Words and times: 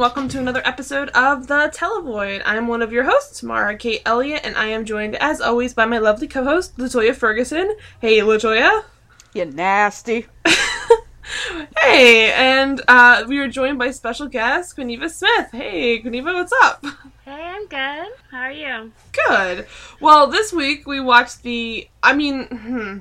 Greetings, 0.00 0.16
everybody, 0.16 0.24
and 0.24 0.24
welcome 0.24 0.28
to 0.28 0.38
another 0.38 0.66
episode 0.66 1.08
of 1.10 1.46
The 1.46 1.70
Televoid. 1.74 2.42
I'm 2.46 2.68
one 2.68 2.80
of 2.80 2.90
your 2.90 3.04
hosts, 3.04 3.42
Mara 3.42 3.76
Kate 3.76 4.00
Elliott, 4.06 4.40
and 4.44 4.56
I 4.56 4.68
am 4.68 4.86
joined, 4.86 5.16
as 5.16 5.42
always, 5.42 5.74
by 5.74 5.84
my 5.84 5.98
lovely 5.98 6.26
co 6.26 6.42
host, 6.42 6.78
Latoya 6.78 7.14
Ferguson. 7.14 7.76
Hey, 8.00 8.20
Latoya. 8.20 8.84
You 9.34 9.44
nasty. 9.44 10.26
Hey, 11.78 12.32
and 12.32 12.82
uh, 12.88 13.24
we 13.28 13.38
are 13.38 13.48
joined 13.48 13.78
by 13.78 13.92
special 13.92 14.26
guest, 14.26 14.76
Quiniva 14.76 15.08
Smith. 15.08 15.50
Hey, 15.52 16.02
Quiniva, 16.02 16.34
what's 16.34 16.52
up? 16.64 16.84
Hey, 17.24 17.44
I'm 17.44 17.66
good. 17.66 18.12
How 18.30 18.40
are 18.40 18.50
you? 18.50 18.92
Good. 19.28 19.66
Well, 20.00 20.26
this 20.26 20.52
week 20.52 20.86
we 20.86 21.00
watched 21.00 21.42
the. 21.42 21.88
I 22.02 22.14
mean, 22.14 22.46
hmm, 22.46 22.98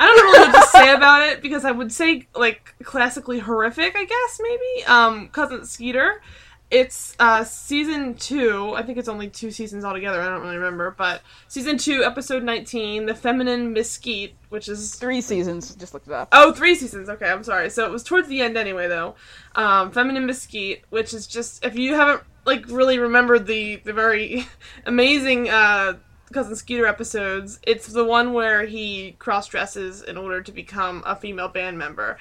I 0.00 0.06
don't 0.06 0.16
know 0.16 0.40
what 0.40 0.60
to 0.62 0.66
say 0.68 0.94
about 0.94 1.22
it 1.28 1.42
because 1.42 1.66
I 1.66 1.72
would 1.72 1.92
say 1.92 2.26
like 2.34 2.74
classically 2.82 3.38
horrific. 3.38 3.94
I 3.94 4.04
guess 4.04 4.40
maybe. 4.42 4.86
Um, 4.86 5.28
cousin 5.28 5.66
Skeeter. 5.66 6.22
It's 6.70 7.16
uh 7.18 7.44
season 7.44 8.14
two. 8.14 8.72
I 8.76 8.82
think 8.82 8.96
it's 8.96 9.08
only 9.08 9.28
two 9.28 9.50
seasons 9.50 9.84
altogether. 9.84 10.22
I 10.22 10.28
don't 10.28 10.40
really 10.40 10.56
remember, 10.56 10.94
but 10.96 11.20
season 11.48 11.76
two, 11.76 12.02
episode 12.02 12.42
nineteen, 12.44 13.04
the 13.06 13.14
feminine 13.14 13.74
mesquite, 13.74 14.36
which 14.48 14.68
is 14.68 14.94
Three 14.94 15.20
seasons. 15.20 15.74
Just 15.74 15.92
looked 15.92 16.06
it 16.06 16.14
up. 16.14 16.28
Oh, 16.32 16.52
three 16.52 16.76
seasons. 16.76 17.08
Okay, 17.10 17.28
I'm 17.28 17.44
sorry. 17.44 17.68
So 17.68 17.84
it 17.84 17.90
was 17.90 18.02
towards 18.02 18.28
the 18.28 18.40
end 18.40 18.56
anyway, 18.56 18.88
though. 18.88 19.16
Um, 19.54 19.90
Feminine 19.90 20.26
Mesquite, 20.26 20.84
which 20.90 21.12
is 21.12 21.26
just 21.26 21.62
if 21.64 21.76
you 21.76 21.94
haven't 21.94 22.22
like 22.46 22.66
really 22.68 22.98
remembered 22.98 23.46
the 23.46 23.76
the 23.84 23.92
very 23.92 24.46
amazing 24.86 25.50
uh, 25.50 25.94
cousin 26.32 26.56
Skeeter 26.56 26.86
episodes, 26.86 27.58
it's 27.66 27.86
the 27.86 28.04
one 28.04 28.32
where 28.32 28.64
he 28.64 29.12
cross 29.18 29.48
dresses 29.48 30.02
in 30.02 30.16
order 30.16 30.42
to 30.42 30.52
become 30.52 31.02
a 31.06 31.16
female 31.16 31.48
band 31.48 31.78
member. 31.78 32.18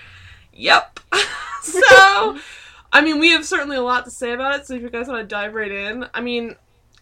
Yep. 0.54 1.00
so, 1.62 2.38
I 2.92 3.02
mean, 3.02 3.20
we 3.20 3.30
have 3.32 3.46
certainly 3.46 3.78
a 3.78 3.82
lot 3.82 4.06
to 4.06 4.12
say 4.12 4.34
about 4.34 4.60
it. 4.60 4.66
So 4.66 4.74
if 4.74 4.82
you 4.82 4.90
guys 4.90 5.08
want 5.08 5.22
to 5.22 5.28
dive 5.28 5.54
right 5.54 5.72
in, 5.72 6.08
I 6.14 6.22
mean. 6.22 6.56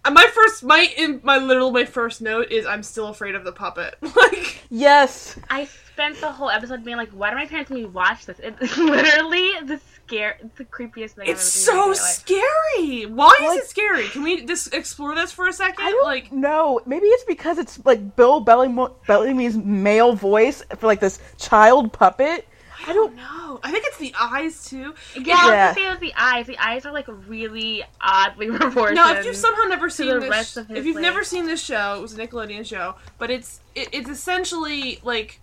Uh, 0.08 0.11
My 0.11 0.27
first, 0.33 0.63
my 0.63 0.91
in 0.97 1.19
my 1.23 1.38
literal 1.38 1.72
my 1.72 1.86
first 1.86 2.22
note 2.22 2.52
is 2.52 2.66
I'm 2.66 2.83
still 2.83 3.08
afraid 3.08 3.36
of 3.36 3.44
the 3.44 3.52
puppet. 3.52 3.95
Like, 4.16 4.63
Yes. 4.69 5.38
I 5.50 5.66
spent 5.66 6.19
the 6.22 6.31
whole 6.31 6.50
episode 6.50 6.83
being 6.83 6.97
like, 6.97 7.09
why 7.11 7.30
do 7.30 7.36
my 7.36 7.45
parents 7.45 7.69
make 7.72 7.80
me 7.83 7.86
watch 7.86 8.25
this? 8.25 8.39
It's 8.44 8.78
literally 8.78 9.52
the 9.66 9.80
scare, 10.05 10.38
it's 10.44 10.58
the 10.58 10.66
creepiest 10.66 11.11
thing 11.11 11.28
It's 11.28 11.41
I've 11.41 11.63
so 11.66 11.72
seen. 11.72 11.78
in 11.81 11.81
my 11.81 11.85
life. 11.88 11.97
scary. 11.97 13.05
Why 13.05 13.35
Like- 13.39 13.58
is 13.59 13.63
it 13.66 13.69
scary? 13.69 14.08
Can 14.09 14.23
we 14.23 14.45
just 14.45 14.73
explore 14.73 15.16
this 15.16 15.31
for 15.31 15.47
a 15.47 15.53
second? 15.53 15.85
I 15.85 15.91
don't 15.91 16.05
like, 16.05 16.31
no, 16.31 16.81
Maybe 16.85 17.05
it's 17.08 17.23
because 17.23 17.58
it's 17.58 17.83
like 17.85 18.16
Bill 18.16 18.44
Bellam- 18.44 18.94
Bellamy's 19.08 19.58
male 19.58 20.13
voice 20.13 20.63
for 20.78 20.88
like 20.88 21.00
this 21.00 21.19
child 21.38 21.94
puppet. 21.94 22.47
I 22.88 22.93
don't 22.93 23.13
oh, 23.13 23.16
know. 23.16 23.59
I 23.63 23.71
think 23.71 23.83
it's 23.88 23.97
the 23.97 24.13
eyes 24.19 24.66
too. 24.66 24.93
Yeah, 25.16 25.35
I 25.38 25.38
Yeah. 25.38 25.43
was 25.43 25.49
gonna 25.49 25.73
say 25.75 25.85
it 25.85 25.89
was 25.89 25.99
the 25.99 26.13
eyes. 26.17 26.47
The 26.47 26.57
eyes 26.57 26.85
are 26.85 26.94
like 26.94 27.07
really 27.27 27.83
oddly 27.99 28.47
proportioned. 28.57 28.95
Now, 28.95 29.13
if 29.13 29.25
you've 29.25 29.35
somehow 29.35 29.63
never 29.63 29.89
seen 29.89 30.07
the 30.07 30.19
this, 30.19 30.29
rest 30.29 30.57
of 30.57 30.67
his, 30.67 30.77
if 30.79 30.85
you've 30.85 30.95
like- 30.95 31.02
never 31.02 31.23
seen 31.23 31.45
this 31.45 31.63
show, 31.63 31.95
it 31.97 32.02
was 32.02 32.17
a 32.17 32.27
Nickelodeon 32.27 32.66
show, 32.66 32.95
but 33.17 33.29
it's 33.29 33.59
it, 33.75 33.89
it's 33.91 34.09
essentially 34.09 34.99
like. 35.03 35.41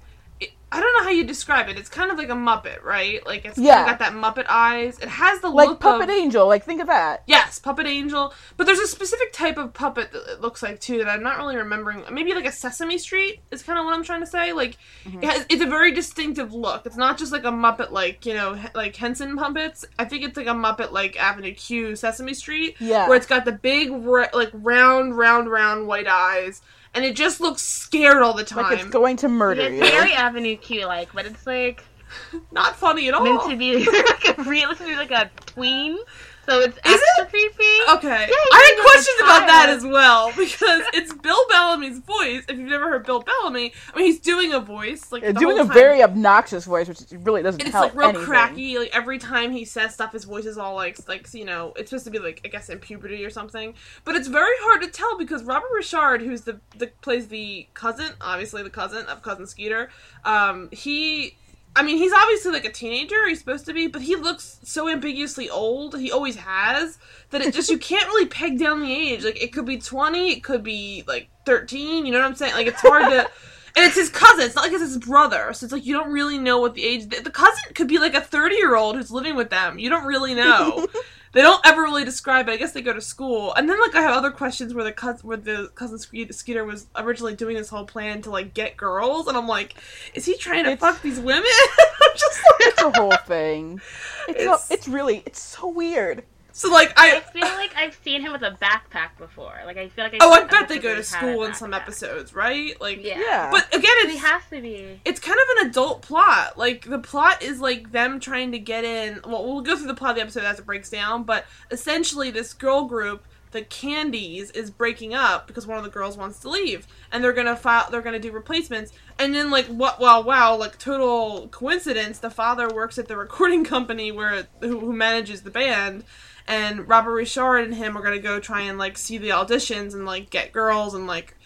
I 0.74 0.80
don't 0.80 0.92
know 0.98 1.04
how 1.04 1.10
you 1.10 1.22
describe 1.22 1.68
it. 1.68 1.78
It's 1.78 1.88
kind 1.88 2.10
of 2.10 2.18
like 2.18 2.30
a 2.30 2.32
Muppet, 2.32 2.82
right? 2.82 3.24
Like 3.24 3.44
it's 3.44 3.56
Yeah. 3.56 3.84
kind 3.84 3.90
of 3.90 3.98
got 3.98 3.98
that 4.00 4.12
Muppet 4.12 4.46
eyes. 4.48 4.98
It 4.98 5.08
has 5.08 5.40
the 5.40 5.48
Like 5.48 5.68
look 5.68 5.80
Puppet 5.80 6.08
of, 6.08 6.14
Angel. 6.14 6.48
Like 6.48 6.64
think 6.64 6.80
of 6.80 6.88
that. 6.88 7.22
Yes, 7.26 7.60
Puppet 7.60 7.86
Angel. 7.86 8.34
But 8.56 8.66
there's 8.66 8.80
a 8.80 8.88
specific 8.88 9.32
type 9.32 9.56
of 9.56 9.72
puppet 9.72 10.10
that 10.10 10.32
it 10.32 10.40
looks 10.40 10.64
like 10.64 10.80
too 10.80 10.98
that 10.98 11.08
I'm 11.08 11.22
not 11.22 11.38
really 11.38 11.56
remembering. 11.56 12.02
Maybe 12.10 12.34
like 12.34 12.44
a 12.44 12.50
Sesame 12.50 12.98
Street 12.98 13.40
is 13.52 13.62
kind 13.62 13.78
of 13.78 13.84
what 13.84 13.94
I'm 13.94 14.02
trying 14.02 14.20
to 14.20 14.26
say. 14.26 14.52
Like 14.52 14.76
mm-hmm. 15.04 15.22
it 15.22 15.30
has, 15.30 15.46
it's 15.48 15.62
a 15.62 15.66
very 15.66 15.92
distinctive 15.92 16.52
look. 16.52 16.86
It's 16.86 16.96
not 16.96 17.18
just 17.18 17.30
like 17.30 17.44
a 17.44 17.52
Muppet 17.52 17.92
like 17.92 18.26
you 18.26 18.34
know 18.34 18.58
like 18.74 18.96
Henson 18.96 19.36
puppets. 19.36 19.84
I 19.96 20.06
think 20.06 20.24
it's 20.24 20.36
like 20.36 20.48
a 20.48 20.50
Muppet 20.50 20.90
like 20.90 21.16
Avenue 21.16 21.54
Q 21.54 21.94
Sesame 21.94 22.34
Street. 22.34 22.74
Yeah. 22.80 23.08
Where 23.08 23.16
it's 23.16 23.26
got 23.26 23.44
the 23.44 23.52
big 23.52 23.92
like 23.92 24.50
round 24.52 25.16
round 25.16 25.48
round 25.48 25.86
white 25.86 26.08
eyes 26.08 26.62
and 26.94 27.04
it 27.04 27.16
just 27.16 27.40
looks 27.40 27.62
scared 27.62 28.22
all 28.22 28.34
the 28.34 28.44
time. 28.44 28.64
Like 28.64 28.80
it's 28.80 28.88
going 28.90 29.16
to 29.18 29.28
murder 29.28 29.62
It's 29.62 29.74
you. 29.74 29.80
very 29.80 30.12
Avenue 30.12 30.56
Q 30.56 30.86
like, 30.86 31.12
but 31.12 31.26
it's 31.26 31.46
like 31.46 31.84
not 32.52 32.76
funny 32.76 33.08
at 33.08 33.14
all. 33.14 33.24
meant 33.24 33.42
to 33.50 33.56
be 33.56 33.84
like 33.84 34.38
a 34.38 34.42
real, 34.44 34.70
it's 34.70 34.80
meant 34.80 34.92
to 34.92 34.96
be 34.96 34.96
like 34.96 35.10
a 35.10 35.30
tween. 35.46 35.98
So 36.46 36.60
it's 36.60 36.76
Is 36.76 36.82
extra 36.94 37.24
it? 37.24 37.28
creepy. 37.30 37.92
Okay. 37.96 38.26
you 38.28 38.48
I 38.52 38.74
had 38.76 38.82
questions 38.82 39.20
about 39.20 39.46
that 39.46 39.68
as 39.70 39.84
well 39.84 40.32
because 40.36 40.82
it's 40.92 41.12
Bill 41.14 41.40
Bellamy's 41.48 41.98
voice. 42.00 42.44
If 42.48 42.58
you've 42.58 42.68
never 42.68 42.88
heard 42.90 43.06
Bill 43.06 43.20
Bellamy, 43.22 43.72
I 43.92 43.96
mean, 43.98 44.06
he's 44.06 44.20
doing 44.20 44.52
a 44.52 44.60
voice 44.60 45.10
like 45.12 45.22
Yeah, 45.22 45.32
the 45.32 45.40
doing 45.40 45.56
whole 45.56 45.70
a 45.70 45.72
very 45.72 46.02
obnoxious 46.02 46.64
voice, 46.64 46.88
which 46.88 47.00
really 47.22 47.42
doesn't 47.42 47.60
And 47.60 47.68
it's 47.68 47.74
help 47.74 47.94
like 47.94 47.98
real 47.98 48.08
anything. 48.10 48.26
cracky. 48.26 48.78
Like 48.78 48.90
every 48.94 49.18
time 49.18 49.52
he 49.52 49.64
says 49.64 49.94
stuff, 49.94 50.12
his 50.12 50.24
voice 50.24 50.44
is 50.44 50.58
all 50.58 50.74
like 50.74 50.98
like 51.08 51.32
you 51.34 51.44
know 51.44 51.72
it's 51.76 51.90
supposed 51.90 52.04
to 52.04 52.10
be 52.10 52.18
like 52.18 52.40
I 52.44 52.48
guess 52.48 52.68
in 52.68 52.78
puberty 52.78 53.24
or 53.24 53.30
something. 53.30 53.74
But 54.04 54.14
it's 54.16 54.28
very 54.28 54.54
hard 54.60 54.82
to 54.82 54.88
tell 54.88 55.16
because 55.18 55.42
Robert 55.44 55.68
Richard, 55.74 56.20
who's 56.22 56.42
the, 56.42 56.60
the 56.76 56.88
plays 57.00 57.28
the 57.28 57.66
cousin, 57.74 58.12
obviously 58.20 58.62
the 58.62 58.70
cousin 58.70 59.06
of 59.06 59.22
cousin 59.22 59.46
Skeeter, 59.46 59.88
um, 60.24 60.68
he. 60.72 61.36
I 61.76 61.82
mean, 61.82 61.96
he's 61.96 62.12
obviously 62.12 62.52
like 62.52 62.64
a 62.64 62.72
teenager. 62.72 63.28
He's 63.28 63.40
supposed 63.40 63.66
to 63.66 63.72
be, 63.72 63.88
but 63.88 64.02
he 64.02 64.14
looks 64.16 64.60
so 64.62 64.88
ambiguously 64.88 65.50
old. 65.50 65.98
He 65.98 66.12
always 66.12 66.36
has 66.36 66.98
that 67.30 67.42
it 67.42 67.52
just 67.52 67.70
you 67.70 67.78
can't 67.78 68.06
really 68.06 68.26
peg 68.26 68.58
down 68.58 68.80
the 68.80 68.92
age. 68.92 69.24
Like 69.24 69.42
it 69.42 69.52
could 69.52 69.66
be 69.66 69.78
twenty, 69.78 70.32
it 70.32 70.44
could 70.44 70.62
be 70.62 71.02
like 71.06 71.28
thirteen. 71.44 72.06
You 72.06 72.12
know 72.12 72.20
what 72.20 72.28
I'm 72.28 72.36
saying? 72.36 72.54
Like 72.54 72.66
it's 72.66 72.80
hard 72.80 73.10
to. 73.10 73.30
And 73.76 73.84
it's 73.84 73.96
his 73.96 74.08
cousin. 74.08 74.44
It's 74.44 74.54
not 74.54 74.62
like 74.62 74.72
it's 74.72 74.82
his 74.82 74.98
brother. 74.98 75.52
So 75.52 75.64
it's 75.64 75.72
like 75.72 75.84
you 75.84 75.94
don't 75.94 76.12
really 76.12 76.38
know 76.38 76.60
what 76.60 76.74
the 76.74 76.84
age. 76.84 77.08
The, 77.08 77.28
cousin 77.28 77.74
could 77.74 77.88
be 77.88 77.98
like 77.98 78.14
a 78.14 78.20
30 78.20 78.54
year 78.54 78.76
old 78.76 78.94
who's 78.94 79.10
living 79.10 79.34
with 79.34 79.50
them. 79.50 79.80
You 79.80 79.90
don't 79.90 80.06
really 80.06 80.32
know. 80.32 80.86
they 81.34 81.42
don't 81.42 81.60
ever 81.66 81.82
really 81.82 82.04
describe 82.04 82.48
it. 82.48 82.52
I 82.52 82.56
guess 82.56 82.72
they 82.72 82.80
go 82.80 82.92
to 82.94 83.00
school. 83.00 83.52
And 83.54 83.68
then 83.68 83.78
like 83.80 83.94
I 83.94 84.00
have 84.02 84.16
other 84.16 84.30
questions 84.30 84.72
where 84.72 84.84
the 84.84 84.92
cousin, 84.92 85.26
where 85.28 85.36
the 85.36 85.70
cousin 85.74 85.98
Skeet- 85.98 86.34
Skeeter 86.34 86.64
was 86.64 86.86
originally 86.96 87.34
doing 87.34 87.56
this 87.56 87.68
whole 87.68 87.84
plan 87.84 88.22
to 88.22 88.30
like 88.30 88.54
get 88.54 88.76
girls, 88.76 89.26
and 89.28 89.36
I'm 89.36 89.46
like, 89.48 89.74
is 90.14 90.24
he 90.24 90.36
trying 90.36 90.64
to 90.64 90.70
It's- 90.70 90.80
fuck 90.80 91.02
these 91.02 91.20
women? 91.20 91.42
I'm 92.02 92.10
just 92.16 92.40
like, 92.44 92.60
It's 92.68 92.82
a 92.82 92.90
whole 92.92 93.16
thing. 93.26 93.80
It's 94.28 94.40
It's- 94.40 94.70
it's, 94.70 94.70
it's 94.70 94.88
really 94.88 95.22
it's 95.26 95.40
so 95.42 95.68
weird. 95.68 96.24
So 96.56 96.70
like 96.70 96.92
I 96.96 97.16
I. 97.16 97.20
feel 97.20 97.42
like 97.42 97.74
I've 97.76 97.98
seen 98.04 98.20
him 98.22 98.30
with 98.32 98.42
a 98.42 98.52
backpack 98.62 99.18
before. 99.18 99.54
Like 99.66 99.76
I 99.76 99.88
feel 99.88 100.04
like. 100.04 100.14
I've 100.14 100.20
Oh, 100.22 100.30
I 100.30 100.44
bet 100.44 100.68
they 100.68 100.78
go 100.78 100.90
to 100.90 100.96
he's 100.96 101.12
had 101.12 101.24
a 101.24 101.32
school 101.32 101.44
in 101.44 101.52
some 101.52 101.74
episodes, 101.74 102.32
right? 102.32 102.80
Like, 102.80 103.02
Yeah. 103.04 103.18
Yeah. 103.18 103.50
But 103.50 103.66
again, 103.74 103.90
He 104.06 104.12
it's 104.12 104.20
has 104.22 104.42
to 104.50 104.60
be. 104.60 105.00
it's 105.04 105.18
kind 105.18 105.36
of 105.38 105.58
an 105.58 105.68
adult 105.70 106.02
plot. 106.02 106.56
Like 106.56 106.84
the 106.88 107.00
plot 107.00 107.42
is 107.42 107.60
like 107.60 107.90
them 107.90 108.20
trying 108.20 108.52
to 108.52 108.58
get 108.60 108.84
in. 108.84 109.20
Well, 109.26 109.44
we'll 109.44 109.62
go 109.62 109.76
through 109.76 109.88
the 109.88 109.94
plot 109.94 110.10
of 110.12 110.16
the 110.16 110.22
episode 110.22 110.44
as 110.44 110.60
it 110.60 110.64
breaks 110.66 110.88
down. 110.90 111.24
But 111.24 111.44
essentially, 111.72 112.30
this 112.30 112.54
girl 112.54 112.84
group, 112.84 113.24
the 113.50 113.62
Candies, 113.62 114.50
is 114.52 114.70
breaking 114.70 115.12
up 115.12 115.48
because 115.48 115.66
one 115.66 115.78
of 115.78 115.82
the 115.84 115.90
girls 115.90 116.16
wants 116.16 116.38
to 116.40 116.48
leave, 116.48 116.86
and 117.10 117.22
they're 117.24 117.32
gonna 117.32 117.56
file. 117.56 117.88
They're 117.90 118.00
gonna 118.02 118.20
do 118.20 118.30
replacements. 118.30 118.92
And 119.18 119.34
then, 119.34 119.50
like, 119.50 119.66
what? 119.66 119.98
Wow, 120.00 120.20
wow! 120.22 120.54
Like 120.56 120.78
total 120.78 121.48
coincidence. 121.48 122.18
The 122.20 122.30
father 122.30 122.68
works 122.68 122.96
at 122.98 123.08
the 123.08 123.16
recording 123.16 123.64
company 123.74 124.12
where 124.12 124.46
who, 124.60 124.78
who 124.80 124.92
manages 124.92 125.42
the 125.42 125.50
band. 125.50 126.04
And 126.46 126.88
Robert 126.88 127.12
Richard 127.12 127.58
and 127.58 127.74
him 127.74 127.96
are 127.96 128.02
gonna 128.02 128.18
go 128.18 128.38
try 128.38 128.62
and 128.62 128.78
like 128.78 128.98
see 128.98 129.18
the 129.18 129.30
auditions 129.30 129.94
and 129.94 130.04
like 130.04 130.30
get 130.30 130.52
girls 130.52 130.94
and 130.94 131.06
like 131.06 131.36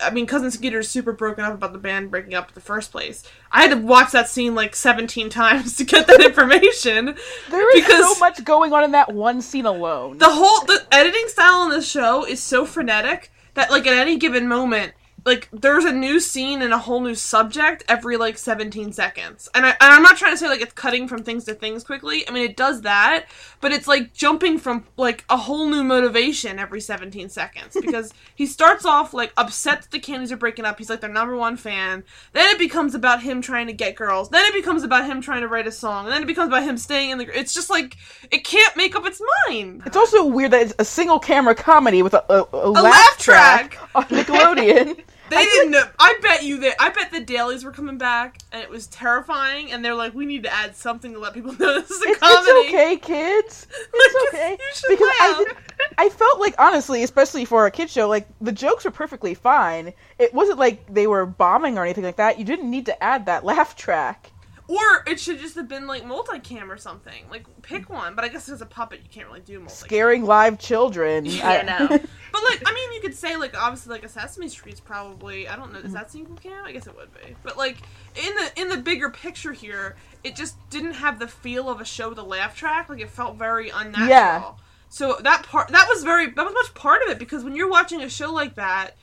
I 0.00 0.10
mean, 0.10 0.26
Cousin 0.26 0.50
Skeeter's 0.50 0.88
super 0.88 1.12
broken 1.12 1.44
up 1.44 1.54
about 1.54 1.72
the 1.72 1.78
band 1.78 2.10
breaking 2.10 2.34
up 2.34 2.48
in 2.48 2.54
the 2.54 2.60
first 2.60 2.92
place. 2.92 3.22
I 3.50 3.62
had 3.62 3.70
to 3.70 3.76
watch 3.78 4.12
that 4.12 4.28
scene 4.28 4.54
like 4.54 4.76
17 4.76 5.30
times 5.30 5.76
to 5.76 5.84
get 5.84 6.06
that 6.06 6.20
information. 6.20 7.16
There 7.50 7.76
is 7.78 7.86
so 7.86 8.18
much 8.18 8.44
going 8.44 8.72
on 8.72 8.84
in 8.84 8.92
that 8.92 9.12
one 9.12 9.40
scene 9.40 9.66
alone. 9.66 10.18
the 10.18 10.30
whole 10.30 10.66
the 10.66 10.86
editing 10.92 11.28
style 11.28 11.64
in 11.64 11.70
this 11.70 11.88
show 11.88 12.24
is 12.24 12.42
so 12.42 12.66
frenetic 12.66 13.30
that 13.54 13.70
like 13.70 13.86
at 13.86 13.94
any 13.94 14.16
given 14.16 14.48
moment 14.48 14.92
like 15.26 15.48
there's 15.52 15.84
a 15.84 15.92
new 15.92 16.20
scene 16.20 16.62
and 16.62 16.72
a 16.72 16.78
whole 16.78 17.00
new 17.00 17.14
subject 17.14 17.84
every 17.88 18.16
like 18.16 18.38
17 18.38 18.92
seconds. 18.92 19.48
And, 19.54 19.66
I, 19.66 19.70
and 19.70 19.76
i'm 19.80 20.02
not 20.02 20.16
trying 20.16 20.32
to 20.32 20.38
say 20.38 20.48
like 20.48 20.60
it's 20.60 20.72
cutting 20.72 21.08
from 21.08 21.22
things 21.24 21.44
to 21.44 21.54
things 21.54 21.84
quickly. 21.84 22.26
I 22.26 22.32
mean 22.32 22.44
it 22.44 22.56
does 22.56 22.82
that 22.82 23.26
but 23.60 23.72
it's 23.72 23.88
like 23.88 24.12
jumping 24.14 24.58
from 24.58 24.84
like 24.96 25.24
a 25.28 25.36
whole 25.36 25.68
new 25.68 25.82
motivation 25.82 26.58
every 26.58 26.80
17 26.80 27.28
seconds 27.28 27.76
because 27.80 28.14
he 28.34 28.46
starts 28.46 28.84
off 28.84 29.12
like 29.12 29.32
upset 29.36 29.82
that 29.82 29.90
the 29.90 29.98
candies 29.98 30.30
are 30.30 30.36
breaking 30.36 30.64
up. 30.64 30.78
He's 30.78 30.88
like 30.88 31.00
their 31.00 31.10
number 31.10 31.36
one 31.36 31.56
fan. 31.56 32.04
Then 32.32 32.54
it 32.54 32.58
becomes 32.58 32.94
about 32.94 33.22
him 33.22 33.42
trying 33.42 33.66
to 33.66 33.72
get 33.72 33.96
girls. 33.96 34.28
Then 34.28 34.44
it 34.46 34.54
becomes 34.54 34.84
about 34.84 35.06
him 35.06 35.20
trying 35.20 35.40
to 35.40 35.48
write 35.48 35.66
a 35.66 35.72
song. 35.72 36.04
And 36.04 36.14
then 36.14 36.22
it 36.22 36.26
becomes 36.26 36.48
about 36.48 36.62
him 36.62 36.76
staying 36.76 37.10
in 37.10 37.18
the 37.18 37.26
it's 37.36 37.52
just 37.52 37.70
like 37.70 37.96
it 38.30 38.44
can't 38.44 38.76
make 38.76 38.94
up 38.94 39.04
its 39.04 39.20
mind. 39.48 39.82
It's 39.86 39.96
also 39.96 40.24
weird 40.24 40.52
that 40.52 40.62
it's 40.62 40.74
a 40.78 40.84
single 40.84 41.18
camera 41.18 41.56
comedy 41.56 42.02
with 42.02 42.14
a, 42.14 42.24
a, 42.32 42.46
a, 42.52 42.70
laugh, 42.70 42.84
laugh 42.84 43.18
track, 43.18 43.72
track. 43.72 43.90
on 43.96 44.04
Nickelodeon. 44.04 45.02
They 45.28 45.44
didn't 45.44 45.72
know. 45.72 45.84
I 45.98 46.18
bet 46.22 46.44
you 46.44 46.58
that. 46.60 46.76
I 46.80 46.90
bet 46.90 47.10
the 47.10 47.20
dailies 47.20 47.64
were 47.64 47.72
coming 47.72 47.98
back, 47.98 48.38
and 48.52 48.62
it 48.62 48.70
was 48.70 48.86
terrifying. 48.86 49.72
And 49.72 49.84
they're 49.84 49.94
like, 49.94 50.14
"We 50.14 50.26
need 50.26 50.44
to 50.44 50.52
add 50.52 50.76
something 50.76 51.12
to 51.12 51.18
let 51.18 51.34
people 51.34 51.52
know 51.52 51.80
this 51.80 51.90
is 51.90 52.02
a 52.02 52.08
it's, 52.10 52.20
comedy." 52.20 52.50
it's 52.50 52.68
okay, 52.74 52.96
kids. 52.96 53.66
It's 53.94 54.32
Like, 54.32 54.34
okay 54.34 54.50
you 54.60 54.74
should 54.74 54.88
because 54.90 55.08
I 55.20 55.28
laugh. 55.38 55.38
did, 55.48 55.56
I 55.98 56.08
felt 56.08 56.40
like 56.40 56.54
honestly, 56.58 57.02
especially 57.02 57.44
for 57.44 57.66
a 57.66 57.70
kid 57.70 57.90
show, 57.90 58.08
like 58.08 58.28
the 58.40 58.52
jokes 58.52 58.84
were 58.84 58.90
perfectly 58.90 59.34
fine. 59.34 59.92
It 60.18 60.32
wasn't 60.34 60.58
like 60.58 60.86
they 60.92 61.06
were 61.06 61.26
bombing 61.26 61.78
or 61.78 61.84
anything 61.84 62.04
like 62.04 62.16
that. 62.16 62.38
You 62.38 62.44
didn't 62.44 62.70
need 62.70 62.86
to 62.86 63.02
add 63.02 63.26
that 63.26 63.44
laugh 63.44 63.74
track. 63.76 64.32
Or 64.68 65.04
it 65.06 65.20
should 65.20 65.38
just 65.38 65.54
have 65.54 65.68
been 65.68 65.86
like 65.86 66.02
multicam 66.02 66.68
or 66.68 66.76
something. 66.76 67.24
Like 67.30 67.44
pick 67.62 67.88
one. 67.88 68.14
But 68.16 68.24
I 68.24 68.28
guess 68.28 68.48
as 68.48 68.60
a 68.62 68.66
puppet, 68.66 69.00
you 69.02 69.08
can't 69.10 69.28
really 69.28 69.40
do 69.40 69.60
multicam. 69.60 69.70
Scaring 69.70 70.24
live 70.24 70.58
children. 70.58 71.24
Yeah, 71.26 71.62
no. 71.62 71.98
But 72.32 72.42
like, 72.44 72.62
I 72.66 72.74
mean, 72.74 72.92
you 72.92 73.00
could 73.00 73.14
say 73.14 73.36
like 73.36 73.56
obviously 73.56 73.92
like 73.92 74.04
a 74.04 74.08
Sesame 74.08 74.48
Street's 74.48 74.80
probably 74.80 75.48
I 75.48 75.56
don't 75.56 75.72
know 75.72 75.78
is 75.78 75.84
Mm-hmm. 75.86 75.94
that 75.94 76.10
single 76.10 76.34
cam? 76.36 76.64
I 76.66 76.72
guess 76.72 76.86
it 76.86 76.94
would 76.96 77.14
be. 77.14 77.34
But 77.42 77.56
like 77.56 77.78
in 78.16 78.34
the 78.34 78.50
in 78.60 78.68
the 78.68 78.76
bigger 78.76 79.08
picture 79.08 79.52
here, 79.52 79.96
it 80.24 80.36
just 80.36 80.56
didn't 80.68 80.92
have 80.94 81.18
the 81.18 81.28
feel 81.28 81.70
of 81.70 81.80
a 81.80 81.84
show 81.84 82.08
with 82.10 82.18
a 82.18 82.22
laugh 82.24 82.54
track. 82.56 82.88
Like 82.90 83.00
it 83.00 83.08
felt 83.08 83.36
very 83.36 83.70
unnatural. 83.70 84.08
Yeah. 84.10 84.50
So 84.90 85.16
that 85.22 85.44
part 85.44 85.68
that 85.68 85.86
was 85.88 86.02
very 86.02 86.26
that 86.30 86.44
was 86.44 86.52
much 86.52 86.74
part 86.74 87.02
of 87.02 87.08
it 87.10 87.18
because 87.18 87.42
when 87.44 87.54
you're 87.56 87.70
watching 87.70 88.02
a 88.02 88.08
show 88.10 88.30
like 88.32 88.56
that, 88.56 88.96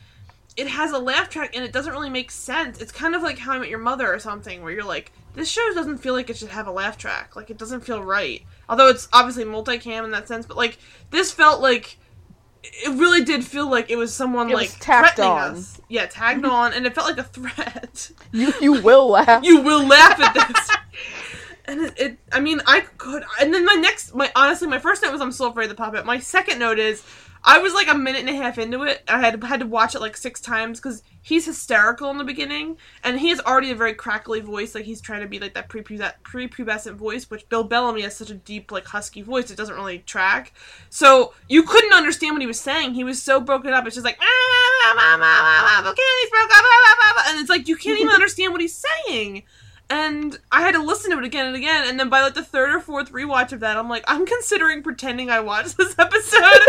it 0.55 0.67
has 0.67 0.91
a 0.91 0.99
laugh 0.99 1.29
track 1.29 1.55
and 1.55 1.63
it 1.65 1.71
doesn't 1.73 1.91
really 1.93 2.09
make 2.11 2.29
sense. 2.29 2.79
It's 2.81 2.91
kind 2.91 3.15
of 3.15 3.23
like 3.23 3.39
How 3.39 3.53
I 3.53 3.57
Met 3.59 3.69
Your 3.69 3.79
Mother 3.79 4.13
or 4.13 4.19
something 4.19 4.61
where 4.61 4.71
you're 4.71 4.83
like, 4.83 5.11
this 5.33 5.49
show 5.49 5.67
doesn't 5.73 5.97
feel 5.97 6.13
like 6.13 6.29
it 6.29 6.37
should 6.37 6.49
have 6.49 6.67
a 6.67 6.71
laugh 6.71 6.97
track. 6.97 7.35
Like 7.35 7.49
it 7.49 7.57
doesn't 7.57 7.81
feel 7.81 8.01
right. 8.03 8.43
Although 8.69 8.87
it's 8.87 9.07
obviously 9.13 9.45
multicam 9.45 10.03
in 10.05 10.11
that 10.11 10.27
sense, 10.27 10.45
but 10.45 10.57
like 10.57 10.77
this 11.09 11.31
felt 11.31 11.61
like 11.61 11.97
it 12.63 12.97
really 12.97 13.23
did 13.23 13.43
feel 13.43 13.69
like 13.69 13.89
it 13.89 13.97
was 13.97 14.13
someone 14.13 14.49
It 14.49 14.53
like 14.55 14.69
was 14.69 14.79
tacked 14.79 15.15
threatening 15.15 15.29
on. 15.37 15.51
us. 15.55 15.81
Yeah, 15.89 16.05
tagged 16.05 16.45
on, 16.45 16.73
and 16.73 16.85
it 16.85 16.95
felt 16.95 17.07
like 17.09 17.17
a 17.17 17.23
threat. 17.23 18.11
you 18.31 18.53
you 18.61 18.81
will 18.81 19.09
laugh. 19.09 19.43
you 19.43 19.61
will 19.61 19.85
laugh 19.85 20.19
at 20.19 20.33
this. 20.33 20.69
And 21.65 21.81
it, 21.81 21.93
it, 21.97 22.17
I 22.31 22.39
mean, 22.41 22.61
I 22.67 22.81
could. 22.97 23.23
And 23.39 23.53
then 23.53 23.65
my 23.65 23.75
next, 23.75 24.13
my 24.13 24.31
honestly, 24.35 24.67
my 24.67 24.79
first 24.79 25.01
note 25.01 25.11
was 25.13 25.21
I'm 25.21 25.31
so 25.31 25.49
afraid 25.49 25.65
of 25.65 25.69
the 25.69 25.75
puppet. 25.75 26.05
My 26.05 26.19
second 26.19 26.59
note 26.59 26.77
is 26.77 27.03
I 27.43 27.59
was 27.59 27.73
like 27.73 27.87
a 27.87 27.95
minute 27.97 28.21
and 28.21 28.29
a 28.29 28.35
half 28.35 28.57
into 28.57 28.83
it. 28.83 29.01
I 29.07 29.19
had 29.19 29.41
had 29.43 29.61
to 29.61 29.65
watch 29.65 29.95
it 29.95 29.99
like 30.01 30.15
six 30.17 30.39
times 30.41 30.79
because 30.79 31.03
he's 31.23 31.45
hysterical 31.45 32.11
in 32.11 32.19
the 32.19 32.23
beginning, 32.23 32.77
and 33.03 33.19
he 33.19 33.29
has 33.29 33.39
already 33.39 33.71
a 33.71 33.75
very 33.75 33.95
crackly 33.95 34.41
voice. 34.41 34.75
Like 34.75 34.83
he's 34.83 35.01
trying 35.01 35.21
to 35.21 35.27
be 35.27 35.39
like 35.39 35.55
that 35.55 35.69
prepubescent 35.69 36.95
voice, 36.95 37.29
which 37.31 37.49
Bill 37.49 37.63
Bellamy 37.63 38.01
has 38.01 38.15
such 38.15 38.29
a 38.29 38.35
deep, 38.35 38.71
like 38.71 38.85
husky 38.85 39.23
voice. 39.23 39.49
It 39.49 39.57
doesn't 39.57 39.75
really 39.75 39.99
track. 39.99 40.53
So 40.91 41.33
you 41.49 41.63
couldn't 41.63 41.93
understand 41.93 42.35
what 42.35 42.41
he 42.41 42.47
was 42.47 42.59
saying. 42.59 42.93
He 42.93 43.03
was 43.03 43.19
so 43.19 43.39
broken 43.39 43.73
up. 43.73 43.87
It's 43.87 43.95
just 43.95 44.05
like, 44.05 44.19
"Ah, 44.21 44.25
ah, 44.25 44.93
ah, 44.95 45.17
ah, 45.19 45.21
ah, 45.21 45.77
ah, 45.77 45.81
broke 45.81 45.95
up, 45.95 46.51
ah, 46.51 46.83
ah, 46.85 46.95
ah, 46.99 47.13
ah," 47.17 47.25
and 47.29 47.39
it's 47.39 47.49
like 47.49 47.67
you 47.67 47.77
can't 47.77 47.99
even 47.99 48.13
understand 48.13 48.51
what 48.51 48.61
he's 48.61 48.85
saying 49.01 49.43
and 49.89 50.39
I 50.51 50.61
had 50.61 50.73
to 50.73 50.81
listen 50.81 51.11
to 51.11 51.19
it 51.19 51.23
again 51.23 51.45
and 51.45 51.55
again. 51.55 51.87
And 51.87 51.99
then 51.99 52.09
by 52.09 52.21
like 52.21 52.33
the 52.33 52.43
third 52.43 52.73
or 52.73 52.79
fourth 52.79 53.11
rewatch 53.11 53.51
of 53.51 53.59
that, 53.59 53.77
I'm 53.77 53.89
like, 53.89 54.03
I'm 54.07 54.25
considering 54.25 54.81
pretending 54.81 55.29
I 55.29 55.39
watched 55.39 55.77
this 55.77 55.93
episode 55.99 56.61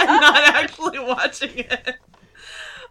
and 0.00 0.20
not 0.20 0.36
actually 0.54 0.98
watching 0.98 1.58
it. 1.58 1.96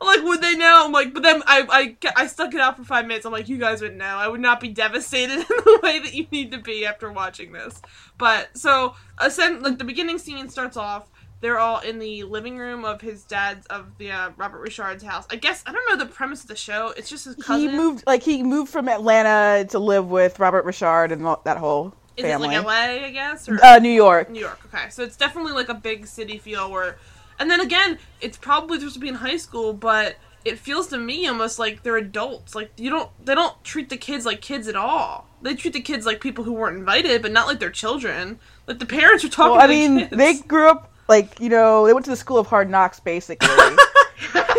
I'm 0.02 0.08
like, 0.08 0.24
would 0.24 0.42
they 0.42 0.56
know? 0.56 0.84
I'm 0.86 0.92
like, 0.92 1.14
but 1.14 1.22
then 1.22 1.44
I, 1.46 1.96
I, 2.04 2.24
I 2.24 2.28
stuck 2.28 2.54
it 2.56 2.60
out 2.60 2.76
for 2.76 2.84
five 2.84 3.06
minutes. 3.06 3.26
I'm 3.26 3.32
like, 3.32 3.48
you 3.48 3.58
guys 3.58 3.82
would 3.82 3.96
know. 3.96 4.18
I 4.18 4.28
would 4.28 4.42
not 4.42 4.60
be 4.60 4.70
devastated 4.70 5.34
in 5.38 5.46
the 5.48 5.80
way 5.84 6.00
that 6.00 6.14
you 6.14 6.26
need 6.32 6.52
to 6.54 6.58
be 6.58 6.86
after 6.86 7.12
watching 7.12 7.52
this. 7.52 7.80
But 8.18 8.58
so, 8.58 8.96
ascend, 9.20 9.62
like 9.62 9.78
the 9.78 9.84
beginning 9.84 10.18
scene 10.18 10.50
starts 10.50 10.76
off. 10.76 11.10
They're 11.40 11.60
all 11.60 11.80
in 11.80 11.98
the 11.98 12.24
living 12.24 12.58
room 12.58 12.86
of 12.86 13.02
his 13.02 13.24
dad's 13.24 13.66
of 13.68 13.98
the 13.98 14.12
uh, 14.12 14.30
Robert 14.38 14.60
Richard's 14.60 15.04
house. 15.04 15.26
I 15.32 15.36
guess 15.38 15.64
I 15.66 15.72
don't 15.72 15.90
know 15.90 16.04
the 16.04 16.12
premise 16.12 16.42
of 16.44 16.48
the 16.48 16.56
show. 16.56 16.94
It's 16.96 17.10
just 17.10 17.26
his 17.26 17.36
cousin. 17.36 17.70
he 17.70 17.76
moved 17.76 18.04
like 18.06 18.22
he 18.22 18.44
moved 18.44 18.72
from 18.72 18.88
Atlanta 18.88 19.66
to 19.70 19.80
live 19.80 20.10
with 20.12 20.40
Robert 20.40 20.66
Richard 20.66 21.12
and 21.12 21.26
that 21.44 21.58
whole 21.58 21.96
Is 22.16 22.26
family. 22.26 22.54
it 22.56 22.62
like 22.62 22.66
LA, 22.66 23.06
I 23.08 23.12
guess, 23.12 23.50
or 23.50 23.64
uh, 23.64 23.80
New 23.80 23.90
York. 23.90 24.30
New 24.30 24.40
York? 24.40 24.60
Okay, 24.72 24.90
so 24.92 25.02
it's 25.02 25.18
definitely 25.18 25.54
like 25.54 25.70
a 25.70 25.74
big 25.74 26.06
city 26.06 26.38
feel 26.38 26.70
where, 26.70 26.98
and 27.42 27.50
then 27.50 27.60
again, 27.60 27.98
it's 28.22 28.38
probably 28.38 28.78
supposed 28.78 28.94
to 28.94 29.00
be 29.00 29.08
in 29.08 29.16
high 29.16 29.38
school, 29.38 29.74
but 29.74 30.16
it 30.46 30.60
feels 30.60 30.88
to 30.88 30.98
me 30.98 31.28
almost 31.28 31.60
like 31.60 31.84
they're 31.84 31.98
adults. 31.98 32.54
Like 32.56 32.72
you 32.78 32.90
don't, 32.90 33.10
they 33.26 33.36
don't 33.36 33.62
treat 33.64 33.90
the 33.90 33.98
kids 33.98 34.26
like 34.26 34.42
kids 34.42 34.68
at 34.68 34.76
all. 34.76 35.28
They 35.42 35.56
treat 35.56 35.74
the 35.74 35.82
kids 35.82 36.06
like 36.06 36.22
people 36.22 36.44
who 36.44 36.54
weren't 36.54 36.78
invited, 36.78 37.22
but 37.24 37.32
not 37.32 37.48
like 37.48 37.60
they're 37.60 37.72
children. 37.72 38.40
Like 38.68 38.78
the 38.78 38.86
parents 38.86 39.24
are 39.26 39.30
talking. 39.30 39.54
Well, 39.54 39.62
I 39.62 39.68
the 39.68 39.74
mean, 39.74 40.10
they 40.12 40.38
grew 40.40 40.70
up 40.70 40.92
like 41.08 41.40
you 41.40 41.50
know 41.50 41.86
they 41.88 41.94
went 41.94 42.06
to 42.06 42.12
the 42.12 42.18
school 42.18 42.38
of 42.38 42.48
hard 42.48 42.70
knocks 42.70 43.00
basically. 43.00 43.50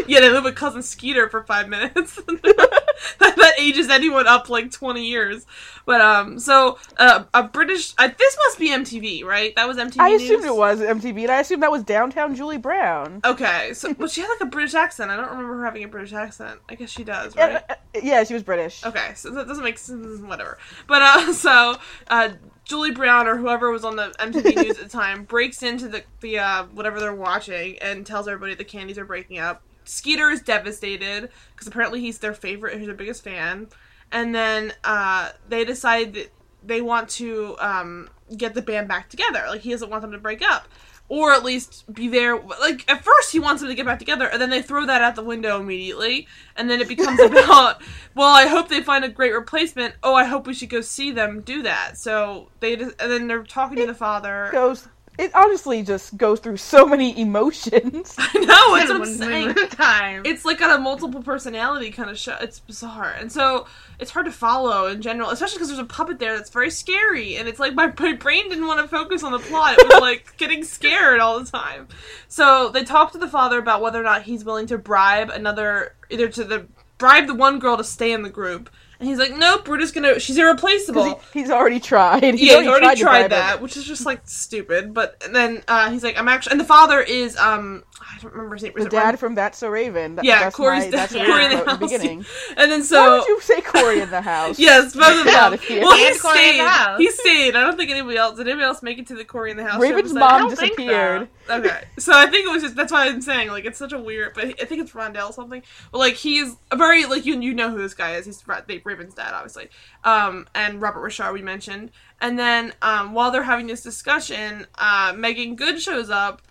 yeah, 0.08 0.20
they 0.20 0.28
live 0.28 0.44
with 0.44 0.56
cousin 0.56 0.82
Skeeter 0.82 1.28
for 1.28 1.44
five 1.44 1.68
minutes. 1.68 2.18
that, 3.18 3.36
that 3.36 3.54
ages 3.58 3.88
anyone 3.88 4.26
up 4.26 4.48
like 4.48 4.70
twenty 4.70 5.06
years. 5.06 5.46
But 5.84 6.00
um, 6.00 6.38
so 6.38 6.78
uh, 6.98 7.24
a 7.34 7.42
British. 7.44 7.94
Uh, 7.98 8.08
this 8.16 8.36
must 8.46 8.58
be 8.58 8.70
MTV, 8.70 9.24
right? 9.24 9.54
That 9.56 9.66
was 9.66 9.76
MTV. 9.76 9.96
I 9.98 10.10
News? 10.10 10.22
assumed 10.22 10.44
it 10.44 10.54
was 10.54 10.80
MTV, 10.80 11.22
and 11.22 11.30
I 11.32 11.40
assumed 11.40 11.62
that 11.62 11.72
was 11.72 11.82
downtown 11.82 12.34
Julie 12.36 12.58
Brown. 12.58 13.20
Okay, 13.24 13.72
so 13.74 13.92
well, 13.98 14.08
she 14.08 14.20
had 14.20 14.28
like 14.28 14.40
a 14.40 14.46
British 14.46 14.74
accent. 14.74 15.10
I 15.10 15.16
don't 15.16 15.30
remember 15.30 15.56
her 15.58 15.64
having 15.64 15.82
a 15.84 15.88
British 15.88 16.12
accent. 16.12 16.60
I 16.68 16.74
guess 16.76 16.90
she 16.90 17.02
does, 17.04 17.34
Yeah, 17.34 17.54
right? 17.54 17.62
uh, 17.70 17.74
yeah, 18.02 18.22
she 18.24 18.34
was 18.34 18.42
British. 18.42 18.84
Okay, 18.84 19.12
so 19.16 19.30
that 19.30 19.48
doesn't 19.48 19.64
make 19.64 19.78
sense. 19.78 20.20
Whatever. 20.20 20.58
But 20.86 21.02
uh, 21.02 21.32
so 21.32 21.76
uh, 22.08 22.30
Julie 22.64 22.92
Brown 22.92 23.26
or 23.26 23.36
whoever 23.36 23.70
was 23.70 23.84
on 23.84 23.96
the 23.96 24.14
MTV 24.20 24.56
News 24.64 24.78
at 24.78 24.84
the 24.84 24.88
time 24.88 25.24
breaks 25.24 25.62
into 25.64 25.88
the 25.88 26.04
the 26.20 26.38
uh, 26.38 26.64
whatever 26.66 27.00
they're 27.00 27.14
watching 27.14 27.76
and 27.80 28.06
tells 28.06 28.28
everybody 28.28 28.54
the 28.54 28.64
candies 28.64 28.98
are 28.98 29.04
breaking 29.04 29.38
up. 29.38 29.62
Skeeter 29.84 30.30
is 30.30 30.42
devastated 30.42 31.30
because 31.52 31.66
apparently 31.66 32.00
he's 32.00 32.18
their 32.18 32.34
favorite. 32.34 32.78
He's 32.78 32.86
their 32.86 32.94
biggest 32.94 33.24
fan. 33.24 33.68
And 34.10 34.34
then 34.34 34.72
uh, 34.84 35.30
they 35.48 35.64
decide 35.64 36.14
that 36.14 36.32
they 36.64 36.80
want 36.80 37.08
to 37.10 37.56
um, 37.58 38.08
get 38.36 38.54
the 38.54 38.62
band 38.62 38.88
back 38.88 39.08
together. 39.08 39.44
Like 39.48 39.62
he 39.62 39.70
doesn't 39.70 39.90
want 39.90 40.02
them 40.02 40.12
to 40.12 40.18
break 40.18 40.42
up. 40.42 40.68
Or 41.08 41.32
at 41.32 41.44
least 41.44 41.92
be 41.92 42.08
there. 42.08 42.38
Like 42.38 42.90
at 42.90 43.04
first, 43.04 43.32
he 43.32 43.38
wants 43.38 43.60
them 43.60 43.68
to 43.68 43.74
get 43.74 43.84
back 43.84 43.98
together, 43.98 44.26
and 44.26 44.40
then 44.40 44.48
they 44.48 44.62
throw 44.62 44.86
that 44.86 45.02
out 45.02 45.14
the 45.14 45.22
window 45.22 45.60
immediately. 45.60 46.26
And 46.56 46.70
then 46.70 46.80
it 46.80 46.88
becomes 46.88 47.20
about, 47.24 47.82
well, 48.14 48.34
I 48.34 48.46
hope 48.46 48.68
they 48.68 48.82
find 48.82 49.04
a 49.04 49.10
great 49.10 49.34
replacement. 49.34 49.94
Oh, 50.02 50.14
I 50.14 50.24
hope 50.24 50.46
we 50.46 50.54
should 50.54 50.70
go 50.70 50.80
see 50.80 51.10
them 51.10 51.42
do 51.42 51.62
that. 51.62 51.98
So 51.98 52.48
they, 52.60 52.76
just, 52.76 52.94
and 52.98 53.12
then 53.12 53.26
they're 53.26 53.42
talking 53.42 53.76
to 53.78 53.86
the 53.86 53.94
father. 53.94 54.48
Goes. 54.52 54.88
It 55.22 55.30
honestly 55.36 55.84
just 55.84 56.16
goes 56.16 56.40
through 56.40 56.56
so 56.56 56.84
many 56.84 57.16
emotions. 57.16 58.16
I 58.18 58.38
know 58.38 58.76
that's 58.76 58.90
what 58.90 59.02
I'm 59.02 59.04
saying. 59.04 59.46
moment 59.46 59.58
at 59.58 59.72
a 59.72 59.76
time. 59.76 60.22
it's 60.24 60.44
like 60.44 60.58
got 60.58 60.76
a 60.76 60.82
multiple 60.82 61.22
personality 61.22 61.92
kind 61.92 62.10
of 62.10 62.18
show. 62.18 62.36
It's 62.40 62.58
bizarre, 62.58 63.14
and 63.16 63.30
so 63.30 63.68
it's 64.00 64.10
hard 64.10 64.26
to 64.26 64.32
follow 64.32 64.88
in 64.88 65.00
general, 65.00 65.30
especially 65.30 65.58
because 65.58 65.68
there's 65.68 65.78
a 65.78 65.84
puppet 65.84 66.18
there 66.18 66.36
that's 66.36 66.50
very 66.50 66.70
scary, 66.70 67.36
and 67.36 67.48
it's 67.48 67.60
like 67.60 67.72
my, 67.74 67.86
my 68.00 68.14
brain 68.14 68.48
didn't 68.48 68.66
want 68.66 68.80
to 68.80 68.88
focus 68.88 69.22
on 69.22 69.30
the 69.30 69.38
plot. 69.38 69.76
It 69.78 69.86
was 69.86 70.00
like 70.00 70.36
getting 70.38 70.64
scared 70.64 71.20
all 71.20 71.38
the 71.38 71.48
time. 71.48 71.86
So 72.26 72.70
they 72.70 72.82
talk 72.82 73.12
to 73.12 73.18
the 73.18 73.28
father 73.28 73.60
about 73.60 73.80
whether 73.80 74.00
or 74.00 74.04
not 74.04 74.22
he's 74.24 74.44
willing 74.44 74.66
to 74.66 74.76
bribe 74.76 75.30
another, 75.30 75.94
either 76.10 76.26
to 76.30 76.42
the 76.42 76.66
bribe 76.98 77.28
the 77.28 77.34
one 77.34 77.60
girl 77.60 77.76
to 77.76 77.84
stay 77.84 78.10
in 78.10 78.22
the 78.22 78.30
group, 78.30 78.70
and 79.02 79.08
he's 79.10 79.18
like, 79.18 79.36
nope, 79.36 79.66
we're 79.66 79.78
just 79.80 79.94
gonna. 79.94 80.20
She's 80.20 80.38
irreplaceable. 80.38 81.20
he, 81.32 81.40
he's 81.40 81.50
already 81.50 81.80
tried. 81.80 82.22
He's 82.22 82.40
yeah, 82.42 82.60
he's 82.60 82.68
already 82.68 82.94
to 82.94 83.02
tried, 83.02 83.32
that, 83.32 83.56
her. 83.56 83.62
which 83.62 83.76
is 83.76 83.82
just 83.84 84.06
like 84.06 84.20
stupid. 84.24 84.94
But 84.94 85.18
then 85.32 85.64
uh, 85.66 85.90
he's 85.90 86.04
like, 86.04 86.16
I'm 86.16 86.28
actually, 86.28 86.52
and 86.52 86.60
the 86.60 86.64
father 86.64 87.00
is 87.00 87.36
um, 87.36 87.82
I 88.00 88.18
don't 88.22 88.32
remember 88.32 88.54
his 88.54 88.62
name. 88.62 88.74
The 88.76 88.88
dad 88.88 89.04
Ron- 89.06 89.16
from 89.16 89.34
That's 89.34 89.58
So 89.58 89.68
Raven. 89.68 90.14
That, 90.16 90.24
Yeah, 90.24 90.38
that's 90.44 90.54
Cory's 90.54 90.84
my, 90.84 90.90
dad. 90.90 90.92
That's 90.92 91.14
what 91.14 91.26
Cory 91.26 91.42
I 91.42 91.44
in 91.46 91.50
the 91.50 91.56
wrote 91.56 91.68
in 91.68 91.80
the 91.80 91.86
beginning. 91.86 92.24
and 92.56 92.70
then 92.70 92.80
Why 92.80 92.86
so 92.86 93.18
would 93.18 93.26
you 93.26 93.40
say 93.40 93.60
Cory 93.60 94.00
in 94.00 94.10
the 94.10 94.20
house? 94.20 94.58
Yes, 94.62 94.94
both 94.94 95.18
of 95.20 95.24
Get 95.24 95.34
out 95.34 95.50
them. 95.50 95.80
Well, 95.80 95.96
he 95.96 96.06
And 96.06 96.20
Cory 96.20 96.58
in 96.58 96.64
stayed. 96.64 96.96
He 96.98 97.10
stayed. 97.10 97.56
I 97.56 97.60
don't 97.62 97.76
think 97.76 97.90
anybody 97.90 98.16
else. 98.16 98.36
Did 98.36 98.46
anybody 98.46 98.66
else 98.66 98.82
make 98.84 98.98
it 98.98 99.08
to 99.08 99.16
the 99.16 99.24
Cory 99.24 99.50
in 99.50 99.56
the 99.56 99.64
house? 99.64 99.80
Raven's 99.80 100.12
mom 100.12 100.42
don't 100.42 100.56
think 100.56 100.74
so. 100.74 100.76
disappeared. 100.76 101.28
Okay, 101.50 101.84
so 101.98 102.12
I 102.14 102.26
think 102.26 102.46
it 102.46 102.52
was 102.52 102.62
just 102.62 102.76
that's 102.76 102.92
why 102.92 103.06
I'm 103.06 103.20
saying 103.20 103.48
like 103.48 103.64
it's 103.64 103.78
such 103.78 103.92
a 103.92 103.98
weird, 103.98 104.34
but 104.34 104.44
I 104.44 104.64
think 104.64 104.80
it's 104.80 104.92
Rondell 104.92 105.34
something. 105.34 105.60
But 105.90 105.98
like 105.98 106.14
he's 106.14 106.54
a 106.70 106.76
very 106.76 107.04
like 107.04 107.26
you 107.26 107.40
you 107.40 107.52
know 107.52 107.70
who 107.70 107.78
this 107.78 107.94
guy 107.94 108.14
is. 108.14 108.26
He's 108.26 108.46
Ra- 108.46 108.60
they- 108.66 108.78
Raven's 108.92 109.14
dad, 109.14 109.32
obviously. 109.34 109.68
Um, 110.04 110.46
and 110.54 110.80
Robert 110.80 111.00
Richard 111.00 111.32
we 111.32 111.42
mentioned, 111.42 111.90
and 112.20 112.38
then 112.38 112.72
um 112.82 113.12
while 113.14 113.30
they're 113.30 113.42
having 113.42 113.66
this 113.66 113.82
discussion, 113.82 114.66
uh, 114.78 115.12
Meagan 115.16 115.56
Good 115.56 115.80
shows 115.80 116.10
up. 116.10 116.42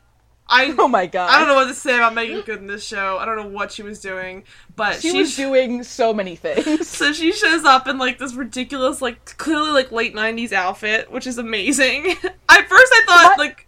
I 0.53 0.75
Oh 0.77 0.89
my 0.89 1.05
god. 1.05 1.29
I 1.29 1.39
don't 1.39 1.47
know 1.47 1.55
what 1.55 1.69
to 1.69 1.73
say 1.73 1.95
about 1.95 2.13
Meagan 2.13 2.41
Good 2.41 2.59
in 2.59 2.67
this 2.67 2.85
show. 2.85 3.17
I 3.19 3.25
don't 3.25 3.37
know 3.37 3.47
what 3.47 3.71
she 3.71 3.83
was 3.83 4.01
doing, 4.01 4.43
but 4.75 4.95
She 4.95 5.11
she's 5.11 5.15
was 5.15 5.35
doing 5.37 5.81
so 5.83 6.13
many 6.13 6.35
things. 6.35 6.87
so 6.97 7.13
she 7.13 7.31
shows 7.31 7.63
up 7.63 7.87
in 7.87 7.97
like 7.97 8.17
this 8.19 8.33
ridiculous, 8.33 9.01
like 9.01 9.37
clearly 9.37 9.71
like 9.71 9.91
late 9.93 10.13
'90s 10.13 10.51
outfit, 10.51 11.09
which 11.09 11.25
is 11.25 11.37
amazing. 11.37 12.05
At 12.49 12.67
first, 12.67 12.91
I 12.93 13.03
thought 13.05 13.37
What? 13.37 13.39
like 13.39 13.67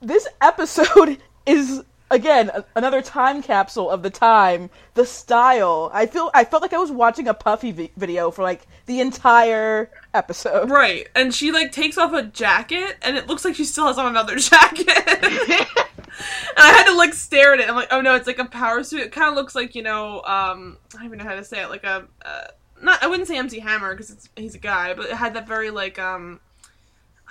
this 0.00 0.26
episode 0.40 1.18
is 1.46 1.82
again 2.12 2.50
a- 2.54 2.64
another 2.76 3.02
time 3.02 3.42
capsule 3.42 3.90
of 3.90 4.02
the 4.02 4.10
time 4.10 4.70
the 4.94 5.04
style 5.04 5.90
i 5.92 6.06
feel 6.06 6.30
i 6.34 6.44
felt 6.44 6.62
like 6.62 6.72
i 6.72 6.78
was 6.78 6.90
watching 6.90 7.26
a 7.26 7.34
puffy 7.34 7.72
vi- 7.72 7.92
video 7.96 8.30
for 8.30 8.42
like 8.42 8.66
the 8.86 9.00
entire 9.00 9.90
episode 10.14 10.70
right, 10.70 11.08
and 11.14 11.34
she 11.34 11.52
like 11.52 11.72
takes 11.72 11.96
off 11.98 12.12
a 12.12 12.22
jacket, 12.22 12.96
and 13.02 13.16
it 13.16 13.26
looks 13.26 13.44
like 13.44 13.54
she 13.54 13.64
still 13.64 13.86
has 13.86 13.98
on 13.98 14.06
another 14.06 14.36
jacket. 14.38 14.88
and 15.06 16.58
I 16.58 16.72
had 16.72 16.84
to 16.84 16.94
like 16.94 17.14
stare 17.14 17.54
at 17.54 17.60
it. 17.60 17.68
I'm 17.68 17.74
like, 17.74 17.88
oh 17.90 18.00
no, 18.00 18.14
it's 18.14 18.26
like 18.26 18.38
a 18.38 18.44
power 18.44 18.82
suit. 18.84 19.00
It 19.00 19.12
kind 19.12 19.28
of 19.28 19.34
looks 19.34 19.54
like 19.54 19.74
you 19.74 19.82
know, 19.82 20.22
um, 20.22 20.78
I 20.92 20.98
don't 20.98 21.06
even 21.06 21.18
know 21.18 21.24
how 21.24 21.34
to 21.34 21.44
say 21.44 21.62
it. 21.62 21.68
Like 21.70 21.84
a, 21.84 22.06
uh, 22.24 22.44
not 22.82 23.02
I 23.02 23.06
wouldn't 23.06 23.28
say 23.28 23.38
MC 23.38 23.60
Hammer 23.60 23.94
because 23.94 24.28
he's 24.36 24.54
a 24.54 24.58
guy, 24.58 24.94
but 24.94 25.06
it 25.06 25.12
had 25.12 25.34
that 25.34 25.46
very 25.46 25.70
like 25.70 25.98
um. 25.98 26.40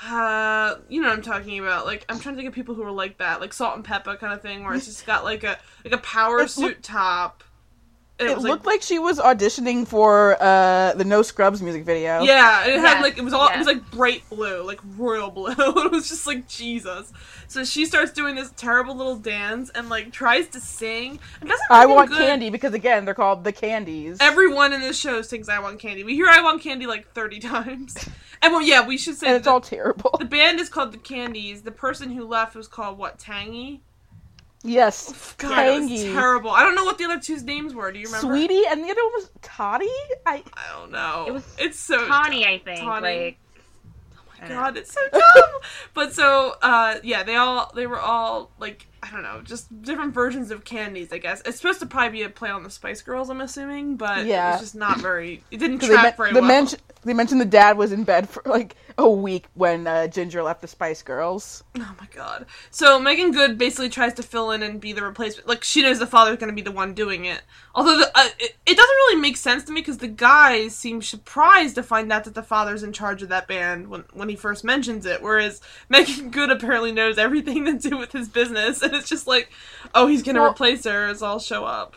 Uh, 0.03 0.75
you 0.89 1.01
know 1.01 1.09
what 1.09 1.17
I'm 1.17 1.21
talking 1.21 1.59
about. 1.59 1.85
Like, 1.85 2.05
I'm 2.09 2.19
trying 2.19 2.35
to 2.35 2.37
think 2.39 2.47
of 2.49 2.55
people 2.55 2.73
who 2.75 2.83
are 2.83 2.91
like 2.91 3.17
that, 3.19 3.39
like 3.39 3.53
Salt-N-Pepa 3.53 4.19
kind 4.19 4.33
of 4.33 4.41
thing, 4.41 4.63
where 4.63 4.73
it's 4.73 4.85
just 4.85 5.05
got 5.05 5.23
like 5.23 5.43
a 5.43 5.57
like 5.85 5.93
a 5.93 5.99
power 5.99 6.37
It 6.39 6.41
look- 6.41 6.49
suit 6.49 6.83
top. 6.83 7.43
and 8.19 8.29
It 8.29 8.37
looked 8.39 8.65
like 8.65 8.81
she 8.81 8.97
was 8.99 9.19
auditioning 9.19 9.87
for 9.87 10.37
uh, 10.41 10.93
the 10.93 11.03
No 11.05 11.21
Scrubs 11.21 11.61
music 11.61 11.83
video. 11.85 12.21
Yeah, 12.23 12.65
it 12.65 12.79
had 12.79 12.83
Yes, 12.95 13.03
like 13.03 13.17
it 13.17 13.23
was 13.23 13.33
all 13.33 13.47
it 13.49 13.57
was 13.57 13.67
like 13.67 13.89
bright 13.91 14.23
blue, 14.29 14.63
like 14.63 14.79
royal 14.97 15.29
blue. 15.29 15.51
it 15.57 15.91
was 15.91 16.09
just 16.09 16.25
like 16.25 16.47
Jesus. 16.47 17.11
So 17.47 17.63
she 17.63 17.85
starts 17.85 18.11
doing 18.11 18.33
this 18.35 18.51
terrible 18.57 18.95
little 18.95 19.17
dance 19.17 19.69
and 19.75 19.87
like 19.89 20.11
tries 20.11 20.47
to 20.49 20.59
sing. 20.59 21.19
It 21.41 21.47
doesn't. 21.47 21.67
I 21.69 21.85
want 21.85 22.09
good. 22.09 22.17
candy 22.19 22.49
because 22.49 22.73
again, 22.73 23.05
they're 23.05 23.13
called 23.13 23.43
the 23.43 23.51
Candies. 23.51 24.17
Everyone 24.21 24.73
in 24.73 24.81
this 24.81 24.99
show 24.99 25.21
sings 25.21 25.47
"I 25.49 25.59
Want 25.59 25.79
Candy." 25.79 26.03
We 26.03 26.15
hear 26.15 26.27
"I 26.27 26.41
Want 26.41 26.61
Candy" 26.61 26.87
like 26.87 27.11
thirty 27.13 27.39
times. 27.53 27.95
And 28.43 28.51
well, 28.53 28.61
yeah, 28.61 28.85
we 28.85 28.97
should 28.97 29.15
say 29.17 29.27
and 29.27 29.35
it's 29.37 29.45
the, 29.45 29.51
all 29.51 29.61
terrible. 29.61 30.15
the 30.19 30.25
band 30.25 30.59
is 30.59 30.67
called 30.69 30.91
the 30.91 30.97
Candies. 30.97 31.61
The 31.61 31.71
person 31.71 32.11
who 32.11 32.25
left 32.25 32.55
was 32.55 32.67
called 32.67 32.97
what? 32.97 33.19
Tangy. 33.19 33.81
Yes, 34.63 35.33
God, 35.39 35.65
it 35.65 35.71
was 35.79 35.89
tangy, 35.89 36.11
terrible. 36.13 36.51
I 36.51 36.61
don't 36.63 36.75
know 36.75 36.83
what 36.85 36.99
the 36.99 37.05
other 37.05 37.19
two's 37.19 37.41
names 37.43 37.73
were. 37.73 37.91
Do 37.91 37.97
you 37.97 38.05
remember? 38.05 38.27
sweetie, 38.27 38.61
and 38.69 38.83
the 38.83 38.89
other 38.91 39.01
one 39.03 39.11
was 39.13 39.31
Toddy. 39.41 39.89
I 40.25 40.43
I 40.53 40.71
don't 40.79 40.91
know. 40.91 41.25
It 41.27 41.31
was 41.33 41.55
it's 41.57 41.79
so 41.79 42.07
Tawny, 42.07 42.45
I 42.45 42.59
think. 42.59 42.79
Tawny. 42.81 43.01
Like, 43.25 43.37
I 44.39 44.47
don't. 44.47 44.57
God, 44.57 44.77
it's 44.77 44.93
so 44.93 44.99
dumb. 45.11 45.21
but 45.95 46.13
so, 46.13 46.55
uh, 46.61 46.95
yeah, 47.03 47.23
they 47.23 47.35
all 47.37 47.71
they 47.75 47.87
were 47.87 47.99
all 47.99 48.51
like 48.59 48.85
I 49.01 49.09
don't 49.09 49.23
know, 49.23 49.41
just 49.43 49.81
different 49.81 50.13
versions 50.13 50.51
of 50.51 50.63
candies. 50.63 51.11
I 51.11 51.17
guess 51.17 51.41
it's 51.43 51.57
supposed 51.57 51.79
to 51.79 51.87
probably 51.87 52.19
be 52.19 52.21
a 52.23 52.29
play 52.29 52.51
on 52.51 52.61
the 52.61 52.69
Spice 52.69 53.01
Girls. 53.01 53.31
I'm 53.31 53.41
assuming, 53.41 53.95
but 53.97 54.25
Yeah. 54.27 54.53
it's 54.53 54.61
just 54.61 54.75
not 54.75 54.99
very. 54.99 55.43
It 55.49 55.57
didn't 55.57 55.79
'cause 55.79 55.89
they, 55.89 55.95
track 55.95 56.03
men- 56.03 56.13
very 56.17 56.33
they 56.33 56.39
well. 56.39 56.47
mentioned 56.47 56.81
they 57.03 57.13
mentioned 57.13 57.41
the 57.41 57.45
dad 57.45 57.77
was 57.77 57.91
in 57.91 58.03
bed 58.03 58.29
for 58.29 58.43
like 58.45 58.75
a 58.97 59.09
week 59.09 59.45
when 59.55 59.87
uh, 59.87 60.07
Ginger 60.07 60.43
left 60.43 60.61
the 60.61 60.67
Spice 60.67 61.01
Girls. 61.01 61.63
Oh 61.77 61.95
my 61.99 62.07
god. 62.13 62.45
So 62.69 62.99
Meagan 62.99 63.31
Good 63.31 63.57
basically 63.57 63.89
tries 63.89 64.13
to 64.15 64.23
fill 64.23 64.51
in 64.51 64.61
and 64.61 64.79
be 64.79 64.93
the 64.93 65.01
replacement. 65.03 65.47
Like 65.47 65.63
she 65.63 65.81
knows 65.81 65.99
the 65.99 66.05
father's 66.07 66.37
going 66.37 66.49
to 66.51 66.55
be 66.55 66.61
the 66.61 66.71
one 66.71 66.93
doing 66.93 67.25
it. 67.25 67.41
Although 67.73 67.97
the, 67.97 68.11
uh, 68.13 68.27
it, 68.37 68.55
it 68.65 68.77
doesn't 68.77 68.95
really 68.95 69.19
make 69.21 69.37
sense 69.37 69.63
to 69.63 69.71
me 69.71 69.81
because 69.81 69.97
the 69.97 70.07
guys 70.07 70.75
seem 70.75 71.01
surprised 71.01 71.75
to 71.75 71.83
find 71.83 72.11
out 72.11 72.25
that 72.25 72.35
the 72.35 72.43
father's 72.43 72.83
in 72.83 72.93
charge 72.93 73.23
of 73.23 73.29
that 73.29 73.47
band 73.47 73.87
when 73.87 74.03
when 74.13 74.29
he 74.29 74.35
first 74.35 74.63
mentions 74.63 75.05
it. 75.05 75.21
Whereas 75.21 75.61
Meagan 75.89 76.29
Good 76.29 76.51
apparently 76.51 76.91
knows 76.91 77.17
everything 77.17 77.65
to 77.65 77.73
do 77.89 77.97
with 77.97 78.11
his 78.11 78.29
business, 78.29 78.81
and 78.83 78.93
it's 78.93 79.09
just 79.09 79.25
like, 79.27 79.49
oh, 79.95 80.07
he's 80.07 80.21
going 80.23 80.35
to 80.35 80.41
Well- 80.41 80.51
replace 80.51 80.83
her. 80.85 81.07
It's 81.09 81.21
all 81.21 81.39
show 81.39 81.65
up. 81.65 81.95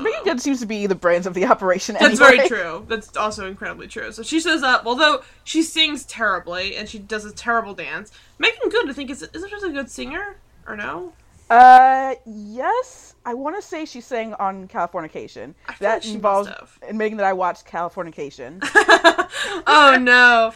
Meagan. 0.00 0.24
Good 0.24 0.40
seems 0.40 0.60
to 0.60 0.66
be 0.66 0.86
the 0.86 0.94
brains 0.94 1.26
of 1.26 1.34
the 1.34 1.44
operation. 1.46 1.96
That's 1.98 2.20
anyway. 2.20 2.36
very 2.36 2.48
true. 2.48 2.86
That's 2.88 3.16
also 3.16 3.46
incredibly 3.48 3.88
true. 3.88 4.12
So 4.12 4.22
she 4.22 4.40
shows 4.40 4.62
up, 4.62 4.86
although 4.86 5.22
she 5.44 5.62
sings 5.62 6.04
terribly 6.04 6.76
and 6.76 6.88
she 6.88 6.98
does 6.98 7.24
a 7.24 7.32
terrible 7.32 7.74
dance. 7.74 8.10
Meagan 8.38 8.68
Good, 8.68 8.88
I 8.88 8.92
think, 8.92 9.10
is 9.10 9.22
is 9.22 9.42
it 9.42 9.52
a 9.64 9.70
good 9.70 9.90
singer 9.90 10.36
or 10.66 10.76
no? 10.76 11.12
Uh, 11.50 12.14
yes. 12.24 13.14
I 13.26 13.34
want 13.34 13.56
to 13.56 13.62
say 13.62 13.84
she 13.84 14.00
sang 14.00 14.34
on 14.34 14.66
Californication. 14.68 15.54
I 15.68 15.74
feel 15.74 15.88
That 15.88 15.94
like 15.94 16.02
she 16.02 16.14
involves 16.14 16.48
have. 16.48 16.78
admitting 16.88 17.18
that 17.18 17.26
I 17.26 17.32
watched 17.34 17.66
Californication. 17.66 18.58
oh 19.66 19.98
no. 20.00 20.52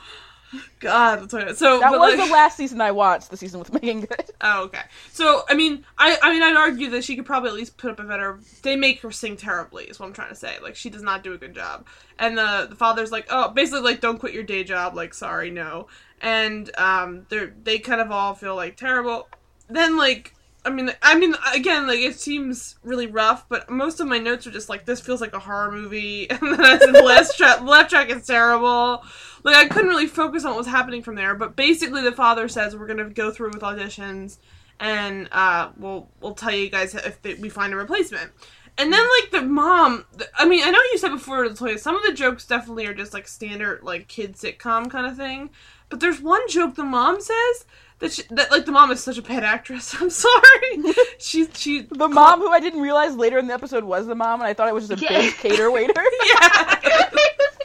God, 0.81 1.29
that's 1.31 1.59
so 1.59 1.81
That 1.81 1.91
was 1.93 2.17
like- 2.17 2.27
the 2.29 2.33
last 2.33 2.57
season 2.57 2.81
I 2.81 2.91
watched. 2.91 3.31
The 3.31 3.37
season 3.37 3.59
with 3.59 3.73
Meagan 3.73 4.01
Good. 4.01 4.31
Oh, 4.41 4.65
okay. 4.65 4.83
So 5.13 5.43
I 5.49 5.55
mean, 5.55 5.85
I 5.99 6.17
I 6.23 6.33
mean, 6.33 6.43
I'd 6.43 6.57
argue 6.57 6.91
that 6.91 7.05
she 7.05 7.17
could 7.17 7.27
probably 7.27 7.49
at 7.51 7.55
least 7.57 7.77
put 7.77 7.91
up 7.91 8.01
a 8.01 8.05
better. 8.05 8.39
They 8.63 8.77
make 8.77 9.01
her 9.03 9.11
sing 9.11 9.37
terribly, 9.37 9.85
is 9.85 9.99
what 9.99 10.07
I'm 10.07 10.13
trying 10.13 10.29
to 10.31 10.35
say. 10.35 10.57
Like 10.63 10.77
she 10.77 10.91
does 10.91 11.03
not 11.03 11.23
do 11.25 11.33
a 11.33 11.39
good 11.39 11.55
job. 11.55 11.87
And 12.19 12.39
the 12.39 12.67
the 12.71 12.77
father's 12.77 13.11
like, 13.13 13.27
oh, 13.31 13.49
basically 13.49 13.81
like, 13.83 14.01
don't 14.01 14.19
quit 14.19 14.33
your 14.35 14.43
day 14.45 14.65
job. 14.65 14.95
Like, 14.95 15.15
sorry, 15.15 15.51
no. 15.51 15.89
And 16.21 16.71
um, 16.79 17.27
they 17.29 17.47
they 17.63 17.79
kind 17.79 18.01
of 18.01 18.11
all 18.13 18.35
feel 18.35 18.55
like 18.55 18.77
terrible. 18.77 19.29
Then 19.69 19.97
like. 19.97 20.33
I 20.67 20.71
mean, 20.71 20.91
I 21.01 21.17
mean, 21.17 21.35
again, 21.55 21.87
like 21.87 22.01
it 22.01 22.19
seems 22.19 22.75
really 22.83 23.07
rough, 23.07 23.49
but 23.49 23.71
most 23.71 24.01
of 24.01 24.09
my 24.09 24.19
notes 24.19 24.49
are 24.49 24.51
just 24.51 24.69
like 24.69 24.85
this 24.85 25.01
feels 25.01 25.21
like 25.21 25.33
a 25.33 25.39
horror 25.39 25.71
movie, 25.71 26.29
and 26.31 26.41
then 26.41 26.61
I 26.61 26.77
said 26.77 26.93
the 26.93 27.35
track, 27.37 27.61
left 27.63 27.91
track 27.91 28.11
is 28.11 28.27
terrible. 28.27 29.05
Like 29.45 29.55
I 29.55 29.69
couldn't 29.69 29.89
really 29.89 30.09
focus 30.09 30.45
on 30.45 30.51
what 30.51 30.59
was 30.59 30.67
happening 30.67 31.05
from 31.05 31.15
there. 31.15 31.37
But 31.37 31.55
basically, 31.55 32.03
the 32.03 32.11
father 32.11 32.49
says 32.49 32.75
we're 32.75 32.89
gonna 32.89 33.09
go 33.09 33.31
through 33.31 33.51
with 33.51 33.63
auditions, 33.63 34.39
and 34.81 35.29
uh, 35.31 35.71
we'll 35.77 36.09
we'll 36.21 36.35
tell 36.35 36.53
you 36.53 36.69
guys 36.69 36.97
if 36.97 37.23
they, 37.23 37.35
we 37.35 37.49
find 37.49 37.73
a 37.73 37.77
replacement. 37.77 38.33
And 38.77 38.93
then 38.93 39.07
like 39.21 39.31
the 39.31 39.43
mom, 39.43 40.05
I 40.37 40.47
mean, 40.47 40.63
I 40.65 40.71
know 40.71 40.81
you 40.93 40.99
said 40.99 41.11
before, 41.11 41.47
Latoya, 41.47 41.79
some 41.79 41.97
of 41.97 42.03
the 42.03 42.13
jokes 42.13 42.45
definitely 42.45 42.87
are 42.87 42.93
just 42.93 43.15
like 43.15 43.29
standard 43.29 43.85
like 43.85 44.09
kid 44.09 44.35
sitcom 44.35 44.91
kind 44.91 45.07
of 45.07 45.17
thing. 45.17 45.51
But 45.89 46.01
there's 46.01 46.21
one 46.21 46.47
joke 46.49 46.75
the 46.75 46.83
mom 46.83 47.21
says 47.21 47.65
that 47.99 48.13
she, 48.13 48.23
that 48.31 48.51
like 48.51 48.67
the 48.67 48.73
mom 48.73 48.91
is 48.91 49.03
such 49.03 49.19
a 49.19 49.23
bad 49.23 49.43
actress. 49.45 49.95
I'm 50.01 50.11
sorry. 50.11 50.83
She's 51.19 51.49
she 51.55 51.83
The 51.83 52.09
mom, 52.09 52.41
who 52.41 52.49
I 52.51 52.61
didn't 52.61 52.81
realize 52.81 53.15
later 53.17 53.39
in 53.39 53.47
the 53.47 53.55
episode 53.55 53.85
was 53.85 54.07
the 54.07 54.15
mom, 54.15 54.41
and 54.41 54.49
I 54.49 54.55
thought 54.55 54.69
it 54.69 54.75
was 54.75 54.89
just 54.89 55.03
a 55.03 55.05
Yeah. 55.05 55.21
big 55.21 55.35
cater 55.35 55.71
waiter. 55.71 55.93
yeah. 56.35 56.75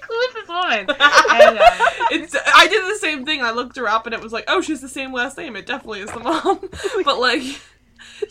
Who 0.07 0.19
is 0.19 0.33
this 0.33 0.47
woman? 0.50 0.79
And, 0.89 1.57
uh, 1.57 1.77
it's 2.11 2.35
I 2.55 2.67
did 2.67 2.83
the 2.93 2.97
same 3.00 3.25
thing. 3.25 3.41
I 3.41 3.51
looked 3.51 3.77
her 3.77 3.88
up 3.88 4.05
and 4.05 4.13
it 4.13 4.21
was 4.21 4.33
like, 4.33 4.45
oh, 4.47 4.61
she's 4.61 4.81
the 4.81 4.89
same 4.89 5.13
last 5.13 5.38
name. 5.38 5.55
It 5.55 5.65
definitely 5.65 6.01
is 6.01 6.11
the 6.11 6.19
mom. 6.19 6.59
but 7.05 7.19
like, 7.19 7.43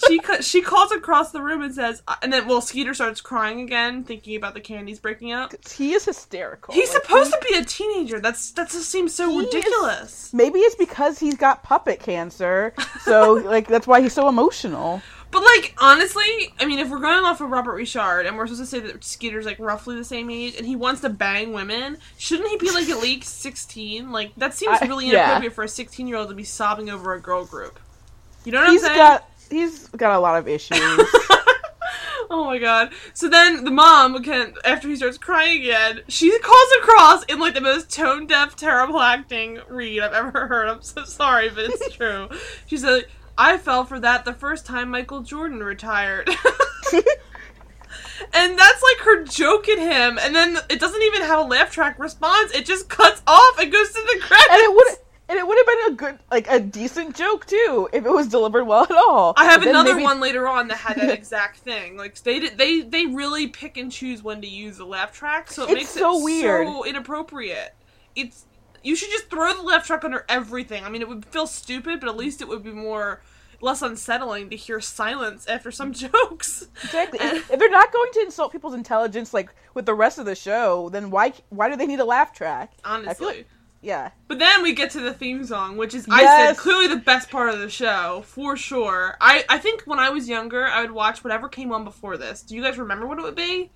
she 0.08 0.18
ca- 0.18 0.40
she 0.40 0.60
calls 0.62 0.92
across 0.92 1.30
the 1.32 1.42
room 1.42 1.62
and 1.62 1.74
says, 1.74 2.02
uh, 2.08 2.14
and 2.22 2.32
then 2.32 2.46
well, 2.46 2.60
Skeeter 2.60 2.94
starts 2.94 3.20
crying 3.20 3.60
again, 3.60 4.04
thinking 4.04 4.36
about 4.36 4.54
the 4.54 4.60
candies 4.60 4.98
breaking 4.98 5.32
up. 5.32 5.52
he 5.70 5.92
is 5.92 6.04
hysterical. 6.04 6.74
He's 6.74 6.92
Like, 6.92 7.02
supposed 7.02 7.34
he- 7.34 7.40
to 7.40 7.46
be 7.52 7.58
a 7.58 7.64
teenager. 7.64 8.20
That's 8.20 8.50
that 8.52 8.70
just 8.70 8.90
seems 8.90 9.14
so 9.14 9.28
He 9.30 9.38
is- 9.38 9.44
ridiculous. 9.54 10.32
Maybe 10.32 10.60
it's 10.60 10.74
because 10.76 11.18
he's 11.18 11.36
got 11.36 11.62
puppet 11.62 12.00
cancer, 12.00 12.74
so 13.02 13.32
like 13.44 13.66
that's 13.68 13.86
why 13.86 14.00
he's 14.00 14.12
so 14.12 14.28
emotional. 14.28 15.02
But 15.32 15.44
like 15.44 15.74
honestly, 15.78 16.52
I 16.58 16.64
mean, 16.66 16.80
if 16.80 16.88
we're 16.90 16.98
going 16.98 17.24
off 17.24 17.40
of 17.40 17.50
Robert 17.50 17.74
Richard 17.74 18.22
and 18.26 18.36
we're 18.36 18.48
supposed 18.48 18.62
to 18.62 18.66
say 18.66 18.80
that 18.84 19.04
Skeeter's 19.04 19.46
like 19.46 19.60
roughly 19.60 19.94
the 19.94 20.04
same 20.04 20.28
age 20.28 20.56
and 20.56 20.66
he 20.66 20.74
wants 20.74 21.02
to 21.02 21.08
bang 21.08 21.52
women, 21.52 21.98
shouldn't 22.18 22.48
he 22.48 22.56
be 22.56 22.70
like 22.72 22.88
at 22.88 22.98
least 23.00 23.40
sixteen? 23.40 24.10
Like 24.10 24.32
that 24.38 24.54
seems 24.54 24.78
I- 24.82 24.86
really 24.86 25.06
yeah. 25.06 25.20
inappropriate 25.26 25.52
for 25.52 25.62
a 25.62 25.68
sixteen-year-old 25.68 26.30
to 26.30 26.34
be 26.34 26.42
sobbing 26.42 26.90
over 26.90 27.14
a 27.14 27.20
girl 27.20 27.44
group. 27.44 27.78
You 28.44 28.50
know 28.50 28.60
what 28.62 28.70
He's 28.70 28.82
I'm 28.82 28.88
saying? 28.88 28.98
got 28.98 29.29
he's 29.50 29.88
got 29.88 30.16
a 30.16 30.20
lot 30.20 30.38
of 30.38 30.48
issues. 30.48 30.78
oh 32.30 32.44
my 32.44 32.58
god. 32.58 32.92
So 33.12 33.28
then 33.28 33.64
the 33.64 33.70
mom, 33.70 34.14
again, 34.14 34.54
after 34.64 34.88
he 34.88 34.96
starts 34.96 35.18
crying 35.18 35.60
again, 35.60 36.00
she 36.08 36.36
calls 36.38 36.72
across 36.80 37.24
in 37.24 37.38
like 37.38 37.54
the 37.54 37.60
most 37.60 37.90
tone 37.90 38.26
deaf, 38.26 38.56
terrible 38.56 39.00
acting 39.00 39.60
read 39.68 40.00
I've 40.00 40.12
ever 40.12 40.46
heard. 40.48 40.68
I'm 40.68 40.82
so 40.82 41.04
sorry, 41.04 41.50
but 41.50 41.64
it's 41.66 41.94
true. 41.96 42.28
She 42.66 42.76
said, 42.78 43.06
I 43.36 43.58
fell 43.58 43.84
for 43.84 43.98
that 44.00 44.24
the 44.24 44.34
first 44.34 44.66
time 44.66 44.90
Michael 44.90 45.22
Jordan 45.22 45.62
retired. 45.62 46.28
and 48.32 48.58
that's 48.58 48.82
like 48.82 48.98
her 49.04 49.24
joke 49.24 49.68
at 49.68 49.78
him, 49.78 50.18
and 50.20 50.34
then 50.34 50.58
it 50.68 50.78
doesn't 50.78 51.02
even 51.02 51.22
have 51.22 51.38
a 51.40 51.48
laugh 51.48 51.70
track 51.72 51.98
response, 51.98 52.52
it 52.52 52.66
just 52.66 52.88
cuts 52.88 53.22
off 53.26 53.58
and 53.58 53.72
goes 53.72 53.88
to 53.88 53.94
the 53.94 54.20
credits. 54.20 54.48
and 54.50 54.60
it 54.60 54.74
would 54.74 54.98
and 55.30 55.38
it 55.38 55.46
would 55.46 55.56
have 55.56 55.66
been 55.66 55.92
a 55.92 55.96
good 55.96 56.18
like 56.30 56.50
a 56.50 56.60
decent 56.60 57.14
joke 57.16 57.46
too 57.46 57.88
if 57.92 58.04
it 58.04 58.10
was 58.10 58.26
delivered 58.28 58.64
well 58.64 58.82
at 58.84 58.90
all. 58.90 59.32
I 59.36 59.44
have 59.46 59.62
another 59.62 59.94
maybe- 59.94 60.04
one 60.04 60.20
later 60.20 60.46
on 60.48 60.68
that 60.68 60.76
had 60.78 60.96
that 60.98 61.10
exact 61.18 61.58
thing. 61.58 61.96
Like 61.96 62.20
they 62.22 62.40
did, 62.40 62.58
they 62.58 62.80
they 62.82 63.06
really 63.06 63.46
pick 63.46 63.76
and 63.78 63.90
choose 63.90 64.22
when 64.22 64.42
to 64.42 64.48
use 64.48 64.76
the 64.78 64.84
laugh 64.84 65.12
track, 65.12 65.50
so 65.50 65.62
it 65.62 65.70
It's 65.70 65.74
makes 65.74 65.90
so 65.90 66.18
it 66.20 66.24
weird. 66.24 66.66
so 66.66 66.84
inappropriate. 66.84 67.74
It's 68.16 68.44
you 68.82 68.96
should 68.96 69.10
just 69.10 69.30
throw 69.30 69.54
the 69.54 69.62
laugh 69.62 69.86
track 69.86 70.04
under 70.04 70.24
everything. 70.28 70.84
I 70.84 70.88
mean, 70.88 71.02
it 71.02 71.08
would 71.08 71.24
feel 71.26 71.46
stupid, 71.46 72.00
but 72.00 72.08
at 72.08 72.16
least 72.16 72.40
it 72.42 72.48
would 72.48 72.62
be 72.64 72.72
more 72.72 73.22
less 73.62 73.82
unsettling 73.82 74.48
to 74.48 74.56
hear 74.56 74.80
silence 74.80 75.46
after 75.46 75.70
some 75.70 75.92
jokes. 76.04 76.66
Exactly. 76.82 77.18
if 77.20 77.50
if 77.52 77.58
they're 77.58 77.70
not 77.70 77.92
going 77.92 78.10
to 78.14 78.20
insult 78.22 78.52
people's 78.52 78.74
intelligence 78.74 79.32
like 79.34 79.54
with 79.74 79.84
the 79.86 79.94
rest 79.94 80.18
of 80.18 80.24
the 80.26 80.34
show, 80.34 80.88
then 80.88 81.10
why 81.10 81.32
why 81.50 81.68
do 81.68 81.76
they 81.76 81.86
need 81.86 82.00
a 82.00 82.04
laugh 82.04 82.32
track? 82.32 82.72
Honestly. 82.84 83.44
Feel 83.82 83.90
like, 83.96 84.04
yeah. 84.04 84.10
But 84.28 84.38
then 84.38 84.62
we 84.62 84.72
get 84.74 84.90
to 84.92 85.00
the 85.00 85.12
theme 85.14 85.44
song, 85.44 85.76
which 85.76 85.94
is 85.94 86.06
I 86.10 86.24
said 86.24 86.56
clearly 86.56 86.86
the 86.86 86.96
best 86.96 87.30
part 87.30 87.48
of 87.52 87.58
the 87.60 87.68
show 87.70 88.22
for 88.26 88.56
sure. 88.56 89.16
I 89.20 89.44
I 89.48 89.58
think 89.58 89.82
when 89.84 89.98
I 89.98 90.10
was 90.10 90.28
younger, 90.28 90.66
I 90.66 90.82
would 90.82 90.90
watch 90.92 91.24
whatever 91.24 91.48
came 91.48 91.72
on 91.72 91.84
before 91.84 92.16
this. 92.16 92.42
Do 92.42 92.54
you 92.54 92.62
guys 92.62 92.78
remember 92.78 93.06
what 93.06 93.18
it 93.18 93.22
would 93.22 93.34
be? 93.36 93.70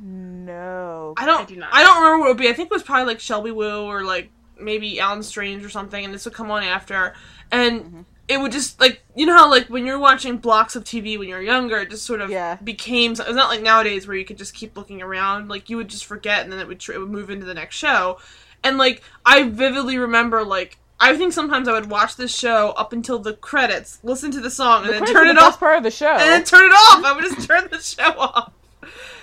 No. 0.00 1.14
I 1.16 1.26
don't. 1.26 1.42
I 1.42 1.44
do 1.44 1.56
not. 1.56 1.70
I 1.72 1.82
don't 1.82 1.96
remember 2.02 2.18
what 2.20 2.26
it 2.26 2.30
would 2.30 2.38
be. 2.42 2.48
I 2.48 2.52
think 2.52 2.66
it 2.70 2.74
was 2.74 2.82
probably 2.82 3.04
like 3.06 3.20
Shelby 3.20 3.50
Woo 3.50 3.84
or 3.84 4.02
like 4.04 4.30
maybe 4.60 5.00
Allen 5.00 5.22
Strange 5.22 5.64
or 5.64 5.68
something, 5.70 6.04
and 6.04 6.12
this 6.12 6.24
would 6.24 6.34
come 6.34 6.50
on 6.50 6.62
after, 6.62 7.14
and 7.50 7.80
Mm-hmm. 7.82 8.00
it 8.28 8.38
would 8.40 8.52
just 8.52 8.80
like 8.80 9.02
you 9.14 9.26
know 9.26 9.36
how 9.36 9.50
like 9.50 9.66
when 9.68 9.84
you're 9.86 9.98
watching 9.98 10.38
blocks 10.38 10.76
of 10.76 10.84
TV 10.84 11.18
when 11.18 11.28
you're 11.28 11.42
younger, 11.42 11.78
it 11.78 11.90
just 11.90 12.04
sort 12.04 12.20
of 12.20 12.30
Yeah. 12.30 12.56
became. 12.56 13.12
It's 13.12 13.20
not 13.20 13.48
like 13.48 13.62
nowadays 13.62 14.06
where 14.06 14.16
you 14.16 14.24
could 14.24 14.38
just 14.38 14.54
keep 14.54 14.76
looking 14.76 15.02
around. 15.02 15.48
Like 15.48 15.70
you 15.70 15.76
would 15.76 15.88
just 15.88 16.06
forget, 16.06 16.42
and 16.44 16.52
then 16.52 16.58
it 16.60 16.66
would 16.68 16.80
tr- 16.80 16.92
it 16.92 16.98
would 17.00 17.10
move 17.10 17.30
into 17.30 17.46
the 17.46 17.54
next 17.54 17.76
show, 17.76 18.18
and 18.64 18.76
like 18.78 19.02
I 19.24 19.44
vividly 19.44 19.98
remember 19.98 20.42
like. 20.44 20.78
I 21.00 21.16
think 21.16 21.32
sometimes 21.32 21.66
I 21.68 21.72
would 21.72 21.90
watch 21.90 22.16
this 22.16 22.34
show 22.34 22.72
up 22.78 22.92
until 22.92 23.18
the 23.18 23.34
credits, 23.34 23.98
listen 24.04 24.30
to 24.30 24.40
the 24.40 24.48
song, 24.48 24.84
The 24.86 24.92
and 24.92 25.04
then 25.06 25.12
turn 25.12 25.26
it 25.28 25.34
the 25.34 25.40
off 25.42 25.58
part 25.58 25.76
of 25.76 25.82
the 25.82 25.90
show. 25.90 26.06
and 26.08 26.20
then 26.20 26.44
turn 26.44 26.64
it 26.64 26.72
off. 26.72 27.04
I 27.04 27.12
would 27.12 27.24
just 27.24 27.46
turn 27.46 27.66
the 27.70 27.80
show 27.80 28.10
off 28.18 28.52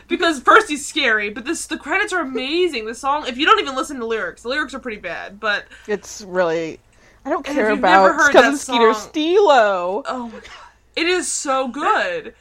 because 0.07 0.41
first 0.41 0.67
he's 0.69 0.85
scary, 0.85 1.29
but 1.29 1.45
this 1.45 1.65
the 1.67 1.77
credits 1.77 2.11
are 2.13 2.19
amazing. 2.19 2.85
The 2.85 2.93
song, 2.93 3.25
if 3.25 3.37
you 3.37 3.45
don't 3.45 3.59
even 3.59 3.73
listen 3.75 3.97
to 3.99 4.05
lyrics, 4.05 4.43
the 4.43 4.49
lyrics 4.49 4.73
are 4.73 4.79
pretty 4.79 4.99
bad. 4.99 5.39
But 5.39 5.65
it's 5.87 6.21
really 6.21 6.79
I 7.25 7.29
don't 7.29 7.45
care 7.45 7.71
about 7.71 8.15
heard 8.15 8.33
cousin 8.33 8.57
Skeeter 8.57 8.93
Stilo. 8.93 10.03
oh 10.05 10.27
my 10.27 10.39
god, 10.39 10.43
it 10.97 11.07
is 11.07 11.31
so 11.31 11.69
good. 11.69 12.35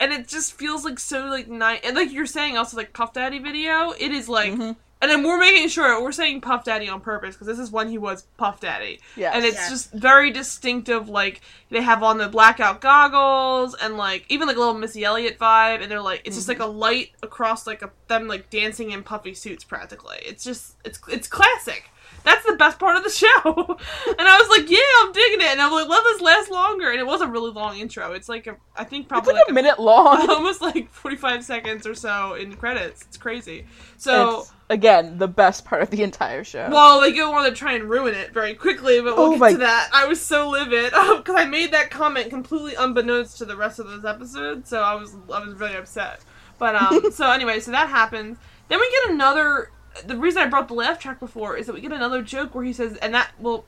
and 0.00 0.12
it 0.12 0.26
just 0.26 0.54
feels 0.54 0.84
like 0.84 0.98
so 0.98 1.26
like 1.26 1.48
nice. 1.48 1.80
And 1.84 1.94
like 1.96 2.12
you're 2.12 2.26
saying, 2.26 2.58
also 2.58 2.76
like 2.76 2.92
Puff 2.92 3.12
Daddy 3.14 3.38
video, 3.38 3.92
it 3.92 4.10
is 4.10 4.28
like. 4.28 4.52
Mhm. 4.52 4.76
And 5.02 5.10
then 5.10 5.24
we're 5.24 5.38
making 5.38 5.68
sure 5.68 6.00
we're 6.00 6.12
saying 6.12 6.42
Puff 6.42 6.64
Daddy 6.64 6.88
on 6.88 7.00
purpose 7.00 7.34
because 7.34 7.48
this 7.48 7.58
is 7.58 7.72
when 7.72 7.88
he 7.88 7.98
was 7.98 8.22
Puff 8.36 8.60
Daddy, 8.60 9.00
Yes. 9.16 9.34
and 9.34 9.44
it's 9.44 9.56
Yes. 9.56 9.68
just 9.70 9.92
very 9.92 10.30
distinctive. 10.30 11.08
Like 11.08 11.40
they 11.70 11.82
have 11.82 12.04
on 12.04 12.18
the 12.18 12.28
blackout 12.28 12.80
goggles 12.80 13.74
and 13.74 13.96
like 13.96 14.24
even 14.28 14.46
like 14.46 14.56
a 14.56 14.60
little 14.60 14.74
Missy 14.74 15.04
Elliott 15.04 15.40
vibe, 15.40 15.82
and 15.82 15.90
they're 15.90 16.00
like 16.00 16.22
it's 16.24 16.36
just 16.36 16.46
like 16.46 16.60
a 16.60 16.62
mm-hmm. 16.62 16.78
light 16.78 17.10
across 17.20 17.66
like 17.66 17.82
a, 17.82 17.90
them 18.06 18.28
like 18.28 18.48
dancing 18.48 18.92
in 18.92 19.02
puffy 19.02 19.34
suits 19.34 19.64
practically. 19.64 20.18
It's 20.24 20.44
just 20.44 20.76
it's 20.84 21.00
it's 21.08 21.26
classic. 21.26 21.90
That's 22.24 22.44
the 22.46 22.54
best 22.54 22.78
part 22.78 22.96
of 22.96 23.02
the 23.02 23.10
show. 23.24 23.26
and 23.26 24.28
I 24.28 24.38
was 24.38 24.48
like, 24.48 24.70
yeah, 24.70 24.78
I'm 25.00 25.12
digging 25.12 25.40
it. 25.40 25.48
And 25.48 25.60
I'm 25.60 25.72
like, 25.72 25.88
let 25.88 26.04
this 26.04 26.20
last 26.20 26.50
longer. 26.50 26.90
And 26.90 27.00
it 27.00 27.06
was 27.06 27.20
a 27.20 27.26
really 27.26 27.50
long 27.50 27.78
intro. 27.78 28.12
It's 28.12 28.28
like 28.28 28.46
a, 28.46 28.56
I 28.76 28.84
think 28.84 29.04
It's 29.04 29.08
probably 29.08 29.34
like 29.34 29.48
a 29.48 29.52
minute 29.52 29.80
long. 29.80 30.30
almost 30.30 30.62
like 30.62 30.88
45 30.90 31.44
seconds 31.44 31.86
or 31.86 31.94
so 31.94 32.34
in 32.34 32.54
credits. 32.54 33.02
It's 33.02 33.16
crazy. 33.16 33.66
So. 33.96 34.40
It's, 34.40 34.52
again, 34.72 35.18
the 35.18 35.28
best 35.28 35.64
part 35.64 35.82
of 35.82 35.90
the 35.90 36.02
entire 36.02 36.42
show. 36.42 36.68
Well, 36.70 37.00
they 37.00 37.12
go 37.12 37.32
on 37.34 37.44
to 37.44 37.52
try 37.54 37.74
and 37.74 37.88
ruin 37.88 38.14
it 38.14 38.32
very 38.32 38.54
quickly, 38.54 39.00
but 39.00 39.16
we'll 39.16 39.26
Oh 39.26 39.30
get 39.32 39.40
my- 39.40 39.52
to 39.52 39.58
that. 39.58 39.90
I 39.92 40.06
was 40.06 40.20
so 40.20 40.48
livid 40.48 40.90
because 41.16 41.36
I 41.36 41.44
made 41.44 41.72
that 41.72 41.90
comment 41.90 42.30
completely 42.30 42.74
unbeknownst 42.74 43.38
to 43.38 43.44
the 43.44 43.56
rest 43.56 43.78
of 43.78 43.86
those 43.88 44.04
episodes, 44.04 44.68
so 44.68 44.80
I 44.82 44.94
was 44.94 45.14
I 45.32 45.44
was 45.44 45.54
really 45.54 45.76
upset. 45.76 46.20
But 46.58 46.74
um, 46.74 47.10
so 47.12 47.30
anyway, 47.30 47.60
so 47.60 47.70
that 47.70 47.88
happens. 47.88 48.38
Then 48.68 48.80
we 48.80 48.90
get 48.90 49.10
another. 49.14 49.70
The 50.06 50.16
reason 50.16 50.40
I 50.42 50.46
brought 50.46 50.68
the 50.68 50.74
laugh 50.74 50.98
track 50.98 51.20
before 51.20 51.56
is 51.56 51.66
that 51.66 51.74
we 51.74 51.82
get 51.82 51.92
another 51.92 52.22
joke 52.22 52.54
where 52.54 52.64
he 52.64 52.72
says, 52.72 52.96
and 52.96 53.12
that 53.14 53.30
well, 53.38 53.66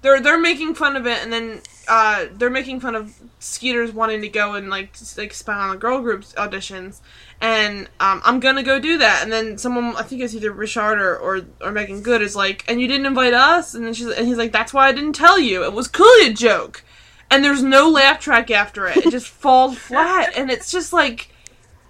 they're 0.00 0.18
they're 0.20 0.38
making 0.40 0.74
fun 0.74 0.96
of 0.96 1.06
it, 1.06 1.22
and 1.22 1.30
then 1.32 1.60
uh, 1.88 2.26
they're 2.32 2.48
making 2.48 2.80
fun 2.80 2.94
of 2.94 3.14
Skeeter's 3.38 3.92
wanting 3.92 4.22
to 4.22 4.28
go 4.28 4.54
and 4.54 4.70
like 4.70 4.94
like 5.18 5.34
spy 5.34 5.52
on 5.54 5.70
the 5.70 5.76
girl 5.76 6.00
groups 6.00 6.32
auditions, 6.38 7.00
and 7.40 7.88
um, 8.00 8.20
I'm 8.24 8.40
gonna 8.40 8.62
go 8.62 8.80
do 8.80 8.98
that. 8.98 9.22
And 9.22 9.32
then 9.32 9.58
someone, 9.58 9.94
I 9.96 10.02
think 10.02 10.22
it's 10.22 10.34
either 10.34 10.52
Richard 10.52 11.00
or, 11.00 11.16
or 11.16 11.42
or 11.60 11.72
Meagan 11.72 12.02
Good, 12.02 12.22
is 12.22 12.34
like, 12.34 12.64
and 12.68 12.80
you 12.80 12.88
didn't 12.88 13.06
invite 13.06 13.34
us, 13.34 13.74
and 13.74 13.84
then 13.84 13.94
she's 13.94 14.08
and 14.08 14.26
he's 14.26 14.38
like, 14.38 14.52
that's 14.52 14.72
why 14.72 14.88
I 14.88 14.92
didn't 14.92 15.12
tell 15.14 15.38
you. 15.38 15.64
It 15.64 15.72
was 15.72 15.88
clearly 15.88 16.30
a 16.30 16.34
joke, 16.34 16.82
and 17.30 17.44
there's 17.44 17.62
no 17.62 17.88
laugh 17.88 18.20
track 18.20 18.50
after 18.50 18.86
it. 18.86 18.96
It 18.98 19.10
just 19.10 19.28
falls 19.28 19.78
flat, 19.78 20.36
and 20.36 20.50
it's 20.50 20.70
just 20.70 20.92
like. 20.92 21.32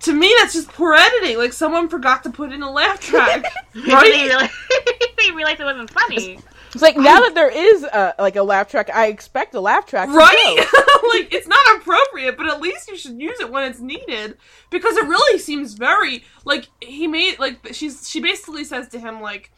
To 0.02 0.12
me, 0.12 0.32
that's 0.38 0.52
just 0.54 0.68
poor 0.68 0.94
editing. 0.94 1.38
Like 1.38 1.52
someone 1.52 1.88
forgot 1.88 2.22
to 2.22 2.30
put 2.30 2.52
in 2.52 2.62
a 2.62 2.70
laugh 2.70 3.00
track, 3.00 3.42
right? 3.74 4.48
they 5.18 5.32
realized 5.32 5.58
it 5.58 5.64
wasn't 5.64 5.90
funny. 5.90 6.38
It's 6.74 6.82
like 6.82 6.96
now 6.96 7.20
that 7.20 7.34
there 7.34 7.50
is 7.50 7.84
a, 7.84 8.14
like 8.18 8.36
a 8.36 8.42
laugh 8.42 8.70
track, 8.70 8.90
I 8.94 9.06
expect 9.06 9.54
a 9.54 9.60
laugh 9.60 9.86
track. 9.86 10.08
Right? 10.08 10.66
Like 11.08 11.32
it's 11.32 11.48
not 11.48 11.76
appropriate, 11.76 12.36
but 12.36 12.48
at 12.48 12.60
least 12.60 12.88
you 12.88 12.96
should 12.96 13.18
use 13.20 13.40
it 13.40 13.50
when 13.50 13.64
it's 13.64 13.80
needed 13.80 14.36
because 14.68 14.96
it 14.96 15.06
really 15.06 15.38
seems 15.38 15.72
very 15.72 16.22
like 16.44 16.68
he 16.80 17.06
made 17.06 17.38
like 17.38 17.72
she's 17.72 18.08
she 18.08 18.20
basically 18.20 18.62
says 18.62 18.88
to 18.88 19.00
him 19.00 19.22
like 19.22 19.50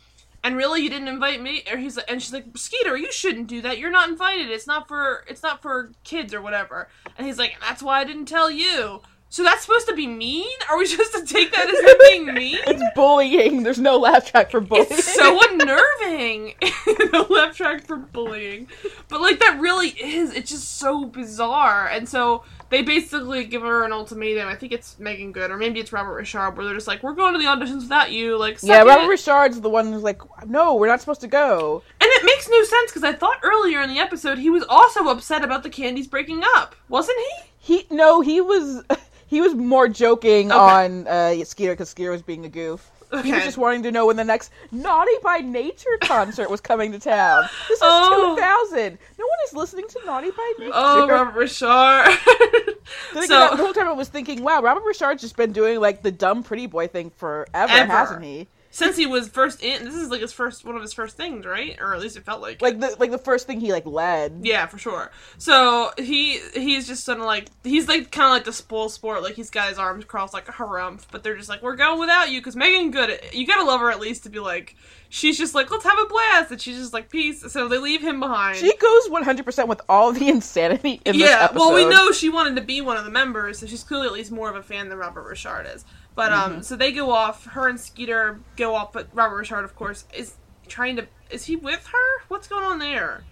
and 0.45 0.57
really 0.57 0.81
you 0.81 0.88
didn't 0.88 1.09
invite 1.09 1.43
me? 1.43 1.64
Or 1.71 1.76
he's 1.76 1.99
and 1.99 2.23
she's 2.23 2.33
like 2.33 2.47
Skeeter 2.57 2.97
you 2.97 3.11
shouldn't 3.11 3.49
do 3.49 3.61
that. 3.62 3.79
You're 3.79 3.90
not 3.90 4.09
invited. 4.09 4.49
It's 4.49 4.67
not 4.67 4.87
for 4.87 5.25
it's 5.29 5.43
not 5.43 5.61
for 5.61 5.90
kids 6.05 6.33
or 6.33 6.40
whatever. 6.40 6.88
And 7.19 7.26
he's 7.26 7.38
like 7.38 7.57
that's 7.61 7.83
why 7.83 8.00
I 8.00 8.05
didn't 8.05 8.26
tell 8.26 8.50
you 8.50 9.02
so 9.32 9.44
that's 9.44 9.62
supposed 9.62 9.87
to 9.87 9.94
be 9.94 10.08
mean 10.08 10.46
are 10.68 10.76
we 10.76 10.87
supposed 10.87 11.14
to 11.14 11.25
take 11.25 11.52
that 11.52 11.70
as 11.70 11.99
being 12.10 12.34
mean 12.34 12.58
It's 12.66 12.82
bullying. 12.96 13.62
There's 13.62 13.78
no 13.78 13.96
laugh 13.96 14.28
track 14.28 14.50
for 14.50 14.60
bullying. 14.60 14.88
it's 14.90 15.14
so 15.14 15.40
unnerving. 15.50 16.54
no 17.12 17.26
laugh 17.30 17.56
track 17.56 17.87
for 17.87 17.96
bullying. 17.96 18.66
But 19.08 19.20
like 19.20 19.38
that 19.38 19.58
really 19.60 19.88
is 19.90 20.34
it's 20.34 20.50
just 20.50 20.78
so 20.78 21.05
bizarre. 21.05 21.87
And 21.87 22.09
so 22.09 22.42
they 22.70 22.83
basically 22.83 23.44
give 23.44 23.62
her 23.62 23.85
an 23.85 23.92
ultimatum. 23.92 24.48
I 24.48 24.57
think 24.57 24.72
it's 24.72 24.98
Meagan 24.98 25.31
Good 25.31 25.50
or 25.52 25.57
maybe 25.57 25.78
it's 25.78 25.92
Robert 25.92 26.14
Richard 26.14 26.57
where 26.57 26.64
they're 26.66 26.74
just 26.74 26.88
like, 26.88 27.02
We're 27.02 27.14
going 27.14 27.33
to 27.33 27.38
the 27.38 27.44
auditions 27.46 27.83
without 27.83 28.11
you, 28.11 28.37
like 28.37 28.59
yeah, 28.62 28.83
it." 28.83 28.87
Robert 28.87 29.09
Richard's 29.09 29.61
the 29.61 29.70
one 29.70 29.92
who's 29.92 30.02
like, 30.02 30.22
no, 30.46 30.74
we're 30.74 30.88
not 30.88 31.00
supposed 31.00 31.20
to 31.20 31.28
go. 31.28 31.83
And 32.00 32.09
it 32.11 32.24
makes 32.24 32.48
no 32.48 32.62
sense 32.64 32.90
because 32.90 33.05
I 33.05 33.12
thought 33.12 33.38
earlier 33.44 33.81
in 33.81 33.90
the 33.90 34.00
episode 34.00 34.38
he 34.38 34.50
was 34.50 34.64
also 34.68 35.07
upset 35.09 35.44
about 35.44 35.62
the 35.62 35.70
candies 35.70 36.09
breaking 36.09 36.42
up. 36.57 36.74
Wasn't 36.88 37.16
he? 37.18 37.50
He 37.62 37.87
no, 37.90 38.20
he 38.22 38.40
was 38.40 38.83
he 39.31 39.40
was 39.40 39.55
more 39.55 39.88
joking 39.88 40.53
Okay. 40.53 40.61
on 40.61 41.07
uh, 41.07 41.43
Skeeter 41.45 41.73
because 41.73 41.88
Skeeter 41.88 42.11
was 42.11 42.21
being 42.23 42.45
a 42.45 42.49
goof. 42.51 42.90
He 43.25 43.33
was 43.33 43.43
just 43.43 43.59
wanting 43.59 43.83
to 43.85 43.90
know 43.90 44.07
when 44.07 44.14
the 44.14 44.23
next 44.25 44.53
Naughty 44.71 45.11
by 45.25 45.38
Nature 45.38 45.99
concert 46.03 46.49
was 46.49 46.61
coming 46.61 46.93
to 46.93 46.99
town. 47.01 47.43
This 47.69 47.79
is 47.79 47.83
Oh. 47.83 48.37
2000. 48.37 48.99
No 49.19 49.25
one 49.27 49.38
is 49.49 49.53
listening 49.53 49.88
to 49.88 50.01
Naughty 50.07 50.31
by 50.31 50.53
Nature. 50.59 50.73
Oh, 50.75 51.09
Robert 51.09 51.35
Richard. 51.38 52.19
So 53.12 53.27
the 53.27 53.57
whole 53.57 53.73
time 53.73 53.87
I 53.88 53.93
was 53.93 54.09
thinking, 54.09 54.43
wow, 54.43 54.61
Robert 54.62 54.83
Richard's 54.85 55.23
just 55.23 55.37
been 55.37 55.53
doing 55.53 55.79
like 55.81 56.03
the 56.03 56.11
dumb 56.11 56.43
pretty 56.43 56.66
boy 56.66 56.88
thing 56.88 57.11
forever, 57.11 57.47
Ever. 57.73 57.87
hasn't 57.93 58.25
he? 58.25 58.49
Since 58.72 58.96
he 58.96 59.04
was 59.04 59.28
first 59.28 59.62
in, 59.64 59.85
this 59.85 59.94
is 59.94 60.11
like 60.11 60.20
his 60.20 60.33
first 60.33 60.64
one 60.64 60.76
of 60.76 60.83
his 60.83 60.92
first 60.92 61.16
things, 61.16 61.44
right? 61.44 61.76
Or 61.80 61.92
at 61.92 62.00
least 62.00 62.16
it 62.16 62.24
felt 62.24 62.40
like. 62.40 62.62
Like 62.62 62.78
the 62.78 62.94
like 63.00 63.11
the 63.11 63.18
first 63.18 63.48
thing 63.48 63.61
he 63.61 63.72
like 63.72 63.85
led. 63.85 64.40
Yeah, 64.42 64.66
for 64.66 64.78
sure. 64.78 65.11
So 65.38 65.90
he 65.98 66.38
he's 66.54 66.87
just 66.87 67.04
sort 67.04 67.18
of 67.18 67.24
like 67.24 67.48
he's 67.64 67.88
like 67.88 68.12
kind 68.12 68.26
of 68.26 68.33
like 68.33 68.44
the 68.44 68.52
spoil 68.52 68.88
sport. 68.88 69.22
Like 69.22 69.35
he's 69.35 69.50
got 69.50 69.68
his 69.68 69.78
arms 69.78 70.04
crossed 70.04 70.35
like 70.35 70.48
a 70.48 70.52
harumph, 70.52 71.04
but 71.11 71.24
they're 71.24 71.37
just 71.37 71.48
like 71.48 71.62
we're 71.62 71.74
going 71.74 71.98
without 71.98 72.30
you 72.30 72.40
because 72.40 72.54
Meagan 72.54 72.92
Good. 72.92 73.20
You 73.33 73.44
gotta 73.44 73.64
love 73.64 73.80
her 73.80 73.90
at 73.90 73.98
least 73.98 74.22
to 74.22 74.30
be 74.30 74.38
like 74.38 74.76
she's 75.11 75.37
just 75.37 75.54
like 75.54 75.70
let's 75.70 75.85
have 75.85 75.98
a 75.98 76.06
blast, 76.06 76.52
and 76.52 76.61
she's 76.61 76.78
just 76.78 76.94
like 76.94 77.11
peace. 77.11 77.52
So 77.52 77.68
they 77.68 77.78
leave 77.78 78.00
him 78.00 78.20
behind. 78.20 78.56
She 78.56 78.74
goes 78.76 79.09
100% 79.09 79.68
with 79.68 79.83
all 79.88 80.12
the 80.12 80.28
insanity 80.30 81.02
in 81.04 81.18
this 81.18 81.28
yeah, 81.28 81.44
episode. 81.44 81.59
well 81.59 81.74
we 81.74 81.85
know 81.87 82.12
she 82.12 82.30
wanted 82.30 82.56
to 82.56 82.62
be 82.62 82.80
one 82.80 82.96
of 82.96 83.04
the 83.04 83.11
members, 83.11 83.59
so 83.59 83.66
she's 83.66 83.83
clearly 83.83 84.06
at 84.06 84.12
least 84.12 84.30
more 84.30 84.48
of 84.48 84.56
a 84.56 84.62
fan 84.62 84.88
than 84.88 84.96
Robert 84.96 85.28
Richard 85.28 85.66
is. 85.74 85.85
But 86.20 86.33
um, 86.33 86.52
Mm-hmm. 86.52 86.61
so 86.62 86.76
they 86.76 86.92
go 86.92 87.11
off. 87.11 87.46
Her 87.46 87.68
and 87.68 87.80
Skeeter 87.80 88.40
go 88.56 88.74
off, 88.74 88.92
but 88.92 89.09
Robert 89.14 89.37
Richard, 89.37 89.64
of 89.64 89.74
course, 89.74 90.04
is 90.14 90.35
trying 90.68 90.96
to. 90.96 91.06
Is 91.30 91.44
he 91.46 91.56
with 91.56 91.87
her? 91.87 92.22
What's 92.28 92.46
going 92.48 92.64
on 92.64 92.78
there? 92.78 93.24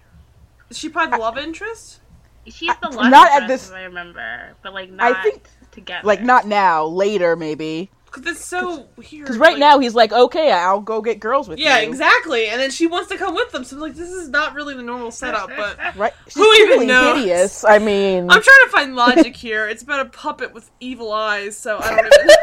Is 0.69 0.77
she 0.77 0.89
probably 0.89 1.17
the 1.17 1.21
love 1.21 1.37
interest? 1.37 1.99
She's 2.47 2.69
the 2.81 2.87
I- 2.87 2.95
love 2.95 3.11
not 3.11 3.27
at 3.31 3.43
interest, 3.43 3.67
this- 3.67 3.71
I 3.71 3.83
remember, 3.83 4.55
but 4.63 4.73
like 4.73 4.89
not 4.89 5.15
I 5.15 5.21
think- 5.23 5.47
together. 5.71 6.07
Like 6.07 6.23
not 6.23 6.47
now, 6.47 6.85
later 6.85 7.35
maybe. 7.35 7.91
Because 8.05 8.25
it's 8.25 8.43
so 8.43 8.87
weird. 8.95 9.25
Because 9.25 9.37
right 9.37 9.51
like- 9.51 9.59
now 9.59 9.77
he's 9.77 9.93
like, 9.93 10.11
okay, 10.11 10.51
I'll 10.51 10.81
go 10.81 10.99
get 10.99 11.19
girls 11.19 11.47
with 11.47 11.59
Yeah, 11.59 11.77
you. 11.79 11.87
exactly. 11.89 12.47
And 12.47 12.59
then 12.59 12.71
she 12.71 12.87
wants 12.87 13.07
to 13.09 13.17
come 13.17 13.35
with 13.35 13.51
them. 13.51 13.63
So 13.63 13.75
I'm 13.75 13.83
like, 13.83 13.93
this 13.93 14.09
is 14.09 14.29
not 14.29 14.55
really 14.55 14.73
the 14.73 14.81
normal 14.81 15.11
setup. 15.11 15.51
But 15.55 15.77
Right? 15.95 16.11
She's 16.25 16.33
Who 16.33 16.51
even 16.55 16.67
clearly 16.69 16.85
knows? 16.87 17.17
hideous. 17.19 17.63
I 17.65 17.77
mean, 17.77 18.23
I'm 18.31 18.41
trying 18.41 18.65
to 18.65 18.69
find 18.71 18.95
logic 18.95 19.35
here. 19.45 19.67
It's 19.67 19.83
about 19.83 19.99
a 20.07 20.09
puppet 20.09 20.55
with 20.55 20.71
evil 20.79 21.11
eyes, 21.11 21.55
so 21.55 21.77
I 21.77 21.89
don't 21.95 21.99
even. 22.23 22.35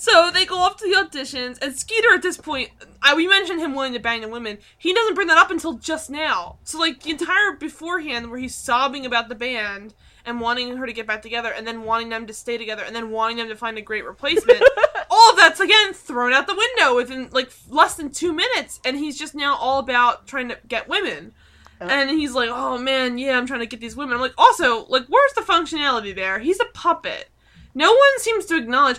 So 0.00 0.30
they 0.32 0.46
go 0.46 0.56
off 0.58 0.76
to 0.78 0.88
the 0.88 0.96
auditions, 0.96 1.58
and 1.60 1.76
Skeeter 1.76 2.14
at 2.14 2.22
this 2.22 2.38
point, 2.38 2.70
I, 3.02 3.14
we 3.14 3.28
mentioned 3.28 3.60
him 3.60 3.74
wanting 3.74 3.92
to 3.92 4.00
bang 4.00 4.22
the 4.22 4.28
women. 4.28 4.56
He 4.78 4.94
doesn't 4.94 5.14
bring 5.14 5.28
that 5.28 5.36
up 5.36 5.50
until 5.50 5.74
just 5.74 6.08
now. 6.08 6.58
So 6.64 6.78
like 6.78 7.02
the 7.02 7.10
entire 7.10 7.52
beforehand, 7.52 8.30
where 8.30 8.38
he's 8.38 8.54
sobbing 8.54 9.04
about 9.04 9.28
the 9.28 9.34
band 9.34 9.92
and 10.24 10.40
wanting 10.40 10.78
her 10.78 10.86
to 10.86 10.92
get 10.94 11.06
back 11.06 11.20
together, 11.20 11.52
and 11.52 11.66
then 11.66 11.82
wanting 11.82 12.08
them 12.08 12.26
to 12.28 12.32
stay 12.32 12.56
together, 12.56 12.82
and 12.82 12.96
then 12.96 13.10
wanting 13.10 13.36
them 13.36 13.48
to 13.48 13.56
find 13.56 13.76
a 13.76 13.82
great 13.82 14.06
replacement. 14.06 14.62
all 15.10 15.30
of 15.30 15.36
that's 15.36 15.60
again 15.60 15.92
thrown 15.92 16.32
out 16.32 16.46
the 16.46 16.56
window 16.56 16.96
within 16.96 17.28
like 17.30 17.52
less 17.68 17.94
than 17.96 18.10
two 18.10 18.32
minutes, 18.32 18.80
and 18.86 18.96
he's 18.96 19.18
just 19.18 19.34
now 19.34 19.54
all 19.56 19.80
about 19.80 20.26
trying 20.26 20.48
to 20.48 20.58
get 20.66 20.88
women. 20.88 21.34
And 21.78 22.10
he's 22.10 22.32
like, 22.32 22.50
"Oh 22.50 22.76
man, 22.76 23.16
yeah, 23.18 23.38
I'm 23.38 23.46
trying 23.46 23.60
to 23.60 23.66
get 23.66 23.80
these 23.80 23.96
women." 23.96 24.14
I'm 24.14 24.20
like, 24.20 24.34
also, 24.36 24.84
like, 24.86 25.06
where's 25.08 25.32
the 25.32 25.40
functionality 25.40 26.14
there? 26.14 26.38
He's 26.38 26.60
a 26.60 26.66
puppet. 26.74 27.30
No 27.74 27.90
one 27.92 28.18
seems 28.18 28.46
to 28.46 28.56
acknowledge. 28.56 28.98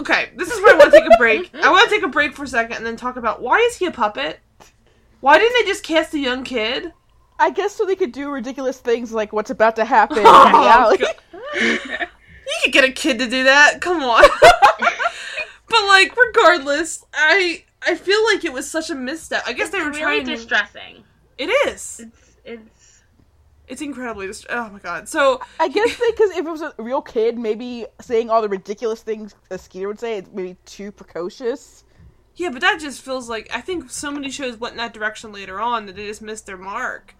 Okay, 0.00 0.30
this 0.36 0.50
is 0.50 0.60
where 0.62 0.74
I 0.74 0.78
want 0.78 0.92
to 0.92 0.98
take 1.00 1.08
a 1.12 1.18
break. 1.18 1.50
I 1.62 1.70
want 1.70 1.88
to 1.88 1.94
take 1.94 2.04
a 2.04 2.08
break 2.08 2.34
for 2.34 2.44
a 2.44 2.48
second 2.48 2.76
and 2.78 2.86
then 2.86 2.96
talk 2.96 3.16
about 3.16 3.42
why 3.42 3.58
is 3.58 3.76
he 3.76 3.86
a 3.86 3.90
puppet? 3.90 4.40
Why 5.20 5.38
didn't 5.38 5.54
they 5.64 5.70
just 5.70 5.82
cast 5.84 6.14
a 6.14 6.18
young 6.18 6.44
kid? 6.44 6.92
I 7.38 7.50
guess 7.50 7.74
so 7.74 7.84
they 7.84 7.96
could 7.96 8.12
do 8.12 8.30
ridiculous 8.30 8.78
things 8.78 9.12
like 9.12 9.32
what's 9.32 9.50
about 9.50 9.76
to 9.76 9.84
happen 9.84 10.18
in 10.20 10.24
Oh, 10.26 10.60
reality. 10.60 11.04
You 12.48 12.52
could 12.62 12.72
get 12.72 12.84
a 12.84 12.92
kid 12.92 13.18
to 13.18 13.28
do 13.28 13.42
that. 13.44 13.80
Come 13.80 14.02
on. 14.04 14.22
but 15.68 15.86
like, 15.88 16.16
regardless, 16.16 17.04
I 17.12 17.64
I 17.86 17.96
feel 17.96 18.24
like 18.32 18.44
it 18.44 18.52
was 18.52 18.70
such 18.70 18.88
a 18.88 18.94
misstep. 18.94 19.42
I 19.46 19.52
guess 19.52 19.70
they 19.70 19.80
were 19.82 19.88
it's 19.90 19.98
trying. 19.98 20.20
really 20.20 20.24
to- 20.26 20.36
distressing. 20.36 21.02
It 21.38 21.46
is. 21.68 22.00
It's 22.00 22.36
it's 22.44 22.75
It's 23.68 23.82
incredibly. 23.82 24.26
Dist- 24.28 24.46
oh 24.48 24.70
my 24.70 24.78
god. 24.78 25.08
So 25.08 25.40
I 25.58 25.68
guess 25.68 25.90
because 25.96 26.30
if 26.30 26.38
it 26.46 26.50
was 26.50 26.62
a 26.62 26.72
real 26.78 27.02
kid, 27.02 27.38
maybe 27.38 27.86
saying 28.00 28.30
all 28.30 28.40
the 28.42 28.48
ridiculous 28.48 29.02
things 29.02 29.34
a 29.50 29.58
Skeeter 29.58 29.88
would 29.88 29.98
say 29.98 30.18
is 30.18 30.24
maybe 30.32 30.56
too 30.64 30.92
precocious. 30.92 31.84
Yeah, 32.36 32.50
but 32.50 32.60
that 32.60 32.78
just 32.80 33.00
feels 33.02 33.28
like 33.28 33.48
I 33.52 33.60
think 33.60 33.90
so 33.90 34.10
many 34.10 34.30
shows 34.30 34.56
went 34.58 34.72
in 34.72 34.78
that 34.78 34.92
direction 34.94 35.32
later 35.32 35.60
on 35.60 35.86
that 35.86 35.96
they 35.96 36.06
just 36.06 36.22
missed 36.22 36.46
their 36.46 36.58
mark. 36.58 37.14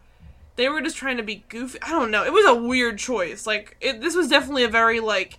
They 0.56 0.68
were 0.68 0.80
just 0.80 0.96
trying 0.96 1.16
to 1.16 1.22
be 1.22 1.44
goofy. 1.48 1.78
I 1.82 1.90
don't 1.90 2.10
know. 2.10 2.24
It 2.24 2.32
was 2.32 2.46
a 2.46 2.54
weird 2.54 2.98
choice. 2.98 3.46
Like 3.46 3.76
it, 3.80 4.00
this 4.00 4.14
was 4.14 4.28
definitely 4.28 4.64
a 4.64 4.68
very 4.68 5.00
like 5.00 5.38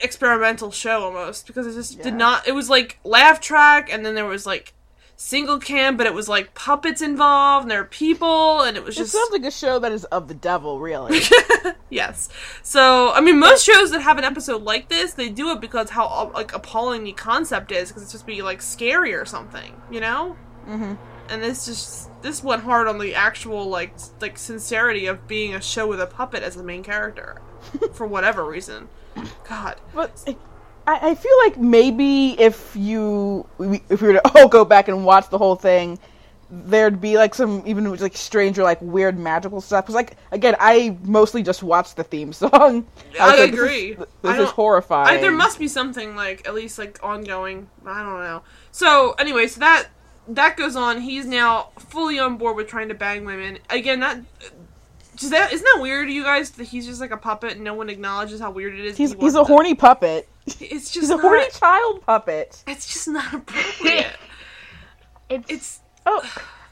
experimental 0.00 0.70
show 0.70 1.02
almost 1.04 1.46
because 1.46 1.66
it 1.66 1.74
just 1.74 1.96
Yeah. 1.98 2.04
did 2.04 2.14
not. 2.14 2.46
It 2.46 2.52
was 2.52 2.70
like 2.70 2.98
laugh 3.04 3.40
track, 3.40 3.92
and 3.92 4.04
then 4.04 4.14
there 4.14 4.24
was 4.26 4.46
like 4.46 4.74
single 5.16 5.58
cam, 5.58 5.96
but 5.96 6.06
it 6.06 6.14
was 6.14 6.28
like 6.28 6.54
puppets 6.54 7.00
involved 7.00 7.64
and 7.64 7.70
there 7.70 7.80
were 7.80 7.88
people, 7.88 8.62
and 8.62 8.76
it 8.76 8.84
was 8.84 8.96
just 8.96 9.14
It 9.14 9.18
sounds 9.18 9.32
like 9.32 9.44
a 9.44 9.50
show 9.50 9.78
that 9.78 9.92
is 9.92 10.04
of 10.06 10.28
the 10.28 10.34
devil, 10.34 10.80
really. 10.80 11.20
yes. 11.90 12.28
So 12.62 13.12
I 13.12 13.20
mean, 13.20 13.38
most 13.38 13.64
shows 13.64 13.90
that 13.92 14.00
have 14.00 14.18
an 14.18 14.24
episode 14.24 14.62
like 14.62 14.88
this, 14.88 15.14
they 15.14 15.28
do 15.28 15.50
it 15.50 15.60
because 15.60 15.90
how 15.90 16.30
like 16.34 16.54
appalling 16.54 17.04
the 17.04 17.12
concept 17.12 17.72
is, 17.72 17.88
because 17.88 18.02
it's 18.02 18.12
just 18.12 18.26
be 18.26 18.42
like 18.42 18.62
scary 18.62 19.14
or 19.14 19.24
something, 19.24 19.80
you 19.90 20.00
know. 20.00 20.36
mm-hmm. 20.66 20.94
And 21.28 21.42
this 21.42 21.66
just 21.66 22.10
this 22.22 22.44
went 22.44 22.62
hard 22.62 22.86
on 22.86 22.98
the 22.98 23.14
actual 23.14 23.66
like 23.66 23.94
like 24.20 24.36
sincerity 24.38 25.06
of 25.06 25.26
being 25.26 25.54
a 25.54 25.60
show 25.60 25.86
with 25.86 26.00
a 26.00 26.06
puppet 26.06 26.42
as 26.42 26.54
the 26.54 26.62
main 26.62 26.82
character, 26.82 27.40
for 27.92 28.06
whatever 28.06 28.44
reason. 28.44 28.88
God. 29.48 29.80
But 29.94 30.36
I, 30.86 31.10
I 31.10 31.14
feel 31.14 31.36
like 31.44 31.56
maybe 31.58 32.38
if 32.40 32.74
you 32.76 33.46
if 33.58 34.00
we 34.02 34.08
were 34.08 34.14
to 34.14 34.28
all 34.38 34.48
go 34.48 34.64
back 34.64 34.88
and 34.88 35.04
watch 35.04 35.28
the 35.30 35.38
whole 35.38 35.56
thing, 35.56 35.98
there'd 36.50 37.00
be 37.00 37.16
like 37.16 37.34
some 37.34 37.62
even 37.66 37.94
like 37.96 38.16
stranger 38.16 38.62
like 38.62 38.80
weird 38.80 39.18
magical 39.18 39.60
stuff. 39.60 39.84
Because 39.84 39.94
like 39.94 40.16
again, 40.30 40.56
I 40.60 40.96
mostly 41.04 41.42
just 41.42 41.62
watched 41.62 41.96
the 41.96 42.04
theme 42.04 42.32
song. 42.42 42.86
I 43.18 43.30
was 43.30 43.40
like, 43.40 43.50
this 43.50 43.60
agree. 43.60 43.92
is- 43.92 44.00
I 44.24 44.32
This 44.36 44.46
is, 44.46 44.50
horrifying. 44.50 45.18
I, 45.18 45.20
there 45.20 45.32
must 45.32 45.58
be 45.58 45.68
something 45.68 46.14
like 46.16 46.46
at 46.46 46.54
least 46.54 46.78
like 46.78 46.98
ongoing. 47.02 47.68
I 47.86 48.02
don't 48.02 48.20
know. 48.20 48.42
So 48.70 49.12
anyway, 49.12 49.46
so 49.46 49.60
that 49.60 49.88
that 50.28 50.56
goes 50.56 50.76
on. 50.76 51.00
He's 51.00 51.26
now 51.26 51.68
fully 51.78 52.18
on 52.18 52.36
board 52.36 52.56
with 52.56 52.68
trying 52.68 52.88
to 52.88 52.94
bang 52.94 53.24
women 53.24 53.58
again. 53.70 54.00
That 54.00 54.20
is 55.22 55.30
that 55.30 55.52
isn't 55.52 55.64
that 55.74 55.82
weird, 55.82 56.08
you 56.10 56.22
guys? 56.22 56.50
That 56.50 56.64
he's 56.64 56.86
just 56.86 57.00
like 57.00 57.10
a 57.10 57.16
puppet 57.16 57.52
and 57.52 57.62
no 57.62 57.74
one 57.74 57.88
acknowledges 57.88 58.40
how 58.40 58.50
weird 58.50 58.74
it 58.74 58.84
is. 58.84 58.96
He's 58.96 59.12
he 59.12 59.18
he's 59.20 59.34
a 59.34 59.38
to- 59.38 59.44
horny 59.44 59.74
puppet. 59.74 60.28
It's 60.46 60.90
just 60.90 60.94
He's 60.94 61.10
a 61.10 61.16
horny 61.18 61.46
child 61.52 62.02
puppet. 62.04 62.62
It's 62.66 62.86
just 62.92 63.08
not 63.08 63.32
appropriate. 63.32 64.06
It's, 65.30 65.50
it's 65.50 65.80
Oh, 66.06 66.22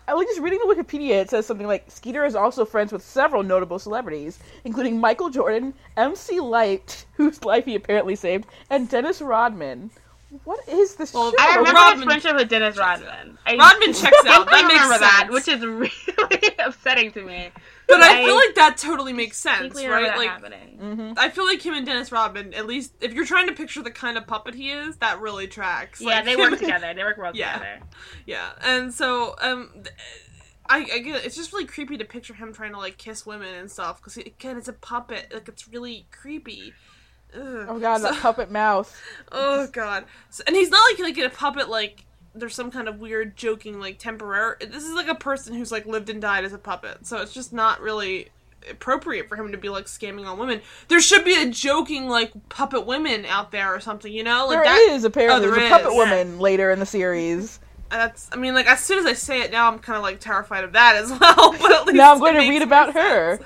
I 0.06 0.12
was 0.14 0.26
just 0.26 0.40
reading 0.40 0.58
the 0.58 0.74
Wikipedia. 0.74 1.12
It 1.22 1.30
says 1.30 1.46
something 1.46 1.66
like 1.66 1.84
Skeeter 1.90 2.24
is 2.26 2.34
also 2.34 2.66
friends 2.66 2.92
with 2.92 3.02
several 3.02 3.42
notable 3.42 3.78
celebrities, 3.78 4.38
including 4.64 5.00
Michael 5.00 5.30
Jordan, 5.30 5.72
MC 5.96 6.38
Lyte, 6.40 7.06
whose 7.14 7.42
life 7.44 7.64
he 7.64 7.76
apparently 7.76 8.14
saved, 8.14 8.46
and 8.68 8.88
Dennis 8.90 9.22
Rodman. 9.22 9.90
What 10.44 10.66
is 10.68 10.96
this 10.96 11.14
Well, 11.14 11.30
show? 11.30 11.36
I 11.40 11.56
remember 11.56 11.72
Rodman- 11.72 11.96
his 11.98 12.04
friendship 12.04 12.36
with 12.36 12.48
Dennis 12.50 12.76
Rodman. 12.76 13.38
I 13.46 13.56
Rodman 13.56 13.94
checks 13.94 14.16
out. 14.26 14.46
That 14.50 14.50
distinctly 14.50 14.62
makes 14.68 14.82
remember 14.84 14.98
sense. 14.98 15.00
that, 15.00 15.28
which 15.30 15.48
is 15.48 15.64
really 15.64 16.54
upsetting 16.58 17.12
to 17.12 17.22
me. 17.22 17.50
But 17.88 18.00
I 18.02 18.20
I 18.20 18.24
feel 18.24 18.34
like 18.36 18.54
that 18.54 18.76
totally 18.78 19.12
makes 19.12 19.36
sense, 19.38 19.74
right? 19.74 20.02
that 20.06 20.16
Like 20.16 20.28
happening. 20.28 20.78
hmm 20.78 21.12
I 21.16 21.28
feel 21.28 21.44
like 21.44 21.60
him 21.64 21.74
and 21.74 21.84
Dennis 21.86 22.10
Rodman, 22.12 22.54
at 22.54 22.66
least 22.66 22.92
if 23.00 23.12
you're 23.12 23.26
trying 23.26 23.46
to 23.48 23.52
picture 23.54 23.82
the 23.82 23.90
kind 23.90 24.16
of 24.16 24.26
puppet 24.26 24.54
he 24.54 24.70
is, 24.70 24.96
that 24.98 25.20
really 25.20 25.46
tracks. 25.46 26.00
Yeah, 26.00 26.16
Like, 26.16 26.24
they 26.24 26.36
work 26.36 26.58
together. 26.58 26.92
They 26.94 27.02
work 27.04 27.18
well 27.18 27.32
Yeah. 27.34 27.54
together. 27.54 27.80
Yeah, 28.26 28.50
and 28.62 28.92
so 28.94 29.34
um, 29.40 29.70
th- 29.74 29.94
I, 30.70 30.78
I 30.92 30.98
get 31.00 31.16
it. 31.16 31.24
it's 31.26 31.36
just 31.36 31.52
really 31.52 31.66
creepy 31.66 31.98
to 31.98 32.04
picture 32.04 32.34
him 32.34 32.52
trying 32.52 32.72
to 32.72 32.78
like 32.78 32.96
kiss 32.98 33.26
women 33.26 33.54
and 33.54 33.70
stuff 33.70 34.00
because 34.00 34.16
again, 34.16 34.56
it's 34.56 34.68
a 34.68 34.72
puppet. 34.72 35.32
Like 35.32 35.48
it's 35.48 35.68
really 35.68 36.06
creepy. 36.10 36.72
Ugh. 37.34 37.66
Oh 37.68 37.78
god, 37.78 37.98
So- 38.00 38.10
that 38.12 38.20
puppet 38.22 38.50
mouth. 38.50 38.94
oh 39.32 39.66
god, 39.72 40.04
so, 40.30 40.44
and 40.46 40.54
he's 40.56 40.70
not 40.70 40.82
like 40.90 41.00
like 41.16 41.18
a 41.18 41.34
puppet 41.34 41.68
like. 41.68 42.04
There's 42.34 42.54
some 42.54 42.70
kind 42.70 42.88
of 42.88 42.98
weird 43.00 43.36
joking 43.36 43.78
like 43.80 43.98
temporary. 43.98 44.56
This 44.60 44.84
is 44.84 44.94
like 44.94 45.08
a 45.08 45.14
person 45.14 45.54
who's 45.54 45.70
like 45.72 45.86
lived 45.86 46.08
and 46.10 46.20
died 46.20 46.44
as 46.44 46.52
a 46.52 46.58
puppet, 46.58 47.06
so 47.06 47.18
it's 47.18 47.32
just 47.32 47.52
not 47.52 47.80
really 47.80 48.28
appropriate 48.70 49.28
for 49.28 49.36
him 49.36 49.50
to 49.52 49.58
be 49.58 49.68
like 49.68 49.86
scamming 49.86 50.24
on 50.26 50.38
women. 50.38 50.60
There 50.88 51.00
should 51.00 51.24
be 51.24 51.34
a 51.42 51.50
joking 51.50 52.08
like 52.08 52.30
puppet 52.48 52.86
women 52.86 53.24
out 53.26 53.50
there 53.50 53.74
or 53.74 53.80
something, 53.80 54.12
you 54.12 54.22
know? 54.22 54.46
Like 54.46 54.56
There 54.56 54.64
that 54.64 54.88
is 54.92 55.04
apparently 55.04 55.36
Oh, 55.38 55.40
there 55.40 55.50
there's 55.50 55.66
a 55.66 55.74
puppet 55.74 55.88
is. 55.92 55.94
woman 55.96 56.38
later 56.38 56.70
in 56.70 56.78
the 56.78 56.86
series. 56.86 57.58
that's 57.90 58.30
I 58.32 58.36
mean 58.36 58.54
like 58.54 58.66
as 58.66 58.80
soon 58.80 58.98
as 59.00 59.04
I 59.04 59.14
say 59.14 59.42
it 59.42 59.50
now 59.50 59.70
I'm 59.70 59.80
kind 59.80 59.96
of 59.96 60.02
like 60.04 60.20
terrified 60.20 60.62
of 60.64 60.72
that 60.74 60.94
as 60.96 61.10
well. 61.20 61.52
But 61.58 61.72
at 61.72 61.86
least 61.86 61.96
Now 61.96 62.12
I'm 62.12 62.20
going 62.20 62.34
to 62.36 62.48
read 62.48 62.62
about 62.62 62.94
her. 62.94 63.40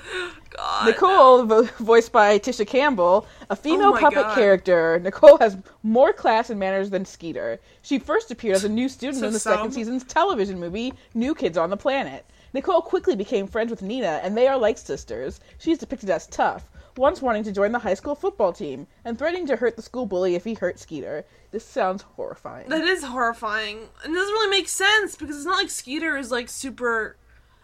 God, 0.55 0.85
Nicole, 0.87 1.43
vo- 1.45 1.63
voiced 1.79 2.11
by 2.11 2.39
Tisha 2.39 2.65
Campbell, 2.65 3.25
a 3.49 3.53
oh 3.53 3.55
female 3.55 3.93
Oh 3.95 3.99
puppet 3.99 4.23
God. 4.23 4.35
character. 4.35 4.99
Nicole 5.03 5.37
has 5.37 5.57
more 5.83 6.13
class 6.13 6.49
and 6.49 6.59
manners 6.59 6.89
than 6.89 7.05
Skeeter. 7.05 7.59
She 7.81 7.99
first 7.99 8.31
appeared 8.31 8.55
as 8.55 8.63
a 8.63 8.69
new 8.69 8.87
student 8.89 9.19
So 9.19 9.27
in 9.27 9.33
the 9.33 9.39
some. 9.39 9.53
second 9.53 9.71
season's 9.73 10.03
television 10.03 10.59
movie 10.59 10.93
New 11.13 11.33
Kids 11.35 11.57
on 11.57 11.69
the 11.69 11.77
Planet. 11.77 12.25
Nicole 12.53 12.81
quickly 12.81 13.15
became 13.15 13.45
friends 13.47 13.69
with 13.69 13.81
Nina, 13.81 14.21
and 14.23 14.37
they 14.37 14.47
are 14.47 14.57
like 14.57 14.77
sisters. 14.77 15.39
She's 15.57 15.77
depicted 15.77 16.09
as 16.09 16.27
tough, 16.27 16.69
once 16.95 17.21
wanting 17.21 17.43
to 17.43 17.51
join 17.51 17.71
the 17.73 17.79
high 17.79 17.93
school 17.93 18.15
football 18.15 18.53
team, 18.53 18.87
and 19.03 19.17
threatening 19.17 19.45
to 19.47 19.57
hurt 19.57 19.75
the 19.75 19.81
school 19.81 20.05
bully 20.05 20.33
if 20.35 20.43
he 20.45 20.53
hurt 20.53 20.79
Skeeter. 20.79 21.25
This 21.51 21.65
sounds 21.65 22.03
horrifying. 22.03 22.69
That 22.69 22.81
is 22.85 23.03
horrifying, 23.03 23.89
and 24.03 24.13
it 24.13 24.17
doesn't 24.17 24.33
really 24.33 24.49
make 24.49 24.69
sense 24.69 25.15
because 25.15 25.35
it's 25.35 25.45
not 25.45 25.57
like 25.57 25.69
Skeeter 25.69 26.15
is 26.17 26.31
like 26.31 26.49
super. 26.49 27.17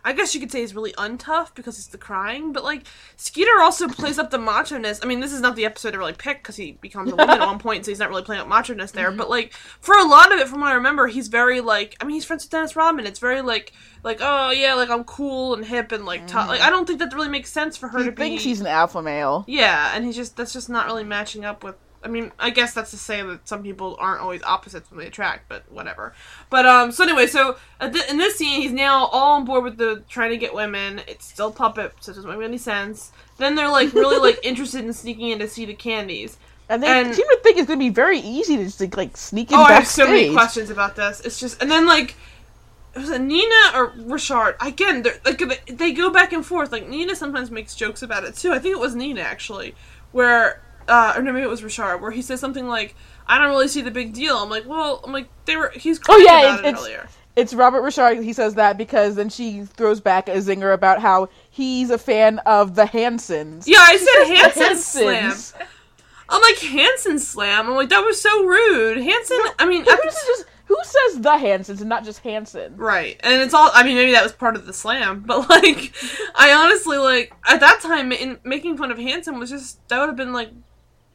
I 0.06 0.12
guess 0.12 0.34
you 0.36 0.42
could 0.42 0.52
say 0.52 0.60
he's 0.60 0.76
really 0.76 0.92
untough 0.94 1.56
because 1.56 1.78
he's 1.78 1.88
the 1.88 1.98
crying, 1.98 2.52
but 2.52 2.64
like 2.64 2.84
Skeeter 3.16 3.60
also 3.60 3.88
plays 3.88 4.20
up 4.20 4.32
the 4.32 4.38
macho 4.38 4.78
ness. 4.78 5.00
I 5.02 5.08
mean, 5.08 5.22
this 5.22 5.32
is 5.32 5.40
not 5.40 5.56
the 5.56 5.66
episode 5.66 5.92
to 5.92 5.98
really 5.98 6.14
pick 6.14 6.40
because 6.40 6.58
he 6.58 6.74
becomes 6.74 7.12
a 7.12 7.16
woman 7.16 7.42
at 7.42 7.48
one 7.48 7.60
point, 7.60 7.86
so 7.86 7.92
he's 7.92 8.00
not 8.00 8.10
really 8.10 8.24
playing 8.24 8.42
up 8.42 8.48
macho 8.48 8.74
ness 8.74 8.92
there. 8.92 9.10
Mm-hmm. 9.10 9.18
But 9.18 9.30
like 9.30 9.54
for 9.54 9.96
a 9.96 10.04
lot 10.04 10.34
of 10.34 10.40
it, 10.40 10.48
from 10.50 10.62
what 10.62 10.72
I 10.72 10.76
remember, 10.76 11.08
he's 11.08 11.30
very 11.30 11.62
like. 11.62 11.96
I 12.02 12.06
mean, 12.06 12.16
he's 12.16 12.26
friends 12.26 12.44
with 12.44 12.52
Dennis 12.52 12.76
Rodman. 12.76 13.08
It's 13.08 13.20
very 13.20 13.42
like 13.42 13.72
like 14.04 14.20
oh 14.22 14.52
yeah, 14.52 14.74
like 14.74 14.90
I'm 14.90 15.06
cool 15.06 15.54
and 15.54 15.64
hip 15.64 15.92
and 15.92 16.06
like 16.06 16.28
tough. 16.28 16.50
Like 16.50 16.62
I 16.62 16.70
don't 16.70 16.86
think 16.86 17.00
that 17.00 17.14
really 17.14 17.30
makes 17.30 17.52
sense 17.52 17.78
for 17.78 17.88
her 17.88 18.00
he 18.00 18.06
to 18.06 18.12
be. 18.12 18.24
He 18.24 18.30
thinks 18.32 18.44
he's 18.44 18.62
an 18.62 18.68
alpha 18.68 19.02
male. 19.02 19.46
Yeah, 19.48 19.92
and 19.96 20.04
he's 20.04 20.16
just 20.16 20.36
that's 20.36 20.54
just 20.54 20.70
not 20.70 20.86
really 20.86 21.04
matching 21.04 21.46
up 21.46 21.64
with. 21.64 21.76
I 22.04 22.08
mean, 22.10 22.32
I 22.38 22.50
guess 22.50 22.74
that's 22.74 22.92
to 22.92 22.98
say 22.98 23.22
that 23.22 23.48
some 23.48 23.64
people 23.64 23.96
aren't 24.00 24.22
always 24.22 24.44
opposites 24.44 24.92
when 24.92 25.00
they 25.00 25.08
attract, 25.08 25.48
but 25.48 25.64
whatever. 25.72 26.14
But 26.50 26.66
um, 26.66 26.92
so 26.92 27.04
anyway, 27.04 27.28
so 27.28 27.56
in 27.82 27.92
this 28.18 28.36
scene, 28.36 28.62
he's 28.62 28.72
now 28.74 29.06
all 29.06 29.36
on 29.38 29.46
board 29.46 29.64
with 29.64 29.78
the 29.78 30.04
trying 30.10 30.32
to 30.32 30.38
get 30.38 30.54
women. 30.54 31.02
It's 31.08 31.26
still 31.26 31.52
puppet, 31.52 31.94
so 32.02 32.12
it 32.12 32.16
doesn't 32.16 32.30
make 32.30 32.46
any 32.46 32.58
sense. 32.58 33.12
Then 33.38 33.56
they're 33.56 33.70
like 33.70 33.94
really 33.94 34.20
like 34.20 34.40
interested 34.44 34.84
in 34.84 34.92
sneaking 34.94 35.30
in 35.30 35.40
to 35.40 35.48
see 35.48 35.66
the 35.66 35.74
candies. 35.74 36.38
And 36.70 36.82
they 36.82 36.88
And- 36.88 37.14
seem 37.14 37.26
to 37.28 37.40
think 37.44 37.58
it's 37.58 37.68
going 37.68 37.80
to 37.80 37.84
be 37.86 37.90
very 37.90 38.20
easy 38.20 38.58
to 38.58 38.64
just 38.64 38.80
like 38.98 39.18
sneak 39.18 39.52
in 39.52 39.58
Oh, 39.58 39.64
I 39.64 39.74
have 39.74 39.88
so 39.88 40.06
many 40.08 40.32
questions 40.34 40.70
about 40.70 40.96
this. 40.96 41.20
It's 41.22 41.40
just, 41.40 41.62
and 41.62 41.70
then 41.70 41.86
like, 41.86 42.16
was 42.96 43.10
it 43.10 43.22
Nina 43.22 43.72
or 43.76 43.94
Richard? 43.98 44.56
Again, 44.62 45.02
they're, 45.04 45.20
like 45.26 45.42
they 45.68 45.92
go 45.92 46.10
back 46.10 46.32
and 46.32 46.46
forth. 46.46 46.72
Like 46.72 46.88
Nina 46.88 47.16
sometimes 47.16 47.50
makes 47.52 47.76
jokes 47.76 48.02
about 48.02 48.24
it 48.24 48.36
too. 48.36 48.52
I 48.54 48.60
think 48.60 48.76
it 48.76 48.80
was 48.80 48.96
Nina 48.96 49.22
actually, 49.22 49.76
where, 50.12 50.62
uh, 50.88 51.14
or 51.16 51.22
no, 51.22 51.32
maybe 51.32 51.44
it 51.44 51.50
was 51.50 51.64
Richard, 51.64 51.98
where 52.00 52.12
he 52.12 52.22
says 52.22 52.40
something 52.40 52.68
like, 52.68 52.96
"I 53.28 53.38
don't 53.38 53.50
really 53.50 53.68
see 53.68 53.82
the 53.82 53.92
big 53.92 54.14
deal." 54.14 54.38
I'm 54.38 54.50
like, 54.50 54.68
well, 54.68 55.02
I'm 55.04 55.12
like, 55.12 55.28
they 55.46 55.56
were. 55.56 55.72
He's 55.76 56.00
Oh, 56.10 56.18
yeah, 56.18 56.56
it 56.60 56.66
it's- 56.66 56.80
earlier. 56.82 57.08
It's 57.36 57.52
Robert 57.52 57.82
Richard. 57.82 58.22
He 58.24 58.32
says 58.32 58.54
that 58.56 58.78
because 58.78 59.16
then 59.16 59.28
she 59.28 59.64
throws 59.64 60.00
back 60.00 60.30
a 60.30 60.34
zinger 60.34 60.72
about 60.72 61.02
how 61.02 61.30
he's 61.50 61.90
a 61.90 61.98
fan 61.98 62.38
of 62.46 62.76
the 62.76 62.86
Hansons. 62.86 63.68
Yeah, 63.68 63.80
I 63.80 63.98
said 63.98 64.36
Hanson 64.36 64.76
slam. 64.78 65.24
Hansons. 65.24 65.54
I'm 66.30 66.42
like 66.44 66.60
Hanson 66.60 67.18
slam. 67.18 67.68
I'm 67.68 67.74
like 67.76 67.90
that 67.90 68.02
was 68.06 68.22
so 68.22 68.44
rude. 68.46 68.98
Hanson. 69.00 69.40
I 69.58 69.66
mean, 69.66 69.84
Who, 69.84 69.98
just, 70.04 70.46
who 70.66 70.78
says 70.84 71.22
the 71.22 71.36
Hansons 71.38 71.80
and 71.82 71.90
not 71.90 72.04
just 72.06 72.20
Hanson? 72.20 72.78
Right. 72.78 73.20
And 73.24 73.42
it's 73.42 73.56
all 73.56 73.72
I 73.74 73.82
mean 73.84 73.96
maybe 73.96 74.12
that 74.12 74.22
was 74.22 74.32
part 74.34 74.56
of 74.56 74.68
the 74.68 74.74
slam, 74.74 75.22
but 75.26 75.50
like 75.50 75.92
I 76.36 76.54
honestly 76.54 76.98
like 77.00 77.34
at 77.48 77.60
that 77.62 77.82
time 77.82 78.12
in 78.12 78.38
making 78.44 78.78
fun 78.78 78.92
of 78.92 79.00
Hanson 79.00 79.40
was 79.40 79.50
just 79.50 79.80
that 79.90 80.00
would 80.00 80.08
have 80.10 80.16
been 80.16 80.34
like 80.34 80.52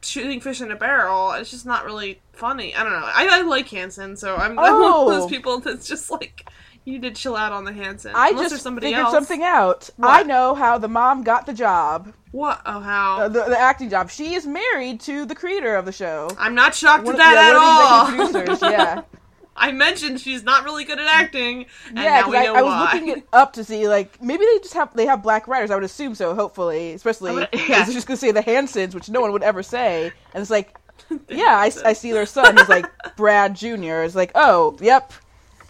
shooting 0.01 0.39
fish 0.41 0.61
in 0.61 0.71
a 0.71 0.75
barrel. 0.75 1.31
It's 1.33 1.51
just 1.51 1.65
not 1.65 1.85
really 1.85 2.21
funny. 2.33 2.75
I 2.75 2.83
don't 2.83 2.93
know. 2.93 3.03
I, 3.05 3.27
I 3.31 3.41
like 3.41 3.67
Hanson, 3.69 4.15
so 4.15 4.35
I'm, 4.35 4.51
I'm 4.51 4.73
one 4.79 4.91
Oh. 4.93 5.09
of 5.11 5.17
those 5.21 5.29
people 5.29 5.59
that's 5.59 5.87
just 5.87 6.09
like 6.11 6.49
you 6.85 6.97
did 6.99 7.15
chill 7.15 7.35
out 7.35 7.51
on 7.51 7.65
the 7.65 7.73
Hanson. 7.73 8.11
I 8.15 8.29
Unless 8.29 8.51
just 8.51 8.63
somebody 8.63 8.87
figured 8.87 9.03
else. 9.03 9.13
something 9.13 9.43
out. 9.43 9.89
What? 9.97 10.09
I 10.09 10.23
know 10.23 10.55
how 10.55 10.77
the 10.77 10.87
mom 10.87 11.23
got 11.23 11.45
the 11.45 11.53
job, 11.53 12.13
What? 12.31 12.61
Oh 12.65 12.79
how? 12.79 13.19
uh, 13.21 13.27
the, 13.27 13.43
the 13.43 13.59
acting 13.59 13.89
job. 13.89 14.09
She 14.09 14.33
is 14.33 14.47
married 14.47 14.99
to 15.01 15.25
the 15.25 15.35
creator 15.35 15.75
of 15.75 15.85
the 15.85 15.91
show. 15.91 16.29
I'm 16.39 16.55
not 16.55 16.73
shocked 16.73 17.03
One 17.05 17.15
at 17.15 17.17
that 17.19 17.33
yeah, 17.35 17.49
at 17.49 17.55
all. 18.25 18.31
producers. 18.31 18.61
Yeah. 18.61 19.01
I 19.59 19.71
mentioned 19.71 20.19
she's 20.21 20.43
not 20.43 20.63
really 20.63 20.85
good 20.85 20.99
at 20.99 21.05
acting, 21.07 21.65
and 21.89 21.97
yeah, 21.97 22.21
now 22.21 22.29
we 22.29 22.37
I, 22.37 22.45
know 22.45 22.55
I 22.55 22.61
was 22.61 22.71
why. 22.71 22.93
looking 22.93 23.09
it 23.09 23.27
up 23.33 23.53
to 23.53 23.63
see 23.63 23.87
like 23.87 24.21
maybe 24.21 24.45
they 24.45 24.59
just 24.59 24.73
have 24.73 24.93
they 24.95 25.05
have 25.05 25.21
black 25.21 25.47
writers. 25.47 25.69
I 25.71 25.75
would 25.75 25.83
assume 25.83 26.15
so. 26.15 26.33
Hopefully, 26.33 26.93
especially 26.93 27.31
I 27.31 27.33
would- 27.33 27.49
yeah. 27.53 27.85
just 27.85 28.07
gonna 28.07 28.17
say 28.17 28.31
the 28.31 28.41
Hansons, 28.41 28.95
which 28.95 29.09
no 29.09 29.21
one 29.21 29.31
would 29.33 29.43
ever 29.43 29.61
say. 29.61 30.11
And 30.33 30.41
it's 30.41 30.49
like, 30.49 30.75
yeah, 31.29 31.57
I, 31.57 31.71
I 31.85 31.93
see 31.93 32.11
their 32.11 32.25
son. 32.25 32.57
He's 32.57 32.69
like 32.69 32.85
Brad 33.17 33.55
Junior. 33.55 34.03
It's 34.03 34.15
like, 34.15 34.31
oh, 34.35 34.77
yep, 34.81 35.11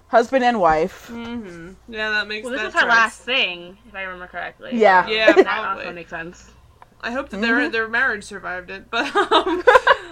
husband 0.07 0.43
and 0.43 0.59
wife. 0.59 1.07
hmm 1.07 1.71
Yeah, 1.87 2.09
that 2.11 2.27
makes 2.27 2.45
sense. 2.45 2.51
Well, 2.51 2.51
this 2.51 2.61
that 2.61 2.67
is 2.67 2.73
her 2.75 2.87
tracks. 2.87 2.97
last 2.99 3.21
thing, 3.21 3.77
if 3.87 3.95
I 3.95 4.03
remember 4.03 4.27
correctly. 4.27 4.71
Yeah. 4.73 5.07
Yeah, 5.07 5.33
that 5.33 5.45
probably. 5.45 5.83
also 5.85 5.93
makes 5.95 6.09
sense. 6.09 6.51
I 7.01 7.11
hope 7.11 7.29
that 7.29 7.41
their 7.41 7.55
Mhm. 7.55 7.71
their 7.71 7.87
marriage 7.87 8.23
survived 8.23 8.69
it. 8.69 8.89
But 8.89 9.15
um, 9.31 9.63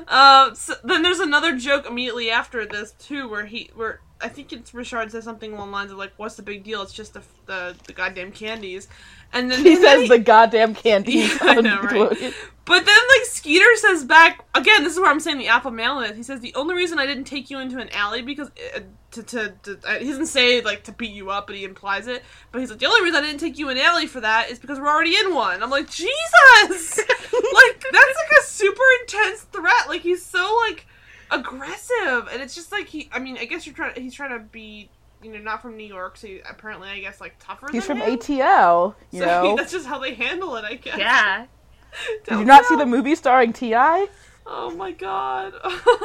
uh, 0.08 0.54
so 0.54 0.76
then 0.84 1.04
there's 1.04 1.20
another 1.20 1.56
joke 1.58 1.86
immediately 1.86 2.32
after 2.32 2.66
this 2.66 2.94
too, 2.94 3.28
where 3.28 3.46
he 3.46 3.70
where 3.76 4.02
I 4.22 4.30
think 4.30 4.52
it's 4.52 4.74
Richard 4.74 5.12
says 5.12 5.24
something 5.24 5.54
along 5.54 5.68
the 5.68 5.74
lines 5.74 5.92
of 5.92 5.98
like, 5.98 6.14
"What's 6.18 6.36
the 6.36 6.42
big 6.44 6.64
deal? 6.64 6.82
It's 6.82 6.94
just 6.94 7.14
the 7.14 7.22
the, 7.46 7.76
the 7.86 7.94
goddamn 7.94 8.32
candies." 8.32 8.88
And 9.34 9.52
then 9.52 9.64
He 9.64 9.76
then 9.76 9.82
says 9.82 10.10
the 10.10 10.20
goddamn 10.20 10.74
candy. 10.76 11.30
Yeah, 11.44 11.54
know, 11.54 11.82
right? 11.82 12.34
But 12.66 12.86
then, 12.86 12.98
like, 13.18 13.26
Skeeter 13.26 13.76
says 13.76 14.04
back 14.04 14.44
again. 14.54 14.84
This 14.84 14.94
is 14.94 15.00
where 15.00 15.10
I'm 15.10 15.22
saying 15.22 15.38
the 15.38 15.48
alpha 15.48 15.72
male 15.72 16.02
is. 16.02 16.18
He 16.18 16.24
says 16.24 16.42
the 16.42 16.54
only 16.56 16.76
reason 16.76 17.00
I 17.00 17.06
didn't 17.06 17.24
take 17.24 17.50
you 17.50 17.60
into 17.60 17.80
an 17.80 17.90
alley 17.94 18.22
because 18.22 18.52
uh, 18.76 18.82
to 19.12 19.24
to, 19.24 19.54
to 19.64 19.80
uh, 19.86 20.00
he 20.00 20.10
doesn't 20.10 20.28
say 20.28 20.62
like 20.62 20.84
to 20.84 20.92
beat 20.92 21.12
you 21.12 21.30
up, 21.30 21.48
but 21.48 21.56
he 21.56 21.64
implies 21.64 22.08
it. 22.08 22.24
But 22.52 22.60
he's 22.60 22.70
like 22.70 22.80
the 22.80 22.86
only 22.86 23.04
reason 23.04 23.24
I 23.24 23.28
didn't 23.28 23.40
take 23.40 23.58
you 23.58 23.70
in 23.70 23.78
an 23.78 23.84
alley 23.84 24.06
for 24.06 24.20
that 24.20 24.50
is 24.50 24.60
because 24.60 24.80
we're 24.80 24.90
already 24.90 25.16
in 25.16 25.34
one. 25.34 25.64
I'm 25.64 25.70
like 25.70 25.90
Jesus, 25.90 26.98
like 26.98 27.86
that's 27.92 27.94
like 27.94 28.42
a 28.42 28.44
super 28.44 28.84
intense 29.02 29.44
threat. 29.44 29.88
Like 29.88 30.02
he's 30.02 30.26
so 30.26 30.60
like 30.68 30.86
aggressive, 31.32 32.28
and 32.32 32.42
it's 32.42 32.56
just 32.56 32.72
like 32.72 32.88
he. 32.88 33.10
I 33.14 33.20
mean, 33.20 33.38
I 33.38 33.46
guess 33.46 33.66
you're 33.66 33.76
trying. 33.76 33.94
He's 34.02 34.14
trying 34.14 34.38
to 34.38 34.40
be. 34.40 34.90
You 35.28 35.34
know, 35.34 35.40
not 35.40 35.62
from 35.62 35.76
New 35.78 35.86
York, 35.86 36.18
so 36.18 36.28
he, 36.28 36.40
apparently, 36.50 36.90
I 36.90 37.00
guess, 37.00 37.20
like 37.20 37.36
tougher. 37.40 37.68
He's 37.72 37.86
than 37.86 37.98
from 37.98 38.08
him. 38.08 38.18
ATL, 38.18 38.96
you 39.12 39.20
So 39.20 39.26
know. 39.26 39.56
that's 39.56 39.72
just 39.72 39.86
how 39.86 40.00
they 40.00 40.14
handle 40.14 40.56
it, 40.56 40.64
I 40.66 40.76
guess. 40.76 40.98
Yeah. 40.98 41.46
Did 42.26 42.40
you 42.40 42.46
not 42.46 42.66
see 42.66 42.76
the 42.76 42.86
movie 42.86 43.16
starring 43.16 43.54
T.I.? 43.54 44.08
Oh 44.46 44.72
my 44.72 44.92
god. 44.92 45.54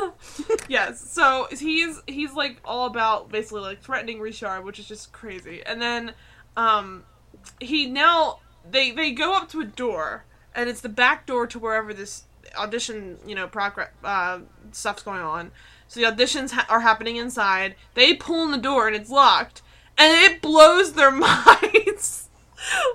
yes. 0.69 1.01
So 1.01 1.47
he's 1.53 2.01
he's 2.09 2.33
like 2.33 2.61
all 2.65 2.87
about 2.87 3.31
basically 3.31 3.61
like 3.61 3.81
threatening 3.83 4.19
Richard, 4.21 4.63
which 4.65 4.79
is 4.81 4.89
just 4.89 5.13
crazy. 5.13 5.63
And 5.65 5.81
then 5.81 6.15
um 6.57 7.05
he 7.61 7.87
now 7.87 8.41
they 8.69 8.91
they 8.91 9.13
go 9.13 9.35
up 9.37 9.49
to 9.51 9.61
a 9.61 9.65
door 9.65 10.25
and 10.57 10.69
it's 10.69 10.81
the 10.81 10.89
back 10.89 11.25
door 11.27 11.47
to 11.47 11.59
wherever 11.59 11.95
this 11.95 12.25
audition, 12.57 13.19
you 13.27 13.35
know, 13.37 13.47
progress 13.47 13.91
uh 14.03 14.41
stuff's 14.73 15.03
going 15.05 15.21
on. 15.21 15.53
So 15.93 16.01
the 16.01 16.07
auditions 16.07 16.53
ha- 16.53 16.65
are 16.71 16.81
happening 16.81 17.17
inside. 17.17 17.75
They 17.93 18.15
pull 18.15 18.45
in 18.45 18.51
the 18.51 18.57
door 18.57 18.87
and 18.87 18.97
it's 18.97 19.11
locked 19.11 19.61
and 19.99 20.11
it 20.25 20.41
blows 20.41 20.95
their 20.95 21.11
minds. 21.11 22.31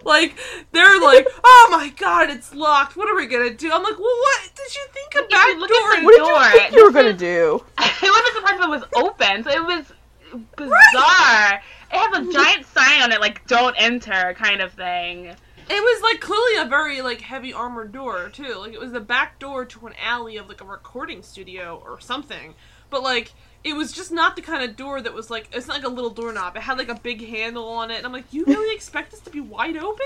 like 0.04 0.36
they're 0.72 1.00
like, 1.00 1.28
"Oh 1.44 1.68
my 1.72 1.90
god, 1.90 2.32
it's 2.32 2.56
locked. 2.56 2.98
What 2.98 3.08
are 3.08 3.16
we 3.16 3.28
going 3.28 3.50
to 3.50 3.56
do?" 3.56 3.72
I'm 3.72 3.84
like, 3.84 4.00
"Well, 4.00 4.18
what 4.18 4.50
did 4.56 4.76
you 4.76 4.82
think 4.94 5.14
a 5.14 5.20
If 5.20 5.24
you 5.32 5.38
back 5.38 5.58
look 5.60 5.70
door 5.70 5.92
at 5.92 6.00
in 6.00 6.06
the 6.06 6.06
What 6.06 6.52
did 6.52 6.54
you 6.56 6.60
think 6.60 6.76
you 6.76 6.86
were 6.86 6.92
gonna 6.92 7.14
do? 7.14 7.64
I 7.78 7.92
wasn't 8.02 8.36
surprised 8.36 8.64
it 8.64 8.70
was 8.70 8.84
open, 8.96 9.44
so 9.44 9.52
it 9.52 9.64
was 9.64 10.48
bizarre. 10.56 11.62
It 11.92 11.98
has 11.98 12.28
a 12.28 12.34
giant 12.34 12.66
sign 12.66 13.04
on 13.04 13.12
it, 13.12 13.22
like 13.22 13.46
"Don't 13.46 13.76
enter" 13.78 14.34
kind 14.40 14.60
of 14.62 14.74
thing. 14.74 15.36
It 15.70 15.82
was 15.84 16.02
like 16.02 16.20
clearly 16.20 16.66
a 16.66 16.70
very 16.70 17.02
like 17.02 17.22
heavy 17.22 17.54
armored 17.54 17.92
door 17.92 18.30
too. 18.34 18.56
Like 18.56 18.74
it 18.74 18.80
was 18.80 18.92
the 18.94 19.02
back 19.02 19.38
door 19.38 19.66
to 19.66 19.86
an 19.88 19.94
alley 20.02 20.38
of 20.38 20.48
like 20.48 20.62
a 20.62 20.66
recording 20.66 21.22
studio 21.22 21.80
or 21.86 22.00
something. 22.00 22.56
But 22.90 23.04
like 23.04 23.34
it 23.64 23.76
was 23.76 23.92
just 23.92 24.12
not 24.12 24.36
the 24.36 24.42
kind 24.42 24.64
of 24.64 24.76
door 24.76 25.02
that 25.02 25.14
was 25.14 25.30
like 25.30 25.50
it's 25.52 25.68
not 25.68 25.78
like 25.78 25.86
a 25.86 25.90
little 25.90 26.10
doorknob. 26.10 26.56
It 26.56 26.62
had 26.62 26.78
like 26.78 26.90
a 26.90 26.96
big 26.96 27.28
handle 27.28 27.68
on 27.68 27.92
it. 27.92 27.98
And 27.98 28.06
I'm 28.06 28.14
like, 28.14 28.32
you 28.32 28.46
really 28.46 28.74
expect 28.76 29.12
this 29.12 29.20
to 29.22 29.30
be 29.30 29.42
wide 29.42 29.78
open? 29.78 30.06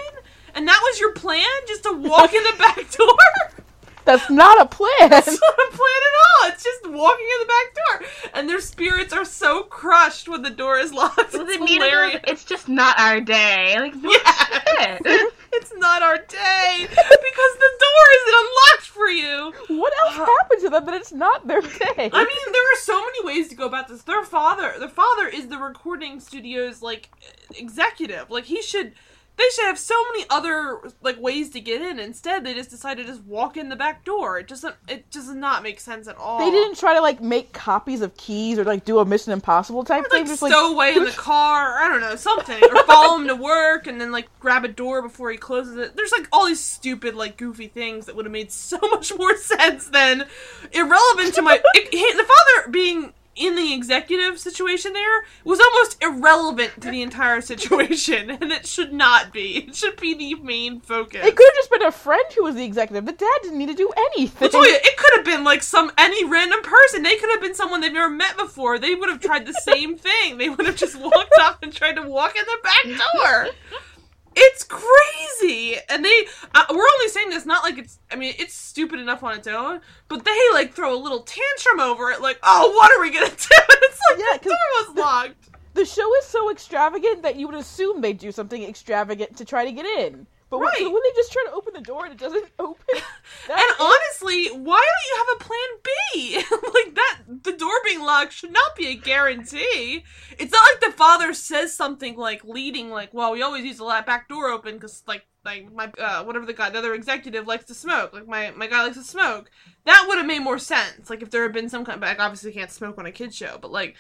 And 0.55 0.67
that 0.67 0.79
was 0.83 0.99
your 0.99 1.13
plan, 1.13 1.45
just 1.67 1.83
to 1.83 1.93
walk 1.93 2.33
in 2.33 2.43
the 2.43 2.55
back 2.57 2.91
door? 2.91 3.60
That's 4.05 4.29
not 4.29 4.59
a 4.61 4.65
plan. 4.65 5.09
That's 5.09 5.27
not 5.27 5.53
a 5.53 5.71
plan 5.71 6.01
at 6.09 6.43
all. 6.43 6.49
It's 6.49 6.63
just 6.63 6.87
walking 6.89 7.25
in 7.25 7.39
the 7.39 7.45
back 7.47 7.75
door, 7.75 8.29
and 8.33 8.49
their 8.49 8.59
spirits 8.61 9.13
are 9.13 9.25
so 9.25 9.63
crushed 9.63 10.27
when 10.27 10.41
the 10.41 10.49
door 10.49 10.77
is 10.79 10.93
locked. 10.93 11.17
Was 11.17 11.35
It's 11.35 11.51
it 11.55 11.61
meaningless? 11.61 12.21
It's 12.27 12.43
just 12.45 12.67
not 12.67 12.99
our 12.99 13.21
day. 13.21 13.75
Like, 13.79 13.95
no 13.95 14.09
Yeah. 14.11 14.97
shit. 14.97 15.33
it's 15.53 15.73
not 15.77 16.01
our 16.01 16.17
day 16.17 16.87
because 16.87 17.53
the 17.59 17.71
door 17.79 18.05
isn't 18.15 18.35
unlocked 18.39 18.87
for 18.87 19.07
you. 19.09 19.53
What 19.79 19.93
else 20.03 20.15
uh, 20.17 20.25
happened 20.25 20.61
to 20.61 20.69
them 20.69 20.85
that 20.85 20.95
it's 20.95 21.11
not 21.11 21.47
their 21.47 21.61
day? 21.61 22.09
I 22.11 22.23
mean, 22.23 22.53
there 22.53 22.73
are 22.73 22.77
so 22.81 22.99
many 22.99 23.25
ways 23.25 23.49
to 23.49 23.55
go 23.55 23.65
about 23.65 23.87
this. 23.87 24.01
Their 24.03 24.23
father, 24.23 24.73
their 24.79 24.89
father 24.89 25.27
is 25.27 25.47
the 25.47 25.57
recording 25.57 26.19
studio's 26.19 26.81
like 26.81 27.09
executive. 27.55 28.29
Like 28.29 28.45
he 28.45 28.61
should, 28.61 28.93
they 29.37 29.45
should 29.55 29.65
have 29.65 29.79
so 29.79 29.95
many 30.11 30.25
other 30.29 30.79
like 31.01 31.19
ways 31.19 31.49
to 31.51 31.59
get 31.61 31.81
in. 31.81 31.99
Instead, 31.99 32.43
they 32.43 32.53
just 32.53 32.69
decided 32.69 33.05
to 33.07 33.11
just 33.11 33.23
walk 33.23 33.57
in 33.57 33.69
the 33.69 33.75
back 33.75 34.03
door. 34.05 34.37
It 34.37 34.47
doesn't. 34.47 34.75
It 34.87 35.09
does 35.09 35.29
not 35.29 35.63
make 35.63 35.79
sense 35.79 36.07
at 36.07 36.17
all. 36.17 36.39
they 36.39 36.51
didn't 36.51 36.77
try 36.77 36.93
to 36.93 37.01
like 37.01 37.21
make 37.21 37.51
copies 37.53 38.01
of 38.01 38.15
keys 38.17 38.59
or 38.59 38.63
like 38.65 38.85
do 38.85 38.99
a 38.99 39.05
Mission 39.05 39.31
Impossible 39.33 39.83
type 39.83 40.05
Or, 40.05 40.09
thing. 40.09 40.19
like 40.21 40.27
Just 40.27 40.45
stow 40.45 40.73
away 40.73 40.95
in 40.95 41.05
the 41.05 41.11
car, 41.11 41.73
or 41.73 41.79
I 41.79 41.87
don't 41.87 42.01
know, 42.01 42.15
something, 42.15 42.61
or 42.63 42.83
follow 42.83 43.17
him 43.17 43.27
to 43.29 43.35
work, 43.35 43.87
and 43.87 43.99
then 43.99 44.11
like 44.11 44.27
grab 44.39 44.63
a 44.65 44.67
door 44.67 45.01
before 45.01 45.31
he 45.31 45.37
closes 45.37 45.75
it. 45.77 45.95
There's 45.95 46.11
like 46.11 46.27
all 46.31 46.45
these 46.45 46.59
stupid, 46.63 47.15
like 47.15 47.37
goofy 47.37 47.67
things 47.67 48.05
that 48.05 48.15
would 48.15 48.25
have 48.25 48.31
made 48.33 48.51
so 48.51 48.77
much 48.91 49.11
more 49.17 49.35
sense 49.37 49.87
than 49.89 50.25
irrelevant 50.71 51.33
to 51.35 51.41
my. 51.41 51.61
It, 51.73 52.17
the 52.17 52.23
father 52.23 52.69
being 52.71 53.13
in 53.35 53.55
the 53.55 53.73
executive 53.73 54.39
situation 54.39 54.93
there 54.93 55.25
was 55.43 55.59
almost 55.59 56.01
irrelevant 56.03 56.81
to 56.81 56.91
the 56.91 57.01
entire 57.01 57.41
situation, 57.41 58.29
and 58.41 58.51
it 58.51 58.65
should 58.65 58.93
not 58.93 59.31
be. 59.31 59.57
It 59.57 59.75
should 59.75 59.99
be 59.99 60.13
the 60.13 60.35
main 60.35 60.79
focus. 60.81 61.25
It 61.25 61.35
could 61.35 61.45
have 61.45 61.55
just 61.55 61.71
been 61.71 61.83
a 61.83 61.91
friend 61.91 62.23
who 62.35 62.43
was 62.43 62.55
the 62.55 62.63
executive. 62.63 63.05
The 63.05 63.13
dad 63.13 63.39
didn't 63.43 63.57
need 63.57 63.69
to 63.69 63.73
do 63.73 63.91
anything. 63.95 64.49
You, 64.51 64.61
it 64.63 64.97
could 64.97 65.17
have 65.17 65.25
been 65.25 65.43
like 65.43 65.63
some 65.63 65.91
any 65.97 66.25
random 66.25 66.61
person. 66.61 67.03
They 67.03 67.17
could 67.17 67.29
have 67.31 67.41
been 67.41 67.55
someone 67.55 67.81
they've 67.81 67.93
never 67.93 68.09
met 68.09 68.37
before. 68.37 68.79
They 68.79 68.95
would 68.95 69.09
have 69.09 69.19
tried 69.19 69.45
the 69.45 69.53
same 69.53 69.97
thing. 69.97 70.37
They 70.37 70.49
would 70.49 70.65
have 70.65 70.75
just 70.75 70.99
walked 70.99 71.33
up 71.39 71.63
and 71.63 71.73
tried 71.73 71.95
to 71.95 72.03
walk 72.03 72.35
in 72.35 72.43
the 72.45 72.57
back 72.63 73.01
door. 73.13 73.47
It's 74.35 74.63
crazy, 74.63 75.75
and 75.89 76.05
they. 76.05 76.25
Uh, 76.55 76.63
we're 76.69 76.77
only 76.77 77.07
saying 77.09 77.29
this 77.29 77.45
not 77.45 77.63
like 77.63 77.77
it's. 77.77 77.99
I 78.11 78.15
mean, 78.15 78.33
it's 78.39 78.53
stupid 78.53 78.99
enough 78.99 79.23
on 79.23 79.37
its 79.37 79.47
own, 79.47 79.81
but 80.07 80.23
they 80.23 80.37
like 80.53 80.73
throw 80.73 80.95
a 80.95 80.97
little 80.97 81.21
tantrum 81.23 81.79
over 81.81 82.11
it, 82.11 82.21
like, 82.21 82.39
"Oh, 82.43 82.71
what 82.75 82.91
are 82.93 83.01
we 83.01 83.11
gonna 83.11 83.25
do?" 83.29 83.35
It's 83.35 83.99
like 84.09 84.19
Yeah, 84.19 84.37
the 84.37 84.49
door 84.49 84.87
was 84.87 84.95
locked. 84.97 85.49
the 85.73 85.85
show 85.85 86.15
is 86.17 86.25
so 86.25 86.49
extravagant 86.49 87.23
that 87.23 87.35
you 87.35 87.47
would 87.47 87.55
assume 87.57 87.99
they 88.01 88.13
do 88.13 88.31
something 88.31 88.63
extravagant 88.63 89.35
to 89.37 89.45
try 89.45 89.65
to 89.65 89.71
get 89.71 89.85
in. 89.85 90.27
But 90.51 90.59
when, 90.59 90.67
Right. 90.67 90.81
when 90.83 91.01
they 91.03 91.11
just 91.15 91.31
try 91.31 91.43
to 91.47 91.53
open 91.53 91.73
the 91.73 91.81
door 91.81 92.05
and 92.05 92.13
it 92.13 92.19
doesn't 92.19 92.45
open, 92.59 92.85
And 92.93 93.01
that's 93.47 93.71
it. 93.71 93.77
honestly, 93.79 94.47
why 94.49 94.85
don't 94.85 95.07
you 95.09 95.17
have 95.17 95.35
a 95.35 95.43
plan 95.43 95.69
B? 95.83 96.35
like 96.85 96.95
that, 96.95 97.17
the 97.43 97.53
door 97.53 97.71
being 97.83 98.01
locked 98.01 98.33
should 98.33 98.51
not 98.53 98.75
be 98.75 98.87
a 98.87 98.95
guarantee. 98.95 100.03
It's 100.37 100.51
not 100.51 100.61
like 100.71 100.91
the 100.91 100.97
father 100.97 101.33
says 101.33 101.73
something 101.73 102.15
like 102.17 102.43
leading, 102.43 102.91
like, 102.91 103.13
"Well, 103.13 103.31
we 103.31 103.41
always 103.41 103.65
use 103.65 103.77
the 103.77 104.03
back 104.05 104.29
door 104.29 104.49
open 104.49 104.75
because, 104.75 105.01
like, 105.07 105.25
like 105.43 105.73
my 105.73 105.91
uh, 105.97 106.23
whatever 106.23 106.45
the 106.45 106.53
guy, 106.53 106.69
the 106.69 106.77
other 106.79 106.93
executive 106.93 107.47
likes 107.47 107.65
to 107.65 107.73
smoke. 107.73 108.13
Like 108.13 108.27
my 108.27 108.51
my 108.51 108.67
guy 108.67 108.83
likes 108.83 108.97
to 108.97 109.03
smoke. 109.03 109.49
That 109.85 110.05
would 110.07 110.17
have 110.17 110.27
made 110.27 110.39
more 110.43 110.59
sense. 110.59 111.09
Like 111.09 111.23
if 111.23 111.31
there 111.31 111.41
had 111.43 111.53
been 111.53 111.69
some 111.69 111.83
kind, 111.85 111.99
but 111.99 112.07
like, 112.09 112.19
obviously 112.19 112.51
can't 112.51 112.69
smoke 112.69 112.97
on 112.99 113.07
a 113.07 113.11
kid 113.11 113.33
show, 113.33 113.57
but 113.59 113.71
like 113.71 113.95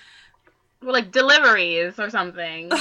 Well, 0.83 0.93
like 0.93 1.11
deliveries 1.11 1.97
or 1.99 2.09
something. 2.11 2.71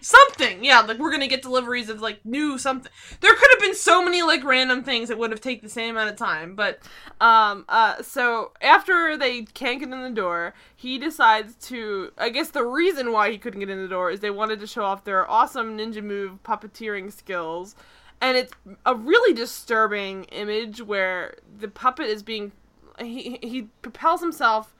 Something. 0.00 0.64
Yeah 0.64 0.80
like 0.80 0.98
we're 0.98 1.10
gonna 1.10 1.28
get 1.28 1.42
deliveries 1.42 1.88
of 1.88 2.00
like 2.00 2.24
new 2.24 2.58
something. 2.58 2.92
There 3.20 3.34
could 3.34 3.50
have 3.50 3.60
been 3.60 3.74
so 3.74 4.04
many 4.04 4.22
like 4.22 4.44
random 4.44 4.82
things 4.82 5.08
that 5.08 5.18
would 5.18 5.30
have 5.30 5.40
taken 5.40 5.64
the 5.64 5.70
same 5.70 5.96
amount 5.96 6.10
of 6.10 6.16
time 6.16 6.54
but 6.54 6.80
um 7.20 7.64
uh 7.68 8.02
so 8.02 8.52
after 8.60 9.16
they 9.16 9.42
can't 9.42 9.80
get 9.80 9.88
in 9.90 10.02
the 10.02 10.10
door 10.10 10.54
he 10.74 10.98
decides 10.98 11.54
to 11.54 12.12
i 12.18 12.28
guess 12.28 12.50
the 12.50 12.64
reason 12.64 13.12
why 13.12 13.30
he 13.30 13.38
couldn't 13.38 13.60
get 13.60 13.70
in 13.70 13.82
the 13.82 13.88
door 13.88 14.10
is 14.10 14.20
they 14.20 14.30
wanted 14.30 14.60
to 14.60 14.66
show 14.66 14.84
off 14.84 15.04
their 15.04 15.28
awesome 15.30 15.76
ninja 15.76 16.02
move 16.02 16.42
puppeteering 16.42 17.12
skills 17.12 17.74
and 18.20 18.36
it's 18.36 18.52
a 18.84 18.94
really 18.94 19.34
disturbing 19.34 20.24
image 20.24 20.82
where 20.82 21.36
the 21.58 21.68
puppet 21.68 22.06
is 22.06 22.22
being 22.22 22.52
he 22.98 23.38
he 23.42 23.62
propels 23.82 24.20
himself 24.20 24.74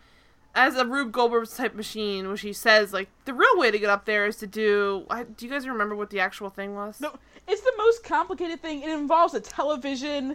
as 0.59 0.75
a 0.75 0.85
Rube 0.85 1.13
Goldberg 1.13 1.49
type 1.49 1.75
machine, 1.77 2.29
which 2.29 2.41
he 2.41 2.53
says 2.53 2.93
like 2.93 3.09
the 3.25 3.33
real 3.33 3.57
way 3.57 3.71
to 3.71 3.79
get 3.79 3.89
up 3.89 4.05
there 4.07 4.27
is 4.27 4.37
to 4.39 4.47
do. 4.47 5.07
I, 5.09 5.23
do 5.23 5.47
you 5.47 5.53
guys 5.53 5.69
remember 5.69 5.95
what 5.95 6.11
the 6.11 6.19
actual 6.19 6.51
thing 6.51 6.75
was? 6.75 7.01
No, 7.01 7.13
it's 7.47 7.61
the 7.63 7.73
most 7.79 8.03
complicated 8.03 8.61
thing. 8.61 8.83
It 8.83 8.91
involves 8.91 9.35
a 9.35 9.41
television 9.41 10.35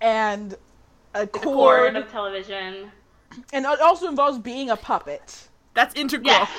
and 0.00 0.56
a 1.14 1.26
cord, 1.28 1.44
Cord 1.44 1.96
of 1.96 2.10
television. 2.10 2.90
and 3.52 3.64
it 3.64 3.80
also 3.80 4.08
involves 4.08 4.38
being 4.40 4.70
a 4.70 4.76
puppet. 4.76 5.48
That's 5.74 5.94
integral. 5.94 6.26
Yes. 6.26 6.50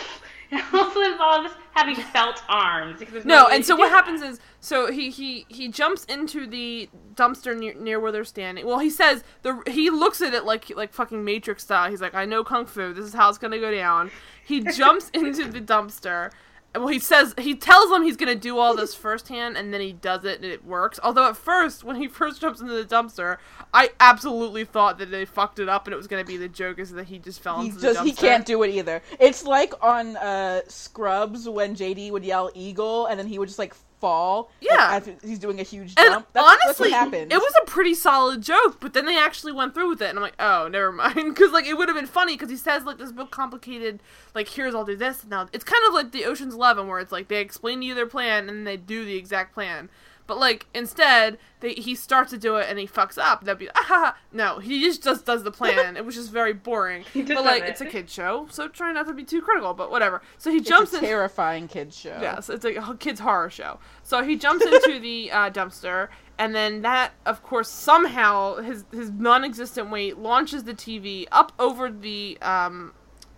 It 0.53 0.73
also 0.73 0.99
involves 1.01 1.53
having 1.73 1.95
felt 1.95 2.43
arms. 2.47 3.01
No, 3.25 3.47
and 3.47 3.65
so 3.65 3.75
what 3.75 3.89
that. 3.89 3.95
happens 3.95 4.21
is, 4.21 4.39
so 4.59 4.91
he 4.91 5.09
he 5.09 5.45
he 5.47 5.69
jumps 5.69 6.05
into 6.05 6.45
the 6.45 6.89
dumpster 7.15 7.57
near, 7.57 7.73
near 7.75 7.99
where 7.99 8.11
they're 8.11 8.23
standing. 8.23 8.65
Well, 8.65 8.79
he 8.79 8.89
says 8.89 9.23
the 9.41 9.61
he 9.67 9.89
looks 9.89 10.21
at 10.21 10.33
it 10.33 10.45
like 10.45 10.69
like 10.75 10.93
fucking 10.93 11.23
Matrix 11.23 11.63
style. 11.63 11.89
He's 11.89 12.01
like, 12.01 12.13
I 12.13 12.25
know 12.25 12.43
kung 12.43 12.65
fu. 12.65 12.93
This 12.93 13.05
is 13.05 13.13
how 13.13 13.29
it's 13.29 13.37
gonna 13.37 13.59
go 13.59 13.71
down. 13.71 14.11
He 14.45 14.61
jumps 14.61 15.09
into 15.13 15.49
the 15.49 15.61
dumpster. 15.61 16.31
Well, 16.73 16.87
he 16.87 16.99
says 16.99 17.33
he 17.37 17.53
tells 17.55 17.89
them 17.89 18.01
he's 18.03 18.15
gonna 18.15 18.33
do 18.33 18.57
all 18.57 18.75
this 18.75 18.95
firsthand, 18.95 19.57
and 19.57 19.73
then 19.73 19.81
he 19.81 19.91
does 19.91 20.23
it, 20.23 20.37
and 20.37 20.45
it 20.45 20.63
works. 20.65 21.01
Although 21.03 21.27
at 21.27 21.35
first, 21.35 21.83
when 21.83 21.97
he 21.97 22.07
first 22.07 22.39
jumps 22.39 22.61
into 22.61 22.73
the 22.73 22.85
dumpster, 22.85 23.37
I 23.73 23.89
absolutely 23.99 24.63
thought 24.63 24.97
that 24.99 25.11
they 25.11 25.25
fucked 25.25 25.59
it 25.59 25.67
up, 25.67 25.85
and 25.85 25.93
it 25.93 25.97
was 25.97 26.07
gonna 26.07 26.23
be 26.23 26.37
the 26.37 26.47
joke 26.47 26.79
is 26.79 26.91
that 26.91 27.07
he 27.07 27.19
just 27.19 27.41
fell 27.41 27.59
He 27.59 27.67
into 27.69 27.81
just 27.81 27.99
the 27.99 28.05
dumpster. 28.05 28.05
he 28.05 28.13
can't 28.13 28.45
do 28.45 28.63
it 28.63 28.69
either. 28.69 29.01
It's 29.19 29.43
like 29.43 29.73
on 29.83 30.15
uh, 30.15 30.61
Scrubs 30.69 31.47
when 31.49 31.75
JD 31.75 32.09
would 32.11 32.23
yell 32.23 32.49
"Eagle" 32.55 33.07
and 33.07 33.19
then 33.19 33.27
he 33.27 33.37
would 33.37 33.49
just 33.49 33.59
like 33.59 33.75
fall. 34.01 34.51
like, 34.61 34.71
Yeah. 34.71 34.99
as 35.05 35.09
he's 35.23 35.39
doing 35.39 35.59
a 35.59 35.63
huge 35.63 35.93
And 35.97 36.09
jump. 36.09 36.27
That's, 36.33 36.45
honestly, 36.65 36.89
what 36.89 36.99
happened. 36.99 37.31
it 37.31 37.37
was 37.37 37.53
a 37.61 37.65
pretty 37.65 37.93
solid 37.93 38.41
joke, 38.41 38.79
but 38.81 38.93
then 38.93 39.05
they 39.05 39.17
actually 39.17 39.53
went 39.53 39.73
through 39.73 39.89
with 39.89 40.01
it, 40.01 40.09
and 40.09 40.17
I'm 40.17 40.23
like, 40.23 40.35
oh, 40.39 40.67
never 40.67 40.91
mind, 41.03 41.15
because 41.33 41.51
like 41.51 41.65
it 41.67 41.77
would 41.77 41.87
have 41.87 41.95
been 41.95 42.07
funny 42.07 42.33
because 42.33 42.49
he 42.49 42.57
says 42.57 42.83
like 42.83 42.97
this 42.97 43.11
book 43.13 43.31
complicated, 43.31 44.01
like 44.35 44.49
here's 44.49 44.75
I'll 44.75 44.83
do 44.83 44.95
this 44.97 45.23
now. 45.25 45.47
It's 45.53 45.63
kind 45.63 45.83
of 45.87 45.93
like 45.93 46.11
the 46.11 46.25
Ocean's 46.25 46.55
Eleven 46.55 46.87
where 46.87 46.99
it's 46.99 47.11
like 47.11 47.27
they 47.29 47.39
explain 47.39 47.79
to 47.81 47.85
you 47.85 47.93
their 47.95 48.07
plan 48.07 48.49
and 48.49 48.65
they 48.67 48.75
do 48.75 49.05
the 49.05 49.15
exact 49.15 49.53
plan. 49.53 49.89
But 50.27 50.37
like 50.39 50.67
instead, 50.73 51.37
they, 51.59 51.73
he 51.73 51.95
starts 51.95 52.31
to 52.31 52.37
do 52.37 52.55
it 52.57 52.67
and 52.69 52.79
he 52.79 52.87
fucks 52.87 53.17
up. 53.17 53.43
That'd 53.43 53.59
be 53.59 53.69
ah, 53.69 53.73
ha, 53.75 53.85
ha. 53.85 54.17
no. 54.31 54.59
He 54.59 54.81
just 54.81 55.03
just 55.03 55.25
does 55.25 55.43
the 55.43 55.51
plan. 55.51 55.97
it 55.97 56.05
was 56.05 56.15
just 56.15 56.31
very 56.31 56.53
boring. 56.53 57.03
But 57.13 57.45
like 57.45 57.63
it. 57.63 57.69
it's 57.69 57.81
a 57.81 57.85
kid 57.85 58.09
show, 58.09 58.47
so 58.49 58.67
try 58.67 58.91
not 58.91 59.07
to 59.07 59.13
be 59.13 59.23
too 59.23 59.41
critical. 59.41 59.73
But 59.73 59.91
whatever. 59.91 60.21
So 60.37 60.49
he 60.51 60.57
It's 60.57 60.69
jumps 60.69 60.93
a 60.93 60.97
in. 60.97 61.01
terrifying 61.03 61.67
kids 61.67 61.97
show. 61.97 62.17
Yes, 62.21 62.49
it's 62.49 62.65
a 62.65 62.95
kids 62.99 63.19
horror 63.19 63.49
show. 63.49 63.79
So 64.03 64.23
he 64.23 64.35
jumps 64.35 64.65
into 64.65 64.99
the 64.99 65.31
uh, 65.31 65.49
dumpster, 65.49 66.09
and 66.37 66.53
then 66.55 66.81
that, 66.81 67.11
of 67.25 67.43
course, 67.43 67.69
somehow 67.69 68.55
his 68.61 68.85
his 68.91 69.09
non-existent 69.11 69.89
weight 69.89 70.17
launches 70.17 70.63
the 70.63 70.73
TV 70.73 71.27
up 71.31 71.51
over 71.59 71.89
the. 71.91 72.37
Um, 72.41 72.93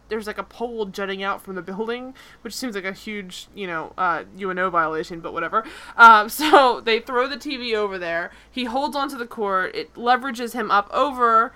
there's 0.09 0.27
like 0.27 0.37
a 0.37 0.43
pole 0.43 0.85
jutting 0.85 1.23
out 1.23 1.41
from 1.41 1.55
the 1.55 1.61
building, 1.61 2.13
which 2.41 2.53
seems 2.53 2.75
like 2.75 2.85
a 2.85 2.93
huge, 2.93 3.47
you 3.55 3.67
know, 3.67 3.93
uh, 3.97 4.23
UNO 4.39 4.69
violation, 4.69 5.19
but 5.19 5.33
whatever. 5.33 5.63
Um, 5.97 6.29
so 6.29 6.81
they 6.81 6.99
throw 6.99 7.27
the 7.27 7.37
TV 7.37 7.75
over 7.75 7.97
there. 7.97 8.31
He 8.49 8.65
holds 8.65 8.95
onto 8.95 9.17
the 9.17 9.27
cord. 9.27 9.75
It 9.75 9.93
leverages 9.95 10.53
him 10.53 10.71
up 10.71 10.89
over 10.91 11.53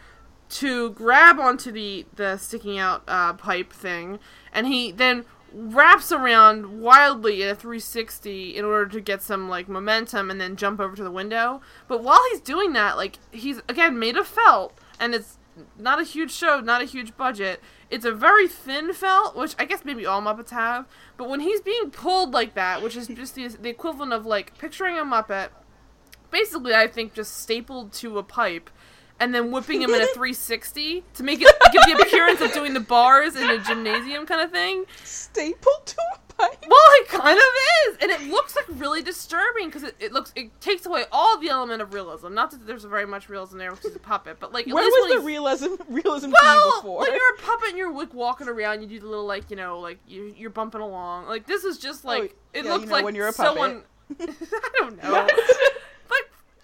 to 0.50 0.92
grab 0.92 1.40
onto 1.40 1.72
the 1.72 2.06
the 2.16 2.38
sticking 2.38 2.80
out 2.80 3.04
uh, 3.08 3.34
pipe 3.34 3.72
thing, 3.74 4.20
and 4.54 4.68
he 4.68 4.92
then 4.92 5.26
wraps 5.54 6.12
around 6.12 6.82
wildly 6.82 7.42
at 7.44 7.52
a 7.52 7.56
360 7.56 8.56
in 8.56 8.66
order 8.66 8.86
to 8.86 9.02
get 9.02 9.22
some 9.22 9.50
like 9.50 9.68
momentum 9.68 10.30
and 10.30 10.40
then 10.40 10.56
jump 10.56 10.80
over 10.80 10.96
to 10.96 11.04
the 11.04 11.12
window. 11.12 11.62
But 11.88 12.04
while 12.04 12.22
he's 12.32 12.42
doing 12.42 12.74
that, 12.74 12.98
like 12.98 13.20
he's 13.32 13.60
again 13.68 14.00
made 14.00 14.18
of 14.18 14.28
felt, 14.28 14.78
and 15.00 15.14
it's 15.14 15.38
not 15.78 16.00
a 16.00 16.04
huge 16.04 16.32
show, 16.32 16.60
not 16.60 16.82
a 16.82 16.86
huge 16.86 17.16
budget. 17.18 17.62
It's 17.90 18.06
a 18.06 18.12
very 18.12 18.48
thin 18.48 18.94
felt, 18.94 19.36
which 19.36 19.56
I 19.58 19.66
guess 19.66 19.86
maybe 19.86 20.06
all 20.06 20.22
Muppets 20.22 20.50
have. 20.50 20.86
But 21.16 21.30
when 21.30 21.40
he's 21.40 21.62
being 21.62 21.90
pulled 21.90 22.32
like 22.32 22.54
that, 22.56 22.82
which 22.82 22.96
is 22.98 23.08
just 23.08 23.36
the, 23.36 23.48
the 23.48 23.70
equivalent 23.70 24.12
of 24.14 24.26
like 24.26 24.58
picturing 24.58 24.98
a 24.98 25.06
Muppet 25.06 25.50
basically 26.32 26.74
I 26.74 26.88
think 26.88 27.14
just 27.14 27.38
stapled 27.38 27.94
to 27.94 28.18
a 28.18 28.24
pipe 28.24 28.70
and 29.20 29.34
then 29.34 29.52
whipping 29.52 29.82
him 29.82 29.94
in 29.94 30.02
a 30.02 30.06
360 30.08 31.04
to 31.16 31.24
make 31.24 31.42
it 31.42 31.48
give 31.72 31.82
the 31.86 32.04
appearance 32.04 32.42
of 32.42 32.54
doing 32.54 32.74
the 32.74 32.80
bars 32.80 33.36
in 33.36 33.50
a 33.50 33.58
gymnasium 33.64 34.26
kind 34.26 34.42
of 34.42 34.52
thing. 34.52 34.86
Stapled 35.04 35.86
to 35.86 35.96
a 36.16 36.34
pipe. 36.34 36.66
Well, 36.70 36.80
it 37.00 37.08
kind 37.08 37.38
of 37.38 37.44
is, 37.90 37.98
and 38.02 38.12
it 38.12 38.30
looks 38.30 38.56
like 38.56 38.66
really 38.70 39.02
disturbing 39.02 39.68
because 39.70 39.84
it, 39.84 39.96
it 40.00 40.14
looks 40.14 40.32
it 40.36 40.60
takes 40.62 40.86
away 40.86 41.06
all 41.12 41.40
the 41.40 41.50
element 41.50 41.82
of 41.82 41.94
realism. 41.94 42.34
Not 42.34 42.52
that 42.52 42.68
there's 42.68 42.84
very 42.84 43.08
much 43.08 43.28
realism 43.28 43.58
there, 43.58 43.72
which 43.72 43.86
is 43.86 43.96
a 43.96 44.00
puppet, 44.00 44.38
but 44.40 44.54
like 44.54 44.68
at 44.68 44.74
Where 44.74 44.84
was 44.84 45.08
the 45.10 45.16
he's- 45.16 45.26
realism 45.26 45.68
realism 45.90 46.26
to 46.32 46.38
you 46.40 46.44
well, 46.44 46.82
before? 46.82 47.00
when 47.00 47.12
you're 47.12 47.34
a 47.34 47.38
puppet 47.42 47.70
and 47.70 47.78
you're 47.78 47.92
like 47.94 48.14
walking 48.14 48.48
around, 48.48 48.82
you 48.82 48.88
do 48.88 49.00
the 49.00 49.08
little 49.08 49.26
like 49.26 49.50
you 49.50 49.56
know 49.58 49.80
like 49.80 49.98
you 50.08 50.34
you're 50.38 50.52
bumping 50.52 50.82
along. 50.82 51.26
Like 51.26 51.48
this 51.48 51.64
is 51.64 51.78
just 51.80 52.06
like 52.06 52.36
oh, 52.36 52.38
it 52.54 52.66
Oh, 52.66 52.68
yeah, 52.68 52.72
looks 52.74 52.82
you 52.84 52.90
know, 52.90 52.96
like 52.96 53.06
when 53.06 53.16
you're 53.16 53.28
a 53.30 53.34
someone. 53.34 53.82
I 54.20 54.70
don't 54.78 55.04
know. 55.04 55.28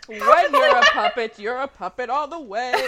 When 0.08 0.20
you're 0.20 0.78
a 0.78 0.82
puppet, 0.82 1.40
you're 1.40 1.58
a 1.58 1.68
puppet 1.68 2.10
all 2.10 2.28
the 2.28 2.40
way. 2.40 2.74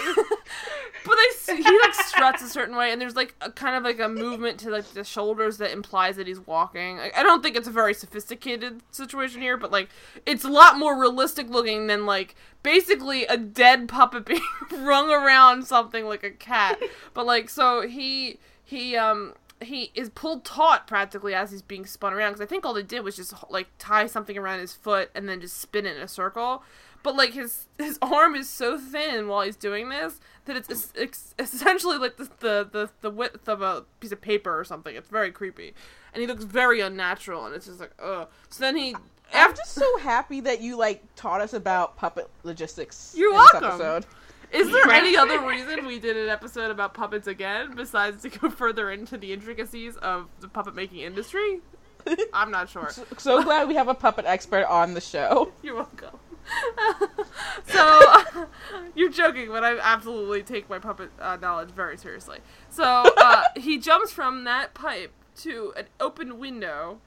But 1.06 1.18
they 1.48 1.58
he 1.58 1.80
like 1.80 1.94
struts 1.94 2.42
a 2.42 2.50
certain 2.50 2.76
way, 2.76 2.92
and 2.92 3.00
there's 3.00 3.16
like 3.16 3.36
a 3.40 3.52
kind 3.52 3.76
of 3.76 3.84
like 3.84 4.00
a 4.00 4.10
movement 4.10 4.60
to 4.62 4.72
like 4.72 4.86
the 4.94 5.04
shoulders 5.04 5.58
that 5.58 5.72
implies 5.72 6.16
that 6.16 6.26
he's 6.26 6.40
walking. 6.40 6.98
Like, 6.98 7.16
I 7.16 7.22
don't 7.22 7.44
think 7.44 7.56
it's 7.56 7.68
a 7.68 7.72
very 7.72 7.94
sophisticated 7.94 8.82
situation 8.90 9.42
here, 9.42 9.56
but 9.56 9.72
like 9.72 9.90
it's 10.26 10.44
a 10.44 10.50
lot 10.50 10.80
more 10.80 11.00
realistic 11.00 11.48
looking 11.50 11.86
than 11.86 12.08
like 12.08 12.36
basically 12.64 13.26
a 13.26 13.38
dead 13.38 13.88
puppet 13.88 14.26
being 14.26 14.42
rung 14.72 15.12
around 15.12 15.68
something 15.68 16.06
like 16.06 16.24
a 16.24 16.32
cat. 16.32 16.80
But 17.14 17.28
like 17.28 17.50
so 17.50 17.88
he 17.88 18.40
he 18.64 18.98
um 18.98 19.34
he 19.62 19.92
is 19.94 20.10
pulled 20.10 20.44
taut 20.44 20.88
practically 20.88 21.36
as 21.36 21.52
he's 21.52 21.62
being 21.62 21.86
spun 21.86 22.14
around 22.14 22.32
because 22.32 22.42
I 22.42 22.48
think 22.48 22.66
all 22.66 22.74
they 22.74 22.84
did 22.84 23.04
was 23.04 23.16
just 23.16 23.34
like 23.50 23.68
tie 23.78 24.08
something 24.08 24.38
around 24.38 24.60
his 24.60 24.74
foot 24.74 25.12
and 25.14 25.30
then 25.30 25.40
just 25.40 25.58
spin 25.60 25.86
it 25.86 25.96
in 25.96 26.02
a 26.02 26.08
circle. 26.08 26.64
But 27.06 27.16
like 27.16 27.34
his 27.34 27.68
his 27.78 28.00
arm 28.02 28.34
is 28.34 28.50
so 28.50 28.80
thin 28.80 29.28
while 29.28 29.44
he's 29.44 29.56
doing 29.56 29.90
this 29.90 30.20
that 30.46 30.56
it's, 30.58 30.92
it's, 30.96 31.36
it's 31.38 31.54
essentially 31.54 32.00
like 32.00 32.18
the, 32.18 32.28
the 32.40 32.68
the 32.72 32.90
the 33.02 33.12
width 33.12 33.48
of 33.48 33.62
a 33.62 33.86
piece 34.00 34.12
of 34.12 34.22
paper 34.22 34.60
or 34.60 34.64
something. 34.64 34.96
It's 34.96 35.08
very 35.08 35.32
creepy, 35.32 35.76
and 36.14 36.22
he 36.22 36.26
looks 36.26 36.44
very 36.44 36.82
unnatural, 36.82 37.46
and 37.46 37.54
it's 37.54 37.68
just 37.68 37.80
like 37.80 37.92
ugh. 38.02 38.28
So 38.50 38.64
then 38.64 38.76
he 38.76 38.96
I'm 38.96 39.02
after 39.34 39.62
just 39.62 39.74
so 39.74 40.00
happy 40.00 40.40
that 40.42 40.62
you 40.62 40.78
like 40.78 41.04
taught 41.16 41.42
us 41.42 41.54
about 41.54 41.96
puppet 41.96 42.28
logistics. 42.42 43.14
You're 43.16 43.34
welcome. 43.34 43.66
Episode. 43.66 44.08
Is 44.52 44.72
there 44.72 44.90
any 44.90 45.16
other 45.16 45.46
reason 45.46 45.86
we 45.86 46.00
did 46.00 46.18
an 46.18 46.30
episode 46.30 46.72
about 46.72 46.96
puppets 46.96 47.28
again 47.28 47.76
besides 47.76 48.24
to 48.24 48.30
go 48.30 48.50
further 48.62 48.90
into 48.90 49.16
the 49.20 49.32
intricacies 49.32 49.96
of 49.98 50.28
the 50.40 50.48
puppet 50.48 50.74
making 50.74 51.02
industry? 51.02 51.62
I'm 52.34 52.50
not 52.50 52.68
sure. 52.70 52.90
So 53.18 53.44
glad 53.44 53.68
we 53.68 53.76
have 53.76 53.90
a 53.90 53.94
puppet 53.94 54.26
expert 54.26 54.66
on 54.66 54.96
the 54.96 55.02
show. 55.02 55.52
You're 55.62 55.76
welcome. 55.76 56.18
so 57.68 58.24
you're 58.96 59.10
joking, 59.10 59.50
but 59.50 59.64
I 59.64 59.78
absolutely 59.80 60.44
take 60.44 60.70
my 60.70 60.80
puppet 60.80 61.12
uh, 61.20 61.38
knowledge 61.38 61.70
very 61.70 61.98
seriously. 61.98 62.40
So 62.70 62.84
uh, 62.84 63.44
he 63.56 63.78
jumps 63.78 64.12
from 64.12 64.44
that 64.46 64.74
pipe 64.74 65.12
to 65.38 65.74
an 65.76 65.86
open 66.00 66.40
window. 66.40 67.00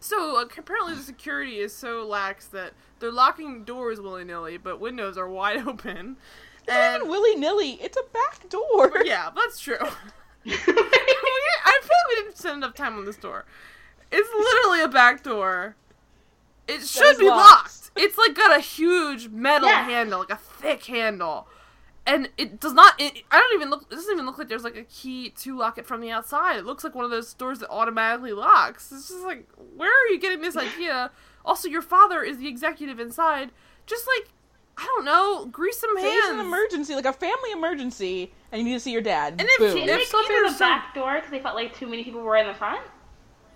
So 0.00 0.36
uh, 0.38 0.46
apparently 0.56 0.94
the 0.94 1.02
security 1.02 1.58
is 1.58 1.74
so 1.74 2.06
lax 2.06 2.46
that 2.48 2.72
they're 2.98 3.12
locking 3.12 3.64
doors 3.64 4.00
willy 4.00 4.24
nilly, 4.24 4.56
but 4.56 4.80
windows 4.80 5.16
are 5.16 5.28
wide 5.28 5.66
open. 5.66 6.16
And 6.66 7.08
willy 7.08 7.36
nilly, 7.36 7.72
it's 7.72 7.96
a 7.96 8.04
back 8.12 8.48
door. 8.48 9.02
yeah, 9.04 9.30
that's 9.34 9.60
true. 9.60 9.76
I 9.80 10.50
feel 10.50 10.74
like 10.74 12.08
we 12.08 12.14
didn't 12.16 12.38
spend 12.38 12.56
enough 12.56 12.74
time 12.74 12.96
on 12.96 13.04
this 13.04 13.16
door. 13.16 13.44
It's 14.10 14.28
literally 14.32 14.82
a 14.82 14.88
back 14.88 15.22
door. 15.22 15.76
It 16.66 16.86
should 16.86 17.18
be 17.18 17.28
locked. 17.28 17.64
locked. 17.64 17.83
It's 17.96 18.18
like 18.18 18.34
got 18.34 18.56
a 18.56 18.60
huge 18.60 19.28
metal 19.28 19.68
Yeah. 19.68 19.84
handle, 19.84 20.18
like 20.20 20.30
a 20.30 20.36
thick 20.36 20.84
handle, 20.84 21.46
and 22.06 22.28
it 22.36 22.60
does 22.60 22.72
not. 22.72 23.00
It, 23.00 23.22
I 23.30 23.38
don't 23.38 23.54
even 23.54 23.70
look. 23.70 23.82
It 23.90 23.94
doesn't 23.94 24.12
even 24.12 24.26
look 24.26 24.36
like 24.38 24.48
there's 24.48 24.64
like 24.64 24.76
a 24.76 24.82
key 24.84 25.30
to 25.30 25.56
lock 25.56 25.78
it 25.78 25.86
from 25.86 26.00
the 26.00 26.10
outside. 26.10 26.56
It 26.56 26.64
looks 26.64 26.82
like 26.84 26.94
one 26.94 27.04
of 27.04 27.10
those 27.10 27.32
doors 27.34 27.60
that 27.60 27.70
automatically 27.70 28.32
locks. 28.32 28.90
It's 28.92 29.08
just 29.08 29.24
like, 29.24 29.48
where 29.76 29.90
are 29.90 30.12
you 30.12 30.18
getting 30.18 30.40
this 30.40 30.56
idea? 30.56 31.10
Also, 31.44 31.68
your 31.68 31.82
father 31.82 32.22
is 32.22 32.38
the 32.38 32.48
executive 32.48 32.98
inside. 32.98 33.50
Just 33.86 34.06
like, 34.06 34.30
I 34.76 34.84
don't 34.84 35.04
know, 35.04 35.46
grease 35.46 35.78
some 35.78 35.96
Say 35.96 36.08
it's 36.08 36.30
an 36.30 36.40
emergency, 36.40 36.94
like 36.94 37.04
a 37.04 37.12
family 37.12 37.52
emergency, 37.52 38.32
and 38.50 38.60
you 38.60 38.66
need 38.66 38.74
to 38.74 38.80
see 38.80 38.92
your 38.92 39.02
dad. 39.02 39.34
And 39.38 39.42
if 39.42 39.58
Boom. 39.58 39.74
Didn't 39.74 39.88
If 39.88 39.94
they 39.94 39.98
keep 39.98 40.08
something 40.08 40.36
in 40.36 40.44
or 40.46 40.50
the 40.52 40.58
back 40.58 40.94
door 40.94 41.14
because 41.16 41.30
they 41.30 41.40
felt 41.40 41.54
like 41.54 41.76
too 41.76 41.86
many 41.86 42.02
people 42.02 42.22
were 42.22 42.36
in 42.36 42.46
the 42.46 42.54
front? 42.54 42.80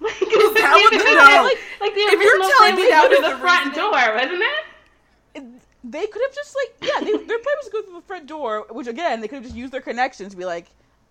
Like, 0.00 0.18
That 0.20 0.88
would- 0.90 0.98
like, 0.98 1.04
no. 1.04 1.42
like, 1.44 1.58
like 1.80 1.94
the 1.94 2.00
If 2.00 2.20
you're 2.22 2.38
telling 2.38 2.76
me 2.76 2.88
that 2.88 3.08
was 3.08 3.18
go 3.18 3.22
to 3.22 3.28
the 3.28 3.34
the 3.34 3.38
front 3.40 3.66
reason- 3.68 3.82
door, 3.82 4.14
wasn't 4.14 4.42
it? 4.42 5.44
they 5.84 6.06
could 6.06 6.22
have 6.22 6.34
just 6.34 6.56
like 6.56 6.90
yeah, 6.90 7.00
they, 7.04 7.12
their 7.24 7.38
plan 7.38 7.54
was 7.56 7.66
to 7.66 7.70
go 7.72 7.82
through 7.82 7.94
the 7.94 8.06
front 8.06 8.26
door, 8.26 8.66
which 8.70 8.86
again 8.88 9.20
they 9.20 9.28
could 9.28 9.36
have 9.36 9.44
just 9.44 9.56
used 9.56 9.72
their 9.72 9.80
connections 9.80 10.32
to 10.32 10.36
be 10.36 10.44
like, 10.44 10.66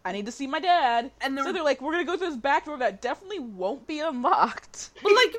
I 0.06 0.12
need 0.12 0.26
to 0.26 0.32
see 0.32 0.45
my 0.47 0.60
dad. 0.60 1.12
And 1.21 1.38
so 1.38 1.43
they're- 1.45 1.54
they're 1.54 1.63
like, 1.63 1.82
we're 1.82 1.91
gonna 1.93 2.04
go 2.06 2.17
through 2.17 2.30
this 2.30 2.38
back 2.38 2.65
door 2.65 2.78
that 2.78 3.02
definitely 3.02 3.39
won't 3.39 3.88
be 3.88 4.00
unlocked. 4.00 4.89
But 5.04 5.13
like, 5.13 5.36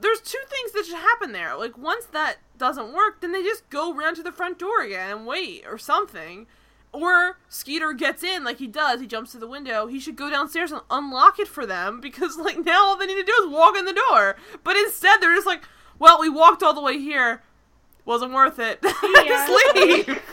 there's 0.00 0.20
two 0.20 0.38
things 0.48 0.72
that 0.72 0.84
should 0.86 0.96
happen 0.96 1.32
there. 1.32 1.56
Like, 1.56 1.78
once 1.78 2.06
that 2.06 2.36
doesn't 2.58 2.92
work, 2.92 3.20
then 3.20 3.32
they 3.32 3.42
just 3.42 3.68
go 3.70 3.96
around 3.96 4.16
to 4.16 4.22
the 4.22 4.32
front 4.32 4.58
door 4.58 4.82
again 4.82 5.10
and 5.10 5.26
wait 5.26 5.64
or 5.66 5.78
something. 5.78 6.46
Or 6.92 7.38
Skeeter 7.48 7.94
gets 7.94 8.22
in 8.22 8.44
like 8.44 8.58
he 8.58 8.66
does. 8.66 9.00
He 9.00 9.06
jumps 9.06 9.32
to 9.32 9.38
the 9.38 9.48
window. 9.48 9.86
He 9.86 9.98
should 9.98 10.16
go 10.16 10.28
downstairs 10.28 10.72
and 10.72 10.82
unlock 10.90 11.38
it 11.38 11.48
for 11.48 11.64
them 11.64 12.00
because 12.00 12.36
like 12.36 12.58
now 12.64 12.84
all 12.84 12.96
they 12.96 13.06
need 13.06 13.16
to 13.16 13.22
do 13.24 13.44
is 13.44 13.50
walk 13.52 13.76
in 13.76 13.86
the 13.86 13.94
door. 14.10 14.36
But 14.62 14.76
instead 14.76 15.20
they're 15.20 15.34
just 15.34 15.46
like, 15.46 15.62
well, 15.98 16.20
we 16.20 16.28
walked 16.28 16.62
all 16.62 16.74
the 16.74 16.82
way 16.82 16.98
here. 16.98 17.42
Wasn't 18.04 18.32
worth 18.32 18.58
it. 18.58 18.80
Yeah. 18.84 19.24
just 19.26 19.76
leave. 19.76 20.22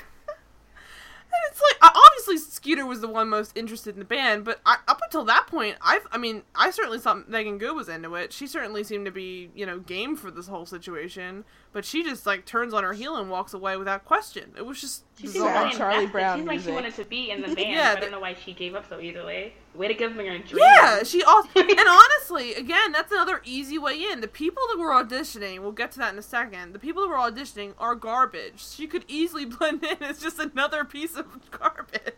And 1.31 1.51
it's 1.51 1.61
like 1.61 1.93
obviously 1.95 2.37
Skeeter 2.37 2.87
was 2.87 3.01
the 3.01 3.07
one 3.07 3.29
most 3.29 3.55
interested 3.55 3.93
in 3.93 3.99
the 3.99 4.05
band, 4.05 4.43
but 4.43 4.59
I, 4.65 4.77
up 4.87 4.99
until 5.03 5.23
that 5.25 5.45
point, 5.45 5.77
I 5.79 5.99
I 6.11 6.17
mean 6.17 6.41
I 6.55 6.71
certainly 6.71 6.97
thought 6.97 7.29
Meagan 7.29 7.59
Good 7.59 7.75
was 7.75 7.87
into 7.87 8.15
it. 8.15 8.33
She 8.33 8.47
certainly 8.47 8.83
seemed 8.83 9.05
to 9.05 9.11
be 9.11 9.51
you 9.53 9.63
know 9.65 9.77
game 9.77 10.15
for 10.15 10.31
this 10.31 10.47
whole 10.47 10.65
situation, 10.65 11.45
but 11.71 11.85
she 11.85 12.03
just 12.03 12.25
like 12.25 12.45
turns 12.45 12.73
on 12.73 12.83
her 12.83 12.93
heel 12.93 13.15
and 13.15 13.29
walks 13.29 13.53
away 13.53 13.77
without 13.77 14.03
question. 14.05 14.51
It 14.57 14.65
was 14.65 14.81
just 14.81 15.03
She 15.19 15.27
seemed 15.27 15.45
Bizarre. 15.45 15.53
bizarre. 15.53 15.67
really 15.67 15.77
Charlie 15.77 15.95
invested. 16.05 16.11
Brown 16.11 16.37
Seemed 16.37 16.47
like 16.47 16.55
music. 16.55 16.69
she 16.69 16.75
wanted 16.75 16.95
to 16.95 17.05
be 17.05 17.31
in 17.31 17.41
the 17.41 17.47
band. 17.55 17.59
Yeah, 17.59 17.93
but 17.93 17.97
I 17.97 18.01
don't 18.01 18.11
know 18.11 18.19
why 18.19 18.33
she 18.33 18.53
gave 18.53 18.73
up 18.75 18.89
so 18.89 18.99
easily. 18.99 19.53
Way 19.75 19.87
to 19.87 19.93
give 19.93 20.15
them 20.15 20.25
your 20.25 20.39
dream. 20.39 20.63
Yeah, 20.65 21.03
she 21.03 21.23
also 21.23 21.49
and 21.55 21.79
honestly, 21.87 22.55
again, 22.55 22.91
that's 22.91 23.11
another 23.11 23.41
easy 23.45 23.77
way 23.77 24.01
in. 24.11 24.21
The 24.21 24.27
people 24.27 24.63
that 24.71 24.79
were 24.79 24.89
auditioning, 24.89 25.59
we'll 25.59 25.71
get 25.71 25.91
to 25.91 25.99
that 25.99 26.11
in 26.13 26.19
a 26.19 26.23
second. 26.23 26.73
The 26.73 26.79
people 26.79 27.03
that 27.03 27.09
were 27.09 27.15
auditioning 27.15 27.73
are 27.77 27.93
garbage. 27.95 28.65
She 28.67 28.87
could 28.87 29.05
easily 29.07 29.45
blend 29.59 29.83
in 29.83 30.01
as 30.01 30.19
just 30.19 30.39
another 30.39 30.83
piece 30.85 31.15
of 31.15 31.27
garbage 31.51 32.13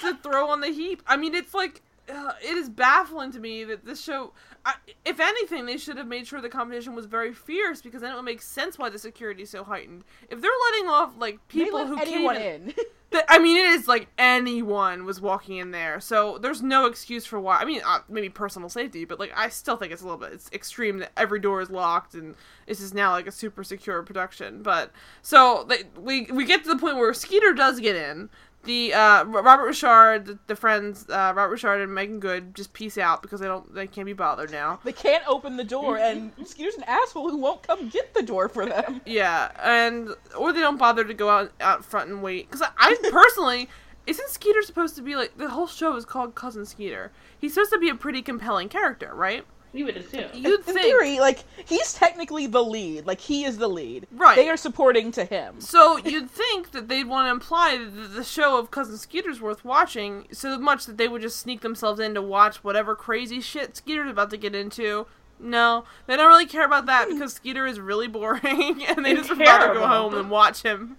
to 0.00 0.16
throw 0.22 0.48
on 0.50 0.60
the 0.60 0.68
heap. 0.68 1.02
I 1.06 1.16
mean, 1.16 1.34
it's 1.34 1.54
like 1.54 1.82
uh, 2.08 2.32
it 2.42 2.56
is 2.56 2.68
baffling 2.68 3.32
to 3.32 3.40
me 3.40 3.64
that 3.64 3.84
this 3.84 4.02
show. 4.02 4.32
I, 4.64 4.74
if 5.04 5.18
anything, 5.18 5.66
they 5.66 5.76
should 5.76 5.96
have 5.96 6.06
made 6.06 6.26
sure 6.26 6.40
the 6.40 6.48
competition 6.48 6.94
was 6.94 7.06
very 7.06 7.32
fierce 7.32 7.82
because 7.82 8.00
then 8.00 8.12
it 8.12 8.14
would 8.14 8.24
make 8.24 8.42
sense 8.42 8.78
why 8.78 8.90
the 8.90 8.98
security 8.98 9.42
is 9.42 9.50
so 9.50 9.64
heightened. 9.64 10.04
If 10.28 10.40
they're 10.40 10.50
letting 10.70 10.88
off 10.88 11.14
like 11.18 11.46
people 11.48 11.86
who 11.86 11.98
anyone 11.98 12.36
can't, 12.36 12.62
in. 12.68 12.74
Th- 13.12 13.24
I 13.28 13.38
mean, 13.38 13.56
it 13.56 13.66
is 13.72 13.88
like 13.88 14.08
anyone 14.16 15.04
was 15.04 15.20
walking 15.20 15.58
in 15.58 15.70
there, 15.70 16.00
so 16.00 16.38
there's 16.38 16.62
no 16.62 16.86
excuse 16.86 17.26
for 17.26 17.38
why. 17.38 17.58
I 17.58 17.64
mean, 17.64 17.82
uh, 17.84 18.00
maybe 18.08 18.28
personal 18.28 18.68
safety, 18.68 19.04
but 19.04 19.18
like 19.18 19.32
I 19.36 19.48
still 19.48 19.76
think 19.76 19.92
it's 19.92 20.02
a 20.02 20.04
little 20.04 20.18
bit 20.18 20.32
it's 20.32 20.50
extreme 20.52 20.98
that 20.98 21.12
every 21.16 21.38
door 21.38 21.60
is 21.60 21.70
locked 21.70 22.14
and 22.14 22.34
this 22.66 22.80
is 22.80 22.94
now 22.94 23.10
like 23.12 23.26
a 23.26 23.32
super 23.32 23.62
secure 23.62 24.02
production. 24.02 24.62
But 24.62 24.92
so 25.20 25.66
they, 25.68 25.84
we 26.00 26.26
we 26.32 26.44
get 26.44 26.64
to 26.64 26.70
the 26.70 26.78
point 26.78 26.96
where 26.96 27.12
Skeeter 27.12 27.52
does 27.52 27.80
get 27.80 27.96
in. 27.96 28.30
The 28.64 28.94
uh, 28.94 29.24
Robert 29.24 29.68
Ri'chard, 29.68 30.26
the, 30.26 30.38
the 30.46 30.54
friends, 30.54 31.06
uh, 31.08 31.32
Robert 31.34 31.56
Ri'chard 31.56 31.82
and 31.82 31.92
Meagan 31.92 32.20
Good, 32.20 32.54
just 32.54 32.72
peace 32.72 32.96
out 32.96 33.20
because 33.20 33.40
they 33.40 33.46
don't 33.46 33.74
they 33.74 33.86
can't 33.88 34.06
be 34.06 34.12
bothered 34.12 34.52
now. 34.52 34.78
They 34.84 34.92
can't 34.92 35.24
open 35.26 35.56
the 35.56 35.64
door, 35.64 35.98
and 35.98 36.30
Skeeter's 36.44 36.76
an 36.76 36.84
asshole 36.84 37.30
who 37.30 37.38
won't 37.38 37.62
come 37.64 37.88
get 37.88 38.14
the 38.14 38.22
door 38.22 38.48
for 38.48 38.64
them. 38.66 39.00
Yeah, 39.12 39.50
and 39.62 40.10
or 40.38 40.52
they 40.52 40.60
don't 40.60 40.78
bother 40.78 41.04
to 41.04 41.14
go 41.14 41.28
out 41.28 41.52
out 41.60 41.84
front 41.84 42.08
and 42.08 42.22
wait. 42.22 42.48
Because 42.48 42.62
I, 42.62 42.70
I 42.78 43.10
personally, 43.10 43.68
isn't 44.06 44.28
Skeeter 44.30 44.62
supposed 44.62 44.96
to 44.96 45.02
be 45.02 45.16
like 45.16 45.36
the 45.36 45.50
whole 45.50 45.66
show 45.66 45.96
is 45.96 46.04
called 46.04 46.34
Cousin 46.34 46.64
Skeeter? 46.64 47.10
He's 47.38 47.54
supposed 47.54 47.72
to 47.72 47.78
be 47.78 47.88
a 47.88 47.94
pretty 47.94 48.22
compelling 48.22 48.68
character, 48.68 49.12
right? 49.14 49.44
You 49.72 49.86
would 49.86 49.96
assume. 49.96 50.28
You'd 50.34 50.60
in 50.60 50.62
think. 50.62 50.80
theory, 50.80 51.18
like 51.18 51.44
he's 51.64 51.94
technically 51.94 52.46
the 52.46 52.62
lead. 52.62 53.06
Like 53.06 53.20
he 53.20 53.44
is 53.44 53.56
the 53.56 53.68
lead. 53.68 54.06
Right. 54.12 54.36
They 54.36 54.50
are 54.50 54.56
supporting 54.56 55.10
to 55.12 55.24
him. 55.24 55.60
So 55.60 55.96
you'd 55.96 56.30
think 56.30 56.72
that 56.72 56.88
they'd 56.88 57.04
want 57.04 57.26
to 57.26 57.30
imply 57.30 57.78
that 57.78 58.14
the 58.14 58.24
show 58.24 58.58
of 58.58 58.70
Cousin 58.70 58.98
Skeeter's 58.98 59.40
worth 59.40 59.64
watching 59.64 60.26
so 60.30 60.58
much 60.58 60.84
that 60.86 60.98
they 60.98 61.08
would 61.08 61.22
just 61.22 61.40
sneak 61.40 61.62
themselves 61.62 62.00
in 62.00 62.14
to 62.14 62.22
watch 62.22 62.62
whatever 62.62 62.94
crazy 62.94 63.40
shit 63.40 63.76
Skeeter's 63.76 64.10
about 64.10 64.30
to 64.30 64.36
get 64.36 64.54
into. 64.54 65.06
No, 65.40 65.84
they 66.06 66.16
don't 66.16 66.28
really 66.28 66.46
care 66.46 66.64
about 66.64 66.86
that 66.86 67.08
because 67.10 67.32
Skeeter 67.32 67.66
is 67.66 67.80
really 67.80 68.08
boring, 68.08 68.84
and 68.88 69.04
they 69.04 69.14
just 69.14 69.30
would 69.30 69.38
rather 69.38 69.74
go 69.74 69.86
home 69.86 70.14
and 70.14 70.30
watch 70.30 70.62
him. 70.62 70.98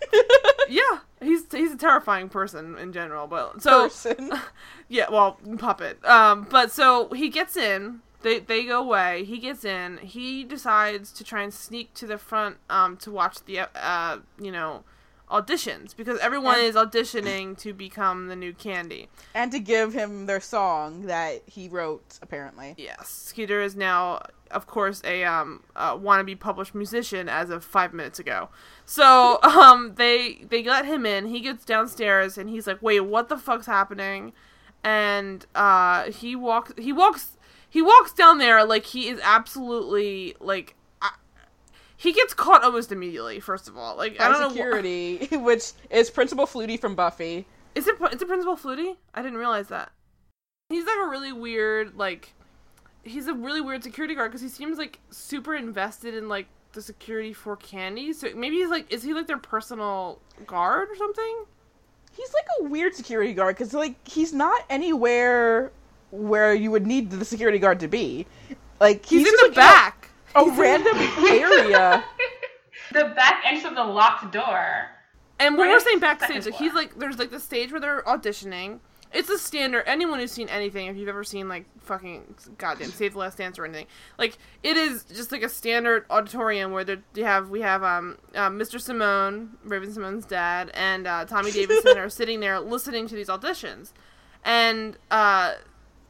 Yeah, 0.68 0.98
he's 1.22 1.44
he's 1.52 1.72
a 1.72 1.76
terrifying 1.76 2.28
person 2.28 2.76
in 2.76 2.92
general, 2.92 3.28
but 3.28 3.62
so 3.62 3.84
Person. 3.84 4.32
yeah, 4.88 5.06
well, 5.08 5.38
puppet. 5.58 6.04
Um, 6.04 6.44
but 6.50 6.72
so 6.72 7.08
he 7.10 7.28
gets 7.28 7.56
in. 7.56 8.00
They 8.22 8.40
they 8.40 8.64
go 8.64 8.80
away. 8.82 9.22
He 9.24 9.38
gets 9.38 9.64
in. 9.64 9.98
He 9.98 10.42
decides 10.42 11.12
to 11.12 11.22
try 11.22 11.42
and 11.42 11.54
sneak 11.54 11.94
to 11.94 12.06
the 12.08 12.18
front 12.18 12.56
um 12.68 12.96
to 12.98 13.12
watch 13.12 13.44
the 13.44 13.60
uh 13.76 14.18
you 14.40 14.50
know 14.50 14.82
auditions 15.30 15.94
because 15.96 16.18
everyone 16.18 16.56
And- 16.56 16.64
is 16.66 16.74
auditioning 16.74 17.56
to 17.58 17.72
become 17.72 18.26
the 18.26 18.34
new 18.36 18.52
Candy. 18.52 19.08
and 19.34 19.52
to 19.52 19.60
give 19.60 19.92
him 19.92 20.26
their 20.26 20.40
song 20.40 21.02
that 21.06 21.42
he 21.46 21.68
wrote, 21.68 22.18
apparently. 22.22 22.74
Yes, 22.76 23.08
Skeeter 23.08 23.60
is 23.60 23.76
now, 23.76 24.22
of 24.50 24.66
course, 24.66 25.00
a 25.04 25.24
um 25.24 25.62
uh, 25.74 25.96
wannabe 25.96 26.38
published 26.38 26.74
musician 26.74 27.28
as 27.28 27.50
of 27.50 27.64
five 27.64 27.92
minutes 27.92 28.18
ago. 28.18 28.48
So 28.84 29.40
um 29.42 29.94
they 29.96 30.44
they 30.48 30.62
let 30.62 30.84
him 30.84 31.06
in. 31.06 31.26
He 31.26 31.40
gets 31.40 31.64
downstairs 31.64 32.36
and 32.38 32.48
he's 32.50 32.66
like, 32.66 32.82
"Wait, 32.82 33.00
what 33.00 33.28
the 33.28 33.36
fuck's 33.38 33.66
happening?" 33.66 34.32
And 34.84 35.44
uh 35.54 36.10
he 36.10 36.36
walks 36.36 36.72
he 36.78 36.92
walks 36.92 37.36
he 37.68 37.82
walks 37.82 38.12
down 38.12 38.38
there 38.38 38.64
like 38.64 38.86
he 38.86 39.08
is 39.08 39.20
absolutely 39.22 40.34
like. 40.40 40.74
He 41.98 42.12
gets 42.12 42.34
caught 42.34 42.62
almost 42.62 42.92
immediately. 42.92 43.40
First 43.40 43.68
of 43.68 43.76
all, 43.78 43.96
like 43.96 44.20
I 44.20 44.28
don't 44.28 44.40
know. 44.40 44.48
wh- 44.48 44.52
security, 44.52 45.26
which 45.32 45.72
is 45.90 46.10
Principal 46.10 46.46
Flutie 46.46 46.78
from 46.78 46.94
Buffy. 46.94 47.46
Is 47.74 47.86
it 47.88 47.96
is 48.12 48.20
it 48.20 48.28
Principal 48.28 48.54
Flutie? 48.56 48.96
I 49.14 49.22
didn't 49.22 49.38
realize 49.38 49.68
that. 49.68 49.90
He's 50.68 50.84
like 50.84 50.98
a 50.98 51.06
really 51.08 51.32
weird 51.32 51.96
like 51.96 52.34
he's 53.06 53.26
a 53.28 53.34
really 53.34 53.60
weird 53.60 53.82
security 53.82 54.14
guard 54.14 54.30
because 54.30 54.42
he 54.42 54.48
seems 54.48 54.78
like 54.78 54.98
super 55.10 55.54
invested 55.54 56.14
in 56.14 56.28
like 56.28 56.46
the 56.72 56.82
security 56.82 57.32
for 57.32 57.56
Candy. 57.56 58.12
So 58.12 58.28
maybe 58.34 58.56
he's 58.56 58.68
like 58.70 58.92
is 58.92 59.02
he 59.02 59.14
like 59.14 59.26
their 59.26 59.38
personal 59.38 60.20
guard 60.46 60.88
or 60.90 60.96
something? 60.96 61.44
He's 62.16 62.32
like 62.34 62.46
a 62.60 62.64
weird 62.64 62.94
security 62.94 63.32
guard 63.34 63.56
because 63.56 63.72
like 63.74 64.06
he's 64.06 64.32
not 64.32 64.64
anywhere 64.70 65.70
where 66.10 66.54
you 66.54 66.70
would 66.70 66.86
need 66.86 67.10
the 67.10 67.24
security 67.24 67.58
guard 67.58 67.80
to 67.80 67.88
be. 67.88 68.26
Like 68.80 69.04
He's, 69.06 69.20
he's, 69.20 69.28
in 69.28 69.34
the 69.40 69.46
like, 69.48 69.54
back. 69.56 70.10
a, 70.34 70.40
a 70.40 70.52
random 70.56 70.96
area. 71.26 72.04
the 72.92 73.04
back 73.16 73.42
entrance 73.44 73.66
of 73.66 73.74
the 73.74 73.84
locked 73.84 74.32
door. 74.32 74.86
And 75.38 75.56
when 75.58 75.68
Right. 75.68 75.74
we're 75.74 75.80
saying 75.80 76.00
Second 76.00 76.18
backstage, 76.18 76.46
like 76.46 76.54
he's 76.54 76.72
like 76.74 76.98
there's 76.98 77.18
like 77.18 77.30
the 77.30 77.40
stage 77.40 77.70
where 77.72 77.80
they're 77.80 78.02
auditioning. 78.02 78.80
It's 79.16 79.30
a 79.30 79.38
standard. 79.38 79.84
Anyone 79.86 80.18
who's 80.18 80.30
seen 80.30 80.50
anything, 80.50 80.88
if 80.88 80.96
you've 80.96 81.08
ever 81.08 81.24
seen 81.24 81.48
like 81.48 81.64
fucking 81.80 82.34
goddamn 82.58 82.90
Save 82.90 83.14
the 83.14 83.18
Last 83.18 83.38
Dance 83.38 83.58
or 83.58 83.64
anything, 83.64 83.86
like 84.18 84.36
it 84.62 84.76
is 84.76 85.04
just 85.04 85.32
like 85.32 85.42
a 85.42 85.48
standard 85.48 86.04
auditorium 86.10 86.70
where 86.70 86.84
they 86.84 87.22
have 87.22 87.48
we 87.48 87.62
have 87.62 87.82
um 87.82 88.18
uh, 88.34 88.50
Mr. 88.50 88.78
Simone, 88.78 89.56
Raven-Symoné's 89.64 90.26
dad, 90.26 90.70
and 90.74 91.06
uh, 91.06 91.24
Tommy 91.24 91.50
Davidson 91.50 91.96
are 91.96 92.08
sitting 92.10 92.40
there 92.40 92.60
listening 92.60 93.08
to 93.08 93.14
these 93.14 93.28
auditions, 93.28 93.92
and 94.44 94.98
uh, 95.10 95.54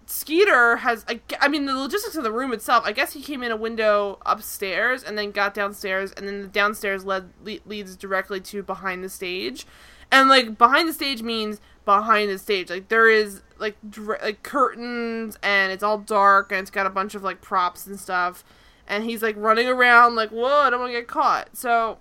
Skeeter 0.06 0.78
has 0.78 1.04
I, 1.08 1.20
I 1.40 1.46
mean 1.46 1.66
the 1.66 1.76
logistics 1.76 2.16
of 2.16 2.24
the 2.24 2.32
room 2.32 2.52
itself. 2.52 2.82
I 2.84 2.90
guess 2.90 3.12
he 3.12 3.22
came 3.22 3.44
in 3.44 3.52
a 3.52 3.56
window 3.56 4.18
upstairs 4.26 5.04
and 5.04 5.16
then 5.16 5.30
got 5.30 5.54
downstairs, 5.54 6.10
and 6.10 6.26
then 6.26 6.42
the 6.42 6.48
downstairs 6.48 7.04
led 7.04 7.30
le- 7.44 7.60
leads 7.66 7.94
directly 7.94 8.40
to 8.40 8.64
behind 8.64 9.04
the 9.04 9.08
stage, 9.08 9.64
and 10.10 10.28
like 10.28 10.58
behind 10.58 10.88
the 10.88 10.92
stage 10.92 11.22
means 11.22 11.60
behind 11.86 12.28
the 12.30 12.36
stage. 12.38 12.68
Like 12.68 12.88
there 12.88 13.08
is 13.08 13.40
like 13.58 13.76
dr- 13.88 14.20
like 14.22 14.42
curtains 14.42 15.38
and 15.42 15.72
it's 15.72 15.82
all 15.82 15.96
dark 15.96 16.52
and 16.52 16.60
it's 16.60 16.70
got 16.70 16.84
a 16.84 16.90
bunch 16.90 17.14
of 17.14 17.22
like 17.22 17.40
props 17.40 17.86
and 17.86 17.98
stuff, 17.98 18.44
and 18.86 19.04
he's 19.04 19.22
like 19.22 19.36
running 19.38 19.66
around 19.68 20.14
like 20.16 20.28
whoa 20.28 20.44
I 20.60 20.68
don't 20.68 20.80
want 20.80 20.92
to 20.92 20.98
get 20.98 21.08
caught. 21.08 21.56
So 21.56 21.98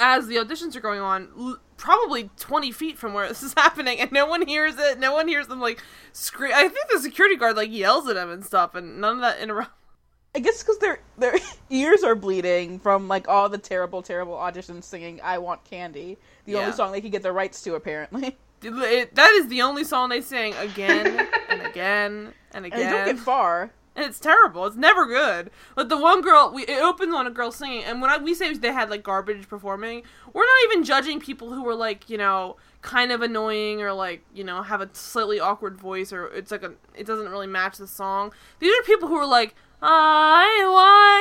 as 0.00 0.26
the 0.26 0.36
auditions 0.36 0.74
are 0.74 0.80
going 0.80 1.00
on, 1.00 1.28
l- 1.38 1.58
probably 1.76 2.30
20 2.38 2.72
feet 2.72 2.98
from 2.98 3.14
where 3.14 3.28
this 3.28 3.42
is 3.44 3.54
happening, 3.54 4.00
and 4.00 4.10
no 4.10 4.26
one 4.26 4.46
hears 4.46 4.76
it. 4.78 4.98
No 4.98 5.12
one 5.12 5.28
hears 5.28 5.46
them 5.46 5.60
like 5.60 5.80
scream. 6.12 6.52
I 6.54 6.62
think 6.68 6.90
the 6.90 6.98
security 6.98 7.36
guard 7.36 7.56
like 7.56 7.70
yells 7.70 8.08
at 8.08 8.16
him 8.16 8.30
and 8.30 8.44
stuff, 8.44 8.74
and 8.74 9.00
none 9.00 9.16
of 9.16 9.20
that 9.20 9.38
interrupt. 9.38 9.70
I 10.34 10.40
guess 10.40 10.62
because 10.62 10.78
their 10.78 11.00
their 11.16 11.34
ears 11.70 12.02
are 12.02 12.14
bleeding 12.14 12.78
from 12.80 13.08
like 13.08 13.28
all 13.28 13.48
the 13.48 13.58
terrible, 13.58 14.02
terrible 14.02 14.34
auditions 14.34 14.84
singing 14.84 15.20
"I 15.22 15.38
Want 15.38 15.64
Candy," 15.64 16.18
the 16.44 16.52
Yeah. 16.52 16.58
only 16.60 16.72
song 16.72 16.92
they 16.92 17.00
could 17.00 17.12
get 17.12 17.22
the 17.22 17.32
rights 17.32 17.62
to, 17.62 17.74
apparently. 17.74 18.36
It- 18.62 19.14
that 19.14 19.30
is 19.32 19.48
the 19.48 19.62
only 19.62 19.84
song 19.84 20.08
they 20.08 20.20
sing 20.20 20.54
again 20.54 21.26
and 21.48 21.62
again 21.66 22.12
and 22.52 22.64
And 22.64 22.66
again. 22.66 22.78
they 22.78 22.96
don't 22.96 23.06
get 23.06 23.18
far. 23.18 23.70
And 23.96 24.06
it's 24.06 24.20
terrible. 24.20 24.64
It's 24.66 24.76
never 24.76 25.06
good. 25.06 25.50
But 25.74 25.88
the 25.88 25.96
one 25.96 26.20
girl, 26.22 26.52
we 26.54 26.62
it 26.64 26.80
opens 26.80 27.12
on 27.12 27.26
a 27.26 27.30
girl 27.30 27.50
singing, 27.50 27.82
and 27.82 28.00
when 28.00 28.10
I, 28.10 28.18
we 28.18 28.32
say 28.32 28.52
they 28.54 28.72
had 28.72 28.90
like 28.90 29.02
garbage 29.02 29.48
performing, 29.48 30.02
we're 30.32 30.44
not 30.44 30.70
even 30.70 30.84
judging 30.84 31.18
people 31.18 31.52
who 31.52 31.64
were 31.64 31.74
like 31.74 32.08
you 32.08 32.16
know 32.16 32.56
kind 32.80 33.10
of 33.10 33.22
annoying 33.22 33.82
or 33.82 33.92
like 33.92 34.22
you 34.32 34.44
know 34.44 34.62
have 34.62 34.80
a 34.80 34.88
slightly 34.92 35.40
awkward 35.40 35.76
voice 35.76 36.12
or 36.12 36.28
it's 36.28 36.52
like 36.52 36.62
a 36.62 36.74
it 36.94 37.06
doesn't 37.06 37.28
really 37.28 37.48
match 37.48 37.78
the 37.78 37.88
song. 37.88 38.32
These 38.60 38.72
are 38.78 38.82
people 38.84 39.08
who 39.08 39.16
are 39.16 39.26
like. 39.26 39.54
I 39.80 40.64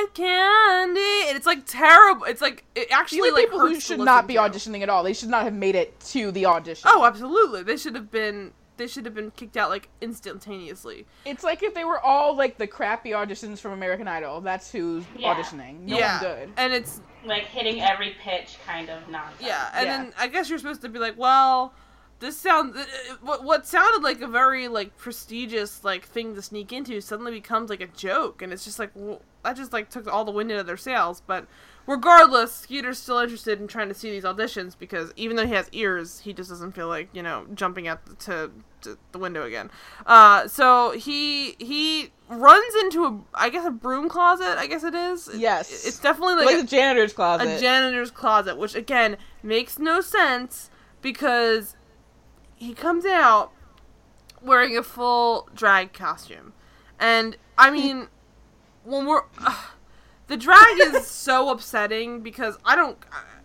want 0.03 0.13
candy, 0.13 1.27
and 1.29 1.37
it's 1.37 1.45
like 1.45 1.65
terrible. 1.65 2.25
It's 2.25 2.41
like 2.41 2.63
it 2.75 2.87
actually 2.91 3.29
like 3.31 3.45
people 3.45 3.59
who 3.59 3.67
hurts 3.67 3.87
to 3.87 3.93
should 3.93 3.99
not 3.99 4.27
be 4.27 4.33
to. 4.35 4.39
auditioning 4.41 4.81
at 4.81 4.89
all. 4.89 5.03
They 5.03 5.13
should 5.13 5.29
not 5.29 5.43
have 5.43 5.53
made 5.53 5.75
it 5.75 5.99
to 6.11 6.31
the 6.31 6.45
audition. 6.47 6.89
Oh, 6.91 7.05
absolutely. 7.05 7.63
They 7.63 7.77
should 7.77 7.95
have 7.95 8.09
been. 8.11 8.53
They 8.77 8.85
should 8.87 9.05
have 9.05 9.15
been 9.15 9.31
kicked 9.31 9.57
out 9.57 9.69
like 9.71 9.89
instantaneously. 10.01 11.05
It's 11.25 11.43
like 11.43 11.63
if 11.63 11.73
they 11.73 11.83
were 11.83 11.99
all 11.99 12.35
like 12.35 12.57
the 12.59 12.67
crappy 12.67 13.09
auditions 13.11 13.57
from 13.59 13.71
American 13.71 14.07
Idol. 14.07 14.39
That's 14.41 14.71
who's 14.71 15.03
Yeah. 15.17 15.33
auditioning. 15.33 15.79
No 15.81 15.97
yeah, 15.97 16.21
one 16.21 16.35
good. 16.37 16.49
and 16.57 16.73
it's 16.73 17.01
Like 17.25 17.45
hitting 17.45 17.81
every 17.81 18.15
pitch 18.21 18.57
kind 18.67 18.89
of 18.91 19.07
nonsense. 19.09 19.41
Yeah, 19.41 19.69
and 19.73 19.85
Yeah. 19.87 19.97
then 19.97 20.13
I 20.19 20.27
guess 20.27 20.47
you're 20.49 20.59
supposed 20.59 20.81
to 20.81 20.89
be 20.89 20.99
like, 20.99 21.17
well, 21.17 21.73
this 22.19 22.37
sounds 22.37 22.75
uh, 22.75 22.85
what 23.21 23.43
what 23.43 23.65
sounded 23.65 24.03
like 24.03 24.21
a 24.21 24.27
very 24.27 24.67
like 24.67 24.97
prestigious 24.97 25.83
like 25.83 26.05
thing 26.05 26.35
to 26.35 26.41
sneak 26.41 26.73
into 26.73 26.99
suddenly 27.01 27.31
becomes 27.31 27.69
like 27.69 27.81
a 27.81 27.87
joke, 27.87 28.41
and 28.41 28.51
it's 28.51 28.65
just 28.65 28.79
like 28.79 28.91
well, 28.95 29.21
that 29.43 29.55
just 29.55 29.73
like 29.73 29.89
took 29.89 30.07
all 30.07 30.25
the 30.25 30.31
wind 30.31 30.51
out 30.51 30.59
of 30.59 30.65
their 30.65 30.77
sails. 30.77 31.21
But 31.25 31.47
regardless, 31.85 32.53
Skeeter's 32.53 32.97
still 32.97 33.19
interested 33.19 33.61
in 33.61 33.67
trying 33.67 33.87
to 33.87 33.93
see 33.93 34.09
these 34.09 34.23
auditions 34.23 34.75
because 34.77 35.13
even 35.15 35.35
though 35.35 35.45
he 35.45 35.53
has 35.53 35.69
ears, 35.71 36.19
he 36.21 36.33
just 36.33 36.49
doesn't 36.49 36.73
feel 36.73 36.87
like 36.87 37.09
you 37.13 37.21
know 37.21 37.45
jumping 37.53 37.87
out 37.87 38.19
to, 38.21 38.51
to 38.81 38.97
the 39.11 39.19
window 39.19 39.43
again. 39.43 39.69
Uh, 40.05 40.47
so 40.47 40.91
he 40.91 41.51
he 41.59 42.11
runs 42.29 42.75
into 42.81 43.05
a 43.05 43.19
I 43.35 43.49
guess 43.49 43.65
a 43.65 43.71
broom 43.71 44.09
closet. 44.09 44.57
I 44.57 44.65
guess 44.67 44.83
it 44.83 44.95
is. 44.95 45.29
Yes. 45.35 45.85
it's 45.85 45.99
definitely 45.99 46.35
like, 46.35 46.45
like, 46.47 46.55
a- 46.55 46.61
the 46.61 46.67
janitor's 46.67 47.13
closet. 47.13 47.47
a 47.47 47.59
janitor's 47.59 48.09
closet, 48.11 48.57
which 48.57 48.73
again 48.73 49.17
makes 49.43 49.77
no 49.77 50.01
sense 50.01 50.69
because 51.01 51.76
he 52.57 52.73
comes 52.73 53.05
out 53.05 53.51
wearing 54.41 54.77
a 54.77 54.83
full 54.83 55.47
drag 55.55 55.93
costume, 55.93 56.53
and 56.99 57.37
I 57.57 57.69
mean, 57.71 58.07
when 58.83 59.05
we're 59.05 59.21
the 60.27 60.37
drag 60.37 60.79
is 60.79 61.07
so 61.07 61.49
upsetting 61.49 62.21
because 62.21 62.57
I 62.65 62.75
don't, 62.75 62.97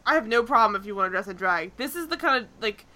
I 0.04 0.14
have 0.14 0.26
no 0.26 0.42
problem 0.42 0.80
if 0.80 0.86
you 0.86 0.94
want 0.96 1.06
to 1.06 1.10
dress 1.10 1.28
in 1.28 1.36
drag. 1.36 1.76
This 1.76 1.94
is 1.94 2.08
the 2.08 2.16
kind 2.16 2.42
of 2.44 2.48
like 2.60 2.86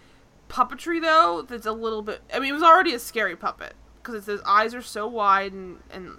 puppetry 0.48 1.00
though 1.00 1.42
that's 1.42 1.66
a 1.66 1.72
little 1.72 2.02
bit. 2.02 2.20
I 2.34 2.38
mean, 2.40 2.50
it 2.50 2.54
was 2.54 2.62
already 2.62 2.94
a 2.94 2.98
scary 2.98 3.36
puppet 3.36 3.74
because 4.02 4.26
his 4.26 4.40
eyes 4.42 4.74
are 4.74 4.82
so 4.82 5.06
wide 5.06 5.52
and 5.52 5.78
and 5.90 6.16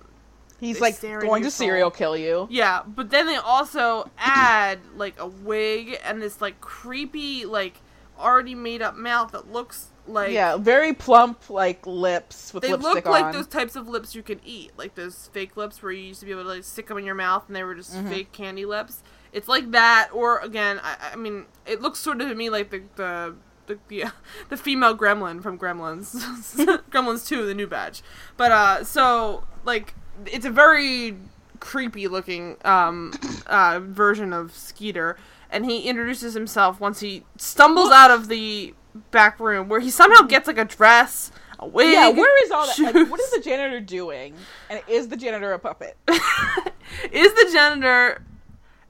He's 0.59 0.81
like 0.81 0.99
going 1.01 1.43
to 1.43 1.51
serial 1.51 1.91
soul. 1.91 1.97
kill 1.97 2.17
you. 2.17 2.47
yeah. 2.49 2.81
But 2.87 3.11
then 3.11 3.27
they 3.27 3.35
also 3.35 4.09
add 4.17 4.79
like 4.95 5.13
a 5.19 5.27
wig 5.27 5.99
and 6.03 6.19
this 6.19 6.41
like 6.41 6.59
creepy 6.61 7.45
like 7.45 7.79
already 8.19 8.55
made 8.55 8.81
up 8.81 8.95
mouth 8.95 9.31
that 9.31 9.51
looks 9.51 9.87
like 10.07 10.31
yeah, 10.31 10.55
very 10.57 10.93
plump 10.93 11.49
like 11.49 11.85
lips 11.85 12.53
with 12.53 12.63
They 12.63 12.73
look 12.73 13.05
like 13.05 13.25
on. 13.25 13.33
those 13.33 13.47
types 13.47 13.75
of 13.75 13.87
lips 13.89 14.15
you 14.15 14.23
can 14.23 14.39
eat, 14.45 14.71
like 14.77 14.95
those 14.95 15.29
fake 15.33 15.57
lips 15.57 15.83
where 15.83 15.91
you 15.91 16.03
used 16.03 16.19
to 16.21 16.25
be 16.25 16.31
able 16.31 16.43
to 16.43 16.49
like 16.49 16.63
stick 16.63 16.87
them 16.87 16.97
in 16.97 17.05
your 17.05 17.15
mouth 17.15 17.43
and 17.47 17.55
they 17.55 17.63
were 17.63 17.75
just 17.75 17.93
Mhm. 17.93 18.09
fake 18.09 18.31
candy 18.31 18.65
lips. 18.65 19.03
It's 19.33 19.47
like 19.49 19.71
that, 19.71 20.09
or 20.13 20.39
again, 20.39 20.79
I, 20.83 21.11
I 21.13 21.15
mean, 21.17 21.45
it 21.65 21.81
looks 21.81 21.99
sort 21.99 22.21
of 22.21 22.29
to 22.29 22.35
me 22.35 22.49
like 22.49 22.69
the 22.69 22.83
the 22.95 23.35
the 23.67 23.77
the, 23.89 24.03
the 24.49 24.55
female 24.57 24.95
gremlin 24.97 25.43
from 25.43 25.59
Gremlins, 25.59 26.15
Gremlins 26.89 27.27
Two, 27.27 27.45
the 27.45 27.53
new 27.53 27.67
batch. 27.67 28.01
But 28.37 28.51
uh, 28.53 28.83
so 28.85 29.43
like 29.65 29.93
it's 30.25 30.45
a 30.45 30.49
very 30.49 31.17
creepy 31.59 32.07
looking 32.07 32.55
um 32.63 33.11
uh 33.47 33.81
version 33.83 34.31
of 34.31 34.53
Skeeter, 34.55 35.17
and 35.49 35.65
he 35.65 35.83
introduces 35.83 36.33
himself 36.33 36.79
once 36.79 36.99
he 36.99 37.23
stumbles 37.37 37.91
out 37.91 38.11
of 38.11 38.27
the 38.27 38.73
back 39.11 39.39
room 39.39 39.69
where 39.69 39.79
he 39.79 39.89
somehow 39.89 40.19
mm-hmm. 40.19 40.27
gets 40.27 40.47
like 40.47 40.57
a 40.57 40.65
dress. 40.65 41.31
A 41.59 41.67
wig. 41.67 41.91
yeah, 41.91 42.09
where 42.09 42.45
is 42.45 42.51
all 42.51 42.67
that? 42.67 42.79
Like, 42.79 43.09
what 43.09 43.19
is 43.19 43.31
the 43.31 43.41
janitor 43.41 43.79
doing? 43.79 44.35
And 44.69 44.81
is 44.87 45.07
the 45.07 45.17
janitor 45.17 45.53
a 45.53 45.59
puppet? 45.59 45.97
is 46.07 47.33
the 47.33 47.49
janitor 47.51 48.23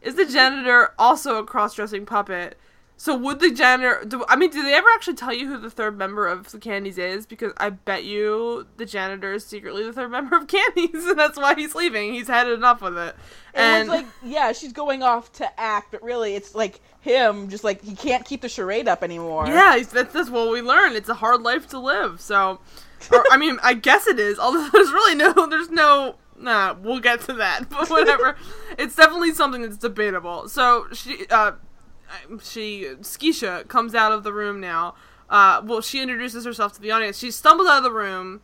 is 0.01 0.15
the 0.15 0.25
janitor 0.25 0.93
also 0.99 1.37
a 1.37 1.43
cross-dressing 1.43 2.05
puppet 2.05 2.57
so 2.99 3.15
would 3.15 3.39
the 3.39 3.51
janitor 3.51 4.03
do, 4.05 4.25
i 4.27 4.35
mean 4.35 4.49
did 4.49 4.65
they 4.65 4.73
ever 4.73 4.87
actually 4.95 5.13
tell 5.13 5.31
you 5.31 5.47
who 5.47 5.57
the 5.57 5.69
third 5.69 5.97
member 5.97 6.27
of 6.27 6.51
the 6.51 6.57
candies 6.57 6.97
is? 6.97 7.25
Because 7.25 7.53
i 7.57 7.69
bet 7.69 8.03
you 8.03 8.67
the 8.77 8.85
janitor 8.85 9.33
is 9.33 9.45
secretly 9.45 9.83
the 9.83 9.93
third 9.93 10.11
member 10.17 10.35
of 10.35 10.47
candies 10.47 11.05
and 11.05 11.17
that's 11.17 11.37
why 11.37 11.53
he's 11.55 11.75
leaving. 11.75 12.13
He's 12.13 12.27
had 12.27 12.47
enough 12.47 12.81
with 12.81 12.97
it. 12.97 13.15
It 13.53 13.59
and 13.59 13.89
was 13.89 13.99
like, 13.99 14.07
yeah, 14.23 14.51
she's 14.51 14.73
going 14.73 15.01
off 15.01 15.31
to 15.33 15.59
act, 15.59 15.91
but 15.91 16.03
really, 16.03 16.35
it's 16.35 16.53
like 16.53 16.79
him, 16.99 17.49
just 17.49 17.63
like 17.63 17.81
he 17.81 17.95
can't 17.95 18.23
keep 18.25 18.41
the 18.41 18.49
charade 18.49 18.87
up 18.87 19.03
anymore. 19.03 19.47
yeah 19.47 19.81
that's, 19.91 20.13
that's 20.13 20.29
what 20.29 20.51
we 20.51 20.61
learn 20.61 20.93
it's 20.95 21.09
a 21.09 21.13
hard 21.13 21.41
life 21.41 21.67
to 21.69 21.79
live 21.79 22.19
so 22.19 22.59
or, 23.11 23.23
i 23.31 23.37
mean 23.37 23.57
i 23.63 23.73
guess 23.73 24.07
it 24.07 24.19
is 24.19 24.37
although 24.39 24.67
there's 24.73 24.91
really 24.91 25.15
no 25.15 25.47
there's 25.47 25.69
no 25.69 26.15
nah 26.39 26.73
we'll 26.81 26.99
get 26.99 27.21
to 27.21 27.33
that 27.33 27.69
but 27.69 27.89
whatever. 27.89 28.35
It's 28.77 28.95
definitely 28.95 29.33
something 29.33 29.61
that's 29.61 29.77
debatable. 29.77 30.49
So 30.49 30.87
she 30.93 31.25
uh 31.29 31.53
she 32.41 32.87
Skisha 33.01 33.67
comes 33.67 33.95
out 33.95 34.11
of 34.11 34.23
the 34.23 34.33
room 34.33 34.59
now. 34.59 34.95
Uh, 35.29 35.61
well, 35.63 35.81
she 35.81 36.01
introduces 36.01 36.45
herself 36.45 36.73
to 36.73 36.81
the 36.81 36.91
audience. 36.91 37.17
She 37.17 37.31
stumbles 37.31 37.67
out 37.67 37.79
of 37.79 37.83
the 37.83 37.91
room, 37.91 38.41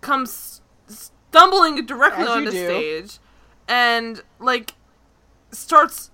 comes 0.00 0.60
stumbling 0.86 1.86
directly 1.86 2.26
onto 2.26 2.50
do. 2.50 2.64
stage, 2.64 3.18
and 3.66 4.22
like 4.38 4.74
starts 5.50 6.10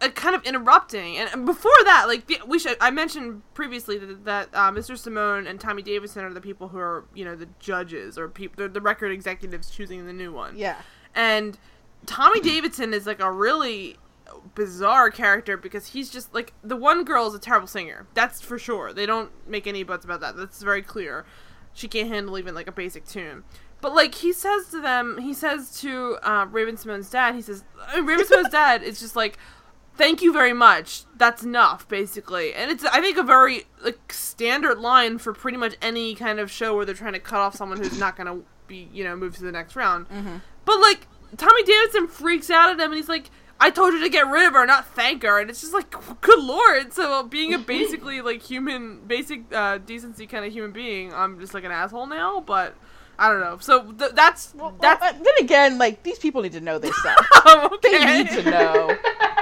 uh, 0.00 0.08
kind 0.08 0.34
of 0.34 0.42
interrupting. 0.44 1.16
And, 1.16 1.30
and 1.32 1.46
before 1.46 1.72
that, 1.84 2.06
like 2.06 2.26
the, 2.26 2.40
we 2.46 2.58
should, 2.58 2.76
I 2.80 2.90
mentioned 2.90 3.42
previously 3.54 3.98
that, 3.98 4.24
that 4.24 4.48
uh, 4.52 4.70
Mr. 4.70 4.96
Simone 4.96 5.46
and 5.46 5.60
Tommy 5.60 5.82
Davidson 5.82 6.24
are 6.24 6.32
the 6.32 6.40
people 6.40 6.68
who 6.68 6.78
are 6.78 7.04
you 7.14 7.24
know 7.24 7.34
the 7.36 7.48
judges 7.58 8.18
or 8.18 8.28
people, 8.28 8.68
the 8.68 8.80
record 8.80 9.12
executives 9.12 9.70
choosing 9.70 10.06
the 10.06 10.12
new 10.12 10.32
one. 10.32 10.56
Yeah. 10.56 10.80
And 11.14 11.58
Tommy 12.04 12.40
Davidson 12.40 12.92
is 12.92 13.06
like 13.06 13.20
a 13.20 13.30
really 13.30 13.96
bizarre 14.54 15.10
character 15.10 15.56
because 15.56 15.88
he's 15.88 16.10
just 16.10 16.34
like 16.34 16.52
the 16.62 16.76
one 16.76 17.04
girl 17.04 17.26
is 17.26 17.34
a 17.34 17.38
terrible 17.38 17.66
singer. 17.66 18.06
That's 18.14 18.40
for 18.40 18.58
sure. 18.58 18.92
They 18.92 19.06
don't 19.06 19.30
make 19.48 19.66
any 19.66 19.82
buts 19.82 20.04
about 20.04 20.20
that. 20.20 20.36
That's 20.36 20.62
very 20.62 20.82
clear. 20.82 21.24
She 21.72 21.88
can't 21.88 22.08
handle 22.08 22.38
even 22.38 22.54
like 22.54 22.66
a 22.68 22.72
basic 22.72 23.06
tune. 23.06 23.44
But 23.80 23.94
like 23.94 24.14
he 24.16 24.32
says 24.32 24.68
to 24.70 24.80
them, 24.80 25.18
he 25.18 25.34
says 25.34 25.78
to 25.80 26.16
uh, 26.22 26.46
Raven-Symoné's 26.50 27.10
dad, 27.10 27.34
he 27.34 27.42
says, 27.42 27.64
Raven-Symoné's 27.94 28.48
dad 28.50 28.82
is 28.82 28.98
just 28.98 29.14
like, 29.14 29.36
"Thank 29.94 30.22
you 30.22 30.32
very 30.32 30.54
much. 30.54 31.04
That's 31.14 31.44
enough," 31.44 31.86
basically. 31.86 32.54
And 32.54 32.70
it's 32.70 32.84
I 32.84 33.00
think 33.00 33.18
a 33.18 33.22
very 33.22 33.64
like 33.84 34.12
standard 34.12 34.78
line 34.78 35.18
for 35.18 35.32
pretty 35.34 35.58
much 35.58 35.76
any 35.82 36.14
kind 36.14 36.40
of 36.40 36.50
show 36.50 36.74
where 36.74 36.84
they're 36.86 36.94
trying 36.94 37.12
to 37.12 37.20
cut 37.20 37.40
off 37.40 37.54
someone 37.54 37.78
who's 37.78 37.98
not 37.98 38.16
gonna 38.16 38.40
be 38.66 38.88
you 38.92 39.04
know 39.04 39.14
moved 39.14 39.36
to 39.36 39.44
the 39.44 39.52
next 39.52 39.76
round. 39.76 40.06
But 40.64 40.80
like 40.80 41.06
Tommy 41.36 41.62
Davidson 41.64 42.08
freaks 42.08 42.50
out 42.50 42.70
at 42.70 42.80
him 42.80 42.90
and 42.92 42.94
he's 42.94 43.08
like, 43.10 43.30
I 43.58 43.70
told 43.70 43.94
you 43.94 44.02
to 44.02 44.08
get 44.08 44.26
rid 44.26 44.46
of 44.46 44.52
her, 44.52 44.66
not 44.66 44.86
thank 44.86 45.22
her. 45.22 45.40
And 45.40 45.48
it's 45.48 45.60
just 45.60 45.72
like, 45.72 45.90
good 46.20 46.42
lord. 46.42 46.92
So 46.92 47.22
being 47.24 47.54
a 47.54 47.58
basically 47.76 48.20
like 48.20 48.42
human, 48.42 49.00
basic 49.06 49.52
uh, 49.52 49.78
decency 49.78 50.26
kind 50.26 50.44
of 50.44 50.52
human 50.52 50.72
being, 50.72 51.12
I'm 51.12 51.40
just 51.40 51.54
like 51.54 51.64
an 51.64 51.72
asshole 51.72 52.06
now. 52.06 52.40
But 52.40 52.74
I 53.18 53.28
don't 53.28 53.40
know. 53.40 53.58
So 53.58 53.92
th- 53.92 54.12
that's 54.12 54.54
Well, 54.54 54.74
that's 54.80 55.02
uh, 55.02 55.12
then 55.12 55.34
again, 55.40 55.78
like 55.78 56.02
these 56.02 56.18
people 56.18 56.42
need 56.42 56.52
to 56.52 56.60
know 56.60 56.78
this 56.78 56.96
stuff. 56.96 57.16
okay. 57.46 57.98
they 57.98 58.22
need 58.22 58.30
to 58.30 58.50
know 58.50 58.98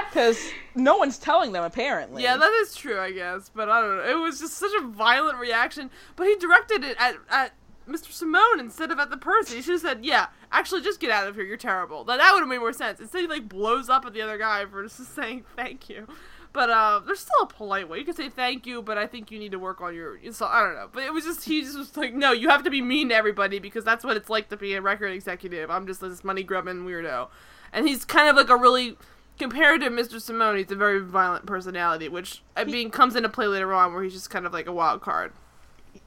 because 0.09 0.39
no 0.75 0.95
one's 0.97 1.17
telling 1.17 1.51
them 1.51 1.63
apparently. 1.63 2.23
Yeah, 2.23 2.37
that 2.37 2.51
is 2.61 2.73
true, 2.73 2.99
I 2.99 3.11
guess. 3.11 3.49
But 3.53 3.69
I 3.69 3.81
don't 3.81 3.97
know. 3.97 4.09
It 4.09 4.17
was 4.17 4.39
just 4.39 4.53
such 4.53 4.71
a 4.79 4.87
violent 4.87 5.39
reaction. 5.39 5.89
But 6.15 6.27
he 6.27 6.35
directed 6.37 6.85
it 6.85 6.95
at, 6.99 7.15
at 7.29 7.51
Mr. 7.87 8.11
Simone 8.11 8.59
instead 8.59 8.91
of 8.91 8.99
at 8.99 9.09
the 9.09 9.17
person. 9.17 9.57
He 9.57 9.61
should 9.61 9.73
have 9.73 9.81
said, 9.81 10.05
"Yeah, 10.05 10.27
actually, 10.51 10.81
just 10.81 10.99
get 10.99 11.11
out 11.11 11.27
of 11.27 11.35
here. 11.35 11.43
You're 11.43 11.57
terrible." 11.57 12.03
That 12.03 12.17
that 12.17 12.31
would 12.33 12.39
have 12.39 12.49
made 12.49 12.59
more 12.59 12.73
sense. 12.73 12.99
Instead, 12.99 13.21
he 13.21 13.27
like 13.27 13.47
blows 13.49 13.89
up 13.89 14.05
at 14.05 14.13
the 14.13 14.21
other 14.21 14.37
guy 14.37 14.65
for 14.65 14.83
just 14.83 14.97
saying 15.15 15.45
thank 15.55 15.89
you. 15.89 16.07
But 16.53 16.69
uh, 16.69 17.01
there's 17.05 17.19
still 17.19 17.43
a 17.43 17.47
polite 17.47 17.89
way. 17.89 17.99
You 17.99 18.05
can 18.05 18.15
say 18.15 18.29
thank 18.29 18.65
you, 18.65 18.81
but 18.81 18.97
I 18.97 19.07
think 19.07 19.29
you 19.29 19.39
need 19.39 19.51
to 19.51 19.59
work 19.59 19.81
on 19.81 19.93
your. 19.93 20.17
So 20.31 20.45
I 20.45 20.61
don't 20.61 20.75
know. 20.75 20.89
But 20.91 21.03
it 21.03 21.13
was 21.13 21.25
just 21.25 21.43
he 21.43 21.61
just 21.61 21.77
was 21.77 21.97
like, 21.97 22.13
no, 22.13 22.31
you 22.31 22.49
have 22.49 22.63
to 22.63 22.69
be 22.69 22.81
mean 22.81 23.09
to 23.09 23.15
everybody 23.15 23.59
because 23.59 23.83
that's 23.83 24.05
what 24.05 24.15
it's 24.15 24.29
like 24.29 24.47
to 24.49 24.57
be 24.57 24.73
a 24.73 24.81
record 24.81 25.11
executive. 25.11 25.69
I'm 25.69 25.85
just 25.85 25.99
this 25.99 26.23
money 26.23 26.43
grubbing 26.43 26.85
weirdo, 26.85 27.27
and 27.73 27.87
he's 27.87 28.05
kind 28.05 28.29
of 28.29 28.37
like 28.37 28.49
a 28.49 28.55
really 28.55 28.97
compared 29.37 29.81
to 29.81 29.89
Mr. 29.89 30.21
Simone, 30.21 30.57
he's 30.57 30.71
a 30.71 30.75
very 30.75 31.01
violent 31.01 31.45
personality, 31.45 32.07
which 32.07 32.41
I 32.55 32.63
mean 32.63 32.89
comes 32.89 33.15
into 33.15 33.29
play 33.29 33.47
later 33.47 33.73
on 33.73 33.93
where 33.93 34.03
he's 34.03 34.13
just 34.13 34.29
kind 34.29 34.45
of 34.45 34.53
like 34.53 34.67
a 34.67 34.73
wild 34.73 35.01
card. 35.01 35.33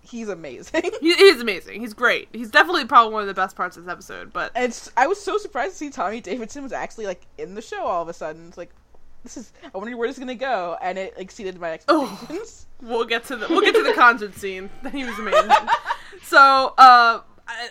He's 0.08 0.28
amazing. 0.28 0.82
He, 1.00 1.14
he's 1.14 1.40
amazing. 1.40 1.80
He's 1.80 1.94
great. 1.94 2.28
He's 2.32 2.50
definitely 2.50 2.84
probably 2.86 3.12
one 3.12 3.22
of 3.22 3.28
the 3.28 3.34
best 3.34 3.54
parts 3.56 3.76
of 3.76 3.84
this 3.84 3.92
episode. 3.92 4.32
But 4.32 4.52
it's 4.56 4.90
I 4.96 5.06
was 5.06 5.20
so 5.20 5.38
surprised 5.38 5.72
to 5.72 5.78
see 5.78 5.90
Tommy 5.90 6.20
Davidson 6.20 6.62
was 6.62 6.72
actually 6.72 7.06
like 7.06 7.26
in 7.38 7.54
the 7.54 7.62
show 7.62 7.82
all 7.84 8.02
of 8.02 8.08
a 8.08 8.12
sudden. 8.12 8.48
It's 8.48 8.56
like 8.58 8.70
this 9.22 9.36
is 9.36 9.52
I 9.74 9.76
wonder 9.78 9.96
where 9.96 10.08
this 10.08 10.16
is 10.16 10.20
gonna 10.20 10.34
go, 10.34 10.76
and 10.82 10.96
it 10.98 11.14
exceeded 11.16 11.60
my 11.60 11.78
Oh. 11.88 12.04
expectations. 12.04 12.66
we'll 12.82 13.04
get 13.04 13.24
to 13.26 13.36
the 13.36 13.46
we'll 13.48 13.60
get 13.60 13.74
to 13.74 13.82
the 13.82 13.92
concert 13.94 14.34
scene. 14.34 14.70
He 14.92 15.04
was 15.04 15.18
amazing. 15.18 15.50
So 16.22 16.74
uh, 16.78 17.20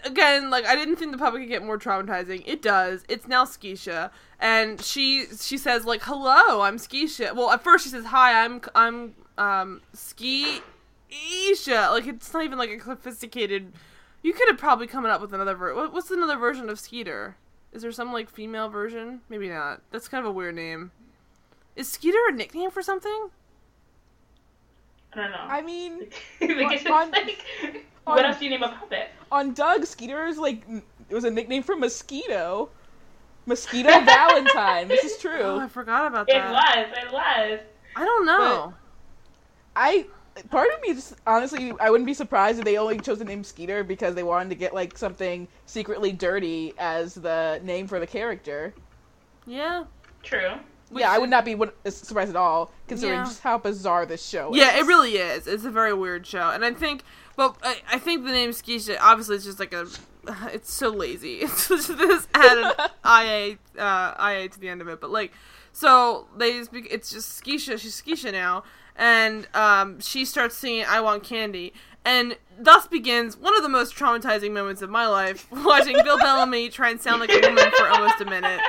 again, 0.05 0.49
like 0.49 0.65
I 0.65 0.75
didn't 0.75 0.97
think 0.97 1.11
the 1.11 1.17
public 1.17 1.43
could 1.43 1.49
get 1.49 1.63
more 1.63 1.77
traumatizing. 1.77 2.43
It 2.45 2.61
does. 2.61 3.03
It's 3.09 3.27
now 3.27 3.45
Skeisha, 3.45 4.11
and 4.39 4.81
she 4.81 5.25
she 5.39 5.57
says 5.57 5.85
like, 5.85 6.01
"Hello, 6.03 6.61
I'm 6.61 6.77
Skeisha." 6.77 7.35
Well, 7.35 7.51
at 7.51 7.63
first 7.63 7.83
she 7.83 7.89
says, 7.89 8.05
"Hi, 8.05 8.43
I'm 8.43 8.61
I'm 8.75 9.15
um 9.37 9.81
Ski 9.93 10.61
Isha." 11.09 11.89
Like 11.91 12.07
it's 12.07 12.33
not 12.33 12.43
even 12.43 12.57
like 12.57 12.69
a 12.69 12.81
sophisticated. 12.81 13.73
You 14.23 14.33
could 14.33 14.47
have 14.49 14.57
probably 14.57 14.87
come 14.87 15.05
up 15.05 15.21
with 15.21 15.33
another 15.33 15.55
ver- 15.55 15.87
What's 15.89 16.11
another 16.11 16.37
version 16.37 16.69
of 16.69 16.79
Skeeter? 16.79 17.35
Is 17.71 17.81
there 17.81 17.91
some 17.91 18.11
like 18.13 18.29
female 18.29 18.69
version? 18.69 19.21
Maybe 19.29 19.49
not. 19.49 19.81
That's 19.91 20.07
kind 20.07 20.25
of 20.25 20.29
a 20.29 20.33
weird 20.33 20.55
name. 20.55 20.91
Is 21.75 21.87
Skeeter 21.89 22.17
a 22.29 22.31
nickname 22.31 22.71
for 22.71 22.81
something? 22.81 23.29
I 25.13 25.15
don't 25.21 25.31
know. 25.31 25.37
I 25.39 25.61
mean, 25.61 26.07
like, 26.41 26.85
on- 26.89 27.11
like, 27.11 27.43
on- 28.05 28.15
what 28.15 28.25
else 28.25 28.37
do 28.39 28.45
you 28.45 28.51
name 28.51 28.63
a 28.63 28.69
puppet? 28.69 29.09
on 29.31 29.53
Doug, 29.53 29.85
Skeeter 29.85 30.25
is 30.25 30.37
like 30.37 30.63
it 31.09 31.13
was 31.13 31.23
a 31.23 31.29
nickname 31.31 31.63
for 31.63 31.75
mosquito. 31.75 32.69
Mosquito 33.45 33.89
Valentine. 34.03 34.87
This 34.89 35.03
is 35.05 35.13
Oh, 35.17 35.19
true. 35.21 35.59
I 35.59 35.67
forgot 35.69 36.07
about 36.07 36.27
that. 36.27 36.35
It 36.35 36.51
was. 36.51 36.97
It 37.05 37.13
was. 37.13 37.59
I 37.95 38.03
don't 38.05 38.25
know. 38.25 38.73
I 39.75 40.05
part 40.49 40.69
of 40.73 40.81
me 40.81 40.93
just 40.93 41.15
honestly 41.25 41.73
I 41.79 41.89
wouldn't 41.89 42.05
be 42.07 42.13
surprised 42.13 42.59
if 42.59 42.65
they 42.65 42.77
only 42.77 42.99
chose 42.99 43.19
the 43.19 43.25
name 43.25 43.43
Skeeter 43.43 43.83
because 43.83 44.15
they 44.15 44.23
wanted 44.23 44.49
to 44.49 44.55
get 44.55 44.73
like 44.73 44.97
something 44.97 45.47
secretly 45.65 46.11
dirty 46.11 46.73
as 46.77 47.13
the 47.15 47.59
name 47.63 47.87
for 47.87 47.99
the 47.99 48.07
character. 48.07 48.73
yeah. 49.45 49.85
True. 50.23 50.53
We 50.91 51.01
yeah, 51.01 51.11
I 51.11 51.17
would 51.19 51.29
not 51.29 51.43
be 51.45 51.55
surprised 51.89 52.29
at 52.29 52.35
all 52.35 52.71
considering 52.87 53.19
Yeah. 53.19 53.25
just 53.25 53.41
how 53.41 53.57
bizarre 53.57 54.05
this 54.05 54.25
show 54.25 54.51
is. 54.51 54.57
Yeah, 54.57 54.77
it 54.77 54.85
really 54.85 55.13
is. 55.17 55.45
It's 55.47 55.65
a 55.65 55.69
very 55.69 55.93
weird 55.93 56.25
show, 56.25 56.49
and 56.51 56.63
I 56.65 56.71
think, 56.73 57.03
well, 57.35 57.57
I, 57.61 57.81
I 57.91 57.99
think 57.99 58.23
the 58.25 58.31
name 58.31 58.51
Skeisha 58.51 58.97
obviously 59.01 59.35
it's 59.35 59.45
just 59.45 59.59
like 59.59 59.73
a, 59.73 59.85
it's 60.53 60.71
so 60.73 60.89
lazy. 60.89 61.35
It's 61.41 61.67
just 61.67 61.89
this 61.97 62.27
add 62.33 62.57
an 62.57 62.73
ia 63.25 63.57
uh, 63.77 64.31
ia 64.31 64.49
to 64.49 64.59
the 64.59 64.69
end 64.69 64.81
of 64.81 64.87
it, 64.87 64.99
but 65.01 65.09
like, 65.11 65.33
so 65.73 66.27
they 66.37 66.53
just, 66.53 66.71
it's 66.73 67.11
just 67.11 67.43
Skeisha. 67.43 67.77
She's 67.79 68.01
Skeisha 68.01 68.31
now, 68.31 68.63
and 68.97 69.47
um, 69.53 69.99
she 70.01 70.25
starts 70.25 70.57
singing 70.57 70.85
"I 70.87 70.99
Want 71.01 71.23
Candy." 71.23 71.73
And 72.05 72.37
thus 72.57 72.87
begins 72.87 73.35
one 73.35 73.55
of 73.57 73.63
the 73.63 73.69
most 73.69 73.93
traumatizing 73.95 74.53
moments 74.53 74.81
of 74.81 74.89
my 74.89 75.07
life, 75.07 75.45
watching 75.51 75.95
Bill 76.03 76.17
Bellamy 76.17 76.69
try 76.69 76.89
and 76.89 77.01
sound 77.01 77.19
like 77.19 77.29
a 77.31 77.39
woman 77.45 77.69
for 77.77 77.87
almost 77.89 78.21
a 78.21 78.25
minute. 78.25 78.61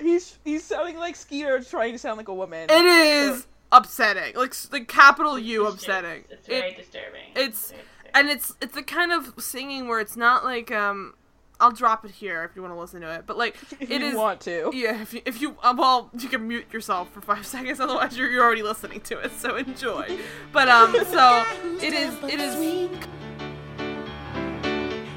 He's 0.00 0.38
he's 0.44 0.64
sounding 0.64 0.96
like 0.96 1.14
Skeeter 1.14 1.62
trying 1.62 1.92
to 1.92 1.98
sound 1.98 2.16
like 2.18 2.28
a 2.28 2.34
woman. 2.34 2.68
It 2.70 2.84
is 2.84 3.46
upsetting, 3.70 4.34
like 4.34 4.50
s- 4.50 4.66
the 4.66 4.80
capital 4.80 5.38
U 5.38 5.66
upsetting. 5.66 6.24
It's, 6.30 6.32
it's 6.32 6.46
very 6.48 6.70
It- 6.70 6.76
disturbing. 6.78 7.20
it's- 7.36 7.70
very 7.70 7.82
disturbing. 7.82 8.10
and 8.14 8.28
it's 8.30 8.54
it's 8.60 8.74
the 8.74 8.82
kind 8.82 9.12
of 9.12 9.34
singing 9.38 9.86
where 9.86 10.00
it's 10.00 10.16
not 10.16 10.42
like 10.44 10.72
um 10.72 11.14
I'll 11.60 11.70
drop 11.72 12.04
it 12.04 12.10
here 12.10 12.42
if 12.44 12.56
you 12.56 12.62
want 12.62 12.74
to 12.74 12.78
listen 12.80 13.00
to 13.02 13.10
it, 13.14 13.24
but 13.26 13.36
like 13.36 13.56
If 13.80 13.90
it 13.90 14.00
you 14.00 14.08
is 14.08 14.14
want 14.14 14.40
to. 14.42 14.70
yeah 14.72 15.00
if 15.02 15.12
you, 15.14 15.22
if 15.24 15.40
you 15.40 15.56
uh, 15.62 15.74
well 15.76 16.10
you 16.18 16.28
can 16.28 16.48
mute 16.48 16.72
yourself 16.72 17.12
for 17.12 17.20
five 17.20 17.46
seconds 17.54 17.78
otherwise 17.80 18.16
you're, 18.16 18.30
you're 18.30 18.44
already 18.44 18.62
listening 18.62 19.00
to 19.02 19.18
it 19.18 19.32
so 19.32 19.56
enjoy 19.56 20.18
but 20.52 20.68
um 20.68 20.92
so 21.10 21.44
it 21.82 21.92
is 21.92 22.14
it 22.24 22.40
is 22.40 22.54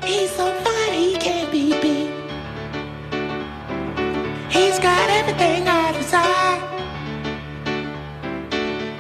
He's 0.04 0.32
so 0.32 0.52
fine, 0.64 0.94
he 0.94 1.16
can't 1.16 1.50
be 1.50 1.72
beat. 1.82 2.12
He's 4.52 4.78
got 4.78 5.10
everything 5.10 5.66
I 5.66 5.92
desire. 5.94 6.60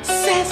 Says 0.01 0.49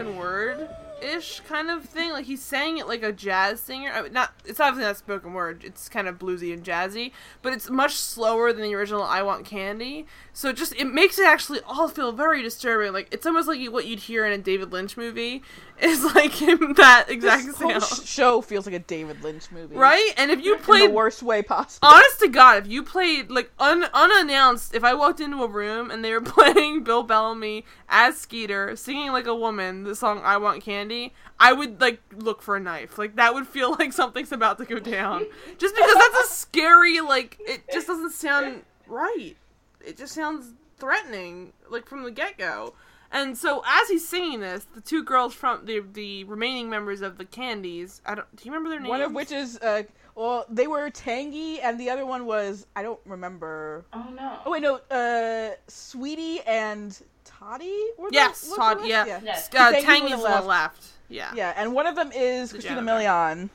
spoken 0.00 0.16
word 0.16 0.68
ish 1.02 1.40
kind 1.40 1.70
of 1.70 1.84
thing. 1.84 2.10
Like 2.10 2.26
he's 2.26 2.42
saying 2.42 2.78
it 2.78 2.86
like 2.86 3.02
a 3.02 3.12
jazz 3.12 3.60
singer. 3.60 3.90
I 3.92 4.02
mean, 4.02 4.12
not 4.12 4.32
it's 4.44 4.60
obviously 4.60 4.86
not 4.86 4.96
spoken 4.96 5.32
word. 5.32 5.64
It's 5.64 5.88
kind 5.88 6.08
of 6.08 6.18
bluesy 6.18 6.52
and 6.52 6.64
jazzy, 6.64 7.12
but 7.42 7.52
it's 7.52 7.70
much 7.70 7.94
slower 7.94 8.52
than 8.52 8.62
the 8.62 8.74
original 8.74 9.02
"I 9.02 9.22
Want 9.22 9.44
Candy." 9.44 10.06
So 10.40 10.48
it 10.48 10.56
just 10.56 10.74
it 10.76 10.86
makes 10.86 11.18
it 11.18 11.26
actually 11.26 11.60
all 11.66 11.86
feel 11.86 12.12
very 12.12 12.40
disturbing. 12.42 12.94
Like 12.94 13.08
it's 13.12 13.26
almost 13.26 13.46
like 13.46 13.62
what 13.70 13.86
you'd 13.86 13.98
hear 13.98 14.24
in 14.24 14.32
a 14.32 14.38
David 14.38 14.72
Lynch 14.72 14.96
movie. 14.96 15.42
Is 15.82 16.02
like 16.02 16.32
that 16.76 17.06
exact 17.08 17.44
This 17.44 17.58
whole 17.58 17.78
sound, 17.78 17.84
sh- 17.84 18.08
show 18.08 18.40
feels 18.40 18.64
like 18.64 18.74
a 18.74 18.78
David 18.78 19.22
Lynch 19.22 19.50
movie. 19.50 19.76
right? 19.76 20.14
And 20.16 20.30
if 20.30 20.42
you 20.42 20.56
In 20.56 20.62
the 20.62 20.90
worst 20.90 21.22
way 21.22 21.42
possible. 21.42 21.86
Honest 21.86 22.20
to 22.20 22.28
God, 22.28 22.64
if 22.64 22.72
you 22.72 22.82
played 22.82 23.30
like 23.30 23.50
un- 23.58 23.88
unannounced, 23.92 24.74
if 24.74 24.82
I 24.82 24.94
walked 24.94 25.20
into 25.20 25.42
a 25.42 25.46
room 25.46 25.90
and 25.90 26.02
they 26.02 26.12
were 26.14 26.20
playing 26.22 26.84
Bill 26.84 27.02
Bellamy 27.02 27.66
as 27.90 28.16
Skeeter 28.16 28.76
singing 28.76 29.12
like 29.12 29.26
a 29.26 29.34
woman 29.34 29.84
the 29.84 29.94
song 29.94 30.22
"I 30.24 30.38
Want 30.38 30.64
Candy," 30.64 31.12
I 31.38 31.52
would 31.52 31.82
like 31.82 32.00
look 32.16 32.40
for 32.40 32.56
a 32.56 32.60
knife. 32.60 32.96
Like 32.96 33.16
that 33.16 33.34
would 33.34 33.46
feel 33.46 33.72
like 33.78 33.92
something's 33.92 34.32
about 34.32 34.56
to 34.56 34.64
go 34.64 34.78
down, 34.78 35.26
just 35.58 35.76
because 35.76 35.94
that's 35.94 36.30
a 36.30 36.32
scary. 36.32 37.00
Like 37.02 37.36
it 37.40 37.64
just 37.70 37.88
doesn't 37.88 38.12
sound 38.12 38.62
right. 38.86 39.36
It 39.84 39.96
just 39.96 40.14
sounds 40.14 40.52
threatening, 40.78 41.52
like 41.68 41.86
from 41.88 42.02
the 42.04 42.10
get 42.10 42.38
go. 42.38 42.74
And 43.12 43.36
so 43.36 43.62
as 43.66 43.88
he's 43.88 44.06
singing 44.06 44.40
this, 44.40 44.64
the 44.72 44.80
two 44.80 45.02
girls 45.02 45.34
from 45.34 45.64
the 45.66 45.80
the 45.80 46.24
remaining 46.24 46.70
members 46.70 47.00
of 47.02 47.18
the 47.18 47.24
Candies, 47.24 48.00
I 48.06 48.14
don't. 48.14 48.36
Do 48.36 48.44
you 48.44 48.52
remember 48.52 48.70
their 48.70 48.78
names? 48.80 48.88
One 48.90 49.02
of 49.02 49.12
which 49.12 49.32
is, 49.32 49.58
uh, 49.58 49.82
well, 50.14 50.46
they 50.48 50.68
were 50.68 50.88
Tangy, 50.90 51.60
and 51.60 51.78
the 51.80 51.90
other 51.90 52.06
one 52.06 52.24
was, 52.24 52.66
I 52.76 52.82
don't 52.84 53.00
remember. 53.04 53.84
Oh 53.92 54.06
no. 54.14 54.38
Oh, 54.46 54.50
wait, 54.52 54.62
no, 54.62 54.76
uh, 54.96 55.56
Sweetie 55.66 56.40
and 56.46 56.96
Toddy? 57.24 57.76
Were 57.98 58.10
Yes, 58.12 58.42
was 58.42 58.50
the 58.50 58.56
Todd. 58.56 58.86
Yeah, 58.86 59.06
yeah. 59.06 59.20
Yes. 59.24 59.48
Uh, 59.48 59.72
Tangy's 59.72 59.84
Tangy's 59.84 60.10
the 60.12 60.16
the 60.18 60.22
one 60.22 60.32
one 60.32 60.46
left. 60.46 60.84
Yeah. 61.08 61.32
Yeah, 61.34 61.52
and 61.56 61.72
one 61.74 61.88
of 61.88 61.96
them 61.96 62.12
is 62.14 62.50
The 62.50 62.58
Christina 62.58 62.76
janitor. 62.76 62.92
Milian. 63.04 63.48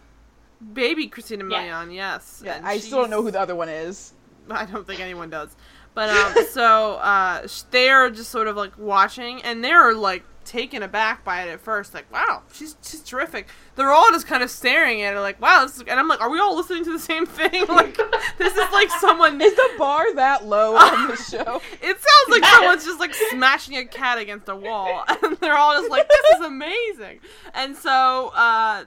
baby 0.73 1.07
Christina 1.07 1.45
Yes. 1.49 1.69
Milian. 1.87 1.95
Yes. 1.95 2.41
Yeah, 2.45 2.55
And 2.57 2.67
I 2.67 2.77
still 2.79 2.99
don't 3.01 3.09
know 3.09 3.21
who 3.21 3.31
the 3.31 3.39
other 3.39 3.55
one 3.55 3.69
is. 3.69 4.11
I 4.49 4.65
don't 4.65 4.85
think 4.85 4.99
anyone 4.99 5.29
does. 5.29 5.55
But 5.95 6.09
um, 6.09 6.45
so 6.51 6.95
uh, 6.95 7.47
they're 7.71 8.11
just 8.11 8.29
sort 8.29 8.47
of 8.47 8.55
like 8.55 8.77
watching, 8.77 9.41
and 9.41 9.63
they're 9.63 9.95
like 9.95 10.23
taken 10.43 10.83
aback 10.83 11.23
by 11.23 11.43
it 11.43 11.49
at 11.49 11.59
first. 11.59 11.93
Like, 11.93 12.11
wow, 12.11 12.43
she's 12.53 12.77
she's 12.83 13.01
terrific. 13.01 13.47
They're 13.75 13.91
all 13.91 14.11
just 14.11 14.27
kind 14.27 14.43
of 14.43 14.51
staring 14.51 15.01
at 15.01 15.15
it, 15.15 15.19
like, 15.19 15.41
wow. 15.41 15.65
This 15.65 15.77
is... 15.77 15.81
And 15.81 15.99
I'm 15.99 16.07
like, 16.07 16.21
are 16.21 16.29
we 16.29 16.39
all 16.39 16.55
listening 16.55 16.83
to 16.85 16.91
the 16.91 16.99
same 16.99 17.25
thing? 17.25 17.65
Like, 17.75 17.97
this 18.37 18.53
is 18.53 18.71
like 18.71 18.89
someone. 18.89 19.41
Is 19.41 19.55
the 19.55 19.69
bar 19.77 20.13
that 20.15 20.45
low 20.45 20.75
on 20.75 21.07
the 21.07 21.15
show? 21.29 21.61
It 21.81 21.97
sounds 21.97 22.29
like 22.29 22.45
someone's 22.45 22.85
just 22.85 22.99
like 22.99 23.13
smashing 23.31 23.75
a 23.77 23.85
cat 23.85 24.17
against 24.17 24.47
a 24.47 24.55
wall, 24.55 25.03
and 25.07 25.37
they're 25.37 25.57
all 25.57 25.73
just 25.73 25.89
like, 25.89 26.07
"This 26.07 26.39
is 26.39 26.45
amazing." 26.45 27.19
And 27.53 27.75
so, 27.75 28.29
uh, 28.29 28.85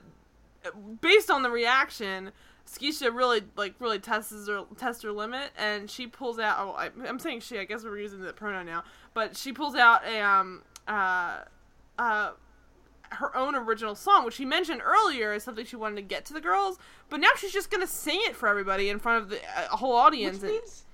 based 1.01 1.31
on 1.31 1.43
the 1.43 1.51
reaction, 1.51 2.33
Skisha 2.69 3.15
really 3.15 3.43
like 3.57 3.75
really 3.79 3.99
tests 3.99 4.47
her 4.47 4.65
tests 4.77 5.03
her 5.03 5.13
limit, 5.13 5.51
and 5.57 5.91
she 5.91 6.07
pulls 6.07 6.39
out. 6.39 6.57
Oh, 6.59 6.73
I, 6.73 6.91
I'm 7.07 7.19
saying 7.19 7.41
she. 7.41 7.59
I 7.59 7.65
guess 7.65 7.83
we're 7.83 7.99
using 7.99 8.21
the 8.21 8.33
pronoun 8.33 8.67
now, 8.67 8.85
but 9.15 9.37
she 9.37 9.53
pulls 9.53 9.75
out 9.75 10.05
a 10.07 10.21
um 10.21 10.63
uh 10.87 11.45
uh 11.99 12.33
her 13.13 13.35
own 13.35 13.55
original 13.55 13.95
song, 13.95 14.27
which 14.27 14.35
she 14.35 14.45
mentioned 14.45 14.83
earlier 14.85 15.33
as 15.33 15.43
something 15.45 15.65
she 15.65 15.77
wanted 15.77 15.97
to 15.97 16.03
get 16.03 16.27
to 16.27 16.35
the 16.35 16.43
girls, 16.43 16.79
but 17.09 17.21
now 17.21 17.31
she's 17.39 17.53
just 17.53 17.71
gonna 17.71 17.87
sing 17.87 18.21
it 18.25 18.37
for 18.37 18.49
everybody 18.49 18.91
in 18.91 18.99
front 18.99 19.23
of 19.23 19.31
the 19.31 19.39
a 19.73 19.77
whole 19.77 19.95
audience. 19.95 20.43
Which 20.43 20.51
means, 20.53 20.85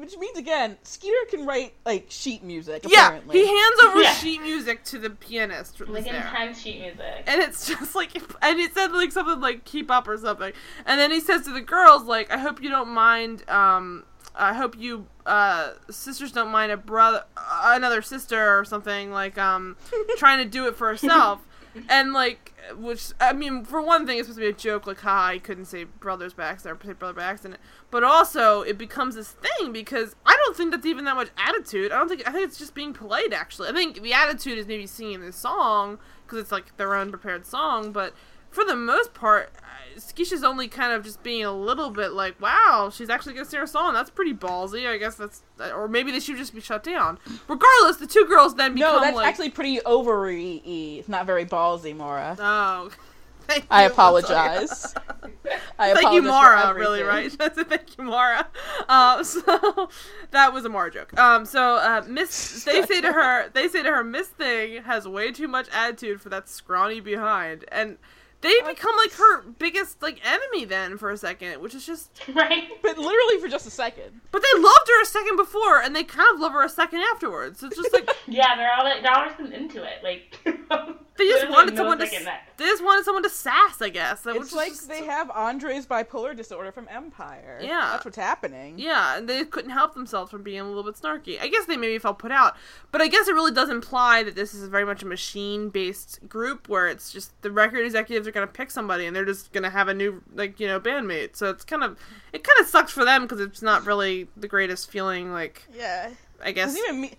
which 0.00 0.16
means 0.18 0.38
again, 0.38 0.76
Skeeter 0.82 1.14
can 1.30 1.46
write 1.46 1.74
like 1.84 2.06
sheet 2.08 2.42
music. 2.42 2.84
Yeah, 2.88 3.06
Apparently. 3.08 3.38
he 3.40 3.46
hands 3.46 3.80
over 3.84 4.00
Yeah. 4.00 4.12
sheet 4.14 4.42
music 4.42 4.84
to 4.84 4.98
the 4.98 5.10
pianist 5.10 5.80
Like 5.80 6.04
that's 6.04 6.06
there. 6.06 6.26
intense 6.26 6.60
sheet 6.60 6.80
music. 6.80 7.24
And 7.26 7.40
it's 7.42 7.66
just 7.68 7.94
like, 7.94 8.14
and 8.42 8.58
it 8.60 8.74
said 8.74 8.92
like 8.92 9.12
something 9.12 9.40
like 9.40 9.64
"keep 9.64 9.90
up" 9.90 10.08
or 10.08 10.16
something. 10.18 10.52
And 10.86 11.00
then 11.00 11.10
he 11.10 11.20
says 11.20 11.42
to 11.44 11.50
the 11.52 11.60
girls, 11.60 12.04
like, 12.04 12.30
"I 12.32 12.38
hope 12.38 12.62
you 12.62 12.70
don't 12.70 12.90
mind. 12.90 13.48
Um, 13.50 14.04
I 14.34 14.54
hope 14.54 14.76
you 14.78 15.06
uh 15.26 15.72
sisters 15.90 16.30
don't 16.32 16.50
mind 16.50 16.70
a 16.72 16.76
brother, 16.76 17.24
uh, 17.36 17.72
another 17.74 18.02
sister 18.02 18.58
or 18.58 18.64
something 18.64 19.10
like 19.10 19.36
um 19.36 19.76
trying 20.16 20.38
to 20.38 20.44
do 20.48 20.66
it 20.66 20.76
for 20.76 20.88
herself." 20.88 21.40
And 21.88 22.12
like, 22.12 22.54
which 22.76 23.12
I 23.20 23.32
mean, 23.32 23.64
for 23.64 23.80
one 23.80 24.06
thing, 24.06 24.18
it's 24.18 24.28
supposed 24.28 24.38
to 24.38 24.44
be 24.44 24.48
a 24.48 24.52
joke, 24.52 24.86
like, 24.86 25.00
"Ha, 25.00 25.26
I 25.28 25.38
couldn't 25.38 25.66
say 25.66 25.84
brothers 25.84 26.34
by 26.34 26.44
accident, 26.44 26.82
or 26.82 26.86
say 26.86 26.92
brother 26.92 27.14
by 27.14 27.24
accident." 27.24 27.60
But 27.90 28.04
also, 28.04 28.62
it 28.62 28.78
becomes 28.78 29.14
this 29.14 29.32
thing 29.32 29.72
because 29.72 30.16
I 30.26 30.36
don't 30.36 30.56
think 30.56 30.70
that's 30.70 30.86
even 30.86 31.04
that 31.04 31.16
much 31.16 31.30
attitude. 31.36 31.92
I 31.92 31.98
don't 31.98 32.08
think 32.08 32.28
I 32.28 32.32
think 32.32 32.46
it's 32.46 32.58
just 32.58 32.74
being 32.74 32.92
polite. 32.92 33.32
Actually, 33.32 33.68
I 33.68 33.72
think 33.72 34.02
the 34.02 34.12
attitude 34.12 34.58
is 34.58 34.66
maybe 34.66 34.86
singing 34.86 35.20
this 35.20 35.36
song 35.36 35.98
because 36.24 36.38
it's 36.38 36.52
like 36.52 36.76
their 36.76 36.94
own 36.94 37.10
prepared 37.10 37.46
song. 37.46 37.92
But 37.92 38.14
for 38.50 38.64
the 38.64 38.76
most 38.76 39.14
part, 39.14 39.52
uh, 39.58 39.98
Skisha's 39.98 40.44
only 40.44 40.68
kind 40.68 40.92
of 40.92 41.04
just 41.04 41.22
being 41.22 41.44
a 41.44 41.52
little 41.52 41.90
bit 41.90 42.12
like, 42.12 42.40
"Wow, 42.40 42.90
she's 42.92 43.10
actually 43.10 43.34
gonna 43.34 43.46
sing 43.46 43.60
her 43.60 43.66
song. 43.66 43.94
That's 43.94 44.10
pretty 44.10 44.34
ballsy." 44.34 44.88
I 44.88 44.96
guess 44.96 45.16
that's, 45.16 45.42
or 45.60 45.88
maybe 45.88 46.12
they 46.12 46.20
should 46.20 46.36
just 46.36 46.54
be 46.54 46.60
shut 46.60 46.82
down. 46.82 47.18
Regardless, 47.48 47.96
the 47.96 48.06
two 48.06 48.26
girls 48.26 48.54
then 48.54 48.74
become 48.74 48.96
no, 48.96 49.00
that's 49.00 49.16
like, 49.16 49.26
actually 49.26 49.50
pretty 49.50 49.80
ovary 49.82 50.62
It's 50.98 51.08
not 51.08 51.26
very 51.26 51.44
ballsy, 51.44 51.96
Mora. 51.96 52.36
oh. 52.38 52.90
Thank 53.48 53.66
I 53.70 53.84
you. 53.84 53.90
apologize. 53.90 54.94
I 55.78 55.94
Thank 55.94 56.12
you, 56.12 56.20
apologize 56.20 56.24
Mara. 56.24 56.74
Really, 56.74 57.02
right? 57.02 57.32
thank 57.32 57.96
you, 57.96 58.04
Mara. 58.04 58.46
Uh, 58.86 59.24
so 59.24 59.88
that 60.32 60.52
was 60.52 60.66
a 60.66 60.68
Mara 60.68 60.90
joke. 60.90 61.18
Um, 61.18 61.46
so 61.46 61.76
uh, 61.76 62.04
Miss, 62.06 62.64
they 62.64 62.82
say 62.82 63.00
to 63.00 63.10
her, 63.10 63.48
they 63.48 63.68
say 63.68 63.82
to 63.82 63.88
her, 63.88 64.04
Miss 64.04 64.28
Thing 64.28 64.82
has 64.82 65.08
way 65.08 65.32
too 65.32 65.48
much 65.48 65.66
attitude 65.72 66.20
for 66.20 66.28
that 66.28 66.46
scrawny 66.46 67.00
behind, 67.00 67.64
and 67.72 67.96
they 68.40 68.60
become 68.66 68.94
like 68.96 69.12
her 69.12 69.42
biggest 69.42 70.00
like 70.00 70.20
enemy 70.24 70.64
then 70.64 70.96
for 70.96 71.10
a 71.10 71.16
second, 71.16 71.60
which 71.60 71.74
is 71.74 71.84
just. 71.84 72.10
right? 72.34 72.68
But 72.82 72.96
literally 72.96 73.40
for 73.40 73.48
just 73.48 73.66
a 73.66 73.70
second. 73.70 74.20
But 74.30 74.42
they 74.42 74.60
loved 74.60 74.88
her 74.88 75.02
a 75.02 75.06
second 75.06 75.36
before, 75.36 75.80
and 75.80 75.94
they 75.94 76.04
kind 76.04 76.28
of 76.34 76.40
love 76.40 76.52
her 76.52 76.62
a 76.62 76.68
second 76.68 77.00
afterwards. 77.12 77.62
It's 77.62 77.76
just 77.76 77.92
like 77.92 78.08
Yeah, 78.28 78.56
they're 78.56 78.72
all 78.72 78.84
they're 78.84 79.12
all 79.12 79.28
just 79.28 79.40
into 79.52 79.82
it. 79.82 80.02
Like 80.02 80.38
they 81.18 81.24
just 81.24 81.40
literally 81.42 81.52
wanted 81.56 81.74
no 81.74 81.78
someone 81.80 81.98
to. 81.98 82.06
second 82.06 82.28
They 82.56 82.64
just 82.64 82.82
wanted 82.82 83.04
someone 83.04 83.22
to 83.24 83.28
sass, 83.30 83.82
I 83.82 83.88
guess. 83.90 84.22
That 84.22 84.36
was 84.38 84.48
It's 84.48 84.56
like 84.56 84.68
just- 84.70 84.88
they 84.88 85.04
have 85.04 85.30
Andre's 85.30 85.86
bipolar 85.86 86.34
disorder 86.36 86.72
from 86.72 86.88
Empire. 86.90 87.58
Yeah. 87.62 87.90
That's 87.92 88.04
what's 88.04 88.16
happening. 88.16 88.78
Yeah, 88.78 89.16
and 89.18 89.28
they 89.28 89.44
couldn't 89.44 89.70
help 89.72 89.94
themselves 89.94 90.30
from 90.30 90.42
being 90.42 90.60
a 90.60 90.64
little 90.66 90.82
bit 90.84 90.94
snarky. 90.94 91.40
I 91.40 91.48
guess 91.48 91.66
they 91.66 91.76
maybe 91.76 91.98
felt 91.98 92.18
put 92.18 92.32
out, 92.32 92.56
but 92.92 93.02
I 93.02 93.08
guess 93.08 93.28
it 93.28 93.34
really 93.34 93.52
does 93.52 93.68
imply 93.68 94.22
that 94.22 94.34
this 94.34 94.54
is 94.54 94.66
very 94.68 94.84
much 94.84 95.02
a 95.02 95.06
machine-based 95.06 96.28
group 96.28 96.68
where 96.68 96.88
it's 96.88 97.12
just 97.12 97.40
the 97.42 97.50
record 97.50 97.84
executives 97.84 98.26
are 98.28 98.32
going 98.32 98.46
to 98.46 98.52
pick 98.52 98.70
somebody 98.70 99.06
and 99.06 99.14
they're 99.14 99.24
just 99.24 99.52
going 99.52 99.64
to 99.64 99.70
have 99.70 99.88
a 99.88 99.94
new 99.94 100.22
like 100.34 100.60
you 100.60 100.66
know 100.66 100.80
bandmate. 100.80 101.36
So 101.36 101.50
it's 101.50 101.64
kind 101.64 101.82
of 101.82 101.98
it 102.32 102.44
kind 102.44 102.60
of 102.60 102.66
sucks 102.66 102.92
for 102.92 103.04
them 103.04 103.22
because 103.22 103.40
it's 103.40 103.62
not 103.62 103.86
really 103.86 104.28
the 104.36 104.48
greatest 104.48 104.90
feeling. 104.90 105.32
Like 105.32 105.64
Yeah. 105.74 106.10
I 106.42 106.52
guess 106.52 106.68
Doesn't 106.74 106.84
even 106.88 107.00
mean, 107.00 107.16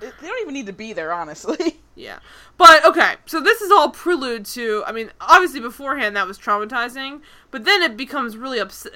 they 0.00 0.26
don't 0.26 0.40
even 0.40 0.54
need 0.54 0.66
to 0.66 0.72
be 0.72 0.92
there, 0.92 1.12
honestly. 1.12 1.80
yeah, 1.94 2.18
but 2.56 2.84
okay. 2.84 3.14
So 3.26 3.40
this 3.40 3.60
is 3.60 3.70
all 3.70 3.90
prelude 3.90 4.44
to. 4.46 4.84
I 4.86 4.92
mean, 4.92 5.10
obviously 5.20 5.60
beforehand 5.60 6.16
that 6.16 6.26
was 6.26 6.38
traumatizing, 6.38 7.20
but 7.50 7.64
then 7.64 7.82
it 7.82 7.96
becomes 7.96 8.36
really 8.36 8.58
upset. 8.58 8.92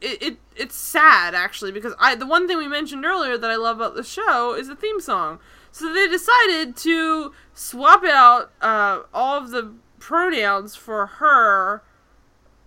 It, 0.00 0.22
it 0.22 0.36
it's 0.54 0.76
sad 0.76 1.34
actually 1.34 1.72
because 1.72 1.94
I 1.98 2.14
the 2.14 2.26
one 2.26 2.46
thing 2.46 2.58
we 2.58 2.68
mentioned 2.68 3.04
earlier 3.04 3.38
that 3.38 3.50
I 3.50 3.56
love 3.56 3.76
about 3.76 3.94
the 3.94 4.04
show 4.04 4.54
is 4.54 4.68
the 4.68 4.76
theme 4.76 5.00
song. 5.00 5.38
So 5.72 5.92
they 5.92 6.08
decided 6.08 6.76
to 6.76 7.32
swap 7.52 8.02
out 8.04 8.50
uh, 8.62 9.02
all 9.12 9.36
of 9.36 9.50
the 9.50 9.74
pronouns 9.98 10.74
for 10.74 11.06
her, 11.06 11.82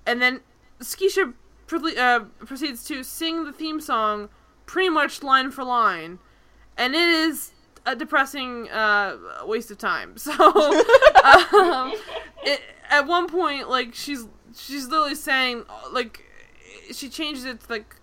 and 0.05 0.21
then 0.21 0.41
Skisha 0.79 1.33
pre- 1.65 1.97
uh, 1.97 2.19
proceeds 2.45 2.83
to 2.85 3.03
sing 3.03 3.45
the 3.45 3.51
theme 3.53 3.79
song 3.79 4.29
pretty 4.65 4.89
much 4.89 5.23
line 5.23 5.49
for 5.49 5.63
line, 5.63 6.19
and 6.79 6.95
it 6.95 7.07
is 7.07 7.51
a 7.85 7.95
depressing 7.95 8.69
uh, 8.69 9.17
waste 9.45 9.69
of 9.69 9.77
time. 9.77 10.15
So, 10.17 10.31
um, 10.33 11.93
it, 12.43 12.61
at 12.89 13.05
one 13.05 13.27
point, 13.27 13.69
like 13.69 13.93
she's 13.93 14.25
she's 14.55 14.87
literally 14.87 15.15
saying 15.15 15.65
like 15.91 16.23
she 16.91 17.09
changes 17.09 17.45
it 17.45 17.59
to 17.61 17.71
like 17.71 17.95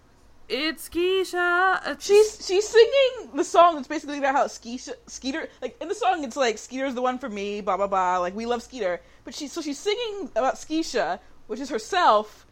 it's 0.48 0.88
Keisha. 0.88 1.80
It's 1.86 2.06
She's 2.06 2.46
she's 2.46 2.68
singing 2.68 3.30
the 3.34 3.42
song 3.42 3.74
that's 3.74 3.88
basically 3.88 4.18
about 4.18 4.34
how 4.34 4.46
Skeeter, 4.46 4.92
Skeeter 5.06 5.48
like 5.60 5.76
in 5.80 5.88
the 5.88 5.94
song 5.94 6.22
it's 6.22 6.36
like 6.36 6.58
Skeeter's 6.58 6.94
the 6.94 7.02
one 7.02 7.18
for 7.18 7.28
me, 7.28 7.60
blah 7.60 7.76
blah 7.76 7.88
blah. 7.88 8.18
Like 8.18 8.36
we 8.36 8.46
love 8.46 8.62
Skeeter, 8.62 9.00
but 9.24 9.34
she 9.34 9.48
so 9.48 9.60
she's 9.60 9.78
singing 9.78 10.30
about 10.36 10.54
Skeisha, 10.54 11.18
which 11.48 11.58
is 11.58 11.70
herself, 11.70 12.46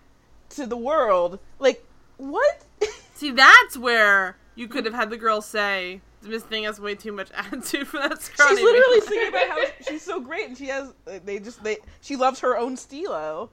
to 0.51 0.67
the 0.67 0.77
world. 0.77 1.39
Like 1.59 1.85
what? 2.17 2.65
See, 3.15 3.31
that's 3.31 3.77
where 3.77 4.37
you 4.57 4.67
could 4.69 4.85
have 4.85 4.95
had 4.95 5.11
the 5.11 5.17
girl 5.17 5.41
say, 5.41 6.01
"Miss 6.27 6.43
Thing 6.43 6.65
has 6.65 6.81
way 6.81 6.95
too 6.95 7.13
much 7.13 7.31
attitude 7.35 7.89
for 7.89 7.99
that 7.99 8.21
scrawny." 8.23 8.57
she's 8.57 8.65
literally 8.65 8.99
man." 8.99 9.09
singing 9.09 9.29
about 9.29 9.49
how 9.49 9.65
she's 9.89 10.03
so 10.03 10.21
great 10.21 10.49
and 10.49 10.57
she 10.57 10.67
has 10.67 10.93
they 11.25 11.39
just 11.39 11.63
they 11.63 11.79
she 12.01 12.17
loves 12.17 12.41
her 12.41 12.57
own 12.57 12.77
stilo. 12.77 13.51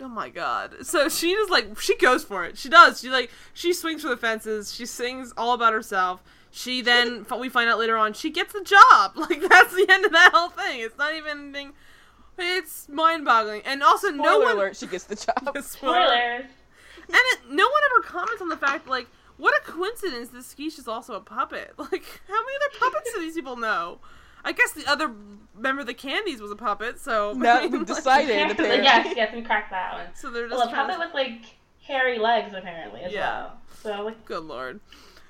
Oh 0.00 0.08
my 0.08 0.28
god! 0.28 0.86
So 0.86 1.08
she 1.08 1.32
is 1.32 1.50
like, 1.50 1.78
she 1.80 1.96
goes 1.96 2.22
for 2.22 2.44
it. 2.44 2.56
She 2.56 2.68
does. 2.68 3.00
She 3.00 3.10
like, 3.10 3.30
she 3.52 3.72
swings 3.72 4.02
for 4.02 4.08
the 4.08 4.16
fences. 4.16 4.72
She 4.72 4.86
sings 4.86 5.32
all 5.36 5.54
about 5.54 5.72
herself. 5.72 6.22
She 6.50 6.82
then 6.82 7.26
we 7.38 7.48
find 7.48 7.68
out 7.68 7.78
later 7.78 7.96
on 7.96 8.12
she 8.12 8.30
gets 8.30 8.52
the 8.52 8.62
job. 8.62 9.12
Like 9.16 9.40
that's 9.48 9.74
the 9.74 9.86
end 9.88 10.04
of 10.04 10.12
that 10.12 10.30
whole 10.32 10.50
thing. 10.50 10.80
It's 10.80 10.96
not 10.96 11.14
even 11.14 11.54
anything. 11.54 11.72
It's 12.40 12.88
mind-boggling, 12.88 13.62
and 13.64 13.82
also 13.82 14.10
no 14.10 14.38
one. 14.38 14.56
alert, 14.56 14.76
she 14.76 14.86
gets 14.86 15.04
the 15.04 15.16
job. 15.16 15.58
Spoilers. 15.60 16.44
And 17.08 17.16
it, 17.16 17.40
no 17.50 17.64
one 17.64 17.82
ever 17.90 18.06
comments 18.06 18.40
on 18.40 18.48
the 18.48 18.56
fact, 18.56 18.86
like, 18.86 19.08
what 19.38 19.54
a 19.60 19.64
coincidence 19.70 20.28
that 20.30 20.42
Skeesh 20.42 20.78
is 20.78 20.86
also 20.86 21.14
a 21.14 21.20
puppet. 21.20 21.72
Like, 21.78 22.04
how 22.28 22.34
many 22.44 22.56
other 22.56 22.78
puppets 22.78 23.12
do 23.14 23.20
these 23.20 23.34
people 23.34 23.56
know? 23.56 23.98
I 24.44 24.52
guess 24.52 24.72
the 24.72 24.86
other 24.86 25.10
member 25.56 25.80
of 25.80 25.86
the 25.86 25.94
Candies 25.94 26.40
was 26.40 26.50
a 26.50 26.56
puppet, 26.56 27.00
so. 27.00 27.32
Now 27.36 27.56
I 27.58 27.62
mean, 27.62 27.72
we've 27.72 27.80
like, 27.88 27.96
decided 27.96 28.50
apparently. 28.50 28.82
yes, 28.84 29.14
yes, 29.16 29.34
we 29.34 29.42
cracked 29.42 29.70
that 29.70 29.94
one. 29.94 30.06
So 30.14 30.30
they're 30.30 30.46
just 30.48 30.58
Well, 30.58 30.68
a 30.68 30.70
trying 30.70 30.86
puppet 30.88 31.00
to- 31.00 31.06
with 31.06 31.14
like 31.14 31.44
hairy 31.82 32.18
legs 32.18 32.52
apparently 32.54 33.00
as 33.00 33.12
Yeah. 33.12 33.20
well. 33.44 33.60
So 33.82 34.02
like 34.04 34.24
Good 34.26 34.44
lord. 34.44 34.80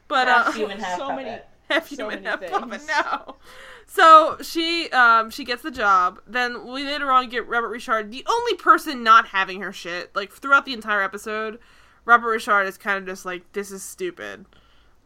But, 0.09 0.27
half 0.29 0.49
uh. 0.49 0.53
human, 0.53 0.79
half 0.81 0.99
so 0.99 1.09
puppet. 1.09 1.25
many- 1.25 1.43
half 1.71 1.89
so 1.89 1.97
human, 1.97 2.15
many 2.23 2.27
half 2.27 2.41
things. 2.41 2.51
puppet 2.53 2.83
now. 2.89 3.37
So 3.87 4.37
she 4.43 4.91
um 4.91 5.31
she 5.31 5.45
gets 5.45 5.63
the 5.63 5.71
job. 5.71 6.21
Then 6.27 6.67
we 6.67 6.85
later 6.85 7.11
on 7.11 7.29
get 7.29 7.47
Robert 7.49 7.71
Ri'chard, 7.75 8.11
the 8.11 8.25
only 8.29 8.55
person 8.55 9.03
not 9.03 9.29
having 9.29 9.61
her 9.63 9.73
shit. 9.73 10.15
Like 10.15 10.33
throughout 10.33 10.65
the 10.67 10.73
entire 10.75 11.03
episode, 11.03 11.59
Robert 12.09 12.39
Ri'chard 12.39 12.67
is 12.67 12.79
kind 12.79 12.97
of 12.97 13.07
just 13.07 13.27
like, 13.27 13.53
"This 13.53 13.71
is 13.71 13.83
stupid. 13.83 14.47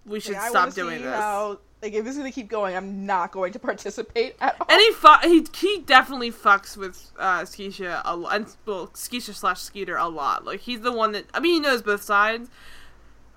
We 0.06 0.20
should 0.20 0.34
Like, 0.34 0.50
stop 0.50 0.72
doing 0.72 1.02
this." 1.02 1.12
How, 1.12 1.58
like 1.82 1.94
if 1.94 2.04
this 2.04 2.12
is 2.12 2.18
gonna 2.18 2.30
keep 2.30 2.48
going, 2.48 2.76
I'm 2.76 3.04
not 3.04 3.32
going 3.32 3.52
to 3.54 3.58
participate 3.70 4.36
at 4.40 4.56
all. 4.60 4.66
And 4.70 4.80
he, 4.80 4.92
fu- 4.92 5.28
he 5.28 5.44
he 5.52 5.82
definitely 5.82 6.30
fucks 6.30 6.76
with 6.76 7.10
uh, 7.18 7.40
Skeisha 7.40 8.02
a 8.04 8.16
lot. 8.16 8.56
Well, 8.66 8.86
Skeisha 8.94 9.34
slash 9.34 9.60
Skeeter 9.60 9.96
a 9.96 10.06
lot. 10.08 10.44
Like 10.44 10.60
he's 10.60 10.82
the 10.82 10.92
one 10.92 11.10
that 11.12 11.24
I 11.34 11.40
mean 11.40 11.54
he 11.54 11.60
knows 11.60 11.82
both 11.82 12.02
sides. 12.02 12.48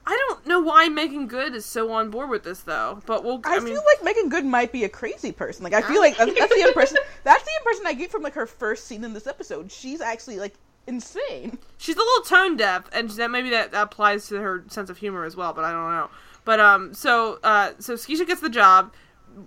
I 0.08 0.16
don't 0.28 0.46
know 0.46 0.60
why 0.60 0.88
Meagan 0.88 1.26
Good 1.26 1.56
is 1.56 1.66
so 1.66 1.92
on 1.92 2.12
board 2.12 2.30
with 2.30 2.44
this 2.44 2.60
though, 2.60 3.02
but 3.08 3.24
we'll. 3.24 3.42
I, 3.46 3.56
I, 3.56 3.60
mean, 3.60 3.74
feel 3.74 3.84
like 3.84 4.04
Meagan 4.04 4.30
Good 4.30 4.46
might 4.46 4.72
be 4.72 4.84
a 4.84 4.90
crazy 4.90 5.32
person. 5.32 5.64
Like 5.64 5.74
I 5.74 5.82
feel 5.82 6.00
like 6.00 6.16
that's 6.16 6.32
the 6.32 6.62
impression. 6.68 6.98
That's 7.24 7.44
the 7.44 7.52
impression 7.58 7.88
I 7.88 7.94
get 7.94 8.12
from 8.12 8.22
like 8.22 8.36
her 8.36 8.46
first 8.46 8.86
scene 8.86 9.04
in 9.04 9.14
this 9.14 9.26
episode. 9.26 9.72
She's 9.72 10.02
actually 10.02 10.38
like 10.38 10.54
insane. 10.88 11.58
she's 11.78 11.96
a 11.96 12.00
little 12.00 12.24
tone 12.24 12.58
deaf, 12.58 12.90
and 12.94 13.10
that 13.12 13.32
maybe 13.32 13.50
that 13.50 13.74
applies 13.74 14.28
to 14.28 14.36
her 14.42 14.64
sense 14.68 14.90
of 14.90 14.98
humor 14.98 15.26
as 15.26 15.36
well. 15.36 15.54
But 15.54 15.64
I 15.66 15.72
don't 15.72 15.92
know. 15.92 16.10
But 16.44 16.60
um, 16.60 16.94
so 16.94 17.40
uh, 17.44 17.72
so 17.80 17.96
Skeisha 17.96 18.26
gets 18.28 18.42
the 18.42 18.50
job. 18.50 18.94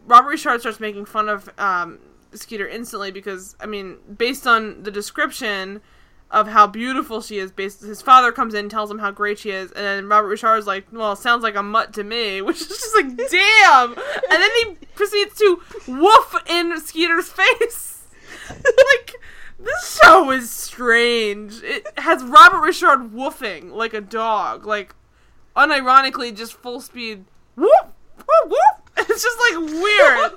Robert 0.07 0.35
Ri'chard 0.35 0.61
starts 0.61 0.81
making 0.81 1.07
fun 1.07 1.29
of 1.29 1.49
um 1.59 1.99
Skeeter 2.35 2.69
instantly 2.69 3.11
because 3.11 3.57
I 3.61 3.67
mean, 3.67 3.97
based 4.17 4.47
on 4.47 4.83
the 4.83 4.91
description 4.91 5.81
of 6.31 6.47
how 6.49 6.67
beautiful 6.67 7.23
she 7.23 7.39
is, 7.39 7.51
based 7.51 7.81
his 7.81 8.03
father 8.03 8.33
comes 8.33 8.53
in, 8.53 8.69
tells 8.69 8.91
him 8.91 8.99
how 8.99 9.11
great 9.11 9.39
she 9.39 9.51
is, 9.51 9.73
and 9.73 9.85
then 9.85 10.09
Robert 10.09 10.29
Ri'chard's 10.29 10.67
like, 10.67 10.87
"Well, 10.93 11.17
sounds 11.17 11.43
like 11.43 11.57
a 11.57 11.63
mutt 11.63 11.95
to 11.95 12.05
me," 12.05 12.43
which 12.43 12.61
is 12.61 12.69
just 12.69 12.95
like, 12.97 13.17
damn. 13.31 13.93
and 13.93 14.43
then 14.43 14.51
he 14.57 14.87
proceeds 14.95 15.39
to 15.39 15.61
woof 15.87 16.35
in 16.47 16.79
Skeeter's 16.81 17.31
face, 17.31 18.07
like. 18.51 19.15
This 19.59 20.01
show 20.03 20.31
is 20.31 20.51
strange. 20.51 21.63
It 21.63 21.87
has 21.99 22.23
Robert 22.23 22.59
Ri'chard 22.59 23.11
woofing 23.11 23.73
like 23.73 23.93
a 23.93 24.01
dog, 24.01 24.65
like 24.65 24.95
unironically 25.57 26.37
just 26.37 26.53
full 26.55 26.81
speed 26.81 27.25
whoop 27.57 27.93
whoop 28.17 28.47
whoop. 28.47 28.91
It's 28.99 29.23
just 29.23 29.39
like 29.41 29.71
weird. 29.73 30.33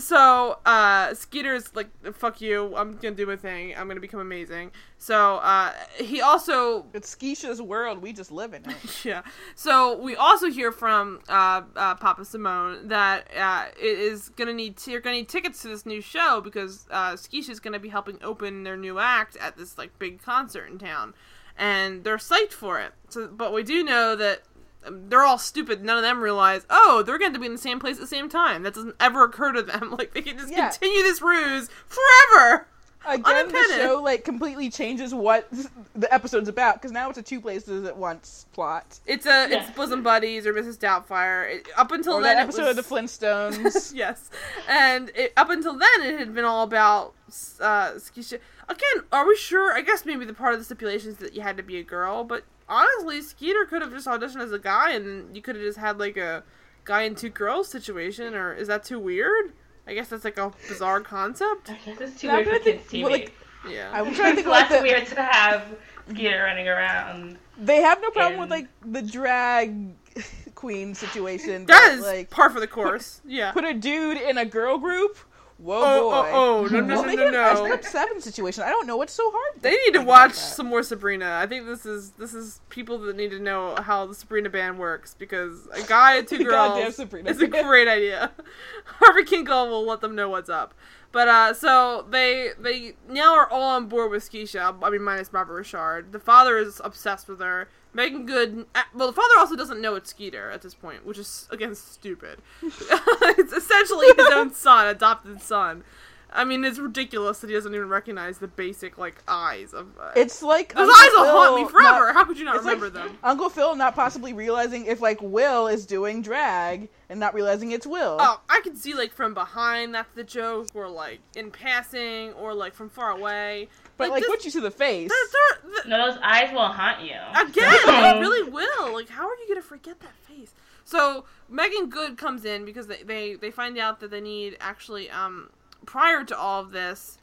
So 0.00 0.58
uh 0.64 1.14
Skeeter's 1.14 1.74
like 1.74 1.88
fuck 2.14 2.40
you, 2.40 2.74
I'm 2.76 2.92
going 2.92 3.14
to 3.14 3.22
do 3.22 3.26
my 3.26 3.36
thing. 3.36 3.74
I'm 3.76 3.86
going 3.86 3.96
to 3.96 4.00
become 4.00 4.20
amazing. 4.20 4.72
So 4.98 5.36
uh 5.36 5.72
he 5.98 6.20
also 6.20 6.86
It's 6.92 7.14
Skeisha's 7.14 7.60
world. 7.60 8.02
We 8.02 8.12
just 8.12 8.30
live 8.30 8.54
in 8.54 8.68
it. 8.68 8.76
yeah. 9.04 9.22
So 9.54 9.96
we 10.00 10.16
also 10.16 10.50
hear 10.50 10.72
from 10.72 11.20
uh, 11.28 11.62
uh, 11.76 11.94
Papa 11.96 12.24
Simone 12.24 12.88
that 12.88 13.28
uh, 13.36 13.66
it 13.80 13.98
is 13.98 14.28
gonna 14.30 14.52
need 14.52 14.76
t- 14.76 14.92
you're 14.92 15.00
gonna 15.00 15.16
need 15.16 15.28
tickets 15.28 15.62
to 15.62 15.68
this 15.68 15.86
new 15.86 16.00
show 16.00 16.40
because 16.40 16.86
uh, 16.90 17.12
Skeisha's 17.12 17.60
gonna 17.60 17.78
be 17.78 17.88
helping 17.88 18.18
open 18.22 18.62
their 18.64 18.76
new 18.76 18.98
act 18.98 19.36
at 19.36 19.56
this 19.56 19.78
like 19.78 19.98
big 19.98 20.22
concert 20.22 20.66
in 20.70 20.78
town, 20.78 21.14
and 21.56 22.04
they're 22.04 22.16
psyched 22.16 22.52
for 22.52 22.78
it. 22.80 22.92
So, 23.08 23.28
but 23.28 23.52
we 23.52 23.62
do 23.62 23.82
know 23.84 24.16
that. 24.16 24.42
Um, 24.86 25.08
They're 25.08 25.22
all 25.22 25.38
stupid. 25.38 25.84
None 25.84 25.96
of 25.96 26.02
them 26.02 26.20
realize, 26.20 26.64
oh, 26.70 27.02
they're 27.04 27.18
going 27.18 27.32
to 27.32 27.38
be 27.38 27.46
in 27.46 27.52
the 27.52 27.58
same 27.58 27.78
place 27.80 27.96
at 27.96 28.00
the 28.02 28.06
same 28.06 28.28
time. 28.28 28.62
That 28.62 28.74
doesn't 28.74 28.96
ever 29.00 29.24
occur 29.24 29.52
to 29.52 29.62
them. 29.62 29.94
Like 29.98 30.14
they 30.14 30.22
can 30.22 30.38
just 30.38 30.50
Yeah. 30.52 30.70
continue 30.70 31.02
this 31.02 31.20
ruse 31.20 31.68
forever. 31.86 32.66
Again, 33.06 33.48
the 33.48 33.64
show 33.76 34.00
like 34.04 34.24
completely 34.26 34.68
changes 34.68 35.14
what 35.14 35.48
the 35.94 36.12
episode's 36.12 36.50
about 36.50 36.74
because 36.74 36.92
now 36.92 37.08
it's 37.08 37.16
a 37.18 37.22
two 37.22 37.40
places 37.40 37.86
at 37.86 37.96
once 37.96 38.44
plot. 38.52 39.00
It's 39.06 39.24
a 39.24 39.48
Yeah. 39.48 39.62
it's 39.62 39.70
bosom 39.70 40.02
buddies 40.02 40.46
or 40.46 40.52
Mrs. 40.52 40.78
Doubtfire. 40.78 41.56
It, 41.56 41.68
up 41.78 41.92
until 41.92 42.14
Or 42.14 42.22
then, 42.22 42.36
that 42.36 42.40
it 42.40 42.44
episode 42.44 42.66
was, 42.68 42.76
of 42.78 42.88
the 42.88 42.94
Flintstones. 42.94 43.92
yes, 43.94 44.28
and 44.68 45.10
it, 45.14 45.32
up 45.36 45.48
until 45.48 45.72
then, 45.78 46.02
it 46.02 46.18
had 46.18 46.34
been 46.34 46.44
all 46.44 46.62
about 46.62 47.14
uh, 47.60 47.92
Skeisha. 47.92 48.38
Again, 48.68 49.04
are 49.12 49.26
we 49.26 49.34
sure? 49.34 49.72
I 49.74 49.80
guess 49.80 50.04
maybe 50.04 50.26
the 50.26 50.34
part 50.34 50.52
of 50.52 50.60
the 50.60 50.64
stipulation 50.64 51.10
is 51.10 51.16
that 51.16 51.32
you 51.34 51.40
had 51.40 51.56
to 51.56 51.62
be 51.62 51.78
a 51.78 51.82
girl, 51.82 52.22
but 52.22 52.44
honestly, 52.70 53.20
Skeeter 53.20 53.66
could 53.66 53.82
have 53.82 53.90
just 53.92 54.06
auditioned 54.06 54.40
as 54.42 54.52
a 54.52 54.58
guy, 54.58 54.92
and 54.92 55.36
you 55.36 55.42
could 55.42 55.56
have 55.56 55.64
just 55.64 55.78
had 55.78 55.98
like 55.98 56.16
a 56.16 56.42
guy 56.84 57.02
and 57.02 57.16
two 57.16 57.28
girls 57.28 57.68
situation. 57.68 58.34
Or 58.34 58.54
is 58.54 58.68
that 58.68 58.84
too 58.84 58.98
weird? 58.98 59.52
I 59.86 59.94
guess 59.94 60.08
that's 60.08 60.24
like 60.24 60.38
a 60.38 60.52
bizarre 60.68 61.00
concept. 61.00 61.70
I 61.70 61.78
guess 61.84 62.00
it's 62.00 62.20
too 62.20 62.28
Not 62.28 62.36
weird 62.36 62.46
for 62.46 62.52
gonna 62.52 62.64
think- 62.64 62.80
kids 62.88 62.92
TV. 62.92 63.02
well, 63.02 63.12
like, 63.12 63.32
Yeah. 63.68 63.90
I'm 63.92 64.14
trying 64.14 64.36
to 64.36 64.42
think 64.42 64.46
it's 64.46 64.46
like 64.46 64.70
less 64.70 64.80
the, 64.80 64.82
weird 64.88 65.06
to 65.08 65.22
have 65.22 65.64
Skeeter 66.10 66.42
running 66.42 66.68
around. 66.68 67.38
they 67.58 67.82
have 67.82 68.00
no 68.00 68.10
problem 68.10 68.34
in- 68.34 68.40
with 68.40 68.50
like 68.50 68.68
the 68.86 69.02
drag 69.02 69.94
queen 70.54 70.94
situation. 70.94 71.66
that 71.66 71.88
but, 71.88 71.98
is 71.98 72.02
like 72.02 72.30
par 72.30 72.50
for 72.50 72.60
the 72.60 72.66
course. 72.68 73.20
Yeah. 73.26 73.52
put 73.52 73.64
a 73.64 73.74
dude 73.74 74.18
in 74.18 74.38
a 74.38 74.44
girl 74.44 74.78
group. 74.78 75.18
Whoa 75.62 75.80
Oh, 75.82 76.10
boy! 76.10 76.30
oh, 76.32 76.58
oh, 76.64 76.66
no, 76.68 76.80
no, 76.80 76.94
Well, 76.94 77.02
no, 77.02 77.06
make 77.08 77.16
no, 77.18 77.22
it 77.24 77.28
an 77.28 77.32
no. 77.34 77.66
Step 77.66 77.84
Seven 77.84 78.20
situation. 78.20 78.64
I 78.64 78.70
don't 78.70 78.86
know 78.86 78.96
what's 78.96 79.12
so 79.12 79.30
hard. 79.30 79.60
They 79.62 79.76
need 79.76 79.92
to 79.94 80.02
watch 80.02 80.32
some 80.34 80.66
more 80.66 80.82
Sabrina. 80.82 81.38
I 81.40 81.46
think 81.46 81.66
this 81.66 81.84
is 81.84 82.12
this 82.12 82.32
is 82.34 82.60
people 82.70 82.98
that 82.98 83.16
need 83.16 83.30
to 83.32 83.38
know 83.38 83.74
how 83.76 84.06
the 84.06 84.14
Sabrina 84.14 84.48
band 84.48 84.78
works 84.78 85.14
because 85.18 85.66
a 85.72 85.82
guy 85.82 86.16
and 86.16 86.26
two 86.26 86.38
The 86.40 86.44
goddamn 86.44 86.84
girls 86.84 86.96
Sabrina 86.96 87.30
is 87.30 87.40
a 87.42 87.46
great 87.46 87.88
idea. 87.88 88.32
Harvey 88.84 89.24
Kinkle 89.24 89.68
will 89.68 89.84
let 89.84 90.00
them 90.00 90.14
know 90.14 90.28
what's 90.30 90.48
up. 90.48 90.74
But 91.12 91.28
uh, 91.28 91.54
so 91.54 92.06
they 92.08 92.50
they 92.58 92.94
now 93.08 93.34
are 93.34 93.48
all 93.50 93.62
on 93.76 93.86
board 93.86 94.10
with 94.12 94.28
Skeisha. 94.30 94.78
I 94.82 94.90
mean, 94.90 95.02
minus 95.02 95.32
Robert 95.32 95.62
Ri'chard. 95.62 96.12
The 96.12 96.20
father 96.20 96.56
is 96.56 96.80
obsessed 96.84 97.28
with 97.28 97.40
her. 97.40 97.68
Meagan 97.92 98.26
Good. 98.26 98.66
uh, 98.74 98.82
Well, 98.94 99.08
the 99.08 99.12
father 99.12 99.34
also 99.38 99.56
doesn't 99.56 99.80
know 99.80 99.94
it's 99.96 100.10
Skeeter 100.10 100.50
at 100.50 100.62
this 100.62 100.74
point, 100.74 101.04
which 101.04 101.18
is 101.18 101.48
again 101.50 101.74
stupid. 101.74 102.40
it's 102.62 103.52
essentially 103.52 104.06
his 104.16 104.28
own 104.32 104.52
son, 104.54 104.86
adopted 104.86 105.42
son. 105.42 105.84
I 106.32 106.44
mean, 106.44 106.64
it's 106.64 106.78
ridiculous 106.78 107.40
that 107.40 107.48
he 107.50 107.54
doesn't 107.54 107.74
even 107.74 107.88
recognize 107.88 108.38
the 108.38 108.46
basic 108.46 108.96
like 108.98 109.16
eyes 109.26 109.74
of. 109.74 109.88
Uh, 110.00 110.12
It's 110.14 110.44
like 110.44 110.72
those 110.74 110.88
Uncle 110.88 110.94
eyes 111.04 111.10
will 111.12 111.26
haunt 111.36 111.56
me 111.64 111.68
forever. 111.68 112.06
not- 112.06 112.14
How 112.14 112.24
could 112.24 112.38
you 112.38 112.44
not 112.44 112.54
it's 112.54 112.64
like 112.64 112.76
remember 112.80 112.96
them? 112.96 113.18
Uncle 113.24 113.48
Phil 113.50 113.74
not 113.74 113.96
possibly 113.96 114.32
realizing 114.32 114.86
if 114.86 115.00
like 115.00 115.18
Will 115.20 115.66
is 115.66 115.84
doing 115.86 116.22
drag 116.22 116.88
and 117.08 117.18
not 117.18 117.34
realizing 117.34 117.72
it's 117.72 117.84
Will. 117.84 118.16
Oh, 118.20 118.40
I 118.48 118.60
can 118.62 118.76
see 118.76 118.94
like 118.94 119.12
from 119.12 119.34
behind 119.34 119.92
that's 119.92 120.14
the 120.14 120.22
joke, 120.22 120.68
or 120.72 120.88
like 120.88 121.18
in 121.34 121.50
passing, 121.50 122.32
or 122.34 122.54
like 122.54 122.74
from 122.74 122.90
far 122.90 123.10
away. 123.10 123.68
But 124.00 124.10
like, 124.10 124.22
this- 124.22 124.28
once 124.28 124.44
you 124.44 124.50
see 124.50 124.60
the 124.60 124.70
face, 124.70 125.10
they're- 125.10 125.70
they're- 125.72 125.82
No, 125.86 126.10
those 126.10 126.18
eyes 126.22 126.52
will 126.52 126.66
haunt 126.68 127.00
you. 127.02 127.14
Again, 127.38 127.76
they 127.86 128.18
really 128.20 128.50
will. 128.50 128.92
Like, 128.92 129.08
how 129.08 129.26
are 129.28 129.34
you 129.36 129.46
gonna 129.48 129.62
forget 129.62 130.00
that 130.00 130.14
face? 130.28 130.52
So 130.84 131.24
Meagan 131.48 131.88
Good 131.88 132.16
comes 132.18 132.44
in 132.44 132.64
because 132.64 132.86
they, 132.88 133.02
they 133.04 133.34
they 133.34 133.50
find 133.50 133.78
out 133.78 134.00
that 134.00 134.10
they 134.10 134.20
need 134.20 134.56
actually 134.60 135.08
um 135.10 135.50
prior 135.86 136.24
to 136.24 136.36
all 136.36 136.60
of 136.62 136.72
this, 136.72 137.18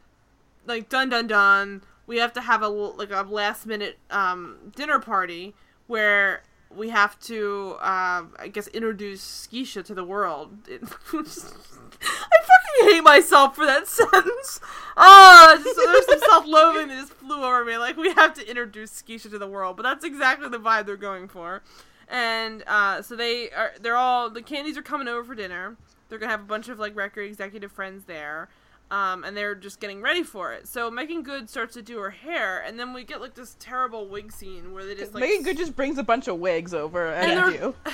like 0.66 0.88
dun 0.90 1.10
dun 1.10 1.28
dun, 1.28 1.82
we 2.06 2.18
have 2.18 2.32
to 2.34 2.42
have 2.42 2.62
a 2.62 2.70
like 2.70 3.12
a 3.12 3.22
last 3.24 3.66
minute 3.66 3.98
um 4.10 4.72
dinner 4.76 5.00
party 5.00 5.54
where 5.88 6.44
we 6.76 6.90
have 6.90 7.18
to 7.22 7.76
uh, 7.80 8.24
I 8.40 8.48
guess 8.52 8.68
introduce 8.68 9.48
Skeisha 9.50 9.84
to 9.86 9.94
the 9.94 10.04
world. 10.04 10.52
I 12.02 12.38
fucking 12.42 12.68
fucking 12.78 12.94
hate 12.94 13.04
myself 13.04 13.56
for 13.56 13.66
that 13.66 13.88
sentence. 13.88 14.60
Oh, 14.96 15.60
just, 15.64 15.76
there's 15.76 16.06
some 16.06 16.30
self-loathing 16.30 16.88
that 16.88 17.00
just 17.00 17.14
flew 17.14 17.44
over 17.44 17.64
me. 17.64 17.78
Like 17.78 17.98
we 17.98 18.12
have 18.14 18.34
to 18.36 18.48
introduce 18.50 19.02
Skeisha 19.02 19.30
to 19.30 19.38
the 19.38 19.48
world, 19.48 19.78
but 19.78 19.84
that's 19.84 20.04
exactly 20.04 20.50
the 20.50 20.58
vibe 20.58 20.86
they're 20.86 20.98
going 20.98 21.28
for. 21.28 21.62
And 22.08 22.64
uh, 22.68 23.02
so 23.02 23.16
they 23.16 23.50
are. 23.52 23.74
They're 23.82 23.98
all 23.98 24.30
the 24.30 24.42
candies 24.42 24.78
are 24.78 24.82
coming 24.82 25.08
over 25.08 25.24
for 25.24 25.36
dinner. 25.36 25.76
They're 26.10 26.20
gonna 26.20 26.32
have 26.32 26.42
a 26.42 26.46
bunch 26.46 26.70
of 26.70 26.80
like 26.80 26.96
record 26.96 27.24
executive 27.24 27.72
friends 27.72 28.06
there. 28.06 28.50
Um, 28.90 29.26
and 29.26 29.36
they're 29.36 29.54
just 29.54 29.82
getting 29.82 30.02
ready 30.02 30.24
for 30.24 30.54
it. 30.54 30.66
So 30.66 30.90
Meagan 30.90 31.22
Good 31.22 31.50
starts 31.50 31.74
to 31.74 31.82
do 31.82 32.00
her 32.00 32.10
hair, 32.10 32.64
and 32.66 32.80
then 32.80 32.94
we 32.94 33.04
get 33.04 33.20
like 33.20 33.34
this 33.34 33.58
terrible 33.60 34.08
wig 34.08 34.32
scene 34.32 34.74
where 34.74 34.86
they 34.86 34.96
just 34.96 35.14
like 35.14 35.22
Meagan 35.22 35.44
Good 35.44 35.58
just 35.58 35.76
brings 35.76 35.98
a 35.98 36.04
bunch 36.04 36.30
of 36.30 36.40
wigs 36.40 36.74
over 36.74 37.08
and 37.08 37.54
you. 37.54 37.76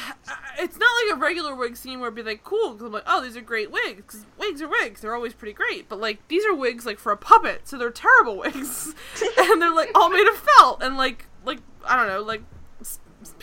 it's 0.59 0.77
not 0.77 0.89
like 1.05 1.17
a 1.17 1.19
regular 1.19 1.55
wig 1.55 1.75
scene 1.75 1.99
where 1.99 2.09
it'd 2.09 2.15
be 2.15 2.21
like 2.21 2.43
cool 2.43 2.73
because 2.73 2.85
I'm 2.85 2.91
like, 2.91 3.05
oh, 3.07 3.23
these 3.23 3.35
are 3.35 3.41
great 3.41 3.71
wigs. 3.71 3.95
Because 3.95 4.25
wigs 4.37 4.61
are 4.61 4.67
wigs; 4.67 5.01
they're 5.01 5.15
always 5.15 5.33
pretty 5.33 5.53
great. 5.53 5.89
But 5.89 5.99
like 5.99 6.27
these 6.27 6.45
are 6.45 6.53
wigs 6.53 6.85
like 6.85 6.99
for 6.99 7.11
a 7.11 7.17
puppet, 7.17 7.67
so 7.67 7.77
they're 7.79 7.89
terrible 7.89 8.37
wigs, 8.43 8.93
and 9.37 9.61
they're 9.61 9.73
like 9.73 9.89
all 9.95 10.11
made 10.11 10.27
of 10.27 10.35
felt 10.35 10.83
and 10.83 10.95
like 10.95 11.25
like 11.43 11.59
I 11.85 11.95
don't 11.95 12.07
know 12.07 12.21
like 12.21 12.43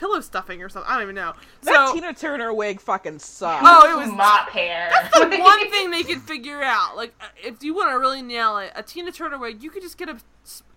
pillow 0.01 0.21
stuffing 0.21 0.63
or 0.63 0.69
something. 0.69 0.91
I 0.91 0.95
don't 0.95 1.03
even 1.03 1.15
know. 1.15 1.35
That 1.63 1.89
so 1.89 1.95
Tina 1.95 2.15
Turner 2.15 2.53
wig 2.53 2.81
fucking 2.81 3.19
sucks. 3.19 3.63
Oh, 3.67 3.93
it 3.93 3.97
was- 4.05 4.11
mop 4.13 4.49
hair. 4.49 4.89
That's 4.91 5.19
the 5.21 5.39
one 5.43 5.71
thing 5.71 5.91
they 5.91 6.03
could 6.03 6.23
figure 6.23 6.63
out, 6.63 6.97
like 6.97 7.15
uh, 7.21 7.27
if 7.45 7.63
you 7.63 7.75
want 7.75 7.91
to 7.91 7.99
really 7.99 8.23
nail 8.23 8.57
it, 8.59 8.73
a 8.75 8.83
Tina 8.83 9.13
Turner 9.13 9.39
wig, 9.39 9.63
you 9.63 9.71
could 9.71 9.83
just 9.83 9.99
get 9.99 10.09
a 10.09 10.17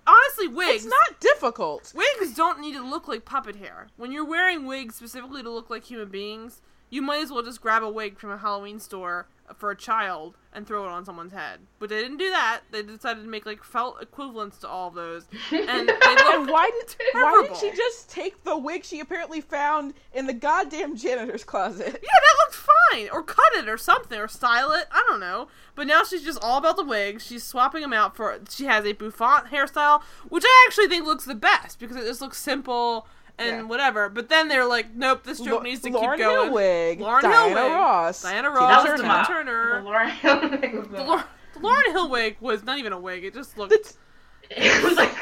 honestly 0.05 0.47
wigs. 0.49 0.83
it's 0.83 0.85
not 0.85 1.19
difficult. 1.21 1.93
Wigs 1.95 2.35
don't 2.35 2.59
need 2.59 2.73
to 2.73 2.83
look 2.85 3.07
like 3.07 3.23
puppet 3.23 3.55
hair. 3.55 3.87
When 3.95 4.11
you're 4.11 4.25
wearing 4.25 4.65
wigs 4.65 4.95
specifically 4.95 5.41
to 5.41 5.49
look 5.49 5.69
like 5.69 5.85
human 5.85 6.09
beings, 6.09 6.61
you 6.93 7.01
might 7.01 7.23
as 7.23 7.31
well 7.31 7.41
just 7.41 7.59
grab 7.59 7.81
a 7.81 7.89
wig 7.89 8.19
from 8.19 8.29
a 8.29 8.37
Halloween 8.37 8.79
store 8.79 9.27
for 9.55 9.71
a 9.71 9.75
child 9.75 10.37
and 10.53 10.67
throw 10.67 10.85
it 10.85 10.89
on 10.89 11.03
someone's 11.03 11.33
head. 11.33 11.61
But 11.79 11.89
they 11.89 11.99
didn't 11.99 12.17
do 12.17 12.29
that. 12.29 12.61
They 12.69 12.83
decided 12.83 13.23
to 13.23 13.27
make 13.27 13.47
like 13.47 13.63
felt 13.63 13.99
equivalents 13.99 14.59
to 14.59 14.67
all 14.67 14.91
those, 14.91 15.25
and 15.51 15.89
they 15.89 15.93
And 16.33 16.47
why 16.47 16.69
did 16.69 16.95
why 17.13 17.21
terrible. 17.21 17.55
didn't 17.55 17.57
she 17.57 17.75
just 17.75 18.11
take 18.11 18.43
the 18.43 18.55
wig 18.55 18.85
she 18.85 18.99
apparently 18.99 19.41
found 19.41 19.95
in 20.13 20.27
the 20.27 20.33
goddamn 20.33 20.95
janitor's 20.95 21.43
closet? 21.43 21.87
Yeah, 21.87 21.91
that 21.93 22.35
looked 22.45 22.55
fine. 22.91 23.09
Or 23.11 23.23
cut 23.23 23.55
it 23.55 23.67
or 23.67 23.77
something. 23.79 24.19
Or 24.19 24.27
style 24.27 24.71
it. 24.71 24.85
I 24.91 25.03
don't 25.07 25.19
know. 25.19 25.47
But 25.73 25.87
now 25.87 26.03
she's 26.03 26.23
just 26.23 26.43
all 26.43 26.59
about 26.59 26.77
the 26.77 26.85
wigs. 26.85 27.25
She's 27.25 27.43
swapping 27.43 27.81
them 27.81 27.93
out 27.93 28.15
for. 28.15 28.39
She 28.51 28.65
has 28.65 28.85
a 28.85 28.93
bouffant 28.93 29.47
hairstyle, 29.47 30.03
which 30.29 30.43
I 30.45 30.65
actually 30.67 30.87
think 30.89 31.05
looks 31.05 31.25
the 31.25 31.33
best 31.33 31.79
because 31.79 31.97
it 31.97 32.05
just 32.05 32.21
looks 32.21 32.37
simple 32.37 33.07
and 33.37 33.47
Yeah. 33.57 33.61
whatever. 33.63 34.09
But 34.09 34.29
then 34.29 34.47
they're 34.47 34.65
like, 34.65 34.93
nope, 34.95 35.23
this 35.23 35.39
joke 35.39 35.47
Lo- 35.57 35.61
needs 35.61 35.81
to 35.81 35.89
Lauren 35.91 36.17
keep 36.17 36.25
going. 36.27 36.49
Hillwig, 36.51 36.99
Lauren 36.99 37.23
Diana 37.23 37.45
Hill 37.47 37.55
wig, 37.69 37.73
Ross, 37.73 38.21
Diana 38.23 38.49
Ross, 38.49 38.59
that 38.59 38.77
was 38.77 38.85
Turner. 38.85 38.97
Tina 38.97 39.07
mop. 39.07 39.27
Turner. 39.27 39.81
The 39.83 39.89
Lauryn 39.89 40.09
Hill 40.09 40.49
wig 40.51 40.73
was 40.75 40.87
the 40.87 40.97
The, 40.97 41.25
the 41.53 41.59
Lauryn 41.67 41.91
Hill 41.91 42.09
was 42.41 42.63
not 42.63 42.77
even 42.79 42.93
a 42.93 42.99
wig. 42.99 43.23
It 43.23 43.33
just 43.33 43.57
looked. 43.57 43.71
The, 43.71 43.93
It 44.49 44.83
was 44.83 44.95
like. 44.97 45.11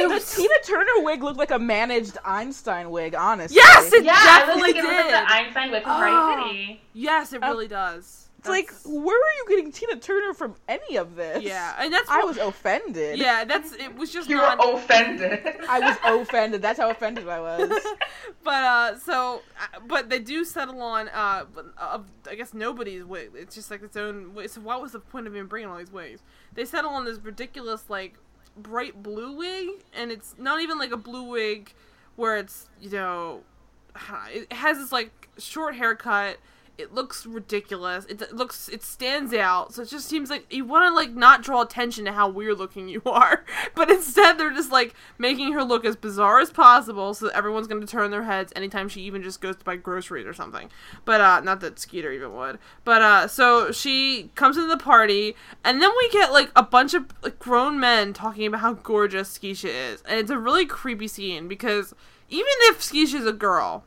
It 0.00 0.08
the 0.08 0.20
Tina 0.36 0.54
Turner 0.64 1.02
wig 1.04 1.24
looked 1.24 1.38
like 1.38 1.50
a 1.50 1.58
managed 1.58 2.18
Einstein 2.24 2.90
wig, 2.90 3.16
honestly. 3.16 3.56
Yes, 3.56 3.92
it 3.92 4.04
yeah, 4.04 4.12
definitely 4.12 4.62
was 4.62 4.74
like, 4.74 4.76
it 4.76 4.84
was 4.84 4.94
like 4.94 5.04
did. 5.06 5.12
the 5.12 5.32
Einstein 5.32 5.70
wig 5.72 5.82
from 5.82 5.92
Oh. 5.92 5.96
Party 5.96 6.50
City. 6.52 6.80
yes, 6.92 7.32
it 7.32 7.42
Uh, 7.42 7.48
really 7.48 7.66
does. 7.66 8.27
It's 8.38 8.48
like, 8.48 8.72
where 8.84 9.16
are 9.16 9.32
you 9.38 9.44
getting 9.48 9.72
Tina 9.72 9.96
Turner 9.96 10.32
from 10.32 10.54
any 10.68 10.96
of 10.96 11.16
this? 11.16 11.42
yeah, 11.42 11.74
and 11.80 11.92
that's 11.92 12.08
I 12.08 12.22
was 12.22 12.36
offended. 12.36 13.18
Yeah, 13.18 13.44
that's 13.44 13.72
it. 13.72 13.96
Was 13.96 14.12
just 14.12 14.28
You 14.30 14.36
not. 14.36 14.58
were 14.64 14.74
offended. 14.78 15.40
I 15.68 15.80
was 15.80 15.96
offended. 16.04 16.62
That's 16.62 16.78
how 16.78 16.88
offended 16.90 17.28
I 17.28 17.40
was. 17.40 17.68
but 18.44 18.62
uh, 18.64 18.98
so, 18.98 19.42
uh, 19.60 19.80
but 19.88 20.08
they 20.08 20.20
do 20.20 20.44
settle 20.44 20.80
on 20.80 21.08
uh, 21.08 21.46
of 21.78 22.06
I 22.30 22.36
guess 22.36 22.54
nobody's 22.54 23.02
wig. 23.04 23.30
It's 23.34 23.56
just 23.56 23.72
like 23.72 23.82
its 23.82 23.96
own. 23.96 24.34
wig. 24.34 24.48
So 24.50 24.60
what 24.60 24.80
was 24.80 24.92
the 24.92 25.00
point 25.00 25.26
of 25.26 25.34
even 25.34 25.48
bringing 25.48 25.68
all 25.68 25.78
these 25.78 25.92
wigs? 25.92 26.22
They 26.54 26.64
settle 26.64 26.90
on 26.90 27.04
this 27.04 27.18
ridiculous 27.18 27.90
like 27.90 28.14
bright 28.56 29.02
blue 29.02 29.32
wig, 29.36 29.68
and 29.92 30.12
it's 30.12 30.36
not 30.38 30.60
even 30.60 30.78
like 30.78 30.92
a 30.92 30.96
blue 30.96 31.24
wig 31.24 31.72
where 32.14 32.36
it's 32.36 32.68
you 32.80 32.90
know, 32.90 33.40
it 34.28 34.52
has 34.52 34.78
this 34.78 34.92
like 34.92 35.28
short 35.38 35.74
haircut. 35.74 36.36
It 36.78 36.94
looks 36.94 37.26
ridiculous. 37.26 38.04
It, 38.04 38.22
it 38.22 38.36
looks 38.36 38.68
it 38.68 38.84
stands 38.84 39.34
out. 39.34 39.74
So 39.74 39.82
it 39.82 39.88
just 39.88 40.06
seems 40.06 40.30
like 40.30 40.50
you 40.52 40.64
want 40.64 40.88
to 40.88 40.94
like 40.94 41.10
not 41.10 41.42
draw 41.42 41.62
attention 41.62 42.04
to 42.04 42.12
how 42.12 42.28
weird 42.28 42.58
looking 42.58 42.88
you 42.88 43.02
are, 43.04 43.44
but 43.74 43.90
instead 43.90 44.38
they're 44.38 44.54
just 44.54 44.70
like 44.70 44.94
making 45.18 45.52
her 45.54 45.64
look 45.64 45.84
as 45.84 45.96
bizarre 45.96 46.38
as 46.40 46.52
possible, 46.52 47.14
so 47.14 47.26
that 47.26 47.36
everyone's 47.36 47.66
going 47.66 47.80
to 47.80 47.86
turn 47.86 48.12
their 48.12 48.22
heads 48.22 48.52
anytime 48.54 48.88
she 48.88 49.02
even 49.02 49.24
just 49.24 49.40
goes 49.40 49.56
to 49.56 49.64
buy 49.64 49.74
groceries 49.74 50.24
or 50.24 50.32
something. 50.32 50.70
But 51.04 51.20
uh, 51.20 51.40
not 51.40 51.60
that 51.60 51.80
Skeeter 51.80 52.12
even 52.12 52.32
would. 52.34 52.58
But 52.84 53.02
uh, 53.02 53.26
so 53.26 53.72
she 53.72 54.30
comes 54.36 54.56
into 54.56 54.68
the 54.68 54.76
party, 54.76 55.34
and 55.64 55.82
then 55.82 55.90
we 55.98 56.08
get 56.10 56.32
like 56.32 56.52
a 56.54 56.62
bunch 56.62 56.94
of 56.94 57.06
like, 57.22 57.40
grown 57.40 57.80
men 57.80 58.12
talking 58.12 58.46
about 58.46 58.60
how 58.60 58.74
gorgeous 58.74 59.36
Skeisha 59.36 59.68
is, 59.92 60.02
and 60.02 60.20
it's 60.20 60.30
a 60.30 60.38
really 60.38 60.64
creepy 60.64 61.08
scene 61.08 61.48
because 61.48 61.92
even 62.28 62.46
if 62.70 62.80
Skeisha's 62.80 63.26
a 63.26 63.32
girl, 63.32 63.84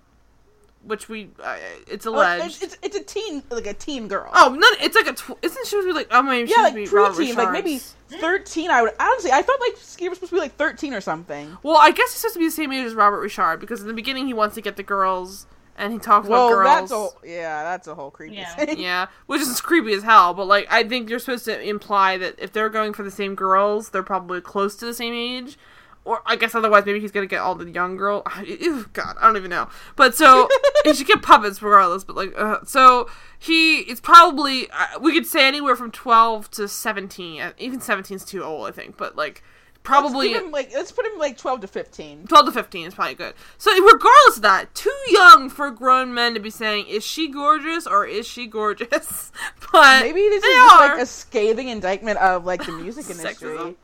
which 0.83 1.07
we 1.09 1.29
uh, 1.43 1.57
it's 1.87 2.05
Oh, 2.07 2.15
alleged. 2.15 2.63
it's, 2.63 2.75
it's 2.75 2.77
it's 2.81 2.95
a 2.97 3.03
teen 3.03 3.43
like 3.49 3.67
a 3.67 3.73
teen 3.73 4.07
girl. 4.07 4.29
Oh, 4.33 4.49
none, 4.49 4.73
it's 4.81 4.95
like 4.95 5.07
a. 5.07 5.13
Tw- 5.13 5.37
isn't 5.41 5.65
she 5.65 5.69
supposed 5.69 5.87
to 5.87 5.87
be 5.87 5.93
like? 5.93 6.07
Oh, 6.11 6.21
maybe 6.21 6.47
she's 6.47 6.57
yeah, 6.57 6.63
like 6.63 6.87
supposed 6.87 7.17
to 7.19 7.25
be 7.25 7.33
like 7.33 7.51
maybe 7.51 7.77
thirteen. 8.09 8.69
I 8.71 8.81
would 8.81 8.91
honestly, 8.99 9.31
I 9.31 9.41
thought 9.41 9.59
like 9.59 9.77
Skeeter 9.77 10.09
was 10.09 10.17
supposed 10.17 10.31
to 10.31 10.35
be 10.35 10.41
like 10.41 10.55
thirteen 10.55 10.93
or 10.93 11.01
something. 11.01 11.57
Well, 11.63 11.77
I 11.77 11.91
guess 11.91 12.11
he's 12.11 12.21
supposed 12.21 12.33
to 12.35 12.39
be 12.39 12.45
the 12.45 12.51
same 12.51 12.71
age 12.71 12.85
as 12.85 12.93
Robert 12.93 13.21
Ri'chard 13.25 13.59
because 13.59 13.81
in 13.81 13.87
the 13.87 13.93
beginning 13.93 14.27
he 14.27 14.33
wants 14.33 14.55
to 14.55 14.61
get 14.61 14.75
the 14.75 14.83
girls 14.83 15.45
and 15.77 15.93
he 15.93 15.99
talks 15.99 16.27
Well, 16.27 16.47
about 16.49 16.87
girls. 16.89 16.89
that's 16.89 17.23
a 17.25 17.27
yeah, 17.29 17.63
that's 17.63 17.87
a 17.87 17.95
whole 17.95 18.11
creepy 18.11 18.35
Yeah. 18.35 18.55
thing. 18.55 18.79
yeah, 18.79 19.07
which 19.27 19.41
is 19.41 19.61
creepy 19.61 19.93
as 19.93 20.03
hell. 20.03 20.33
But 20.33 20.45
like, 20.45 20.67
I 20.69 20.83
think 20.83 21.09
you're 21.09 21.19
supposed 21.19 21.45
to 21.45 21.61
imply 21.61 22.17
that 22.17 22.35
if 22.39 22.51
they're 22.51 22.69
going 22.69 22.93
for 22.93 23.03
the 23.03 23.11
same 23.11 23.35
girls, 23.35 23.89
they're 23.89 24.03
probably 24.03 24.41
close 24.41 24.75
to 24.77 24.85
the 24.85 24.93
same 24.93 25.13
age. 25.13 25.57
Or 26.03 26.21
I 26.25 26.35
guess 26.35 26.55
otherwise, 26.55 26.85
maybe 26.85 26.99
he's 26.99 27.11
gonna 27.11 27.27
get 27.27 27.41
all 27.41 27.53
the 27.53 27.69
young 27.69 27.95
girl. 27.95 28.23
Ew, 28.45 28.87
God, 28.93 29.15
I 29.19 29.27
don't 29.27 29.37
even 29.37 29.51
know. 29.51 29.69
But 29.95 30.15
so 30.15 30.49
he 30.83 30.93
should 30.95 31.05
get 31.07 31.21
puppets 31.21 31.61
regardless. 31.61 32.03
But 32.03 32.15
like, 32.15 32.33
uh, 32.35 32.59
so 32.65 33.07
he 33.37 33.79
it's 33.81 34.01
probably 34.01 34.67
uh, 34.71 34.99
we 34.99 35.13
could 35.13 35.27
say 35.27 35.47
anywhere 35.47 35.75
from 35.75 35.91
twelve 35.91 36.49
to 36.51 36.67
seventeen. 36.67 37.41
Uh, 37.41 37.51
Even 37.59 37.81
17 37.81 38.15
is 38.15 38.25
too 38.25 38.43
old, 38.43 38.67
I 38.67 38.71
think. 38.71 38.97
But 38.97 39.15
like, 39.15 39.43
probably 39.83 40.31
Let's, 40.33 40.43
him, 40.45 40.51
like 40.51 40.71
let's 40.73 40.91
put 40.91 41.05
him 41.05 41.19
like 41.19 41.37
twelve 41.37 41.61
to 41.61 41.67
fifteen. 41.67 42.25
12 42.25 42.47
to 42.47 42.51
15 42.51 42.87
is 42.87 42.95
probably 42.95 43.13
good. 43.13 43.35
So, 43.59 43.71
regardless 43.71 44.37
of 44.37 44.41
that, 44.41 44.73
too 44.73 44.89
young 45.09 45.51
for 45.51 45.69
grown 45.69 46.15
men 46.15 46.33
to 46.33 46.39
be 46.39 46.49
saying, 46.49 46.87
is 46.87 47.03
she 47.05 47.27
gorgeous 47.29 47.85
or 47.85 48.07
is 48.07 48.27
she 48.27 48.47
gorgeous? 48.47 49.31
But 49.71 50.01
Maybe 50.01 50.21
this 50.29 50.41
they 50.41 50.47
is 50.49 50.55
just 50.55 50.75
are. 50.81 50.89
like 50.89 51.01
a 51.01 51.05
scathing 51.05 51.69
indictment 51.69 52.17
of 52.17 52.43
like 52.43 52.65
the 52.65 52.71
music 52.73 53.07
industry. 53.09 53.49
Sexism. 53.55 53.75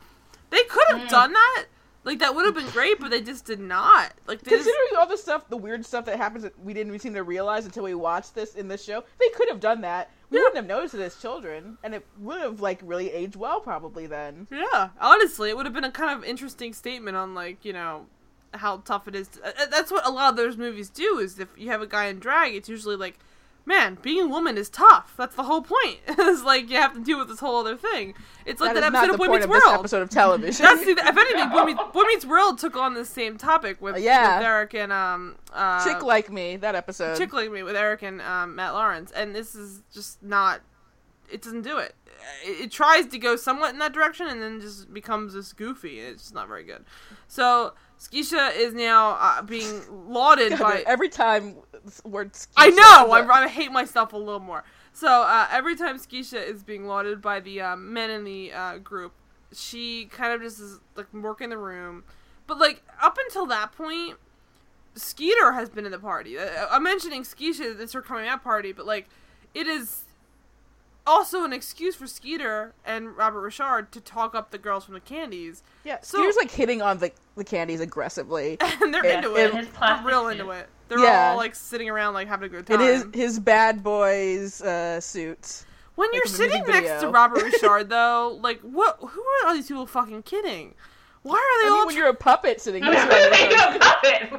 They 0.49 0.63
could 0.63 0.97
have 0.97 1.09
done 1.09 1.32
that. 1.34 1.65
Like, 2.08 2.20
that 2.20 2.34
would 2.34 2.45
have 2.45 2.55
been 2.55 2.70
great, 2.72 2.99
but 3.01 3.12
they 3.12 3.20
just 3.22 3.43
did 3.43 3.60
not. 3.60 4.14
Like, 4.28 4.41
they 4.41 4.51
just, 4.51 4.64
Considering 4.64 4.97
all 4.97 5.08
the 5.08 5.18
stuff, 5.18 5.49
the 5.49 5.58
weird 5.58 5.86
stuff 5.86 6.05
that 6.05 6.16
happens 6.16 6.43
that 6.43 6.58
we 6.64 6.74
didn't 6.74 6.97
seem 6.99 7.14
to 7.16 7.24
realize 7.24 7.66
until 7.66 7.84
we 7.84 7.93
watched 7.93 8.34
this 8.34 8.55
in 8.55 8.70
this 8.70 8.82
show, 8.84 9.03
they 9.20 9.28
could 9.36 9.49
have 9.49 9.60
done 9.60 9.82
that. 9.82 10.10
We 10.30 10.38
Yeah. 10.38 10.43
wouldn't 10.43 10.55
have 10.55 10.66
noticed 10.68 10.93
it 10.95 11.01
as 11.01 11.20
children, 11.22 11.78
and 11.84 11.93
it 11.93 12.05
would 12.18 12.39
have 12.41 12.62
like 12.62 12.80
really 12.82 13.12
aged 13.12 13.36
well 13.36 13.60
probably 13.60 14.08
then. 14.08 14.47
yeah, 14.49 14.89
honestly, 15.01 15.49
it 15.49 15.58
would 15.58 15.66
have 15.66 15.74
been 15.76 15.84
a 15.84 15.91
kind 15.91 16.18
of 16.18 16.24
interesting 16.24 16.72
statement 16.74 17.18
on, 17.18 17.36
like, 17.36 17.66
you 17.66 17.74
know, 17.74 18.05
how 18.53 18.78
tough 18.78 19.10
it 19.10 19.14
is. 19.16 19.28
To, 19.28 19.45
uh, 19.45 19.66
that's 19.70 19.91
what 19.91 20.08
a 20.08 20.10
lot 20.10 20.30
of 20.30 20.38
those 20.38 20.55
movies 20.55 20.89
do, 20.89 21.20
is 21.20 21.38
if 21.39 21.49
you 21.58 21.70
have 21.72 21.82
a 21.82 21.88
guy 21.88 22.05
in 22.05 22.20
drag, 22.20 22.55
it's 22.55 22.70
usually 22.70 22.95
like, 22.95 23.20
man, 23.68 23.97
being 24.01 24.22
a 24.22 24.28
woman 24.28 24.57
is 24.57 24.70
tough. 24.70 25.13
That's 25.18 25.36
the 25.36 25.43
whole 25.43 25.61
point. 25.61 25.99
it's 26.07 26.43
like, 26.43 26.70
you 26.70 26.78
have 26.78 26.93
to 26.93 27.03
deal 27.03 27.20
with 27.20 27.28
this 27.28 27.41
whole 27.41 27.57
other 27.57 27.76
thing. 27.76 28.13
It's 28.45 28.61
like 28.61 28.74
that 28.74 28.80
that, 28.80 28.88
is 28.88 28.93
not 28.93 29.03
episode 29.03 29.13
of 29.13 29.20
Boy 29.20 29.34
Meets 29.34 29.45
of 29.45 29.51
this 29.51 29.65
World. 29.65 29.80
episode 29.80 30.01
of 30.01 30.09
television. 30.09 30.63
That's 30.63 30.86
the, 30.86 30.91
if 30.91 31.18
anything, 31.18 31.49
Boy 31.49 31.65
Meets, 31.65 31.82
Boy 31.91 32.03
Meets 32.03 32.26
World 32.26 32.57
took 32.57 32.78
on 32.78 32.93
the 32.93 33.03
same 33.03 33.38
topic 33.38 33.82
with, 33.82 33.97
Yeah. 33.97 34.38
with 34.38 34.47
Eric 34.47 34.74
and 34.74 34.93
um 34.93 35.36
uh, 35.53 35.84
Chick 35.84 36.01
like 36.01 36.32
me 36.32 36.55
that 36.57 36.76
episode. 36.76 37.18
Chick 37.18 37.34
Like 37.34 37.51
Me 37.51 37.61
with 37.63 37.76
Eric 37.76 38.03
and 38.03 38.22
um, 38.22 38.55
Matt 38.55 38.74
Lawrence, 38.74 39.11
and 39.11 39.36
this 39.36 39.53
is 39.53 39.84
just 39.93 40.24
not. 40.24 40.61
It 41.30 41.41
doesn't 41.41 41.63
do 41.63 41.78
it. 41.78 41.93
it. 42.45 42.65
It 42.65 42.72
tries 42.72 43.07
to 43.07 43.18
go 43.18 43.36
somewhat 43.36 43.74
in 43.74 43.80
that 43.80 43.91
direction, 43.91 44.28
and 44.28 44.41
then 44.41 44.61
just 44.61 44.93
becomes 44.93 45.34
this 45.34 45.51
goofy. 45.51 45.99
It's 45.99 46.24
just 46.24 46.34
not 46.34 46.47
very 46.47 46.63
good. 46.63 46.86
So 47.28 47.74
Skeisha 47.99 48.55
is 48.55 48.74
now 48.74 49.18
uh, 49.20 49.41
being 49.41 49.82
lauded 50.09 50.51
God, 50.51 50.59
by. 50.59 50.84
every 50.86 51.09
time 51.09 51.55
this 51.88 52.03
word. 52.03 52.31
I 52.55 52.69
know. 52.69 53.11
I. 53.11 53.43
I 53.43 53.47
hate 53.47 53.71
myself 53.71 54.13
a 54.13 54.17
little 54.17 54.39
more. 54.39 54.63
So 54.93 55.07
uh, 55.23 55.47
every 55.51 55.75
time 55.75 55.97
Skeisha 55.97 56.43
is 56.45 56.63
being 56.63 56.85
lauded 56.88 57.21
by 57.21 57.39
the 57.39 57.61
um, 57.61 57.93
men 57.93 58.09
in 58.09 58.23
the 58.23 58.51
uh, 58.53 58.77
group, 58.77 59.13
she 59.53 60.05
kind 60.05 60.33
of 60.33 60.41
just 60.41 60.59
is 60.59 60.79
like 60.95 61.11
working 61.13 61.49
the 61.49 61.57
room. 61.57 62.03
But 62.47 62.59
like 62.59 62.83
up 63.01 63.17
until 63.25 63.45
that 63.47 63.71
point, 63.73 64.17
Skeeter 64.95 65.51
has 65.53 65.69
been 65.69 65.85
in 65.85 65.91
the 65.91 65.99
party. 65.99 66.38
Uh, 66.39 66.67
I'm 66.71 66.83
mentioning 66.83 67.23
Skeisha. 67.23 67.79
It's 67.79 67.93
her 67.93 68.01
coming 68.01 68.27
out 68.27 68.43
party, 68.43 68.71
but 68.71 68.85
like 68.85 69.07
it 69.53 69.67
is 69.67 70.03
also 71.05 71.43
an 71.45 71.53
excuse 71.53 71.95
for 71.95 72.05
Skeeter 72.07 72.73
and 72.85 73.15
Robert 73.15 73.41
Ri'chard 73.49 73.91
to 73.91 74.01
talk 74.01 74.35
up 74.35 74.51
the 74.51 74.57
girls 74.57 74.83
from 74.83 74.93
the 74.93 74.99
Candies, 74.99 75.63
Yeah, 75.85 75.99
So- 76.01 76.17
Skeeter's 76.17 76.35
like 76.35 76.51
hitting 76.51 76.81
on 76.81 76.97
the 76.97 77.11
the 77.38 77.43
candies 77.45 77.79
aggressively. 77.79 78.57
and 78.81 78.93
they're 78.93 79.05
Yeah, 79.05 79.17
into 79.17 79.35
it- 79.35 79.53
it. 79.53 79.67
They're 79.79 80.01
real 80.03 80.27
into 80.27 80.49
it. 80.49 80.67
They're 80.88 80.99
Yeah. 80.99 81.31
all 81.31 81.38
like 81.38 81.55
sitting 81.55 81.89
around 81.89 82.13
like 82.13 82.27
having 82.27 82.47
a 82.47 82.49
good 82.49 82.67
time. 82.67 82.81
It 82.81 82.85
is 82.89 83.05
his 83.13 83.39
bad 83.39 83.83
boys 83.83 84.61
uh, 84.61 84.99
suits. 85.01 85.65
When 85.95 86.09
like, 86.09 86.15
you're 86.17 86.25
sitting 86.27 86.63
music 86.65 86.85
next 86.85 87.01
to. 87.01 87.09
Robert 87.09 87.41
Richard, 87.43 87.89
though, 87.89 88.38
like 88.41 88.59
what? 88.61 88.97
Who 88.99 89.21
are 89.21 89.47
all 89.47 89.53
these 89.53 89.67
people 89.67 89.88
fucking 89.88 90.23
kidding? 90.23 90.75
Why 91.23 91.35
are 91.35 91.63
they 91.63 91.67
I 91.67 91.71
mean, 91.71 91.79
all? 91.79 91.85
when 91.88 91.95
you're 91.97 92.09
a 92.09 92.13
puppet 92.13 92.61
sitting 92.61 92.83
next 92.85 93.01
to 93.01 93.55
Robert 93.55 93.79
got 93.81 94.03
Richard. 94.03 94.29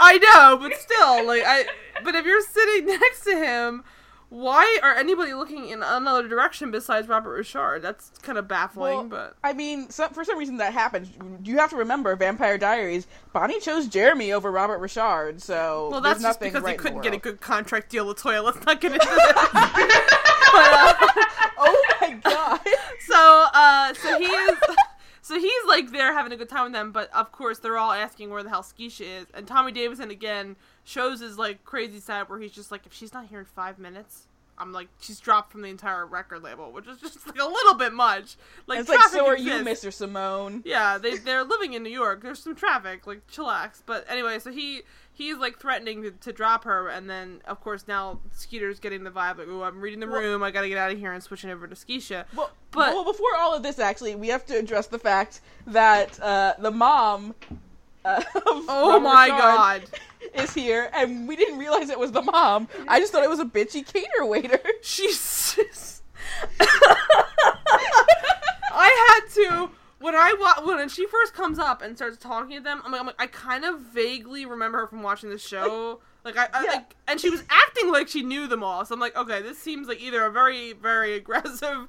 I 0.00 0.18
know, 0.18 0.56
but 0.60 0.78
still, 0.78 1.26
like 1.26 1.42
I. 1.46 1.64
But 2.02 2.14
if 2.14 2.24
you're 2.24 2.40
sitting 2.42 2.86
next 3.00 3.24
to 3.24 3.36
him, 3.36 3.84
why 4.30 4.78
are 4.82 4.94
anybody 4.94 5.32
looking 5.32 5.68
in 5.68 5.82
another 5.82 6.28
direction 6.28 6.70
besides 6.70 7.08
Robert 7.08 7.40
Ri'chard? 7.40 7.80
That's 7.80 8.10
kind 8.22 8.36
of 8.36 8.46
baffling. 8.46 8.96
Well, 8.96 9.04
but 9.04 9.36
I 9.42 9.54
mean, 9.54 9.88
some, 9.88 10.10
for 10.10 10.22
some 10.24 10.38
reason 10.38 10.58
that 10.58 10.74
happens. 10.74 11.08
You 11.44 11.58
have 11.58 11.70
to 11.70 11.76
remember, 11.76 12.14
Vampire 12.14 12.58
Diaries. 12.58 13.06
Bonnie 13.32 13.58
chose 13.60 13.86
Jeremy 13.88 14.32
over 14.32 14.50
Robert 14.50 14.80
Ri'chard, 14.80 15.40
so 15.40 15.88
well, 15.90 16.00
that's 16.00 16.20
just 16.22 16.40
because 16.40 16.62
right 16.62 16.72
he 16.72 16.76
couldn't 16.76 17.00
get 17.00 17.14
a 17.14 17.18
good 17.18 17.40
contract 17.40 17.90
deal 17.90 18.06
with 18.06 18.18
Toya. 18.18 18.44
Let's 18.44 18.64
not 18.66 18.80
get 18.80 18.92
into 18.92 19.06
but, 19.06 20.72
uh, 20.72 20.94
Oh 21.60 21.84
my 22.00 22.12
god! 22.22 22.60
so 23.00 23.46
uh 23.52 23.94
so 23.94 24.18
he 24.18 24.26
is 24.26 24.58
so 25.22 25.38
he's 25.38 25.64
like 25.66 25.90
there 25.90 26.12
having 26.12 26.32
a 26.32 26.36
good 26.36 26.48
time 26.48 26.64
with 26.64 26.72
them 26.72 26.92
but 26.92 27.12
of 27.12 27.32
course 27.32 27.58
they're 27.58 27.76
all 27.78 27.92
asking 27.92 28.30
where 28.30 28.42
the 28.42 28.48
hell 28.48 28.62
Skeisha 28.62 29.22
is 29.22 29.26
and 29.34 29.46
tommy 29.46 29.72
davidson 29.72 30.10
again 30.10 30.56
shows 30.88 31.20
his 31.20 31.36
like 31.36 31.64
crazy 31.64 32.00
side 32.00 32.28
where 32.28 32.38
he's 32.38 32.52
just 32.52 32.70
like 32.72 32.86
if 32.86 32.92
she's 32.94 33.12
not 33.12 33.26
here 33.26 33.38
in 33.40 33.44
five 33.44 33.78
minutes 33.78 34.26
i'm 34.56 34.72
like 34.72 34.88
she's 35.00 35.20
dropped 35.20 35.52
from 35.52 35.60
the 35.60 35.68
entire 35.68 36.06
record 36.06 36.42
label 36.42 36.72
which 36.72 36.86
is 36.88 36.98
just 36.98 37.26
like 37.26 37.38
a 37.38 37.44
little 37.44 37.74
bit 37.74 37.92
much 37.92 38.36
like 38.66 38.80
it's 38.80 38.88
like, 38.88 38.98
so 39.10 39.26
are 39.26 39.36
you, 39.36 39.58
exists. 39.58 39.84
Mr. 39.84 39.92
Simone? 39.92 40.62
yeah 40.64 40.96
they, 40.98 41.16
they're 41.26 41.44
living 41.44 41.74
in 41.74 41.82
new 41.82 41.90
york 41.90 42.22
there's 42.22 42.38
some 42.42 42.54
traffic 42.54 43.06
like 43.06 43.24
chillax 43.28 43.82
but 43.84 44.04
anyway 44.08 44.38
so 44.38 44.50
he 44.50 44.80
he's 45.12 45.36
like 45.36 45.58
threatening 45.58 46.02
to, 46.02 46.10
to 46.10 46.32
drop 46.32 46.64
her 46.64 46.88
and 46.88 47.08
then 47.10 47.42
of 47.46 47.60
course 47.60 47.84
now 47.86 48.18
skeeter's 48.32 48.80
getting 48.80 49.04
the 49.04 49.10
vibe 49.10 49.36
like 49.38 49.46
oh 49.50 49.62
i'm 49.62 49.80
reading 49.82 50.00
the 50.00 50.06
Well- 50.06 50.20
room 50.22 50.42
i 50.42 50.50
gotta 50.50 50.68
get 50.68 50.78
out 50.78 50.90
of 50.90 50.98
here 50.98 51.12
and 51.12 51.22
switching 51.22 51.50
over 51.50 51.66
to 51.68 51.74
skeisha 51.74 52.24
Well, 52.34 52.50
But- 52.70 52.94
well, 52.94 53.04
before 53.04 53.36
all 53.38 53.54
of 53.54 53.62
this, 53.62 53.78
actually, 53.78 54.14
we 54.14 54.28
have 54.28 54.44
to 54.46 54.56
address 54.58 54.86
the 54.86 54.98
fact 54.98 55.40
that 55.66 56.18
uh, 56.20 56.54
the 56.58 56.70
mom. 56.70 57.34
Uh, 58.04 58.22
of 58.34 58.42
oh 58.46 58.92
Robert 58.92 59.04
my 59.04 59.24
Richard 59.26 59.38
god 59.38 59.82
Is 60.34 60.52
here, 60.54 60.90
and 60.94 61.26
we 61.28 61.36
didn't 61.36 61.58
realize 61.58 61.90
it 61.90 61.98
was 61.98 62.12
the 62.12 62.22
mom. 62.22 62.68
I 62.88 62.98
just 63.00 63.12
thought 63.12 63.22
it 63.24 63.30
was 63.30 63.38
a 63.40 63.44
bitchy 63.44 63.84
cater 63.86 64.24
waiter. 64.24 64.60
She's. 64.82 65.54
Just... 65.56 66.02
I 68.70 69.20
had 69.20 69.32
to 69.34 69.70
when 70.00 70.14
I 70.14 70.34
wa- 70.38 70.64
when 70.66 70.88
she 70.88 71.06
first 71.06 71.34
comes 71.34 71.58
up 71.58 71.82
and 71.82 71.96
starts 71.96 72.16
talking 72.16 72.56
to 72.56 72.62
them. 72.62 72.80
I'm 72.84 72.92
like, 72.92 73.00
I'm 73.00 73.06
like 73.06 73.20
I 73.20 73.26
kind 73.26 73.64
of 73.64 73.80
vaguely 73.80 74.46
remember 74.46 74.78
her 74.78 74.86
from 74.86 75.02
watching 75.02 75.30
the 75.30 75.38
show. 75.38 76.00
Like 76.24 76.36
I, 76.36 76.48
I 76.52 76.64
Yeah. 76.64 76.70
like, 76.72 76.94
and 77.06 77.20
she 77.20 77.30
was 77.30 77.42
acting 77.48 77.90
like 77.90 78.08
she 78.08 78.22
knew 78.22 78.46
them 78.48 78.62
all. 78.62 78.84
So 78.84 78.94
I'm 78.94 79.00
like, 79.00 79.16
okay, 79.16 79.40
this 79.40 79.58
seems 79.58 79.88
like 79.88 80.00
either 80.00 80.24
a 80.24 80.30
very, 80.30 80.72
very 80.74 81.14
aggressive 81.14 81.62
or 81.62 81.86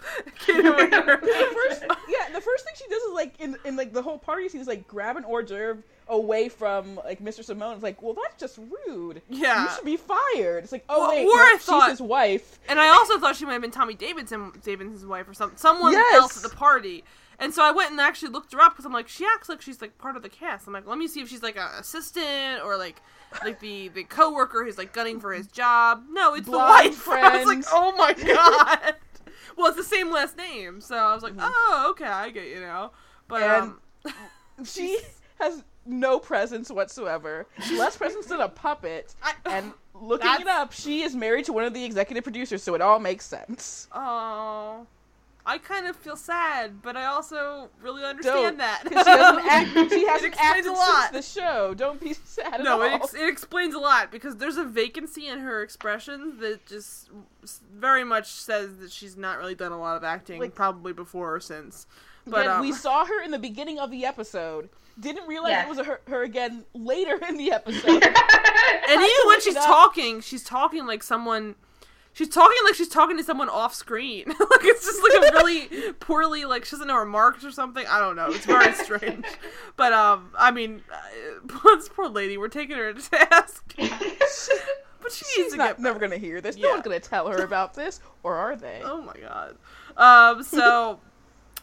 the 0.48 1.52
first, 1.68 1.84
yeah, 2.08 2.30
the 2.34 2.42
first 2.42 2.64
thing 2.66 2.74
she 2.76 2.88
does 2.90 3.02
is 3.04 3.14
like 3.14 3.34
in 3.40 3.58
in 3.66 3.76
like 3.76 3.92
the 3.94 4.02
whole 4.02 4.18
party 4.18 4.48
scene 4.50 4.62
is 4.62 4.68
like 4.68 4.88
grab 4.88 5.18
an 5.18 5.26
hors 5.26 5.44
d'oeuvre 5.44 5.84
away 6.10 6.50
from 6.50 6.96
like 7.06 7.22
Mr. 7.24 7.44
Simone. 7.44 7.74
It's 7.76 7.84
like, 7.84 8.02
well, 8.02 8.14
that's 8.16 8.40
just 8.40 8.60
rude. 8.88 9.22
Yeah. 9.30 9.64
you 9.64 9.70
should 9.76 9.86
be 9.86 9.98
fired. 9.98 10.64
It's 10.64 10.72
like, 10.72 10.84
oh 10.90 11.00
Well, 11.02 11.10
wait, 11.12 11.26
or 11.26 11.38
no, 11.38 11.80
I 11.80 11.86
she's 11.86 11.92
his 11.92 12.02
wife. 12.02 12.60
And 12.68 12.80
I 12.80 12.88
also 12.90 13.20
thought 13.20 13.36
she 13.36 13.46
might 13.46 13.54
have 13.54 13.62
been 13.62 13.72
Tommy 13.72 13.94
Davidson, 13.94 14.52
Davidson's 14.64 15.06
wife, 15.06 15.28
or 15.30 15.34
some 15.34 15.52
someone 15.56 15.94
Yes. 15.94 16.16
else 16.16 16.44
at 16.44 16.50
the 16.50 16.56
party. 16.56 17.04
And 17.42 17.54
so 17.54 17.64
I 17.64 17.72
went 17.72 17.92
and 17.92 18.02
actually 18.02 18.32
looked 18.34 18.52
her 18.52 18.60
up 18.60 18.74
because 18.74 18.86
I'm 18.86 18.92
like, 18.92 19.08
she 19.08 19.26
acts 19.26 19.48
like 19.48 19.62
she's 19.62 19.82
like 19.82 19.98
part 19.98 20.18
of 20.18 20.24
the 20.24 20.30
cast. 20.30 20.68
I'm 20.68 20.74
like, 20.74 20.86
let 20.86 20.98
me 20.98 21.08
see 21.08 21.22
if 21.22 21.30
she's 21.30 21.42
like 21.44 21.56
an 21.56 21.70
assistant 21.80 22.62
or 22.66 22.76
like 22.76 23.02
like 23.46 23.60
the 23.62 23.88
the 23.90 24.04
coworker 24.04 24.66
who's 24.66 24.78
like 24.78 24.92
gunning 24.92 25.20
for 25.22 25.32
his 25.32 25.48
job. 25.48 26.04
No, 26.10 26.34
it's 26.34 26.48
Blonde 26.50 26.94
the 26.94 26.98
wife. 26.98 27.08
I 27.10 27.38
was 27.38 27.46
like, 27.48 27.64
oh 27.72 27.94
my 27.96 28.14
god. 28.34 28.96
well, 29.56 29.68
it's 29.68 29.78
the 29.78 29.84
same 29.84 30.12
last 30.12 30.36
name, 30.36 30.82
so 30.82 30.96
I 30.98 31.14
was 31.14 31.24
like, 31.24 31.34
Mm-hmm. 31.34 31.46
oh, 31.50 31.88
okay, 31.92 32.06
I 32.06 32.30
get 32.30 32.48
you 32.48 32.60
know. 32.60 32.92
But 33.30 33.44
And- 33.44 33.74
um, 34.06 34.14
She 34.66 35.00
has 35.40 35.64
no 35.86 36.20
presence 36.20 36.70
whatsoever. 36.72 37.46
Less 37.74 37.98
presence 37.98 38.28
than 38.28 38.42
a 38.42 38.50
puppet. 38.50 39.16
I- 39.24 39.34
And 39.46 39.74
looking 39.94 40.30
it 40.42 40.48
up, 40.48 40.72
she 40.74 41.02
is 41.04 41.16
married 41.16 41.46
to 41.46 41.54
one 41.54 41.64
of 41.64 41.74
the 41.74 41.84
executive 41.84 42.24
producers, 42.24 42.64
so 42.64 42.76
it 42.76 42.82
all 42.82 43.00
makes 43.00 43.26
sense. 43.26 43.88
oh. 43.94 44.86
I 45.46 45.58
kind 45.58 45.88
of 45.88 45.96
feel 45.96 46.18
sad, 46.18 46.80
but 46.84 46.96
I 46.96 47.06
also 47.06 47.70
really 47.82 48.02
Don't, 48.02 48.10
understand 48.18 48.60
that. 48.60 48.84
'cause 48.84 49.04
she 49.04 49.10
hasn't, 49.10 49.46
act, 49.50 49.92
she 49.92 50.06
hasn't 50.06 50.36
acted 50.38 50.66
a 50.68 50.72
lot. 50.74 51.12
since 51.12 51.34
the 51.34 51.42
show. 51.42 51.74
Don't 51.74 52.00
be 52.00 52.14
sad 52.14 52.56
at 52.56 52.64
No, 52.64 52.84
it, 52.84 52.92
ex- 52.92 53.16
it 53.16 53.28
explains 53.28 53.74
a 53.74 53.80
lot 53.80 54.12
because 54.12 54.36
there's 54.38 54.58
a 54.58 54.64
vacancy 54.66 55.28
in 55.28 55.40
her 55.40 55.64
expressions 55.64 56.40
that 56.42 56.68
just 56.68 57.10
very 57.74 58.04
much 58.04 58.28
says 58.28 58.78
that 58.78 58.92
she's 58.92 59.18
not 59.18 59.40
really 59.40 59.56
done 59.56 59.72
a 59.72 59.80
lot 59.80 59.98
of 59.98 60.04
acting, 60.04 60.40
Like- 60.40 60.54
probably 60.54 60.94
before 60.94 61.34
or 61.34 61.40
since. 61.40 61.88
But 62.28 62.46
um, 62.46 62.62
we 62.62 62.72
saw 62.72 63.06
her 63.06 63.24
in 63.24 63.32
the 63.32 63.40
beginning 63.40 63.80
of 63.80 63.90
the 63.90 64.06
episode. 64.06 64.70
Didn't 65.00 65.28
realize 65.28 65.52
Yes. 65.52 65.66
it 65.66 65.70
was 65.78 65.86
her, 65.88 66.02
her 66.08 66.24
again 66.24 66.66
later 66.74 67.20
in 67.28 67.38
the 67.38 67.52
episode. 67.54 68.04
and 68.04 69.02
even 69.02 69.28
when 69.28 69.42
she's 69.42 69.56
talking, 69.56 70.22
she's 70.22 70.44
talking 70.44 70.86
like 70.86 71.04
someone. 71.04 71.56
She's 72.12 72.28
talking 72.30 72.58
like 72.66 72.76
she's 72.76 72.90
talking 72.90 73.16
to 73.18 73.24
someone 73.24 73.48
off 73.50 73.74
screen. 73.74 74.26
like 74.28 74.38
it's 74.64 74.84
just 74.86 75.02
like 75.04 75.32
a 75.32 75.36
really 75.38 75.94
poorly 76.00 76.44
like 76.44 76.66
she 76.66 76.72
doesn't 76.72 76.88
know 76.88 76.96
her 76.96 77.06
marks 77.06 77.46
or 77.46 77.52
something. 77.52 77.86
I 77.88 78.00
don't 78.00 78.16
know. 78.16 78.28
It's 78.32 78.46
very 78.46 78.74
strange. 78.74 79.26
but 79.78 79.94
um, 79.94 80.32
I 80.38 80.52
mean, 80.52 80.82
uh, 80.92 81.70
this 81.76 81.88
poor 81.88 82.10
lady. 82.10 82.38
We're 82.38 82.48
taking 82.50 82.76
her 82.76 82.92
to 82.92 83.10
task. 83.10 83.74
but 83.78 85.14
she 85.14 85.24
needs 85.24 85.34
She's 85.34 85.52
to 85.52 85.58
not 85.58 85.78
get 85.78 85.80
never 85.80 86.00
gonna 86.00 86.18
hear 86.18 86.42
this. 86.42 86.58
Yeah. 86.58 86.64
No 86.66 86.72
one's 86.72 86.84
gonna 86.84 87.00
tell 87.00 87.28
her 87.30 87.44
about 87.44 87.74
this, 87.76 88.02
or 88.24 88.36
are 88.36 88.56
they? 88.58 88.82
Oh 88.84 89.02
my 89.02 89.14
god. 89.16 89.56
Um, 89.96 90.44
so 90.44 91.00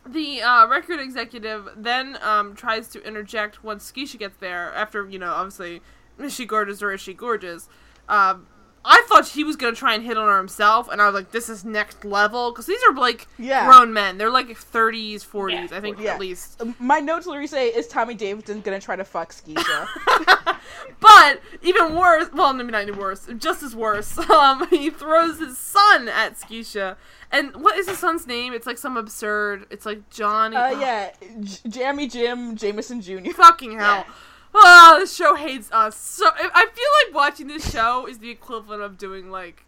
the 0.07 0.43
uh, 0.43 0.67
record 0.67 1.01
executive 1.01 1.69
then 1.77 2.19
um, 2.23 2.55
tries 2.55 2.89
to 2.89 3.07
interject 3.07 3.65
once 3.65 3.91
Skeisha 3.91 4.19
gets 4.19 4.37
there. 4.39 4.73
After 4.75 5.09
you 5.09 5.19
know, 5.19 5.33
obviously, 5.33 5.83
is 6.19 6.35
she 6.35 6.47
gorgeous 6.47 6.83
or 6.83 6.93
is 6.93 7.01
she 7.01 7.15
gorgeous? 7.15 7.69
Um, 8.09 8.47
I 8.89 9.03
thought 9.09 9.27
he 9.27 9.43
was 9.43 9.57
gonna 9.57 9.75
try 9.75 9.95
and 9.95 10.05
hit 10.05 10.17
on 10.17 10.29
her 10.29 10.37
himself, 10.39 10.89
and 10.89 11.03
I 11.03 11.07
was 11.07 11.15
like, 11.15 11.33
"This 11.33 11.49
is 11.49 11.65
next 11.65 12.05
level," 12.05 12.53
because 12.53 12.67
these 12.67 12.81
are 12.89 12.95
like 12.95 13.27
Yeah. 13.37 13.67
grown 13.67 13.93
men. 13.93 14.17
They're 14.17 14.31
like 14.31 14.57
thirties, 14.57 15.25
forties, 15.25 15.71
Yeah. 15.73 15.77
I 15.79 15.81
think 15.81 15.99
Yeah. 15.99 16.15
at 16.15 16.21
least. 16.21 16.61
Um, 16.63 16.77
My 16.79 17.01
notes 17.01 17.27
literally 17.27 17.49
say, 17.49 17.69
"Is 17.69 17.89
Tommy 17.89 18.15
Davidson 18.15 18.61
gonna 18.61 18.81
try 18.81 18.95
to 18.97 19.05
fuck 19.05 19.33
Skeisha?" 19.33 19.89
But 21.01 21.41
even 21.63 21.95
worse, 21.95 22.29
well, 22.33 22.53
maybe 22.53 22.71
not 22.73 22.83
even 22.83 22.99
worse, 22.99 23.29
just 23.39 23.63
as 23.63 23.75
worse. 23.77 24.19
Um, 24.31 24.67
he 24.69 24.91
throws 24.91 25.39
his 25.39 25.57
son 25.59 26.09
at 26.09 26.35
Skeisha, 26.39 26.97
and 27.33 27.57
what 27.57 27.77
is 27.79 27.89
his 27.89 27.99
son's 27.99 28.27
name? 28.27 28.53
It's 28.53 28.67
like 28.67 28.79
some 28.79 28.97
absurd. 28.97 29.67
It's 29.71 29.87
like 29.87 30.09
Johnny. 30.11 30.57
uh, 30.57 30.71
yeah, 30.79 31.11
J- 31.41 31.69
Jammy 31.69 32.07
Jim 32.07 32.55
Jameson 32.57 33.01
Jr. 33.01 33.31
Fucking 33.35 33.79
hell. 33.79 34.05
Oh, 34.55 34.97
this 34.99 35.15
show 35.15 35.35
hates 35.35 35.71
us. 35.73 35.97
So 35.97 36.27
I 36.27 36.67
feel 36.73 36.91
like 37.07 37.15
watching 37.15 37.47
this 37.47 37.71
show 37.71 38.07
is 38.07 38.19
the 38.19 38.31
equivalent 38.31 38.83
of 38.83 38.99
doing 38.99 39.31
like 39.31 39.65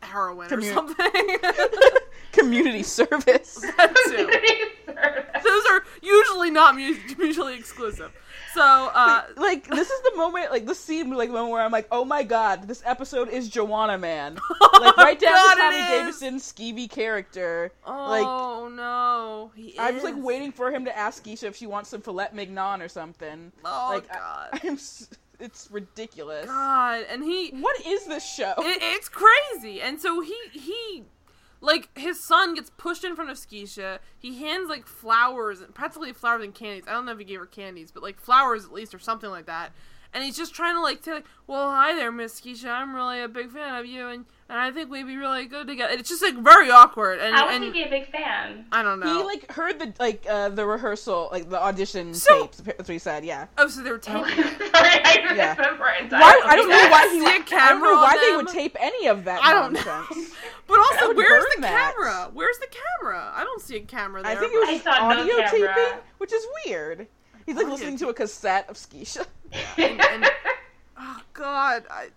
heroin 0.00 0.48
Commu- 0.48 0.70
or 0.70 0.74
something. 0.74 0.96
Community 2.42 2.82
service. 2.82 3.54
that 3.76 3.94
too. 4.06 4.92
Those 5.44 5.66
are 5.70 5.84
usually 6.02 6.50
not 6.50 6.74
mu- 6.76 6.96
mutually 7.18 7.54
exclusive. 7.56 8.12
So, 8.54 8.62
uh, 8.62 9.22
like 9.36 9.66
this 9.66 9.88
is 9.90 10.00
the 10.02 10.16
moment, 10.16 10.50
like 10.50 10.66
this 10.66 10.78
scene, 10.78 11.10
like 11.10 11.28
the 11.28 11.34
moment 11.34 11.52
where 11.52 11.62
I'm 11.62 11.72
like, 11.72 11.88
"Oh 11.90 12.04
my 12.04 12.22
god, 12.22 12.68
this 12.68 12.82
episode 12.84 13.28
is 13.30 13.48
Joanna 13.48 13.98
Man." 13.98 14.38
Like 14.82 14.96
right 14.96 15.20
down 15.20 15.32
God, 15.32 15.54
to 15.54 15.60
Tommy 15.60 15.76
it 15.76 15.80
is. 15.80 15.88
Davidson 16.20 16.36
skeevy 16.38 16.90
character. 16.90 17.70
like 17.86 18.24
oh 18.26 18.68
no, 18.74 19.52
he 19.54 19.78
I 19.78 19.92
was 19.92 20.02
like 20.02 20.16
waiting 20.16 20.50
for 20.50 20.72
him 20.72 20.84
to 20.86 20.98
ask 20.98 21.24
Keisha 21.24 21.44
if 21.44 21.54
she 21.56 21.66
wants 21.66 21.90
some 21.90 22.00
filet 22.00 22.28
mignon 22.32 22.82
or 22.82 22.88
something. 22.88 23.52
Oh 23.64 23.90
like, 23.92 24.08
god, 24.08 24.48
I, 24.54 24.60
I'm. 24.64 24.78
It's 25.38 25.68
ridiculous. 25.70 26.46
God, 26.46 27.04
and 27.10 27.22
he 27.22 27.50
What 27.50 27.84
is 27.86 28.06
this 28.06 28.28
show? 28.28 28.54
it, 28.58 28.78
it's 28.80 29.08
crazy. 29.08 29.80
And 29.80 30.00
so 30.00 30.20
he 30.20 30.36
he 30.52 31.04
like 31.62 31.96
his 31.96 32.22
son 32.26 32.54
gets 32.54 32.70
pushed 32.70 33.04
in 33.04 33.14
front 33.14 33.30
of 33.30 33.38
Skeisha. 33.38 34.00
He 34.18 34.38
hands 34.38 34.68
like 34.68 34.86
flowers, 34.86 35.60
and 35.60 35.72
practically 35.74 36.12
flowers 36.12 36.42
and 36.42 36.54
candies. 36.54 36.84
I 36.88 36.92
don't 36.92 37.06
know 37.06 37.12
if 37.12 37.18
he 37.18 37.24
gave 37.24 37.38
her 37.38 37.46
candies, 37.46 37.90
but 37.92 38.02
like 38.02 38.20
flowers 38.20 38.64
at 38.64 38.72
least 38.72 38.94
or 38.94 38.98
something 38.98 39.30
like 39.30 39.46
that. 39.46 39.72
And 40.14 40.22
he's 40.22 40.36
just 40.36 40.54
trying 40.54 40.74
to 40.74 40.82
like 40.82 41.02
say 41.02 41.14
like, 41.14 41.24
"Well, 41.46 41.70
hi 41.70 41.94
there, 41.94 42.12
Miss 42.12 42.38
Skeisha. 42.38 42.68
I'm 42.68 42.94
really 42.94 43.22
a 43.22 43.28
big 43.28 43.50
fan 43.50 43.76
of 43.76 43.86
you, 43.86 44.08
and, 44.08 44.26
and 44.50 44.58
I 44.58 44.70
think 44.70 44.90
we'd 44.90 45.06
be 45.06 45.16
really 45.16 45.46
good 45.46 45.66
together." 45.66 45.90
And 45.90 46.00
it's 46.00 46.10
just 46.10 46.20
like 46.22 46.36
very 46.36 46.70
awkward. 46.70 47.18
And, 47.18 47.34
How 47.34 47.46
would 47.46 47.54
and 47.54 47.64
he 47.64 47.70
be 47.70 47.82
a 47.82 47.88
big 47.88 48.10
fan? 48.10 48.66
I 48.72 48.82
don't 48.82 49.00
know. 49.00 49.16
He 49.18 49.24
like 49.24 49.50
heard 49.52 49.78
the 49.78 49.94
like 49.98 50.26
uh 50.28 50.50
the 50.50 50.66
rehearsal, 50.66 51.30
like 51.32 51.48
the 51.48 51.58
audition 51.58 52.12
So- 52.12 52.42
tapes. 52.42 52.58
That's 52.58 52.80
what 52.80 52.88
he 52.90 52.98
said. 52.98 53.24
Yeah. 53.24 53.46
oh, 53.56 53.68
so 53.68 53.82
they 53.82 53.90
were 53.90 53.96
taping. 53.96 54.24
Sorry, 54.34 54.38
I 54.74 55.32
Yeah. 55.34 55.56
remember 55.56 55.88
entirely. 55.98 56.10
Why? 56.10 56.42
I 56.44 56.56
don't 56.56 56.68
know 56.68 56.88
why 56.90 57.08
he. 57.10 57.20
See 57.20 57.24
a 57.24 57.28
I 57.28 57.32
don't 57.38 57.46
camera 57.46 57.88
know 57.88 57.96
on 57.96 58.02
why 58.02 58.28
they 58.30 58.36
would 58.36 58.48
tape 58.48 58.76
any 58.78 59.06
of 59.06 59.24
that 59.24 59.40
I 59.42 59.54
don't 59.54 59.72
know. 59.72 60.04
But 60.68 60.78
also, 60.78 61.12
where's 61.14 61.44
the 61.56 61.60
that. 61.62 61.92
camera? 61.94 62.30
Where's 62.32 62.56
the 62.58 62.68
camera? 63.00 63.32
I 63.34 63.44
don't 63.44 63.60
see 63.60 63.76
a 63.76 63.80
camera 63.80 64.22
there. 64.22 64.30
I 64.32 64.34
think 64.36 64.54
it 64.54 64.58
was 64.58 64.68
I 64.68 64.72
just 64.72 64.84
saw 64.84 65.12
no 65.12 65.20
audio 65.22 65.36
camera. 65.38 65.74
taping, 65.74 65.98
which 66.18 66.32
is 66.32 66.46
weird. 66.66 67.08
He's 67.54 67.62
like 67.62 67.72
listening 67.72 67.98
to 67.98 68.08
a 68.08 68.14
cassette 68.14 68.68
of 68.68 68.76
Skeisha. 68.76 69.26
and, 69.76 70.00
and- 70.00 70.30
oh 70.98 71.20
god 71.32 71.84
I, 71.90 72.08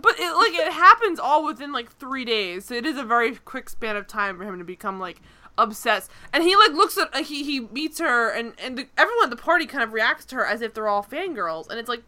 but 0.00 0.18
it, 0.18 0.34
like 0.34 0.54
it 0.54 0.72
happens 0.72 1.18
all 1.18 1.44
within 1.44 1.72
like 1.72 1.90
three 1.90 2.24
days. 2.24 2.64
So 2.66 2.74
it 2.74 2.86
is 2.86 2.98
a 2.98 3.04
very 3.04 3.34
quick 3.36 3.68
span 3.68 3.96
of 3.96 4.06
time 4.06 4.36
for 4.36 4.44
him 4.44 4.58
to 4.58 4.64
become 4.64 4.98
like 4.98 5.20
obsessed. 5.56 6.10
And 6.32 6.42
he 6.42 6.56
like 6.56 6.72
looks 6.72 6.98
at 6.98 7.14
uh, 7.14 7.22
he 7.22 7.44
he 7.44 7.60
meets 7.60 7.98
her, 8.00 8.30
and 8.30 8.54
and 8.58 8.78
the, 8.78 8.88
everyone 8.96 9.24
at 9.24 9.30
the 9.30 9.36
party 9.36 9.66
kind 9.66 9.84
of 9.84 9.92
reacts 9.92 10.24
to 10.26 10.36
her 10.36 10.46
as 10.46 10.62
if 10.62 10.74
they're 10.74 10.88
all 10.88 11.04
fangirls. 11.04 11.68
And 11.70 11.78
it's 11.78 11.88
like 11.88 12.02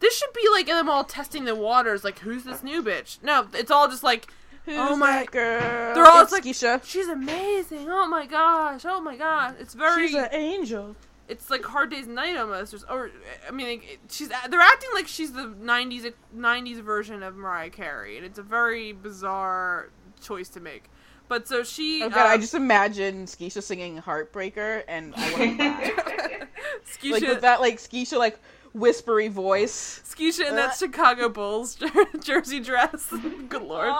this 0.00 0.16
should 0.16 0.32
be 0.32 0.48
like 0.50 0.66
them 0.66 0.88
all 0.88 1.04
testing 1.04 1.44
the 1.44 1.54
waters. 1.54 2.04
Like 2.04 2.20
who's 2.20 2.44
this 2.44 2.62
new 2.62 2.82
bitch? 2.82 3.22
No, 3.22 3.48
it's 3.54 3.70
all 3.70 3.88
just 3.88 4.02
like. 4.02 4.28
oh 4.68 4.94
my 4.96 5.10
that 5.10 5.30
girl? 5.32 5.94
They're 5.94 6.06
all 6.06 6.22
it's 6.22 6.32
like, 6.32 6.44
Keisha. 6.44 6.84
she's 6.84 7.08
amazing. 7.08 7.88
Oh 7.90 8.06
my 8.06 8.26
gosh. 8.26 8.84
Oh 8.84 9.00
my 9.00 9.16
god. 9.16 9.56
It's 9.58 9.74
very. 9.74 10.06
She's 10.06 10.16
an 10.16 10.28
angel. 10.30 10.94
It's 11.28 11.50
like 11.50 11.64
Hard 11.64 11.90
Day's 11.90 12.06
Night 12.06 12.36
almost, 12.36 12.74
or, 12.90 13.10
I 13.48 13.50
mean, 13.50 13.66
like, 13.66 13.98
she's 14.10 14.28
they're 14.28 14.60
acting 14.60 14.90
like 14.94 15.08
she's 15.08 15.32
the 15.32 15.54
'90s 15.62 16.12
'90s 16.36 16.80
version 16.82 17.22
of 17.22 17.36
Mariah 17.36 17.70
Carey, 17.70 18.16
and 18.16 18.26
it's 18.26 18.38
a 18.38 18.42
very 18.42 18.92
bizarre 18.92 19.90
choice 20.20 20.48
to 20.50 20.60
make. 20.60 20.90
But 21.28 21.48
so 21.48 21.62
she, 21.62 22.02
Oh 22.02 22.10
god, 22.10 22.26
I 22.26 22.34
uh, 22.34 22.38
just 22.38 22.54
imagine 22.54 23.26
Skeisha 23.26 23.62
singing 23.62 23.98
Heartbreaker, 23.98 24.82
and 24.86 25.14
I 25.16 25.32
want 25.32 25.58
to 25.58 26.02
cry. 26.02 26.42
Skeisha, 26.86 27.12
like 27.12 27.22
with 27.22 27.40
that, 27.40 27.60
like 27.60 27.78
Skeisha, 27.78 28.18
like 28.18 28.38
whispery 28.72 29.28
voice. 29.28 30.00
Skeisha 30.04 30.48
in 30.48 30.56
that 30.56 30.70
Uh. 30.70 30.74
Chicago 30.74 31.28
Bulls 31.28 31.76
jersey 32.20 32.60
dress. 32.60 33.12
Good 33.48 33.62
lord. 33.62 33.92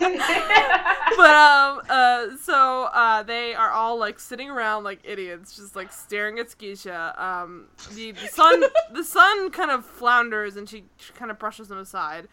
but 0.00 1.30
um 1.30 1.80
uh 1.88 2.26
so 2.40 2.84
uh 2.92 3.22
they 3.22 3.54
are 3.54 3.70
all 3.70 3.98
like 3.98 4.18
sitting 4.18 4.50
around 4.50 4.84
like 4.84 5.00
idiots 5.04 5.54
just 5.56 5.76
like 5.76 5.92
staring 5.92 6.38
at 6.38 6.48
Skeisha. 6.48 7.18
Um 7.20 7.66
the, 7.94 8.12
the 8.12 8.28
sun 8.28 8.64
the 8.92 9.04
sun 9.04 9.50
kind 9.50 9.70
of 9.70 9.84
flounders 9.84 10.56
and 10.56 10.68
she, 10.68 10.84
she 10.96 11.12
kind 11.12 11.30
of 11.30 11.38
brushes 11.38 11.68
them 11.68 11.78
aside. 11.78 12.28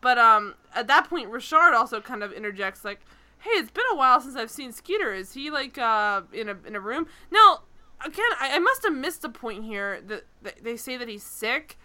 But 0.00 0.18
um 0.18 0.54
at 0.74 0.86
that 0.88 1.08
point 1.08 1.28
Richard 1.30 1.74
also 1.74 2.00
kind 2.00 2.22
of 2.22 2.32
interjects 2.32 2.84
like 2.84 3.00
Hey, 3.40 3.50
it's 3.50 3.72
been 3.72 3.84
a 3.90 3.96
while 3.96 4.20
since 4.20 4.36
I've 4.36 4.52
seen 4.52 4.72
Skeeter. 4.72 5.12
Is 5.12 5.32
he 5.32 5.50
like 5.50 5.76
uh 5.76 6.22
in 6.32 6.48
a 6.48 6.56
in 6.64 6.76
a 6.76 6.80
room? 6.80 7.08
Now, 7.32 7.62
again, 8.04 8.30
I, 8.40 8.56
I 8.56 8.58
must 8.58 8.82
have 8.84 8.94
missed 8.94 9.24
a 9.24 9.28
point 9.28 9.64
here 9.64 10.00
that, 10.06 10.24
that 10.42 10.62
they 10.64 10.76
say 10.76 10.96
that 10.96 11.08
he's 11.08 11.22
sick 11.22 11.78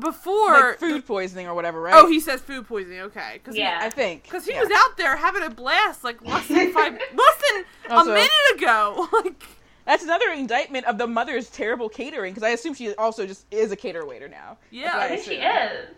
before 0.00 0.52
like 0.70 0.78
food 0.78 1.04
poisoning 1.06 1.48
or 1.48 1.54
whatever, 1.54 1.80
right? 1.80 1.94
Oh, 1.96 2.06
he 2.08 2.20
says 2.20 2.40
food 2.40 2.66
poisoning. 2.66 3.00
Okay, 3.00 3.34
because 3.42 3.56
Yeah. 3.56 3.78
I 3.82 3.90
think 3.90 4.22
because 4.22 4.44
he 4.46 4.52
yeah. 4.52 4.60
was 4.62 4.70
out 4.72 4.96
there 4.96 5.16
having 5.16 5.42
a 5.42 5.50
blast 5.50 6.04
like 6.04 6.24
less 6.24 6.46
than 6.46 6.72
five, 6.72 6.92
less 6.92 7.42
than 7.52 7.64
Also- 7.90 8.10
a 8.12 8.14
minute 8.14 8.30
ago. 8.56 9.08
like, 9.24 9.42
That's 9.86 10.04
another 10.04 10.30
indictment 10.30 10.86
of 10.86 10.96
the 10.98 11.06
mother's 11.08 11.50
terrible 11.50 11.88
catering 11.88 12.32
because 12.32 12.44
I 12.44 12.50
assume 12.50 12.74
she 12.74 12.94
also 12.94 13.26
just 13.26 13.46
is 13.50 13.72
a 13.72 13.76
cater 13.76 14.06
waiter 14.06 14.28
now. 14.28 14.58
yeah, 14.70 14.92
I 14.96 15.04
I, 15.04 15.08
think 15.08 15.22
she 15.24 15.34
is. 15.34 15.88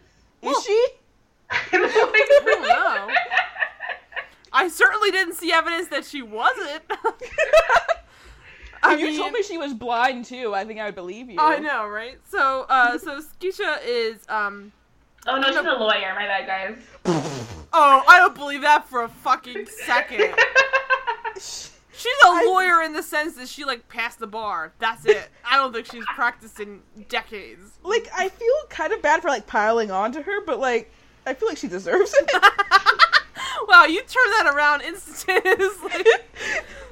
Is 0.43 0.65
she? 0.65 0.87
I 1.51 1.63
don't 1.73 2.63
know. 2.63 3.15
I 4.55 4.69
certainly 4.69 5.11
didn't 5.11 5.35
see 5.35 5.53
evidence 5.53 5.89
that 5.89 6.05
she 6.07 6.23
wasn't. 6.23 6.83
I 8.83 8.95
If 8.95 9.01
you 9.01 9.07
mean, 9.07 9.19
told 9.19 9.33
me 9.33 9.43
she 9.43 9.59
was 9.59 9.73
blind 9.75 10.25
too, 10.25 10.55
I 10.55 10.65
think 10.65 10.81
I 10.81 10.87
would 10.87 10.95
believe 10.95 11.31
you. 11.31 11.39
I 11.39 11.59
know, 11.59 11.87
right? 11.87 12.19
So, 12.29 12.67
uh, 12.69 12.99
so 12.99 13.21
Skeisha 13.21 13.79
is 13.87 14.17
um. 14.29 14.73
Oh 15.27 15.39
no, 15.39 15.47
she's 15.49 15.57
a 15.57 15.63
lawyer. 15.63 16.15
My 16.15 16.27
bad, 16.27 16.47
guys. 16.47 16.79
Oh, 17.75 18.03
I 18.07 18.19
don't 18.19 18.35
believe 18.35 18.61
that 18.61 18.87
for 18.87 19.03
a 19.03 19.09
fucking 19.09 19.65
second. 19.67 20.35
She's 22.03 22.13
a 22.27 22.45
lawyer 22.47 22.83
in 22.83 22.93
the 22.93 23.03
sense 23.03 23.35
that 23.37 23.49
she 23.49 23.65
like 23.65 23.89
passed 23.89 24.19
the 24.19 24.27
bar. 24.27 24.73
That's 24.79 25.07
it. 25.07 25.29
I 25.49 25.57
don't 25.57 25.73
think 25.73 25.87
she's 25.87 26.05
practiced 26.15 26.59
in 26.61 26.81
decades. 27.09 27.79
Like 27.83 28.09
I 28.15 28.29
feel 28.29 28.53
kind 28.69 28.93
of 28.93 29.01
bad 29.01 29.23
for 29.23 29.29
like 29.29 29.47
piling 29.47 29.91
on 29.91 30.13
to 30.13 30.23
her, 30.23 30.45
but 30.45 30.59
like 30.59 30.91
I 31.27 31.33
feel 31.35 31.49
like 31.49 31.59
she 31.59 31.69
deserves 31.69 32.13
it. 32.15 32.31
Wow, 33.69 33.85
you 33.85 34.01
turn 34.03 34.31
that 34.39 34.53
around 34.55 34.83
instantaneously. 34.83 36.05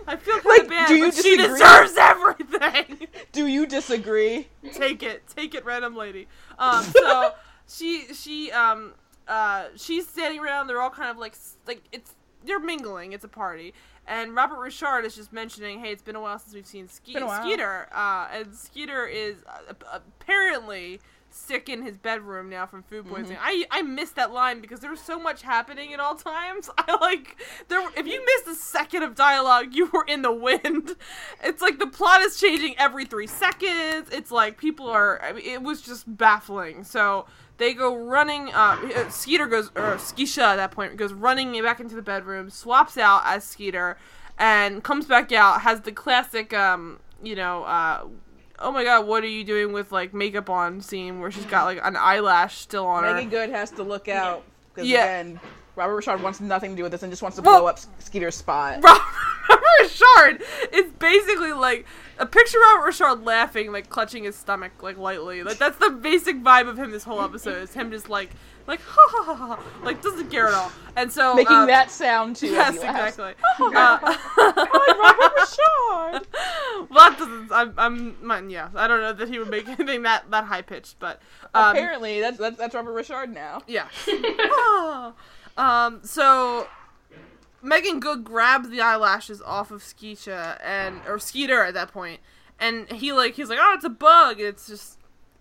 I 0.07 0.17
feel 0.17 0.35
kind 0.41 0.45
Like, 0.47 0.63
of 0.63 0.69
bad, 0.69 0.89
do 0.89 0.95
you 0.97 1.07
but 1.07 1.15
she 1.15 1.37
deserves 1.37 1.97
everything. 1.97 3.07
Do 3.33 3.47
you 3.47 3.67
disagree? 3.67 4.49
take 4.73 5.03
it, 5.03 5.23
take 5.35 5.55
it, 5.55 5.65
random 5.65 5.95
lady. 5.97 6.27
Um, 6.59 6.83
so 6.85 7.33
she 7.69 8.07
she 8.15 8.51
um 8.53 8.93
uh 9.29 9.67
she's 9.77 10.09
standing 10.09 10.41
around. 10.41 10.67
They're 10.67 10.81
all 10.81 10.91
kind 10.91 11.11
of 11.11 11.19
like 11.19 11.35
like 11.67 11.83
it's 11.93 12.15
they're 12.45 12.59
mingling. 12.61 13.13
It's 13.13 13.25
a 13.25 13.29
party. 13.29 13.75
And 14.07 14.35
Robert 14.35 14.57
Ri'chard 14.59 15.05
is 15.05 15.15
just 15.15 15.33
mentioning, 15.33 15.79
"Hey, 15.81 15.93
it's 15.93 16.03
been 16.03 16.17
a 16.17 16.21
while 16.21 16.39
since 16.39 16.55
we've 16.55 16.67
seen 16.67 16.89
Ske- 16.89 17.13
Been 17.15 17.23
a 17.23 17.27
while. 17.27 17.43
Skeeter." 17.43 17.87
Uh, 17.95 18.29
and 18.33 18.55
Skeeter 18.57 19.07
is 19.07 19.37
uh, 19.47 19.73
apparently 19.93 21.01
sick 21.33 21.69
in 21.69 21.83
his 21.83 21.97
bedroom 21.97 22.49
now 22.51 22.67
from 22.67 22.83
food 22.83 23.05
Mm-hmm. 23.05 23.15
poisoning. 23.15 23.39
I 23.41 23.65
I 23.71 23.83
missed 23.83 24.17
that 24.17 24.33
line 24.33 24.61
because 24.61 24.81
there 24.81 24.91
was 24.91 25.01
so 25.01 25.19
much 25.19 25.43
happening 25.43 25.93
at 25.95 26.01
all 26.01 26.15
times. 26.15 26.69
I 26.79 26.97
like 27.01 27.37
there. 27.69 27.81
If 27.97 28.07
you 28.07 28.25
missed 28.25 28.49
a 28.49 28.61
second 28.61 29.03
of 29.03 29.15
dialogue, 29.15 29.75
you 29.75 29.87
were 29.93 30.05
in 30.07 30.23
the 30.23 30.33
wind. 30.33 30.97
It's 31.43 31.63
like 31.63 31.79
the 31.79 31.87
plot 31.87 32.21
is 32.23 32.39
changing 32.41 32.75
every 32.79 33.05
three 33.07 33.27
seconds. 33.27 34.09
It's 34.13 34.31
like 34.31 34.59
people 34.59 34.87
are. 34.89 35.21
I 35.23 35.33
mean, 35.33 35.45
it 35.45 35.63
was 35.63 35.81
just 35.83 36.05
baffling. 36.17 36.85
So 36.85 37.27
they 37.57 37.73
go 37.75 37.97
running. 37.97 38.53
Uh, 38.53 39.09
Skeeter 39.11 39.47
goes 39.47 39.69
or 39.75 39.97
Skeisha 39.97 40.43
at 40.43 40.57
that 40.57 40.71
point 40.73 40.97
goes 40.97 41.13
running 41.13 41.61
back 41.63 41.81
into 41.81 41.95
the 41.95 42.03
bedroom, 42.03 42.51
swaps 42.51 42.97
out 42.99 43.23
as 43.25 43.45
Skeeter, 43.45 43.97
and 44.39 44.83
comes 44.85 45.07
back 45.07 45.33
out. 45.33 45.63
Has 45.63 45.81
the 45.83 45.93
classic, 45.93 46.53
um, 46.55 47.01
you 47.23 47.35
know, 47.37 47.65
uh, 47.65 48.05
oh 48.61 48.71
my 48.73 48.85
god, 48.85 49.07
what 49.07 49.23
are 49.25 49.29
you 49.29 49.45
doing 49.45 49.73
with 49.73 49.93
like 49.93 50.13
makeup 50.15 50.51
on 50.51 50.81
scene 50.81 51.21
where 51.21 51.31
she's 51.31 51.47
got 51.47 51.65
like 51.65 51.81
an 51.83 51.97
eyelash 51.97 52.59
still 52.59 52.87
on 52.87 53.05
her. 53.05 53.15
Meagan 53.15 53.31
Good 53.31 53.51
has 53.51 53.71
to 53.73 53.83
look 53.83 54.09
out 54.09 54.43
because 54.75 54.89
Yeah. 54.89 55.05
again, 55.05 55.41
Robert 55.77 56.03
Ri'chard 56.05 56.21
wants 56.23 56.41
nothing 56.41 56.71
to 56.71 56.77
do 56.77 56.83
with 56.83 56.93
this 56.93 57.03
and 57.03 57.11
just 57.13 57.23
wants 57.23 57.37
to 57.37 57.43
Well- 57.43 57.61
blow 57.61 57.69
up 57.69 57.79
Skeeter's 58.01 58.37
spot. 58.37 58.83
Robert 58.83 59.03
Richard 59.81 60.43
is 60.73 60.93
basically 60.99 61.53
like 61.53 61.87
a 62.19 62.27
picture 62.27 62.59
of 62.59 62.77
Robert 62.77 62.93
Ri'chard 62.93 63.25
laughing, 63.25 63.73
like 63.73 63.89
clutching 63.89 64.25
his 64.25 64.37
stomach, 64.37 64.83
like 64.83 64.99
lightly. 64.99 65.43
Like 65.43 65.59
that's 65.59 65.79
the 65.79 65.91
basic 65.91 66.43
vibe 66.43 66.69
of 66.69 66.79
him. 66.79 66.91
This 66.91 67.05
whole 67.05 67.21
episode 67.23 67.63
is 67.63 67.73
him 67.73 67.91
just 67.91 68.09
like, 68.11 68.31
like 68.67 68.81
ha 68.83 69.01
ha 69.09 69.23
ha, 69.23 69.35
ha 69.35 69.63
like 69.83 70.03
doesn't 70.03 70.31
care 70.31 70.47
at 70.47 70.55
all. 70.55 70.71
And 70.97 71.11
so 71.11 71.35
Making 71.35 71.57
um, 71.57 71.67
that 71.69 71.91
sound 71.91 72.37
too. 72.37 72.49
yes, 72.49 72.77
as 72.77 72.83
he 72.83 72.89
laughs. 72.89 73.19
exactly. 73.19 73.35
uh, 73.61 73.99
Robert 74.39 75.33
Ri'chard. 75.39 76.27
well, 76.91 77.11
that 77.11 77.17
doesn't. 77.19 77.53
I'm, 77.53 77.75
I'm, 77.79 78.27
mine, 78.27 78.51
yeah. 78.51 78.69
I 78.75 78.87
don't 78.87 79.01
know 79.01 79.13
that 79.15 79.29
he 79.29 79.39
would 79.39 79.51
make 79.51 79.67
anything 79.81 80.03
that 80.03 80.31
that 80.31 80.45
high 80.45 80.63
pitched, 80.63 80.99
but 80.99 81.21
um, 81.55 81.75
Apparently, 81.77 82.21
that's, 82.21 82.39
that's 82.39 82.59
that's 82.59 82.75
Robert 82.75 82.93
Ri'chard 82.95 83.33
now. 83.33 83.63
Yeah. 83.67 83.89
Ah. 84.53 85.15
um. 85.57 86.01
So 86.05 86.67
Meagan 87.63 88.01
Good 88.01 88.25
grabs 88.25 88.69
the 88.69 88.81
eyelashes 88.81 89.43
off 89.43 89.71
of 89.71 89.83
Skeisha 89.83 90.59
and 90.65 91.01
or 91.07 91.19
Skeeter 91.19 91.63
at 91.65 91.75
that 91.75 91.93
point, 91.93 92.21
and 92.59 92.91
he 92.91 93.13
like 93.13 93.35
he's 93.35 93.49
like, 93.49 93.59
oh, 93.61 93.75
it's 93.75 93.85
a 93.85 93.91
bug. 93.91 94.41
It's 94.41 94.67
just 94.67 94.99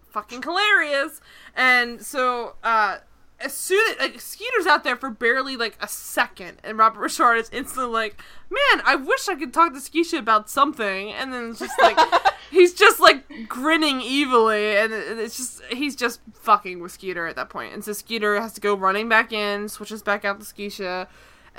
fucking 0.09 0.43
hilarious. 0.43 1.21
And 1.55 2.01
so 2.05 2.55
uh. 2.63 2.97
As 3.41 3.53
soon 3.53 3.81
as 3.91 3.99
like 3.99 4.19
Skeeter's 4.19 4.65
out 4.65 4.83
there 4.83 4.97
for 4.97 5.09
barely 5.09 5.55
like 5.55 5.77
a 5.79 5.87
second, 5.87 6.57
and 6.61 6.77
Robert 6.77 6.99
Ri'chard 6.99 7.39
is 7.39 7.49
instantly 7.53 7.89
like, 7.89 8.21
"Man, 8.49 8.83
I 8.85 8.97
wish 8.97 9.29
I 9.29 9.35
could 9.35 9.53
talk 9.53 9.71
to 9.71 9.79
Skeisha 9.79 10.19
about 10.19 10.49
something." 10.49 11.13
And 11.13 11.31
then 11.31 11.51
it's 11.51 11.59
just 11.59 11.79
like 11.81 11.97
he's 12.51 12.73
just 12.73 12.99
like 12.99 13.47
grinning 13.47 14.01
evilly, 14.01 14.75
and 14.75 14.91
it's 14.91 15.37
just 15.37 15.63
he's 15.71 15.95
just 15.95 16.19
fucking 16.33 16.81
with 16.81 16.91
Skeeter 16.91 17.27
at 17.27 17.37
that 17.37 17.47
point. 17.47 17.73
And 17.73 17.81
so 17.81 17.93
Skeeter 17.93 18.41
has 18.41 18.51
to 18.55 18.59
go 18.59 18.75
running 18.75 19.07
back 19.07 19.31
in, 19.31 19.69
switches 19.69 20.03
back 20.03 20.25
out 20.25 20.41
to 20.41 20.45
Skeisha, 20.45 21.07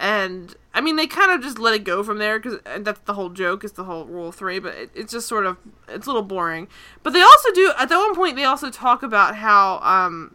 and 0.01 0.55
I 0.75 0.81
mean 0.81 0.97
they 0.97 1.07
kind 1.07 1.31
of 1.31 1.43
just 1.43 1.59
let 1.59 1.75
it 1.75 1.85
go 1.85 2.03
from 2.03 2.19
there 2.19 2.41
because 2.41 2.59
that's 2.81 3.01
the 3.05 3.15
whole 3.15 3.29
joke 3.29 3.63
is 3.63 3.73
the 3.73 3.85
whole 3.85 4.07
rule 4.07 4.33
three. 4.33 4.59
But 4.59 4.75
it, 4.75 4.91
it's 4.95 5.13
just 5.13 5.29
sort 5.29 5.47
of 5.47 5.59
it's 5.89 6.07
a 6.07 6.11
little 6.11 6.23
boring. 6.23 6.67
But 7.05 7.13
they 7.13 7.21
also 7.23 7.53
do 7.53 7.73
at 7.79 7.89
that 7.91 7.97
one 7.99 8.15
point 8.17 8.35
they 8.35 8.45
also 8.45 8.71
talk 8.71 9.03
about 9.03 9.37
how 9.37 9.79
um 9.81 10.35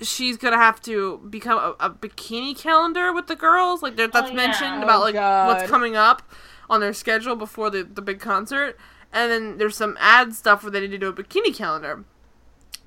she's 0.00 0.36
gonna 0.36 0.58
have 0.58 0.80
to 0.82 1.18
become 1.30 1.58
a, 1.58 1.86
a 1.86 1.90
bikini 1.90 2.56
calendar 2.56 3.12
with 3.12 3.26
the 3.26 3.36
girls 3.36 3.82
like 3.82 3.96
there- 3.96 4.08
that's 4.08 4.30
yeah. 4.30 4.36
mentioned 4.36 4.80
Oh, 4.80 4.82
about 4.82 5.00
like 5.00 5.14
what's 5.48 5.70
coming 5.70 5.96
up 5.96 6.22
on 6.68 6.80
their 6.80 6.92
schedule 6.92 7.36
before 7.36 7.70
the, 7.70 7.84
the 7.84 8.02
big 8.02 8.20
concert 8.20 8.76
and 9.12 9.30
then 9.30 9.56
there's 9.58 9.76
some 9.76 9.96
ad 10.00 10.34
stuff 10.34 10.62
where 10.62 10.70
they 10.70 10.80
need 10.80 10.90
to 10.90 10.98
do 10.98 11.08
a 11.08 11.12
bikini 11.12 11.54
calendar 11.54 12.04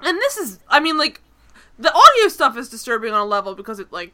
and 0.02 0.18
this 0.20 0.38
is 0.38 0.60
i 0.68 0.80
mean 0.80 0.98
like 0.98 1.22
the 1.80 1.92
audio 1.92 2.28
stuff 2.28 2.58
is 2.58 2.70
disturbing 2.70 3.14
on 3.14 3.22
a 3.22 3.26
level 3.26 3.56
because 3.56 3.80
it 3.80 3.92
like 3.92 4.12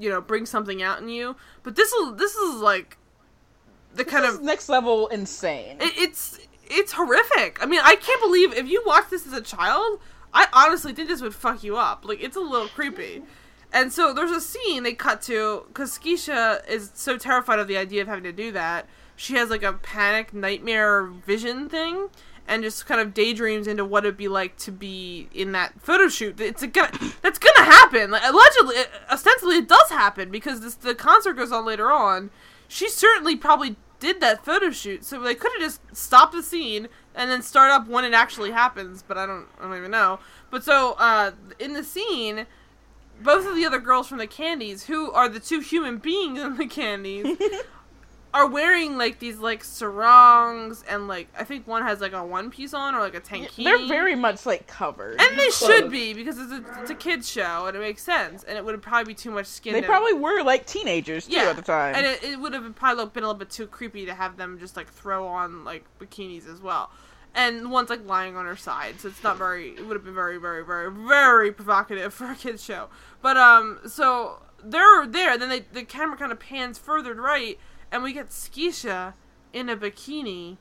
you 0.00 0.08
know 0.10 0.20
bring 0.20 0.46
something 0.46 0.82
out 0.82 1.00
in 1.00 1.08
you 1.08 1.36
but 1.62 1.76
this 1.76 1.92
is 1.92 2.16
this 2.16 2.34
is 2.34 2.56
like 2.56 2.96
the 3.94 4.04
kind 4.04 4.24
This 4.24 4.36
of 4.36 4.42
next 4.42 4.68
level 4.68 5.06
insane. 5.08 5.76
it, 5.80 5.92
it's 5.96 6.38
it's 6.72 6.92
horrific. 6.92 7.58
I 7.60 7.66
mean, 7.66 7.80
I 7.82 7.96
can't 7.96 8.20
believe 8.22 8.52
if 8.54 8.68
you 8.68 8.82
watch 8.86 9.10
this 9.10 9.26
as 9.26 9.32
a 9.32 9.40
child, 9.40 9.98
I 10.32 10.46
honestly 10.52 10.92
think 10.92 11.08
this 11.08 11.20
would 11.20 11.34
fuck 11.34 11.64
you 11.64 11.76
up. 11.76 12.04
Like 12.04 12.22
it's 12.22 12.36
a 12.36 12.40
little 12.40 12.68
creepy. 12.68 13.22
And 13.72 13.92
so 13.92 14.12
there's 14.12 14.30
a 14.30 14.40
scene 14.40 14.84
they 14.84 14.92
cut 14.94 15.20
to 15.22 15.64
because 15.68 15.98
Skeisha 15.98 16.66
is 16.68 16.92
so 16.94 17.18
terrified 17.18 17.58
of 17.58 17.68
the 17.68 17.76
idea 17.76 18.02
of 18.02 18.08
having 18.08 18.24
to 18.24 18.32
do 18.32 18.52
that. 18.52 18.86
She 19.16 19.34
has 19.34 19.50
like 19.50 19.62
a 19.64 19.72
panic 19.72 20.32
nightmare 20.32 21.04
vision 21.06 21.68
thing, 21.68 22.08
and 22.50 22.64
just 22.64 22.84
kind 22.84 23.00
of 23.00 23.14
daydreams 23.14 23.68
into 23.68 23.84
what 23.84 24.04
it'd 24.04 24.16
be 24.16 24.26
like 24.26 24.56
to 24.56 24.72
be 24.72 25.28
in 25.32 25.52
that 25.52 25.80
photo 25.80 26.08
shoot. 26.08 26.38
It's 26.40 26.66
gonna 26.66 26.90
that's 27.22 27.38
gonna 27.38 27.64
happen. 27.64 28.10
Like, 28.10 28.24
allegedly, 28.24 28.74
ostensibly, 29.08 29.56
it 29.56 29.68
does 29.68 29.88
happen 29.88 30.30
because 30.30 30.60
this, 30.60 30.74
the 30.74 30.94
concert 30.94 31.34
goes 31.34 31.52
on 31.52 31.64
later 31.64 31.92
on. 31.92 32.30
She 32.66 32.88
certainly 32.88 33.36
probably 33.36 33.76
did 34.00 34.20
that 34.20 34.44
photo 34.44 34.70
shoot, 34.70 35.04
so 35.04 35.20
they 35.20 35.34
could 35.34 35.52
have 35.52 35.62
just 35.62 35.80
stopped 35.96 36.32
the 36.32 36.42
scene 36.42 36.88
and 37.14 37.30
then 37.30 37.40
start 37.40 37.70
up 37.70 37.86
when 37.86 38.04
it 38.04 38.14
actually 38.14 38.50
happens. 38.50 39.04
But 39.06 39.16
I 39.16 39.26
don't, 39.26 39.46
I 39.60 39.62
don't 39.68 39.76
even 39.76 39.92
know. 39.92 40.18
But 40.50 40.64
so 40.64 40.96
uh, 40.98 41.30
in 41.60 41.74
the 41.74 41.84
scene, 41.84 42.46
both 43.22 43.46
of 43.46 43.54
the 43.54 43.64
other 43.64 43.78
girls 43.78 44.08
from 44.08 44.18
the 44.18 44.26
Candies, 44.26 44.84
who 44.84 45.12
are 45.12 45.28
the 45.28 45.40
two 45.40 45.60
human 45.60 45.98
beings 45.98 46.40
in 46.40 46.56
the 46.56 46.66
Candies, 46.66 47.38
are 48.32 48.46
wearing 48.48 48.96
like 48.96 49.18
these 49.18 49.38
like 49.38 49.64
sarongs 49.64 50.84
and 50.88 51.08
like 51.08 51.28
I 51.38 51.44
think 51.44 51.66
one 51.66 51.82
has 51.82 52.00
like 52.00 52.12
a 52.12 52.24
one 52.24 52.50
piece 52.50 52.72
on 52.74 52.94
or 52.94 53.00
like 53.00 53.14
a 53.14 53.20
tankini. 53.20 53.64
They're 53.64 53.86
very 53.88 54.14
much 54.14 54.46
like 54.46 54.66
covered. 54.66 55.20
and 55.20 55.38
they 55.38 55.48
Clothes. 55.50 55.56
should 55.58 55.90
be 55.90 56.14
because 56.14 56.38
it's 56.38 56.52
a 56.52 56.64
it's 56.80 56.90
a 56.90 56.94
kids 56.94 57.28
show 57.28 57.66
and 57.66 57.76
it 57.76 57.80
makes 57.80 58.02
sense 58.02 58.44
and 58.44 58.56
it 58.56 58.64
would 58.64 58.80
probably 58.82 59.12
be 59.12 59.14
too 59.16 59.30
much 59.30 59.46
skin. 59.46 59.72
they 59.72 59.80
to- 59.80 59.86
probably 59.86 60.12
were 60.14 60.42
like 60.42 60.66
teenagers 60.66 61.26
too 61.26 61.36
at 61.36 61.56
the 61.56 61.62
time. 61.62 61.94
and 61.94 62.06
it, 62.06 62.22
it 62.22 62.40
would 62.40 62.52
have 62.52 62.74
probably 62.76 63.04
been 63.06 63.24
a 63.24 63.26
little 63.26 63.38
bit 63.38 63.50
too 63.50 63.66
creepy 63.66 64.06
to 64.06 64.14
have 64.14 64.36
them 64.36 64.58
just 64.58 64.76
like 64.76 64.88
throw 64.88 65.26
on 65.26 65.64
like 65.64 65.84
bikinis 65.98 66.48
as 66.52 66.60
well. 66.60 66.90
And 67.34 67.70
one's 67.70 67.90
like 67.90 68.04
lying 68.06 68.36
on 68.36 68.44
her 68.44 68.56
side, 68.56 69.00
so 69.00 69.06
it's 69.06 69.22
not 69.22 69.38
very. 69.38 69.68
It 69.70 69.86
would 69.86 69.94
have 69.94 70.04
been 70.04 70.16
very, 70.16 70.36
very, 70.38 70.64
very, 70.64 70.90
very 70.90 71.52
provocative 71.52 72.12
for 72.20 72.32
a 72.32 72.34
kids 72.34 72.60
show. 72.64 72.88
But 73.22 73.36
um, 73.36 73.78
so 73.86 74.42
they're 74.64 75.06
there. 75.06 75.38
Then 75.38 75.48
they 75.48 75.60
the 75.72 75.84
camera 75.84 76.16
kind 76.16 76.32
of 76.32 76.40
pans 76.40 76.76
further 76.76 77.14
right, 77.14 77.56
and 77.92 78.02
we 78.02 78.12
get 78.12 78.28
Skeisha 78.30 79.14
in 79.52 79.68
a 79.68 79.76
bikini, 79.76 80.56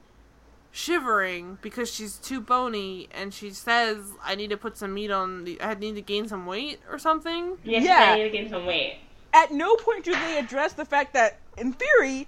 shivering 0.72 1.58
because 1.62 1.92
she's 1.94 2.18
too 2.18 2.40
bony, 2.42 3.08
and 3.12 3.34
she 3.34 3.52
says, 3.52 4.14
"I 4.24 4.36
need 4.36 4.50
to 4.50 4.58
put 4.58 4.78
some 4.78 4.94
meat 4.94 5.12
on 5.12 5.44
the. 5.44 5.62
I 5.62 5.74
need 5.74 5.96
to 5.96 6.02
gain 6.02 6.28
some 6.28 6.46
weight 6.46 6.80
or 6.90 6.98
something." 7.00 7.58
Yes, 7.64 7.84
Yeah. 7.84 8.12
I 8.14 8.16
need 8.18 8.24
to 8.24 8.30
gain 8.30 8.50
some 8.50 8.66
weight. 8.66 9.00
At 9.34 9.52
no 9.52 9.76
point 9.76 10.04
do 10.06 10.12
they 10.12 10.38
address 10.40 10.74
the 10.74 10.86
fact 10.86 11.14
that, 11.14 11.38
in 11.58 11.74
theory, 11.74 12.28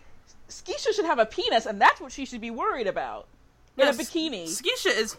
Skeisha 0.49 0.93
should 0.93 1.05
have 1.05 1.17
a 1.19 1.25
penis, 1.25 1.65
and 1.65 1.81
that's 1.81 1.99
what 1.99 2.11
she 2.11 2.25
should 2.25 2.41
be 2.41 2.51
worried 2.51 2.87
about. 2.87 3.27
In 3.77 3.85
Yes, 3.85 3.97
a 3.99 4.03
bikini. 4.03 4.43
Skeisha 4.45 4.95
is. 4.97 5.17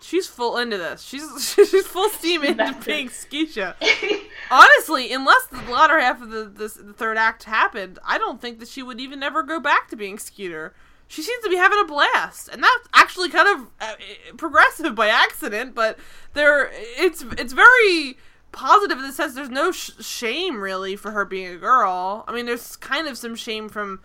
She's 0.00 0.26
full 0.26 0.58
into 0.58 0.76
this. 0.76 1.00
She's 1.02 1.54
she's 1.54 1.86
full 1.86 2.08
steam 2.10 2.42
into 2.44 2.56
That's 2.58 2.78
it. 2.78 2.84
being 2.86 3.08
Skeisha. 3.08 3.74
Honestly, 4.54 5.12
unless 5.12 5.46
the 5.46 5.60
latter 5.70 6.00
half 6.00 6.22
of 6.22 6.30
the 6.30 6.44
this, 6.44 6.74
the 6.74 6.92
third 6.92 7.16
act 7.18 7.44
happened, 7.44 7.98
I 8.04 8.18
don't 8.18 8.40
think 8.40 8.58
that 8.60 8.68
she 8.68 8.82
would 8.82 9.00
even 9.00 9.22
ever 9.22 9.42
go 9.42 9.58
back 9.60 9.88
to 9.90 9.96
being 9.96 10.18
Skeeter. 10.18 10.74
She 11.08 11.22
seems 11.22 11.42
to 11.44 11.50
be 11.50 11.56
having 11.56 11.78
a 11.80 11.84
blast, 11.84 12.48
and 12.48 12.62
that's 12.62 12.88
actually 12.94 13.28
kind 13.28 13.48
of 13.48 13.70
uh, 13.80 13.94
progressive 14.36 14.94
by 14.94 15.08
accident. 15.08 15.74
But 15.74 15.98
there, 16.32 16.70
it's 16.72 17.22
it's 17.38 17.52
very 17.52 18.16
positive 18.52 18.98
in 18.98 19.04
the 19.04 19.12
sense 19.12 19.34
there's 19.34 19.50
no 19.50 19.72
sh- 19.72 19.90
shame 20.00 20.60
really 20.60 20.96
for 20.96 21.10
her 21.10 21.24
being 21.24 21.48
a 21.48 21.56
girl. 21.56 22.24
I 22.26 22.32
mean, 22.32 22.46
there's 22.46 22.76
kind 22.76 23.08
of 23.08 23.18
some 23.18 23.34
shame 23.34 23.68
from 23.68 24.00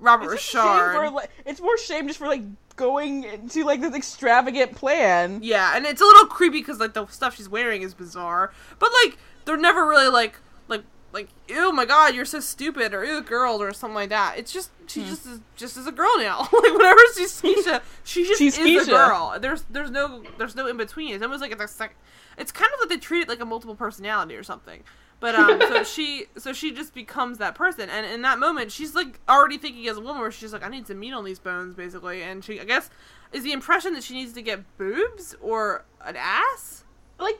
Robert 0.00 0.32
It's 0.32 0.54
Richard. 0.54 0.94
for, 0.94 1.10
like, 1.10 1.30
it's 1.46 1.60
more 1.60 1.78
shame 1.78 2.06
just 2.08 2.18
for 2.18 2.26
like 2.26 2.42
going 2.76 3.24
into 3.24 3.64
like 3.64 3.80
this 3.80 3.94
extravagant 3.94 4.74
plan. 4.74 5.40
Yeah, 5.42 5.76
and 5.76 5.86
it's 5.86 6.00
a 6.00 6.04
little 6.04 6.26
creepy 6.26 6.58
because 6.58 6.80
like 6.80 6.94
the 6.94 7.06
stuff 7.06 7.36
she's 7.36 7.48
wearing 7.48 7.82
is 7.82 7.94
bizarre, 7.94 8.52
but 8.78 8.90
like 9.04 9.16
they're 9.44 9.56
never 9.56 9.86
really 9.86 10.08
like 10.08 10.36
like 10.68 10.82
like 11.12 11.28
oh 11.52 11.72
my 11.72 11.84
god 11.84 12.14
you're 12.14 12.24
so 12.24 12.40
stupid 12.40 12.94
or 12.94 13.04
ew 13.04 13.20
girl 13.22 13.60
or 13.62 13.72
something 13.72 13.94
like 13.94 14.08
that. 14.10 14.38
It's 14.38 14.52
just 14.52 14.70
she 14.86 15.04
just 15.04 15.26
is 15.26 15.40
just 15.56 15.76
is 15.76 15.86
a 15.86 15.92
girl 15.92 16.18
now. 16.18 16.40
like 16.52 16.72
whenever 16.72 17.00
she's 17.16 17.40
Keisha, 17.40 17.82
she 18.04 18.24
just 18.24 18.38
She's 18.38 18.58
is 18.58 18.86
Keisha. 18.86 18.88
a 18.88 18.90
girl. 18.90 19.36
There's 19.40 19.62
there's 19.70 19.90
no 19.90 20.22
there's 20.38 20.54
no 20.56 20.66
in 20.66 20.76
between. 20.76 21.14
It's 21.14 21.22
almost 21.22 21.40
like 21.40 21.52
it's 21.52 21.62
a 21.62 21.68
sec- 21.68 21.96
It's 22.38 22.52
kind 22.52 22.70
of 22.74 22.80
like 22.80 22.88
they 22.88 22.96
treat 22.98 23.22
it 23.22 23.28
like 23.28 23.40
a 23.40 23.44
multiple 23.44 23.74
personality 23.74 24.34
or 24.34 24.42
something. 24.42 24.82
But 25.20 25.36
um, 25.36 25.60
so 25.60 25.84
she 25.84 26.26
so 26.36 26.52
she 26.52 26.72
just 26.72 26.94
becomes 26.94 27.38
that 27.38 27.54
person, 27.54 27.88
and 27.88 28.04
in 28.04 28.22
that 28.22 28.40
moment, 28.40 28.72
she's 28.72 28.94
like 28.96 29.20
already 29.28 29.56
thinking 29.56 29.86
as 29.86 29.96
a 29.96 30.00
woman, 30.00 30.20
where 30.20 30.32
she's 30.32 30.52
like, 30.52 30.64
I 30.64 30.68
need 30.68 30.88
some 30.88 30.98
meat 30.98 31.12
on 31.12 31.24
these 31.24 31.38
bones, 31.38 31.76
basically, 31.76 32.22
and 32.24 32.44
she 32.44 32.58
I 32.60 32.64
guess 32.64 32.90
is 33.32 33.44
the 33.44 33.52
impression 33.52 33.94
that 33.94 34.02
she 34.02 34.14
needs 34.14 34.32
to 34.32 34.42
get 34.42 34.64
boobs 34.78 35.36
or 35.40 35.84
an 36.04 36.16
ass. 36.16 36.82
Like, 37.20 37.38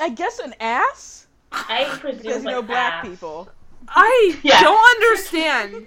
I 0.00 0.08
guess 0.08 0.38
an 0.38 0.54
ass 0.60 1.26
I 1.52 1.84
presume 2.00 2.18
because 2.22 2.38
you 2.38 2.44
like 2.46 2.54
know 2.54 2.62
black 2.62 2.92
ass. 3.04 3.06
people. 3.06 3.48
I 3.88 4.38
Yeah. 4.42 4.60
don't 4.62 4.96
understand 4.96 5.86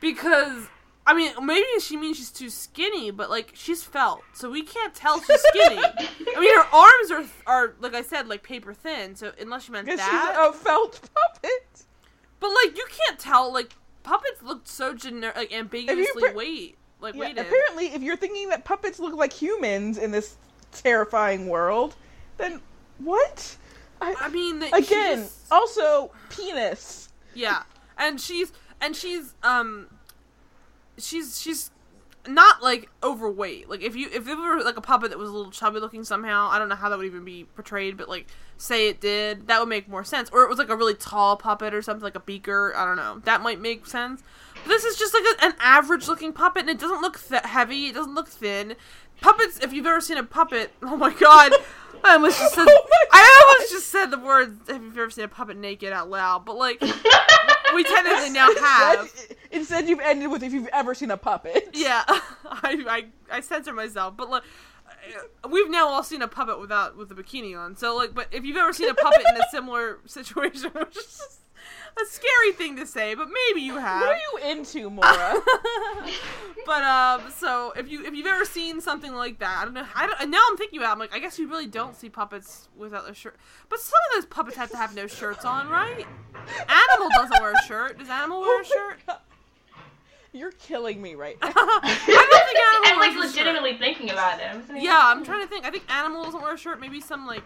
because 0.00 0.66
I 1.06 1.14
mean 1.14 1.32
maybe 1.44 1.66
she 1.80 1.96
means 1.96 2.18
she's 2.18 2.30
too 2.30 2.50
skinny, 2.50 3.10
but 3.10 3.30
like 3.30 3.50
she's 3.54 3.82
felt, 3.82 4.22
so 4.34 4.50
we 4.50 4.62
can't 4.62 4.94
tell 4.94 5.20
she's 5.22 5.40
skinny. 5.40 5.78
I 6.36 6.40
mean 6.40 6.54
her 6.54 6.66
arms 6.72 7.10
are 7.10 7.24
are 7.46 7.74
like 7.80 7.94
I 7.94 8.02
said 8.02 8.28
like 8.28 8.42
paper 8.42 8.74
thin, 8.74 9.16
so 9.16 9.32
unless 9.40 9.64
she 9.64 9.72
meant 9.72 9.86
that. 9.86 9.98
she's 9.98 10.36
a 10.38 10.52
felt 10.64 11.00
puppet. 11.14 11.84
But 12.40 12.48
like 12.64 12.76
you 12.76 12.86
can't 13.06 13.18
tell. 13.18 13.52
Like 13.52 13.72
puppets 14.02 14.42
look 14.42 14.62
so 14.64 14.94
generic, 14.94 15.36
like 15.36 15.52
ambiguously 15.52 16.22
pre- 16.22 16.32
weight, 16.34 16.78
like 17.00 17.14
Yeah, 17.14 17.20
weighted. 17.20 17.38
apparently, 17.46 17.86
if 17.88 18.02
you're 18.02 18.16
thinking 18.16 18.48
that 18.50 18.64
puppets 18.64 19.00
look 19.00 19.14
like 19.14 19.32
humans 19.32 19.98
in 19.98 20.10
this 20.12 20.36
terrifying 20.70 21.48
world, 21.48 21.96
then 22.36 22.60
what? 22.98 23.56
I, 24.00 24.14
I 24.20 24.28
mean, 24.28 24.62
again, 24.62 25.18
just- 25.22 25.46
also 25.50 26.12
penis. 26.30 27.08
yeah, 27.34 27.62
and 27.96 28.20
she's 28.20 28.52
and 28.80 28.94
she's 28.94 29.34
um, 29.42 29.88
she's 30.96 31.40
she's 31.40 31.70
not 32.26 32.62
like 32.62 32.90
overweight. 33.02 33.68
Like 33.68 33.82
if 33.82 33.96
you 33.96 34.08
if 34.12 34.28
it 34.28 34.34
were 34.36 34.62
like 34.62 34.76
a 34.76 34.80
puppet 34.80 35.10
that 35.10 35.18
was 35.18 35.30
a 35.30 35.32
little 35.32 35.50
chubby 35.50 35.80
looking 35.80 36.04
somehow, 36.04 36.48
I 36.50 36.58
don't 36.58 36.68
know 36.68 36.74
how 36.76 36.88
that 36.90 36.98
would 36.98 37.06
even 37.06 37.24
be 37.24 37.44
portrayed, 37.56 37.96
but 37.96 38.08
like 38.08 38.26
say 38.56 38.88
it 38.88 39.00
did, 39.00 39.46
that 39.48 39.60
would 39.60 39.68
make 39.68 39.88
more 39.88 40.04
sense. 40.04 40.28
Or 40.30 40.42
it 40.42 40.48
was 40.48 40.58
like 40.58 40.68
a 40.68 40.76
really 40.76 40.94
tall 40.94 41.36
puppet 41.36 41.72
or 41.74 41.82
something 41.82 42.02
like 42.02 42.16
a 42.16 42.20
beaker. 42.20 42.72
I 42.76 42.84
don't 42.84 42.96
know. 42.96 43.20
That 43.24 43.40
might 43.40 43.60
make 43.60 43.86
sense. 43.86 44.22
But 44.64 44.68
this 44.68 44.84
is 44.84 44.96
just 44.96 45.14
like 45.14 45.22
a, 45.24 45.44
an 45.46 45.54
average 45.60 46.08
looking 46.08 46.32
puppet, 46.32 46.62
and 46.62 46.70
it 46.70 46.78
doesn't 46.78 47.00
look 47.00 47.20
th- 47.20 47.42
heavy. 47.44 47.86
It 47.86 47.94
doesn't 47.94 48.14
look 48.14 48.28
thin. 48.28 48.74
Puppets. 49.20 49.58
If 49.60 49.72
you've 49.72 49.86
ever 49.86 50.00
seen 50.00 50.18
a 50.18 50.24
puppet, 50.24 50.72
oh 50.82 50.96
my 50.96 51.12
god. 51.14 51.52
I 52.04 52.14
almost 52.14 52.38
just 52.38 52.54
said. 52.56 52.66
Oh 52.68 52.86
I 53.12 53.44
almost 53.46 53.72
just 53.72 53.88
said 53.90 54.06
the 54.06 54.18
words. 54.18 54.68
Have 54.68 54.82
you 54.82 54.90
ever 54.90 55.10
seen 55.10 55.24
a 55.24 55.28
puppet 55.28 55.56
naked 55.56 55.92
out 55.92 56.10
loud? 56.10 56.44
But 56.44 56.56
like, 56.56 56.80
we 57.74 57.84
technically 57.84 58.30
now 58.30 58.48
have. 58.60 59.00
Instead, 59.00 59.36
instead, 59.50 59.88
you've 59.88 60.00
ended 60.00 60.30
with 60.30 60.42
if 60.42 60.52
you've 60.52 60.68
ever 60.72 60.94
seen 60.94 61.10
a 61.10 61.16
puppet. 61.16 61.70
Yeah, 61.78 62.02
I, 62.08 62.24
I 63.30 63.36
I 63.36 63.40
censor 63.40 63.72
myself, 63.72 64.16
but 64.16 64.28
like 64.30 64.42
uh, 65.44 65.48
we've 65.48 65.70
now 65.70 65.88
all 65.88 66.02
seen 66.02 66.22
a 66.22 66.28
puppet 66.28 66.60
without 66.60 66.96
with 66.96 67.10
a 67.12 67.14
bikini 67.14 67.56
on. 67.58 67.76
So 67.76 67.96
like, 67.96 68.14
but 68.14 68.28
if 68.32 68.44
you've 68.44 68.56
ever 68.56 68.72
seen 68.72 68.88
a 68.88 68.94
puppet 68.94 69.24
in 69.28 69.36
a 69.36 69.44
similar 69.50 69.98
situation, 70.06 70.72
just 70.90 71.40
a 72.02 72.06
scary 72.06 72.52
thing 72.52 72.76
to 72.76 72.86
say, 72.86 73.14
but 73.14 73.28
maybe 73.28 73.60
you 73.62 73.76
have. 73.78 74.02
What 74.02 74.16
are 74.16 74.16
you 74.44 74.50
into, 74.50 74.90
Mora? 74.90 75.34
but 76.66 76.82
um, 76.82 77.22
so 77.36 77.72
if 77.76 77.88
you 77.88 78.04
if 78.04 78.14
you've 78.14 78.26
ever 78.26 78.44
seen 78.44 78.80
something 78.80 79.14
like 79.14 79.38
that, 79.40 79.58
I 79.60 79.64
don't 79.64 79.74
know. 79.74 79.84
I 79.94 80.06
don't, 80.06 80.20
and 80.20 80.30
now 80.30 80.40
I'm 80.50 80.56
thinking 80.56 80.78
about. 80.78 80.90
It, 80.90 80.92
I'm 80.92 80.98
like, 80.98 81.14
I 81.14 81.18
guess 81.18 81.38
you 81.38 81.48
really 81.48 81.66
don't 81.66 81.96
see 81.96 82.08
puppets 82.08 82.68
without 82.76 83.04
their 83.04 83.14
shirt. 83.14 83.36
But 83.68 83.80
some 83.80 83.98
of 84.10 84.16
those 84.22 84.26
puppets 84.30 84.56
have 84.56 84.70
to 84.70 84.76
have 84.76 84.94
no 84.94 85.06
shirts 85.06 85.44
on, 85.44 85.68
right? 85.68 86.06
Animal 86.68 87.08
doesn't 87.16 87.40
wear 87.42 87.52
a 87.52 87.66
shirt. 87.66 87.98
Does 87.98 88.08
Animal 88.08 88.40
wear 88.40 88.60
a 88.62 88.64
shirt? 88.64 88.98
You're 90.32 90.52
killing 90.52 91.00
me 91.00 91.14
right 91.14 91.38
now. 91.42 91.52
I 91.54 92.26
don't 92.30 92.44
think 92.46 92.58
Animal 92.58 92.90
I'm 92.92 92.98
like 92.98 93.18
wears 93.18 93.32
a 93.32 93.34
shirt. 93.36 93.46
legitimately 93.46 93.78
thinking 93.78 94.10
about 94.10 94.40
it. 94.40 94.46
I'm 94.46 94.76
Yeah, 94.76 95.00
I'm 95.02 95.24
trying 95.24 95.42
to 95.42 95.48
think. 95.48 95.64
I 95.64 95.70
think 95.70 95.84
Animal 95.92 96.24
doesn't 96.24 96.42
wear 96.42 96.54
a 96.54 96.58
shirt. 96.58 96.80
Maybe 96.80 97.00
some 97.00 97.26
like 97.26 97.44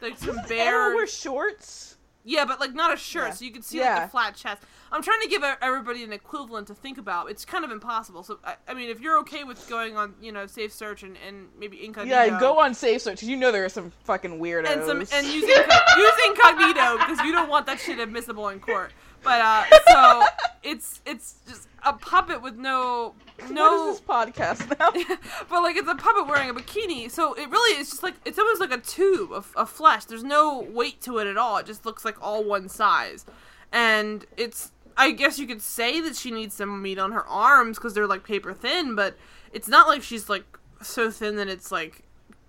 like 0.00 0.16
some 0.16 0.30
Animal 0.30 0.48
bear. 0.48 0.94
wear 0.94 1.06
shorts. 1.06 1.87
Yeah, 2.30 2.44
but 2.44 2.60
like 2.60 2.74
not 2.74 2.92
a 2.92 2.96
shirt, 2.98 3.28
Yeah. 3.28 3.32
so 3.32 3.44
you 3.46 3.50
can 3.50 3.62
see 3.62 3.78
like 3.78 3.86
Yeah. 3.86 4.04
the 4.04 4.10
flat 4.10 4.34
chest. 4.34 4.62
I'm 4.92 5.02
trying 5.02 5.22
to 5.22 5.28
give 5.28 5.42
everybody 5.62 6.04
an 6.04 6.12
equivalent 6.12 6.66
to 6.66 6.74
think 6.74 6.98
about. 6.98 7.30
It's 7.30 7.46
kind 7.46 7.64
of 7.64 7.70
impossible. 7.70 8.22
So 8.22 8.38
I, 8.44 8.56
I 8.68 8.74
mean, 8.74 8.90
if 8.90 9.00
you're 9.00 9.18
okay 9.20 9.44
with 9.44 9.66
going 9.68 9.96
on, 9.96 10.14
you 10.20 10.30
know, 10.30 10.46
safe 10.46 10.72
search 10.72 11.02
and, 11.02 11.16
and 11.26 11.48
maybe 11.58 11.82
incognito. 11.82 12.14
Yeah, 12.24 12.38
go 12.38 12.58
on 12.60 12.74
safe 12.74 13.00
search. 13.00 13.22
you 13.22 13.36
know 13.36 13.50
there 13.50 13.64
are 13.64 13.70
some 13.70 13.92
fucking 14.04 14.38
weirdos. 14.38 14.70
and 14.70 14.84
some 14.84 14.98
and 15.00 15.26
use, 15.26 15.44
inco- 15.44 15.96
use 15.96 16.12
incognito 16.26 16.98
because 16.98 17.18
you 17.20 17.32
don't 17.32 17.48
want 17.48 17.64
that 17.66 17.80
shit 17.80 17.98
admissible 17.98 18.48
in 18.50 18.60
court. 18.60 18.92
But 19.22 19.40
uh, 19.40 19.64
so 19.88 20.24
it's 20.62 21.00
it's 21.06 21.36
just 21.48 21.68
a 21.84 21.92
puppet 21.92 22.42
with 22.42 22.56
no 22.56 23.14
no 23.50 23.70
What 23.70 23.90
is 23.90 23.98
this 23.98 24.08
podcast 24.08 24.78
now? 24.78 24.90
but 25.50 25.62
like 25.62 25.76
it's 25.76 25.88
a 25.88 25.94
puppet 25.94 26.26
wearing 26.26 26.50
a 26.50 26.54
bikini, 26.54 27.10
so 27.10 27.34
it 27.34 27.48
really 27.48 27.80
is 27.80 27.90
just 27.90 28.02
like 28.02 28.14
it's 28.24 28.38
almost 28.38 28.60
like 28.60 28.72
a 28.72 28.78
tube 28.78 29.32
of, 29.32 29.52
of 29.56 29.70
flesh. 29.70 30.04
There's 30.04 30.24
no 30.24 30.60
weight 30.60 31.00
to 31.02 31.18
it 31.18 31.26
at 31.26 31.36
all. 31.36 31.58
It 31.58 31.66
just 31.66 31.86
looks 31.86 32.04
like 32.04 32.16
all 32.20 32.44
one 32.44 32.68
size, 32.68 33.24
and 33.72 34.24
it's. 34.36 34.72
I 35.00 35.12
guess 35.12 35.38
you 35.38 35.46
could 35.46 35.62
say 35.62 36.00
that 36.00 36.16
she 36.16 36.32
needs 36.32 36.56
some 36.56 36.82
meat 36.82 36.98
on 36.98 37.12
her 37.12 37.24
arms 37.26 37.78
because 37.78 37.94
they're 37.94 38.08
like 38.08 38.24
paper 38.24 38.52
thin, 38.52 38.96
but 38.96 39.16
it's 39.52 39.68
not 39.68 39.86
like 39.86 40.02
she's 40.02 40.28
like 40.28 40.58
so 40.82 41.10
thin 41.10 41.36
that 41.36 41.48
it's 41.48 41.70
like. 41.70 42.02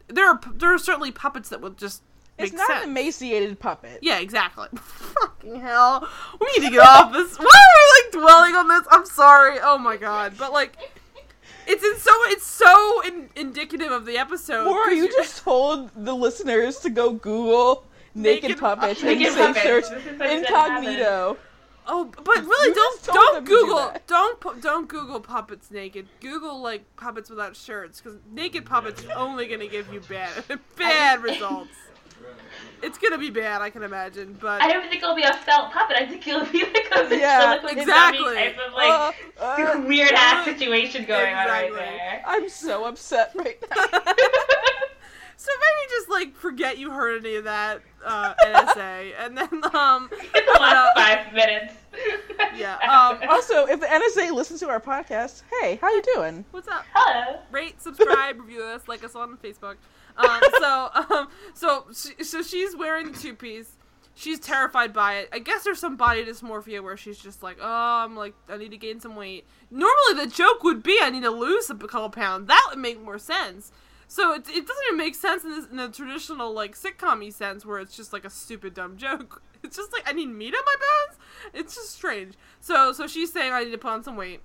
There 0.08 0.28
are 0.28 0.42
there 0.56 0.74
are 0.74 0.80
certainly 0.80 1.12
puppets 1.12 1.50
that 1.50 1.62
would 1.62 1.78
just. 1.78 2.02
it's 2.40 2.52
not 2.52 2.66
sense. 2.66 2.84
an 2.84 2.90
emaciated 2.90 3.60
puppet. 3.60 4.00
Yeah, 4.02 4.20
exactly. 4.20 4.68
Fucking 5.40 5.62
hell. 5.62 6.08
We 6.40 6.48
need 6.58 6.66
to 6.66 6.72
get 6.72 6.86
off 6.86 7.14
this. 7.14 7.38
Why 7.40 7.46
are 7.46 7.48
we 7.48 8.04
like 8.04 8.12
dwelling 8.24 8.56
on 8.56 8.68
this? 8.68 8.88
I'm 8.92 9.06
sorry. 9.06 9.58
Oh 9.62 9.78
my 9.78 9.98
god. 9.98 10.34
But 10.38 10.52
like 10.52 10.76
it's 11.68 11.84
in 11.84 11.98
so 11.98 12.12
it's 12.26 12.46
so 12.46 13.02
in, 13.06 13.30
indicative 13.36 13.92
of 13.92 14.06
the 14.06 14.18
episode. 14.18 14.68
Or 14.68 14.90
you 14.92 15.08
just 15.08 15.44
told 15.44 15.92
the 15.96 16.16
listeners 16.16 16.80
to 16.80 16.90
go 16.90 17.14
Google 17.14 17.86
naked, 18.16 18.50
Naked 18.50 18.60
puppets 18.60 19.04
Naked 19.04 19.28
and 19.28 19.36
say 19.36 19.42
puppets. 19.48 19.64
search 19.64 19.90
This 19.90 20.14
is 20.14 20.20
what 20.20 20.30
incognito. 20.32 21.38
Oh, 21.92 22.06
but 22.06 22.28
really, 22.28 22.70
You 22.70 22.76
don't 22.76 23.04
don't 23.04 23.34
them 23.34 23.46
to 23.46 23.50
do 23.50 23.58
Google 23.58 23.94
don't 24.08 24.62
don't 24.62 24.88
Google 24.88 25.20
puppets 25.20 25.72
naked. 25.72 26.08
Google 26.22 26.62
like 26.62 26.84
puppets 26.98 27.30
without 27.30 27.56
shirts 27.56 28.00
because 28.02 28.20
naked 28.32 28.66
puppets 28.66 29.06
are 29.06 29.18
only 29.18 29.48
gonna 29.48 29.68
give 29.68 29.92
you 29.92 30.02
bad 30.02 30.32
bad 30.78 31.24
results. 31.24 31.72
It's 32.82 32.98
gonna 32.98 33.18
be 33.18 33.30
bad, 33.30 33.62
I 33.62 33.70
can 33.70 33.84
imagine. 33.84 34.38
But 34.40 34.62
I 34.62 34.72
don't 34.72 34.90
think 34.90 35.04
it'll 35.04 35.16
be 35.16 35.24
a 35.24 35.34
felt 35.34 35.72
puppet. 35.72 35.98
I 35.98 36.06
think 36.06 36.26
it'll 36.28 36.46
be 36.46 36.64
like 36.64 36.88
a 36.94 37.16
Yeah, 37.18 37.40
ventriloquist 37.52 37.78
exactly. 37.78 38.36
type 38.36 38.58
of 38.66 38.74
like 38.74 39.14
Uh, 39.40 39.42
uh, 39.78 39.82
weird 39.86 40.12
ass 40.14 40.46
situation 40.46 41.04
going 41.06 41.34
on 41.36 41.48
right 41.48 41.74
there. 41.74 42.24
I'm 42.26 42.48
so 42.48 42.86
upset 42.86 43.32
right 43.36 43.62
now. 43.76 43.84
so 45.38 45.52
maybe 45.62 45.90
just 45.90 46.10
like 46.10 46.36
forget 46.36 46.78
you 46.78 46.92
heard 46.92 47.26
any 47.26 47.36
of 47.36 47.44
that 47.46 47.82
uh, 48.06 48.34
NSA, 48.46 49.12
and 49.20 49.38
then 49.38 49.50
um 49.76 50.10
In 50.14 50.46
the 50.46 50.58
last 50.60 50.96
five 50.98 51.34
minutes. 51.34 51.74
Yeah, 52.56 52.76
um, 52.78 53.20
Also, 53.30 53.66
if 53.66 53.82
the 53.82 53.88
NSA 53.88 54.32
listens 54.32 54.62
to 54.62 54.70
our 54.70 54.80
podcast, 54.80 55.44
hey, 55.62 55.76
how 55.82 55.90
you 55.90 56.02
doing? 56.16 56.46
what's 56.52 56.68
up? 56.70 56.86
Hello. 56.94 57.40
rate, 57.52 57.82
subscribe, 57.82 58.40
review 58.40 58.64
us, 58.64 58.88
like 58.88 59.04
us 59.04 59.16
on 59.16 59.36
Facebook. 59.38 59.76
Um, 60.20 60.42
so, 60.60 60.90
um, 60.94 61.28
so, 61.54 61.86
she, 61.94 62.24
so 62.24 62.42
she's 62.42 62.76
wearing 62.76 63.12
the 63.12 63.18
two 63.18 63.34
piece. 63.34 63.78
She's 64.16 64.40
terrified 64.40 64.92
by 64.92 65.20
it. 65.20 65.30
I 65.32 65.40
guess 65.40 65.64
there's 65.64 65.80
some 65.80 65.96
body 65.96 66.26
dysmorphia 66.26 66.84
where 66.84 66.98
she's 66.98 67.18
just 67.18 67.42
like, 67.42 67.58
oh, 67.62 68.04
I'm 68.04 68.18
like, 68.18 68.34
I 68.50 68.58
need 68.58 68.72
to 68.72 68.78
gain 68.78 69.00
some 69.00 69.16
weight. 69.16 69.46
Normally, 69.72 70.26
the 70.26 70.28
joke 70.28 70.62
would 70.64 70.84
be 70.84 71.00
I 71.02 71.10
need 71.10 71.24
to 71.24 71.30
lose 71.30 71.70
a 71.70 71.76
couple 71.76 72.10
pounds. 72.10 72.48
That 72.48 72.68
would 72.70 72.80
make 72.80 73.02
more 73.02 73.18
sense. 73.18 73.72
So 74.10 74.34
it, 74.34 74.50
it 74.50 74.66
doesn't 74.68 74.84
even 74.88 74.98
make 74.98 75.16
sense 75.16 75.44
in, 75.44 75.52
this, 75.52 75.68
in 75.70 75.78
the 75.78 75.88
traditional 75.88 76.52
like 76.52 76.76
sitcom 76.76 77.32
sense 77.32 77.64
where 77.64 77.80
it's 77.80 77.96
just 77.96 78.12
like 78.12 78.26
a 78.26 78.30
stupid 78.30 78.74
dumb 78.74 78.98
joke. 78.98 79.42
It's 79.62 79.76
just 79.76 79.92
like 79.92 80.08
I 80.08 80.14
need 80.14 80.28
meat 80.28 80.54
on 80.56 80.62
my 80.66 80.76
bones. 80.80 81.20
It's 81.54 81.76
just 81.76 81.90
strange. 81.90 82.36
So 82.62 82.94
so 82.94 83.08
she's 83.08 83.34
saying 83.34 83.52
I 83.52 83.66
need 83.66 83.72
to 83.72 83.78
put 83.78 83.92
on 83.92 84.06
some 84.06 84.16
weight 84.16 84.40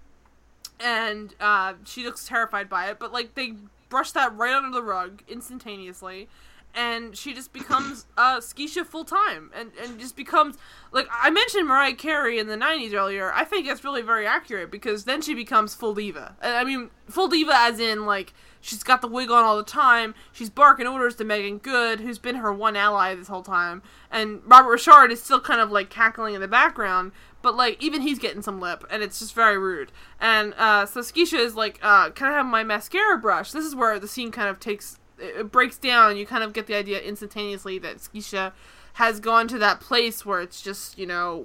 and 0.80 1.32
uh, 1.38 1.74
she 1.84 2.04
looks 2.04 2.26
terrified 2.26 2.68
by 2.68 2.86
it. 2.90 2.98
But 2.98 3.12
like 3.12 3.36
they 3.36 3.54
brush 3.88 4.12
that 4.12 4.34
right 4.36 4.54
under 4.54 4.70
the 4.70 4.82
rug 4.82 5.22
instantaneously, 5.28 6.28
and 6.74 7.16
she 7.16 7.32
just 7.32 7.52
becomes 7.52 8.06
uh, 8.16 8.38
Skeisha 8.38 8.84
full 8.86 9.04
time, 9.04 9.50
and 9.54 9.72
and 9.82 9.98
just 9.98 10.16
becomes 10.16 10.56
like 10.92 11.06
I 11.10 11.30
mentioned 11.30 11.66
Mariah 11.68 11.94
Carey 11.94 12.38
in 12.38 12.46
the 12.46 12.56
'90s 12.56 12.92
earlier. 12.94 13.32
I 13.32 13.44
think 13.44 13.66
that's 13.66 13.84
really 13.84 14.02
very 14.02 14.26
accurate 14.26 14.70
because 14.70 15.04
then 15.04 15.22
she 15.22 15.34
becomes 15.34 15.74
full 15.74 15.94
diva. 15.94 16.36
I 16.42 16.64
mean 16.64 16.90
full 17.08 17.28
diva 17.28 17.52
as 17.54 17.80
in 17.80 18.06
like. 18.06 18.34
She's 18.64 18.82
got 18.82 19.02
the 19.02 19.08
wig 19.08 19.30
on 19.30 19.44
all 19.44 19.58
the 19.58 19.62
time. 19.62 20.14
She's 20.32 20.48
barking 20.48 20.86
orders 20.86 21.16
to 21.16 21.24
Meagan 21.24 21.58
Good, 21.58 22.00
who's 22.00 22.18
been 22.18 22.36
her 22.36 22.50
one 22.50 22.76
ally 22.76 23.14
this 23.14 23.28
whole 23.28 23.42
time. 23.42 23.82
And 24.10 24.40
Robert 24.46 24.78
Ri'chard 24.78 25.10
is 25.10 25.22
still 25.22 25.38
kind 25.38 25.60
of 25.60 25.70
like 25.70 25.90
cackling 25.90 26.34
in 26.34 26.40
the 26.40 26.48
background, 26.48 27.12
but 27.42 27.54
like 27.54 27.82
even 27.82 28.00
he's 28.00 28.18
getting 28.18 28.40
some 28.40 28.60
lip, 28.60 28.82
and 28.90 29.02
it's 29.02 29.18
just 29.18 29.34
very 29.34 29.58
rude. 29.58 29.92
And 30.18 30.54
uh, 30.56 30.86
so 30.86 31.00
Skeisha 31.00 31.38
is 31.38 31.54
like, 31.54 31.78
uh, 31.82 32.08
"Can 32.10 32.28
I 32.28 32.32
have 32.32 32.46
my 32.46 32.64
mascara 32.64 33.18
brush?" 33.18 33.52
This 33.52 33.66
is 33.66 33.76
where 33.76 33.98
the 33.98 34.08
scene 34.08 34.30
kind 34.30 34.48
of 34.48 34.58
takes 34.60 34.98
it 35.18 35.52
breaks 35.52 35.76
down, 35.76 36.08
and 36.08 36.18
you 36.18 36.24
kind 36.24 36.42
of 36.42 36.54
get 36.54 36.66
the 36.66 36.74
idea 36.74 37.00
instantaneously 37.00 37.78
that 37.80 37.98
Skeisha 37.98 38.52
has 38.94 39.20
gone 39.20 39.46
to 39.48 39.58
that 39.58 39.80
place 39.80 40.24
where 40.24 40.40
it's 40.40 40.62
just 40.62 40.98
you 40.98 41.06
know 41.06 41.44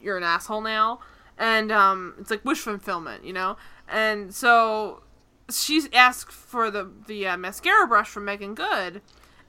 you're 0.00 0.16
an 0.16 0.22
asshole 0.22 0.60
now, 0.60 1.00
and 1.36 1.72
um, 1.72 2.14
it's 2.20 2.30
like 2.30 2.44
wish 2.44 2.58
fulfillment, 2.58 3.24
you 3.24 3.32
know. 3.32 3.56
And 3.88 4.32
so 4.32 5.02
she's 5.50 5.88
asked 5.92 6.32
for 6.32 6.70
the 6.70 6.90
the 7.06 7.26
uh, 7.26 7.36
mascara 7.36 7.86
brush 7.86 8.08
from 8.08 8.24
Meagan 8.24 8.54
Good. 8.54 9.02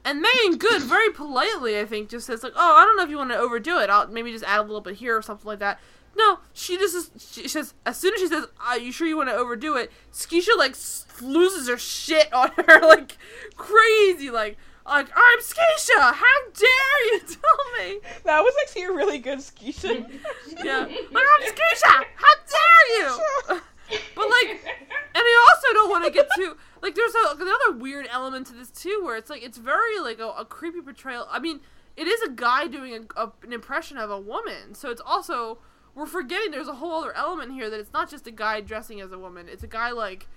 And 0.03 0.21
Meagan 0.21 0.59
Good 0.59 0.83
very 0.83 1.09
politely, 1.11 1.79
I 1.79 1.85
think, 1.85 2.09
just 2.09 2.27
says 2.27 2.43
like, 2.43 2.53
"Oh, 2.55 2.75
I 2.75 2.85
don't 2.85 2.95
know 2.95 3.03
if 3.03 3.09
you 3.09 3.17
want 3.17 3.31
to 3.31 3.37
overdo 3.37 3.79
it. 3.79 3.89
I'll 3.89 4.07
maybe 4.07 4.31
just 4.31 4.45
add 4.45 4.59
a 4.59 4.63
little 4.63 4.81
bit 4.81 4.95
here 4.95 5.17
or 5.17 5.21
something 5.21 5.47
like 5.47 5.59
that." 5.59 5.79
No, 6.17 6.39
she 6.53 6.77
just 6.77 6.95
is, 6.95 7.31
she 7.33 7.47
says 7.47 7.73
as 7.85 7.97
soon 7.97 8.13
as 8.13 8.19
she 8.19 8.27
says, 8.27 8.45
"Are 8.61 8.77
you 8.77 8.91
sure 8.91 9.07
you 9.07 9.17
want 9.17 9.29
to 9.29 9.35
overdo 9.35 9.75
it?" 9.75 9.91
Skeisha 10.13 10.55
like 10.57 10.75
loses 11.21 11.67
her 11.67 11.77
shit 11.77 12.31
on 12.31 12.51
her 12.67 12.81
like 12.81 13.17
crazy, 13.55 14.29
like 14.29 14.57
like 14.85 15.07
I'm 15.15 15.39
Skeisha. 15.39 16.13
How 16.13 16.49
dare 16.53 17.05
you 17.13 17.19
tell 17.27 17.79
me? 17.79 17.99
That 18.25 18.41
was 18.41 18.53
actually 18.61 18.83
a 18.83 18.91
really 18.91 19.17
good 19.17 19.39
Skeisha. 19.39 20.07
Yeah, 20.63 20.81
like 20.81 21.25
I'm 21.33 21.51
Skeisha. 21.51 22.05
How 22.15 22.35
dare 22.47 23.55
you? 23.55 23.61
But 23.89 24.29
like, 24.29 24.63
and 24.65 25.23
I 25.23 25.53
also 25.53 25.73
don't 25.73 25.89
want 25.89 26.05
to 26.05 26.11
get 26.11 26.27
too 26.35 26.57
like. 26.81 26.95
There's 26.95 27.13
a, 27.13 27.35
another 27.35 27.77
weird 27.77 28.07
element 28.09 28.47
to 28.47 28.53
this 28.53 28.69
too, 28.69 29.01
where 29.03 29.15
it's 29.15 29.29
like 29.29 29.43
it's 29.43 29.57
very 29.57 29.99
like 29.99 30.19
a, 30.19 30.29
a 30.29 30.45
creepy 30.45 30.81
portrayal. 30.81 31.27
I 31.29 31.39
mean, 31.39 31.61
it 31.95 32.07
is 32.07 32.21
a 32.21 32.29
guy 32.29 32.67
doing 32.67 33.07
a, 33.15 33.29
an 33.43 33.53
impression 33.53 33.97
of 33.97 34.09
a 34.09 34.19
woman, 34.19 34.73
so 34.73 34.89
it's 34.89 35.01
also 35.05 35.59
we're 35.93 36.05
forgetting 36.05 36.51
there's 36.51 36.67
a 36.67 36.75
whole 36.75 37.01
other 37.01 37.15
element 37.15 37.53
here 37.53 37.69
that 37.69 37.79
it's 37.79 37.93
not 37.93 38.09
just 38.09 38.27
a 38.27 38.31
guy 38.31 38.61
dressing 38.61 38.99
as 39.01 39.11
a 39.11 39.17
woman. 39.17 39.47
It's 39.49 39.63
a 39.63 39.67
guy 39.67 39.91
like 39.91 40.27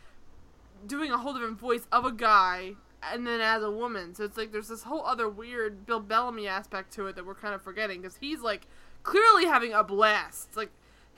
doing 0.87 1.11
a 1.11 1.19
whole 1.19 1.33
different 1.33 1.59
voice 1.59 1.87
of 1.91 2.05
a 2.05 2.13
guy 2.13 2.75
and 3.03 3.27
then 3.27 3.41
as 3.41 3.63
a 3.63 3.71
woman. 3.71 4.15
So 4.15 4.25
it's 4.25 4.37
like 4.37 4.53
there's 4.53 4.69
this 4.69 4.85
whole 4.85 5.05
other 5.05 5.29
weird 5.29 5.87
Bill 5.87 6.01
Bellamy 6.01 6.47
aspect 6.47 6.93
to 6.95 7.07
it 7.07 7.17
that 7.17 7.27
we're 7.27 7.35
kind 7.35 7.55
of 7.55 7.63
forgetting 7.63 8.03
because 8.03 8.17
he's 8.17 8.41
like 8.41 8.67
clearly 9.03 9.47
having 9.47 9.73
a 9.73 9.83
blast. 9.83 10.57
Like 10.57 10.71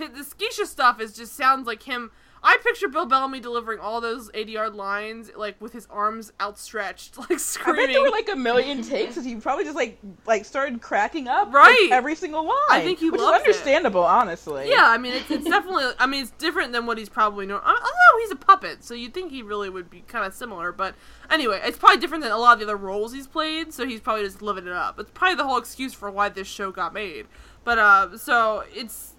the 0.09 0.25
Skeisha 0.25 0.67
stuff 0.67 1.01
is 1.01 1.15
just 1.17 1.35
sounds 1.35 1.67
like 1.67 1.83
him. 1.85 2.11
I 2.43 2.57
picture 2.65 2.89
Bill 2.89 3.05
Bellamy 3.05 3.39
delivering 3.41 3.81
all 3.81 4.01
those 4.01 4.31
80 4.33 4.53
yard 4.53 4.75
lines 4.75 5.31
like 5.37 5.61
with 5.61 5.75
his 5.75 5.87
arms 5.91 6.33
outstretched, 6.41 7.19
like 7.19 7.33
I 7.33 7.37
screaming. 7.37 7.85
bet 7.89 7.93
there 7.93 8.01
were 8.03 8.09
like 8.09 8.31
a 8.33 8.37
million 8.37 8.81
takes, 8.83 9.19
and 9.19 9.27
he 9.27 9.37
probably 9.37 9.65
just 9.65 9.77
like 9.77 9.99
like 10.25 10.47
started 10.47 10.81
cracking 10.81 11.29
up 11.29 11.49
like, 11.49 11.55
Right. 11.55 11.89
every 11.93 12.15
single 12.15 12.45
line. 12.47 12.57
I 12.71 12.81
think 12.83 12.99
he 12.99 13.11
which 13.11 13.21
is 13.21 13.27
it. 13.27 13.35
understandable, 13.35 14.03
honestly. 14.03 14.71
Yeah, 14.71 14.87
I 14.87 14.97
mean 14.97 15.13
it's, 15.13 15.31
it's 15.31 15.45
definitely. 15.45 15.85
I 15.99 16.07
mean 16.07 16.23
it's 16.23 16.31
different 16.33 16.73
than 16.73 16.87
what 16.87 16.97
he's 16.97 17.11
probably 17.11 17.45
known. 17.45 17.61
Although 17.63 18.19
he's 18.21 18.31
a 18.31 18.37
puppet, 18.37 18.85
so 18.85 18.95
you'd 18.95 19.13
think 19.13 19.33
he 19.33 19.43
really 19.43 19.69
would 19.69 19.91
be 19.91 20.01
kind 20.09 20.25
of 20.25 20.33
similar. 20.33 20.73
But 20.73 20.95
anyway, 21.29 21.61
it's 21.63 21.77
probably 21.77 21.99
different 21.99 22.23
than 22.25 22.33
a 22.33 22.39
lot 22.39 22.55
of 22.55 22.61
the 22.61 22.65
other 22.65 22.77
roles 22.79 23.13
he's 23.13 23.27
played. 23.27 23.75
So 23.75 23.87
he's 23.87 24.01
probably 24.01 24.25
just 24.25 24.41
living 24.41 24.67
it 24.67 24.73
up. 24.73 24.99
It's 24.99 25.11
probably 25.13 25.35
the 25.37 25.45
whole 25.45 25.59
excuse 25.59 25.93
for 25.93 26.11
why 26.11 26.31
this 26.31 26.49
show 26.49 26.71
got 26.73 26.95
made. 26.95 27.27
But 27.65 27.77
uh, 27.77 28.17
so 28.17 28.65
it's 28.75 29.13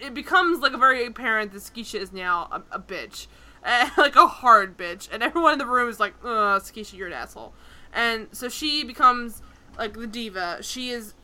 it 0.00 0.14
becomes 0.14 0.60
like 0.60 0.72
a 0.72 0.78
very 0.78 1.06
apparent 1.06 1.52
that 1.52 1.62
Skeisha 1.62 2.00
is 2.00 2.12
now 2.12 2.48
a, 2.50 2.76
a 2.76 2.78
bitch, 2.78 3.26
Eh, 3.62 3.90
like 3.98 4.16
a 4.16 4.26
hard 4.26 4.76
bitch, 4.76 5.08
and 5.12 5.22
everyone 5.22 5.52
in 5.54 5.58
the 5.58 5.66
room 5.66 5.88
is 5.88 6.00
like, 6.00 6.14
"Uh, 6.22 6.58
Skeisha, 6.58 6.96
you're 6.96 7.08
an 7.08 7.12
asshole." 7.12 7.52
And 7.92 8.28
so 8.32 8.48
she 8.48 8.84
becomes 8.84 9.42
like 9.78 9.94
the 9.94 10.06
diva. 10.06 10.58
She 10.62 10.90
is 10.90 11.14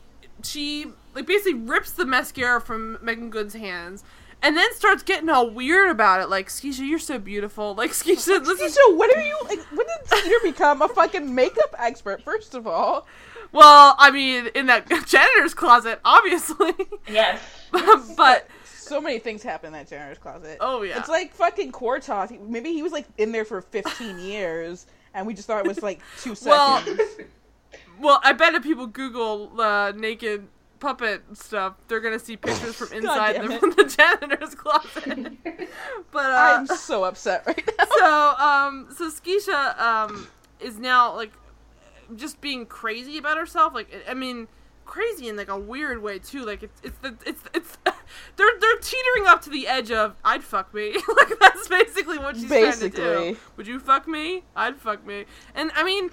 she 0.43 0.87
like 1.15 1.25
basically 1.25 1.55
rips 1.55 1.91
the 1.91 2.05
mascara 2.05 2.61
from 2.61 2.99
Meagan 3.01 3.29
Good's 3.29 3.55
hands. 3.55 4.03
And 4.39 4.55
then 4.55 4.71
starts 4.75 5.01
getting 5.01 5.29
all 5.29 5.49
weird 5.49 5.89
about 5.89 6.21
it, 6.21 6.29
like 6.29 6.49
Skeisha, 6.49 6.87
you're 6.87 6.99
so 6.99 7.17
beautiful. 7.17 7.73
Like 7.73 7.91
Skeisha, 8.01 8.45
this 8.45 8.61
is 8.61 8.75
So 8.75 8.95
when 8.95 9.09
are 9.15 9.21
you 9.21 9.35
like? 9.45 9.59
When 9.71 9.87
did 9.87 10.07
Skeeter 10.07 10.35
become 10.43 10.83
a 10.83 10.87
fucking 10.87 11.33
makeup 11.33 11.73
expert? 11.79 12.21
First 12.21 12.53
of 12.53 12.67
all, 12.67 13.07
well, 13.51 13.95
I 13.97 14.11
mean, 14.11 14.49
in 14.53 14.67
that 14.67 14.87
janitor's 15.07 15.55
closet, 15.55 15.99
obviously. 16.05 16.73
Yes. 17.09 17.41
but 18.15 18.47
so 18.87 19.01
many 19.01 19.19
things 19.19 19.43
happen 19.43 19.67
in 19.67 19.73
that 19.73 19.87
janitor's 19.89 20.17
closet. 20.17 20.57
Oh, 20.59 20.81
yeah. 20.81 20.97
it's 20.97 21.09
like 21.09 21.33
fucking 21.33 21.71
Kortoth. 21.71 22.39
Maybe 22.47 22.73
he 22.73 22.83
was 22.83 22.91
like 22.91 23.05
in 23.17 23.31
there 23.31 23.45
for 23.45 23.61
15 23.61 24.19
years, 24.21 24.85
and 25.13 25.25
we 25.27 25.33
just 25.33 25.47
thought 25.47 25.65
it 25.65 25.67
was 25.67 25.81
like 25.81 25.99
two 26.19 26.35
seconds. 26.35 26.99
well, 27.99 28.19
I 28.23 28.33
bet 28.33 28.55
if 28.55 28.63
people 28.63 28.87
Google 28.87 29.59
uh, 29.59 29.91
naked 29.95 30.47
puppet 30.79 31.23
stuff, 31.33 31.73
they're 31.87 31.99
gonna 31.99 32.19
see 32.19 32.37
pictures 32.37 32.75
from 32.75 32.93
inside 32.93 33.41
the, 33.41 33.57
from 33.59 33.71
the 33.71 33.83
janitor's 33.85 34.53
closet. 34.55 35.33
but 36.11 36.25
uh, 36.25 36.57
I'm 36.59 36.67
so 36.67 37.03
upset 37.03 37.45
right 37.47 37.69
now. 37.77 37.85
so 37.97 38.45
um 38.45 38.87
so 38.95 39.09
Skeisha 39.09 39.79
um 39.79 40.27
is 40.59 40.77
now 40.77 41.15
like 41.15 41.31
just 42.15 42.39
being 42.41 42.67
crazy 42.67 43.17
about 43.17 43.37
herself 43.37 43.73
like 43.73 43.91
I 44.07 44.13
mean 44.13 44.47
crazy 44.87 45.27
in 45.27 45.35
like 45.35 45.49
a 45.49 45.59
weird 45.59 46.01
way 46.01 46.17
too. 46.19 46.45
Like 46.45 46.63
it's 46.63 46.81
it's 46.83 46.97
the 46.99 47.15
it's 47.25 47.43
it's 47.53 47.77
they're 48.35 48.59
they're 48.59 48.77
teetering 48.79 49.27
up 49.27 49.41
to 49.43 49.49
the 49.49 49.67
edge 49.67 49.91
of 49.91 50.15
I'd 50.23 50.43
fuck 50.43 50.73
me. 50.73 50.95
Like 51.17 51.39
that's 51.39 51.67
basically 51.67 52.17
what 52.17 52.35
she's 52.35 52.47
trying 52.47 52.61
to 52.63 52.67
Basically. 52.89 53.33
do 53.33 53.37
would 53.57 53.67
you 53.67 53.79
fuck 53.79 54.07
me? 54.07 54.43
I'd 54.55 54.77
fuck 54.77 55.05
me. 55.05 55.25
And 55.53 55.71
I 55.75 55.83
mean 55.83 56.09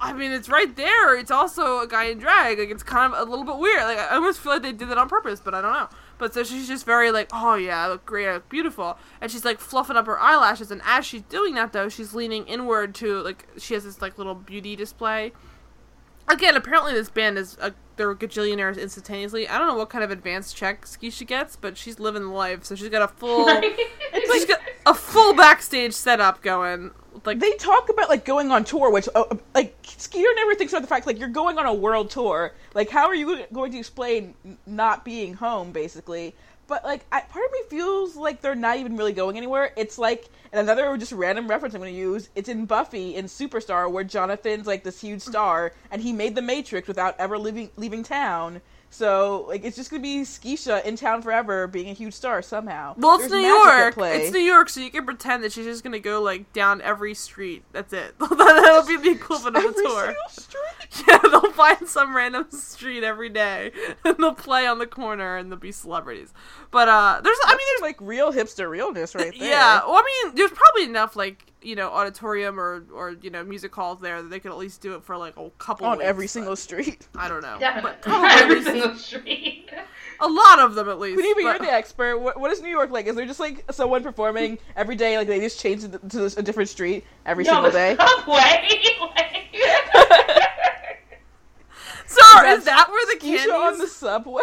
I 0.00 0.12
mean 0.12 0.32
it's 0.32 0.48
right 0.48 0.74
there. 0.74 1.16
It's 1.16 1.30
also 1.30 1.80
a 1.80 1.86
guy 1.86 2.04
in 2.04 2.18
drag. 2.18 2.58
Like 2.58 2.70
it's 2.70 2.82
kind 2.82 3.12
of 3.12 3.26
a 3.26 3.30
little 3.30 3.44
bit 3.44 3.58
weird. 3.58 3.82
Like 3.84 3.98
I 3.98 4.16
almost 4.16 4.40
feel 4.40 4.52
like 4.52 4.62
they 4.62 4.72
did 4.72 4.88
that 4.88 4.98
on 4.98 5.08
purpose 5.08 5.40
but 5.40 5.54
I 5.54 5.60
don't 5.60 5.72
know. 5.72 5.88
But 6.16 6.32
so 6.32 6.44
she's 6.44 6.68
just 6.68 6.86
very 6.86 7.10
like, 7.10 7.28
oh 7.32 7.56
yeah, 7.56 7.84
I 7.84 7.88
look 7.88 8.06
great, 8.06 8.28
I 8.28 8.34
look 8.34 8.48
beautiful, 8.48 8.98
and 9.20 9.30
she's 9.32 9.44
like 9.44 9.58
fluffing 9.58 9.96
up 9.96 10.06
her 10.06 10.18
eyelashes. 10.18 10.70
And 10.70 10.80
as 10.84 11.04
she's 11.04 11.22
doing 11.22 11.54
that, 11.54 11.72
though, 11.72 11.88
she's 11.88 12.14
leaning 12.14 12.46
inward 12.46 12.94
to 12.96 13.20
like 13.22 13.48
she 13.58 13.74
has 13.74 13.82
this 13.84 14.00
like 14.00 14.16
little 14.16 14.34
beauty 14.36 14.76
display. 14.76 15.32
Again, 16.28 16.56
apparently 16.56 16.92
this 16.92 17.10
band 17.10 17.36
is 17.36 17.58
a 17.60 17.74
they're 17.96 18.14
gajillionaires 18.14 18.80
instantaneously. 18.80 19.48
I 19.48 19.58
don't 19.58 19.66
know 19.68 19.76
what 19.76 19.90
kind 19.90 20.04
of 20.04 20.10
advanced 20.10 20.56
check 20.56 20.84
Skeisha 20.84 21.26
gets, 21.26 21.56
but 21.56 21.76
she's 21.76 21.98
living 21.98 22.22
the 22.22 22.28
life. 22.30 22.64
So 22.64 22.74
she's 22.74 22.88
got 22.88 23.02
a 23.02 23.08
full, 23.08 23.48
she's 24.32 24.44
got 24.44 24.60
a 24.86 24.94
full 24.94 25.34
backstage 25.34 25.92
setup 25.92 26.42
going. 26.42 26.90
Like 27.24 27.38
they 27.38 27.52
talk 27.52 27.88
about 27.88 28.08
like 28.08 28.24
going 28.24 28.50
on 28.50 28.64
tour, 28.64 28.90
which 28.90 29.08
uh, 29.14 29.24
like 29.54 29.76
Skeeter 29.84 30.28
never 30.36 30.54
thinks 30.54 30.72
about 30.72 30.82
the 30.82 30.88
fact 30.88 31.06
like 31.06 31.18
you're 31.18 31.28
going 31.28 31.58
on 31.58 31.66
a 31.66 31.74
world 31.74 32.10
tour. 32.10 32.52
Like, 32.74 32.90
how 32.90 33.06
are 33.06 33.14
you 33.14 33.44
going 33.52 33.72
to 33.72 33.78
explain 33.78 34.34
not 34.66 35.04
being 35.04 35.34
home, 35.34 35.70
basically? 35.70 36.34
But 36.66 36.84
like, 36.84 37.04
I, 37.12 37.20
part 37.20 37.44
of 37.44 37.52
me 37.52 37.62
feels 37.68 38.16
like 38.16 38.40
they're 38.40 38.54
not 38.54 38.78
even 38.78 38.96
really 38.96 39.12
going 39.12 39.36
anywhere. 39.36 39.72
It's 39.76 39.98
like 39.98 40.28
and 40.52 40.60
another 40.60 40.96
just 40.96 41.12
random 41.12 41.48
reference 41.48 41.74
I'm 41.74 41.80
going 41.80 41.92
to 41.92 41.98
use. 41.98 42.28
It's 42.36 42.48
in 42.48 42.64
Buffy 42.64 43.16
in 43.16 43.24
Superstar 43.24 43.90
where 43.90 44.04
Jonathan's 44.04 44.66
like 44.66 44.84
this 44.84 45.00
huge 45.00 45.20
star, 45.20 45.72
and 45.90 46.00
he 46.00 46.12
made 46.12 46.36
the 46.36 46.42
Matrix 46.42 46.86
without 46.86 47.16
ever 47.18 47.38
leaving 47.38 47.70
leaving 47.76 48.04
town. 48.04 48.60
So 48.94 49.46
like 49.48 49.64
it's 49.64 49.74
just 49.74 49.90
gonna 49.90 50.04
be 50.04 50.18
Skeisha 50.18 50.84
in 50.84 50.94
town 50.94 51.20
forever, 51.20 51.66
being 51.66 51.90
a 51.90 51.92
huge 51.92 52.14
star 52.14 52.42
somehow. 52.42 52.94
Well, 52.96 53.14
it's 53.16 53.28
There's 53.28 53.42
New 53.42 53.48
York. 53.48 53.94
It's 53.98 54.32
New 54.32 54.38
York, 54.38 54.68
so 54.68 54.80
you 54.80 54.90
can 54.92 55.04
pretend 55.04 55.42
that 55.42 55.50
she's 55.50 55.64
just 55.64 55.82
gonna 55.82 55.98
go 55.98 56.22
like 56.22 56.52
down 56.52 56.80
every 56.80 57.12
street. 57.14 57.64
That's 57.72 57.92
it. 57.92 58.16
That'll 58.20 58.86
be 58.86 58.96
the 58.96 59.10
equivalent 59.10 59.56
of 59.56 59.64
a 59.64 59.72
tour. 59.72 60.14
street. 60.28 60.60
Yeah, 61.08 61.18
they'll 61.24 61.50
find 61.50 61.88
some 61.88 62.14
random 62.14 62.46
street 62.52 63.02
every 63.02 63.28
day, 63.28 63.72
and 64.04 64.16
they'll 64.16 64.32
play 64.32 64.64
on 64.64 64.78
the 64.78 64.86
corner, 64.86 65.36
and 65.36 65.50
they'll 65.50 65.58
be 65.58 65.72
celebrities. 65.72 66.32
But 66.74 66.88
uh, 66.88 67.20
there's, 67.22 67.38
I 67.46 67.52
mean, 67.52 67.58
There's 67.72 67.82
like 67.82 67.96
real 68.00 68.32
hipster 68.32 68.68
realness 68.68 69.14
right 69.14 69.32
there. 69.38 69.48
yeah. 69.48 69.78
Well, 69.86 69.94
I 69.94 70.02
mean, 70.24 70.34
there's 70.34 70.50
probably 70.50 70.84
enough 70.84 71.14
like 71.16 71.46
you 71.62 71.76
know 71.76 71.88
auditorium 71.88 72.58
or 72.60 72.84
or 72.92 73.12
you 73.22 73.30
know 73.30 73.42
music 73.44 73.72
halls 73.74 74.00
there 74.00 74.20
that 74.20 74.28
they 74.28 74.38
could 74.40 74.50
at 74.50 74.58
least 74.58 74.82
do 74.82 74.94
it 74.96 75.02
for 75.04 75.16
like 75.16 75.36
a 75.38 75.48
couple 75.58 75.86
on 75.86 75.98
weeks, 75.98 76.08
every 76.08 76.26
single 76.26 76.56
street. 76.56 77.06
I 77.16 77.28
don't 77.28 77.42
know, 77.42 77.56
Definitely. 77.60 77.92
but 77.92 78.02
probably 78.10 78.28
Every 78.30 78.62
single 78.64 78.96
street. 78.96 79.70
a 80.20 80.28
lot 80.28 80.58
of 80.58 80.74
them 80.74 80.88
at 80.88 80.98
least. 80.98 81.14
Queenie, 81.20 81.34
but 81.34 81.42
but- 81.42 81.60
you're 81.60 81.66
the 81.70 81.72
expert. 81.72 82.18
What, 82.18 82.38
what 82.40 82.50
is 82.50 82.60
New 82.60 82.68
York 82.70 82.90
like? 82.90 83.06
Is 83.06 83.14
there 83.14 83.24
just 83.24 83.38
like 83.40 83.64
someone 83.72 84.02
performing 84.02 84.58
every 84.76 84.96
day? 84.96 85.16
Like 85.16 85.28
they 85.28 85.38
just 85.38 85.60
change 85.60 85.84
it 85.84 86.10
to 86.10 86.24
a 86.36 86.42
different 86.42 86.68
street 86.68 87.04
every 87.24 87.44
no, 87.44 87.52
single 87.52 87.70
day? 87.70 87.94
subway. 87.96 88.68
so 92.06 92.44
is 92.48 92.64
that 92.64 92.86
where 92.90 93.06
the 93.14 93.20
Keisha 93.20 93.36
candies? 93.46 93.50
on 93.50 93.78
the 93.78 93.86
subway? 93.86 94.42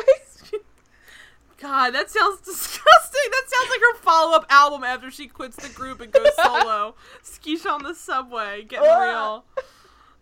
God, 1.62 1.92
that 1.92 2.10
sounds 2.10 2.42
disgusting. 2.46 3.32
That 3.32 3.44
sounds 3.48 3.70
like 3.70 3.80
her 3.82 3.96
follow 4.00 4.36
up 4.36 4.46
album 4.50 4.84
after 4.84 5.12
she 5.12 5.28
quits 5.28 5.56
the 5.58 5.74
group 5.74 6.02
and 6.02 6.12
goes 6.12 6.36
solo. 6.44 6.96
Skeesh 7.24 7.66
on 7.66 7.84
the 7.84 7.94
subway, 7.94 8.64
getting 8.64 8.90
Ugh. 8.90 9.02
real. 9.02 9.46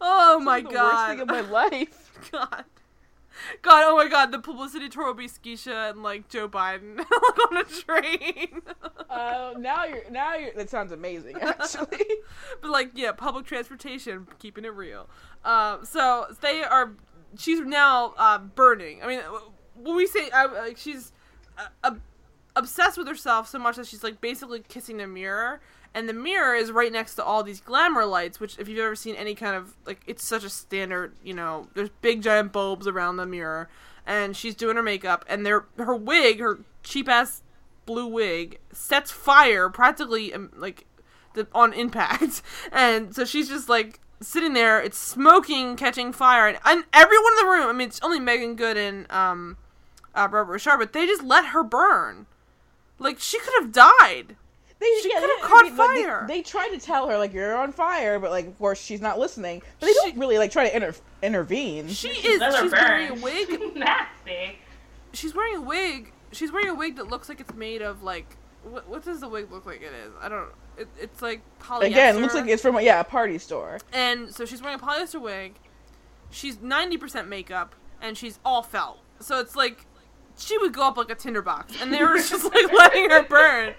Oh 0.02 0.40
my 0.40 0.60
the 0.60 0.66
worst 0.66 0.76
god. 0.76 1.10
thing 1.10 1.20
of 1.22 1.28
my 1.28 1.42
life. 1.42 2.30
God. 2.32 2.66
God, 3.62 3.84
oh 3.88 3.96
my 3.96 4.10
god, 4.10 4.32
the 4.34 4.40
publicity 4.40 4.90
tour 4.90 5.06
will 5.06 5.14
be 5.14 5.28
Skeisha 5.28 5.92
and 5.92 6.04
like 6.04 6.28
Joe 6.28 6.50
Biden 6.50 7.00
on 7.52 7.58
a 7.58 7.64
train. 7.64 8.62
Uh, 9.10 9.54
now 9.58 9.86
you're 9.86 10.10
now 10.10 10.36
you're. 10.36 10.52
That 10.54 10.70
sounds 10.70 10.92
amazing, 10.92 11.38
actually. 11.42 12.06
but 12.62 12.70
like, 12.70 12.92
yeah, 12.96 13.14
public 13.14 13.46
transportation, 13.46 14.28
keeping 14.40 14.66
it 14.66 14.74
real. 14.74 15.08
Um, 15.46 15.86
so 15.86 16.28
they 16.42 16.64
are. 16.64 16.92
She's 17.38 17.62
now 17.62 18.14
uh, 18.18 18.40
burning. 18.40 19.02
I 19.04 19.08
mean, 19.08 19.22
when 19.76 19.96
we 19.96 20.06
say 20.06 20.30
uh, 20.32 20.50
like 20.54 20.78
she's 20.78 21.14
ob- 21.84 22.02
obsessed 22.56 22.98
with 22.98 23.08
herself 23.08 23.48
so 23.48 23.60
much 23.60 23.78
that 23.78 23.88
she's 23.88 24.04
like 24.04 24.22
basically 24.22 24.62
kissing 24.68 25.02
a 25.02 25.08
mirror, 25.08 25.62
and 25.94 26.08
the 26.08 26.14
mirror 26.14 26.56
is 26.56 26.72
right 26.72 26.92
next 26.92 27.16
to 27.16 27.24
all 27.24 27.44
these 27.44 27.62
glamour 27.62 28.06
lights. 28.06 28.40
Which, 28.40 28.58
if 28.60 28.68
you've 28.68 28.80
ever 28.80 28.96
seen 28.96 29.16
any 29.16 29.36
kind 29.36 29.56
of 29.56 29.76
like, 29.86 30.02
it's 30.06 30.24
such 30.24 30.44
a 30.44 30.50
standard. 30.50 31.14
You 31.24 31.34
know, 31.34 31.68
there's 31.74 31.90
big 32.02 32.22
giant 32.22 32.52
bulbs 32.52 32.88
around 32.88 33.18
the 33.18 33.26
mirror, 33.26 33.70
and 34.06 34.36
she's 34.36 34.56
doing 34.56 34.76
her 34.76 34.84
makeup, 34.84 35.26
and 35.28 35.46
their 35.46 35.66
her 35.78 35.96
wig, 35.96 36.40
her 36.40 36.60
cheap 36.84 37.10
ass 37.10 37.42
blue 37.86 38.08
wig, 38.08 38.60
sets 38.72 39.12
fire 39.12 39.70
practically 39.70 40.34
um, 40.34 40.52
like 40.56 40.86
the, 41.34 41.48
on 41.54 41.74
impact, 41.74 42.42
and 42.72 43.16
so 43.16 43.26
she's 43.26 43.50
just 43.50 43.70
like 43.70 44.00
sitting 44.22 44.54
there. 44.54 44.82
It's 44.82 44.98
smoking, 44.98 45.76
catching 45.76 46.12
fire, 46.12 46.48
and, 46.48 46.58
and 46.66 46.84
everyone 46.94 47.34
in 47.40 47.46
the 47.46 47.52
room. 47.52 47.68
I 47.68 47.74
mean, 47.74 47.88
it's 47.88 48.00
only 48.02 48.20
Meagan 48.20 48.56
Good 48.56 48.78
and 48.78 49.12
um, 49.12 49.58
uh, 50.16 50.28
Barbara 50.28 50.54
Richard, 50.54 50.78
but 50.78 50.94
they 50.94 51.06
just 51.06 51.24
let 51.24 51.48
her 51.48 51.64
burn. 51.64 52.26
Like 52.98 53.20
she 53.20 53.40
could 53.40 53.54
have 53.64 53.72
died. 53.72 54.36
They, 54.80 54.86
She 55.04 55.10
yeah, 55.14 55.20
could've 55.20 55.42
caught 55.42 55.66
I 55.66 55.70
mean, 55.70 55.78
like, 55.78 55.96
they- 55.98 56.04
fire. 56.04 56.26
They, 56.28 56.42
try 56.42 56.70
to 56.70 56.78
tell 56.80 57.10
her 57.10 57.18
like 57.18 57.34
you're 57.34 57.56
on 57.58 57.74
fire, 57.74 58.18
but 58.18 58.32
like 58.32 58.48
of 58.48 58.58
course 58.58 58.82
she's 58.82 59.02
not 59.02 59.20
listening. 59.20 59.62
But 59.80 59.88
they 59.88 59.94
don't 59.94 60.18
really 60.18 60.38
like 60.38 60.52
try 60.52 60.70
to 60.70 60.76
inter- 60.76 60.96
intervene. 61.22 61.90
She 61.90 62.10
is. 62.10 62.40
Let 62.40 62.54
She's 62.62 62.72
burn. 62.72 62.82
wearing 62.82 63.10
a 63.10 63.16
wig. 63.22 63.76
Nasty. 63.76 64.60
She's 65.14 65.34
wearing 65.36 65.56
a 65.58 65.62
wig. 65.62 66.14
She's 66.32 66.52
wearing 66.52 66.70
a 66.70 66.76
wig 66.76 66.96
that 66.98 67.08
looks 67.10 67.28
like 67.30 67.40
it's 67.42 67.54
made 67.54 67.82
of 67.82 68.04
like. 68.04 68.38
What, 68.64 68.88
what 68.90 69.04
does 69.04 69.20
the 69.22 69.28
wig 69.30 69.52
look 69.52 69.66
like? 69.66 69.82
It 69.82 69.92
is. 70.06 70.12
I 70.22 70.30
don't. 70.30 70.50
It, 70.78 70.88
it's 70.98 71.22
like 71.22 71.42
polyester. 71.62 71.88
Again, 71.88 72.16
it 72.18 72.22
looks 72.22 72.34
like 72.34 72.48
it's 72.48 72.62
from 72.62 72.78
a, 72.78 72.82
yeah 72.82 73.00
a 73.02 73.04
party 73.04 73.38
store. 73.38 73.80
And 73.92 74.34
so 74.34 74.46
she's 74.46 74.62
wearing 74.62 74.80
a 74.80 74.82
polyester 74.82 75.20
wig. 75.22 75.56
She's 76.30 76.58
90% 76.58 77.28
makeup, 77.28 77.74
and 78.02 78.18
she's 78.18 78.40
all 78.46 78.62
felt. 78.62 79.00
So 79.20 79.40
it's 79.40 79.56
like 79.56 79.86
she 80.40 80.58
would 80.58 80.74
go 80.74 80.84
up 80.84 80.98
like 80.98 81.10
a 81.10 81.16
tinderbox, 81.16 81.82
and 81.82 81.94
they 81.94 82.04
were 82.04 82.18
just 82.18 82.44
like 82.44 82.72
letting 82.74 83.10
her 83.10 83.24
burn. 83.24 83.74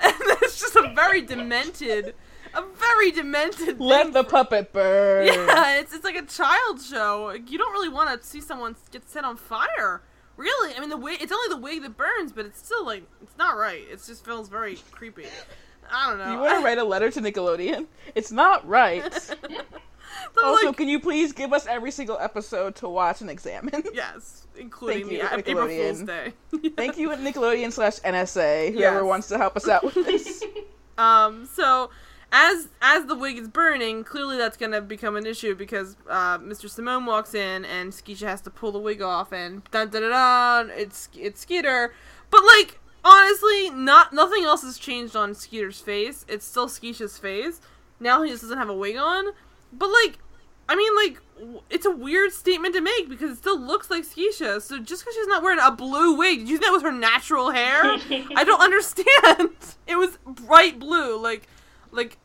And 0.00 0.14
it's 0.42 0.60
just 0.60 0.76
a 0.76 0.92
very 0.94 1.22
demented, 1.22 2.14
a 2.54 2.62
very 2.62 3.10
demented. 3.10 3.80
Let 3.80 4.04
thing 4.04 4.12
the 4.12 4.24
puppet 4.24 4.72
burn. 4.72 5.26
Yeah, 5.26 5.80
it's 5.80 5.94
it's 5.94 6.04
like 6.04 6.16
a 6.16 6.26
child 6.26 6.80
show. 6.80 7.30
You 7.30 7.58
don't 7.58 7.72
really 7.72 7.88
want 7.88 8.20
to 8.20 8.26
see 8.26 8.40
someone 8.40 8.76
get 8.90 9.08
set 9.08 9.24
on 9.24 9.36
fire. 9.36 10.02
Really, 10.36 10.74
I 10.76 10.80
mean 10.80 10.88
the 10.90 10.96
wig. 10.96 11.20
It's 11.20 11.32
only 11.32 11.48
the 11.48 11.60
wig 11.60 11.82
that 11.82 11.96
burns, 11.96 12.32
but 12.32 12.46
it's 12.46 12.58
still 12.64 12.86
like 12.86 13.04
it's 13.22 13.36
not 13.36 13.56
right. 13.56 13.82
It 13.90 14.00
just 14.06 14.24
feels 14.24 14.48
very 14.48 14.78
creepy. 14.92 15.26
I 15.90 16.10
don't 16.10 16.18
know. 16.18 16.32
You 16.32 16.38
want 16.38 16.58
to 16.58 16.64
write 16.64 16.78
a 16.78 16.84
letter 16.84 17.10
to 17.10 17.20
Nickelodeon? 17.20 17.86
It's 18.14 18.30
not 18.30 18.66
right. 18.68 19.02
But, 20.34 20.44
also, 20.44 20.68
like, 20.68 20.76
can 20.76 20.88
you 20.88 21.00
please 21.00 21.32
give 21.32 21.52
us 21.52 21.66
every 21.66 21.90
single 21.90 22.18
episode 22.18 22.74
to 22.76 22.88
watch 22.88 23.20
and 23.20 23.30
examine? 23.30 23.84
Yes, 23.92 24.46
including 24.58 25.06
Thank 25.08 25.12
you, 25.12 25.18
the 25.44 25.50
April 25.50 25.68
Fool's 25.68 26.02
Nickelodeon. 26.02 26.06
Day. 26.06 26.70
Thank 26.76 26.98
you 26.98 27.10
at 27.12 27.20
Nickelodeon 27.20 27.72
slash 27.72 27.98
NSA, 28.00 28.72
whoever 28.74 28.96
Yes. 28.98 29.04
wants 29.04 29.28
to 29.28 29.38
help 29.38 29.56
us 29.56 29.68
out 29.68 29.84
with 29.84 29.94
this. 29.94 30.44
Um, 30.98 31.46
so 31.54 31.90
as 32.32 32.66
as 32.82 33.06
the 33.06 33.14
wig 33.14 33.38
is 33.38 33.46
burning, 33.46 34.02
clearly 34.02 34.36
that's 34.36 34.56
gonna 34.56 34.80
become 34.80 35.14
an 35.14 35.26
issue 35.26 35.54
because 35.54 35.96
uh, 36.10 36.38
Mr. 36.38 36.68
Simone 36.68 37.06
walks 37.06 37.34
in 37.34 37.64
and 37.64 37.94
Skeeter 37.94 38.26
has 38.26 38.40
to 38.40 38.50
pull 38.50 38.72
the 38.72 38.80
wig 38.80 39.00
off 39.00 39.32
and 39.32 39.62
dun 39.70 39.90
dun 39.90 40.02
dun 40.02 40.10
dun. 40.10 40.70
It's 40.76 41.08
it's 41.16 41.40
Skeeter, 41.42 41.94
but 42.32 42.42
like 42.44 42.80
honestly, 43.04 43.70
not 43.70 44.12
nothing 44.12 44.42
else 44.42 44.62
has 44.62 44.76
changed 44.76 45.14
on 45.14 45.36
Skeeter's 45.36 45.80
face. 45.80 46.26
It's 46.28 46.44
still 46.44 46.68
Skeeter's 46.68 47.16
face. 47.16 47.60
Now 48.00 48.22
he 48.22 48.30
just 48.30 48.42
doesn't 48.42 48.58
have 48.58 48.68
a 48.68 48.74
wig 48.74 48.96
on, 48.96 49.26
but 49.72 49.88
like. 50.04 50.18
I 50.68 50.76
mean, 50.76 50.94
like, 50.96 51.62
it's 51.70 51.86
a 51.86 51.90
weird 51.90 52.32
statement 52.32 52.74
to 52.74 52.80
make 52.80 53.08
because 53.08 53.30
it 53.30 53.36
still 53.38 53.58
looks 53.58 53.90
like 53.90 54.04
Skeisha. 54.04 54.60
So 54.60 54.78
just 54.78 55.02
because 55.02 55.14
she's 55.14 55.26
not 55.26 55.42
wearing 55.42 55.60
a 55.62 55.70
blue 55.72 56.16
wig, 56.16 56.40
did 56.40 56.48
you 56.48 56.58
think 56.58 56.66
that 56.66 56.72
was 56.72 56.82
her 56.82 56.92
natural 56.92 57.50
hair? 57.50 57.82
I 58.36 58.44
don't 58.44 58.60
understand. 58.68 59.50
It 59.86 59.96
was 59.96 60.18
bright 60.26 60.78
blue, 60.78 61.18
like, 61.18 61.48
like, 61.92 62.18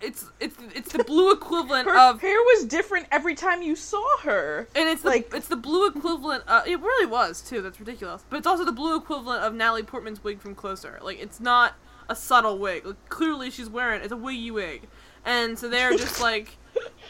it's 0.00 0.24
it's 0.40 0.56
it's 0.74 0.92
the 0.92 1.04
blue 1.04 1.30
equivalent 1.34 1.86
Her 1.88 1.96
of, 2.10 2.20
hair 2.20 2.36
was 2.38 2.64
different 2.64 3.06
every 3.12 3.34
time 3.36 3.62
you 3.62 3.76
saw 3.76 4.02
her. 4.22 4.66
and 4.74 4.88
it's 4.88 5.02
the 5.02 5.08
like- 5.10 5.32
it's 5.32 5.46
the 5.46 5.56
blue 5.56 5.86
equivalent. 5.86 6.42
Uh, 6.48 6.62
it 6.66 6.80
really 6.80 7.06
was 7.06 7.42
too. 7.42 7.60
That's 7.62 7.78
ridiculous. 7.78 8.24
But 8.28 8.38
it's 8.38 8.46
also 8.46 8.64
the 8.64 8.72
blue 8.72 8.96
equivalent 8.96 9.44
of 9.44 9.54
Natalie 9.54 9.82
Portman's 9.84 10.24
wig 10.24 10.40
from 10.40 10.54
Closer. 10.56 10.98
Like, 11.02 11.20
it's 11.20 11.38
not 11.38 11.74
a 12.08 12.16
subtle 12.16 12.58
wig. 12.58 12.84
Like, 12.86 13.08
clearly, 13.08 13.50
she's 13.50 13.68
wearing 13.68 14.02
it's 14.02 14.10
a 14.12 14.16
wiggy 14.16 14.50
wig, 14.50 14.88
and 15.24 15.56
so 15.58 15.68
they're 15.68 15.96
just 15.96 16.20
like, 16.20 16.56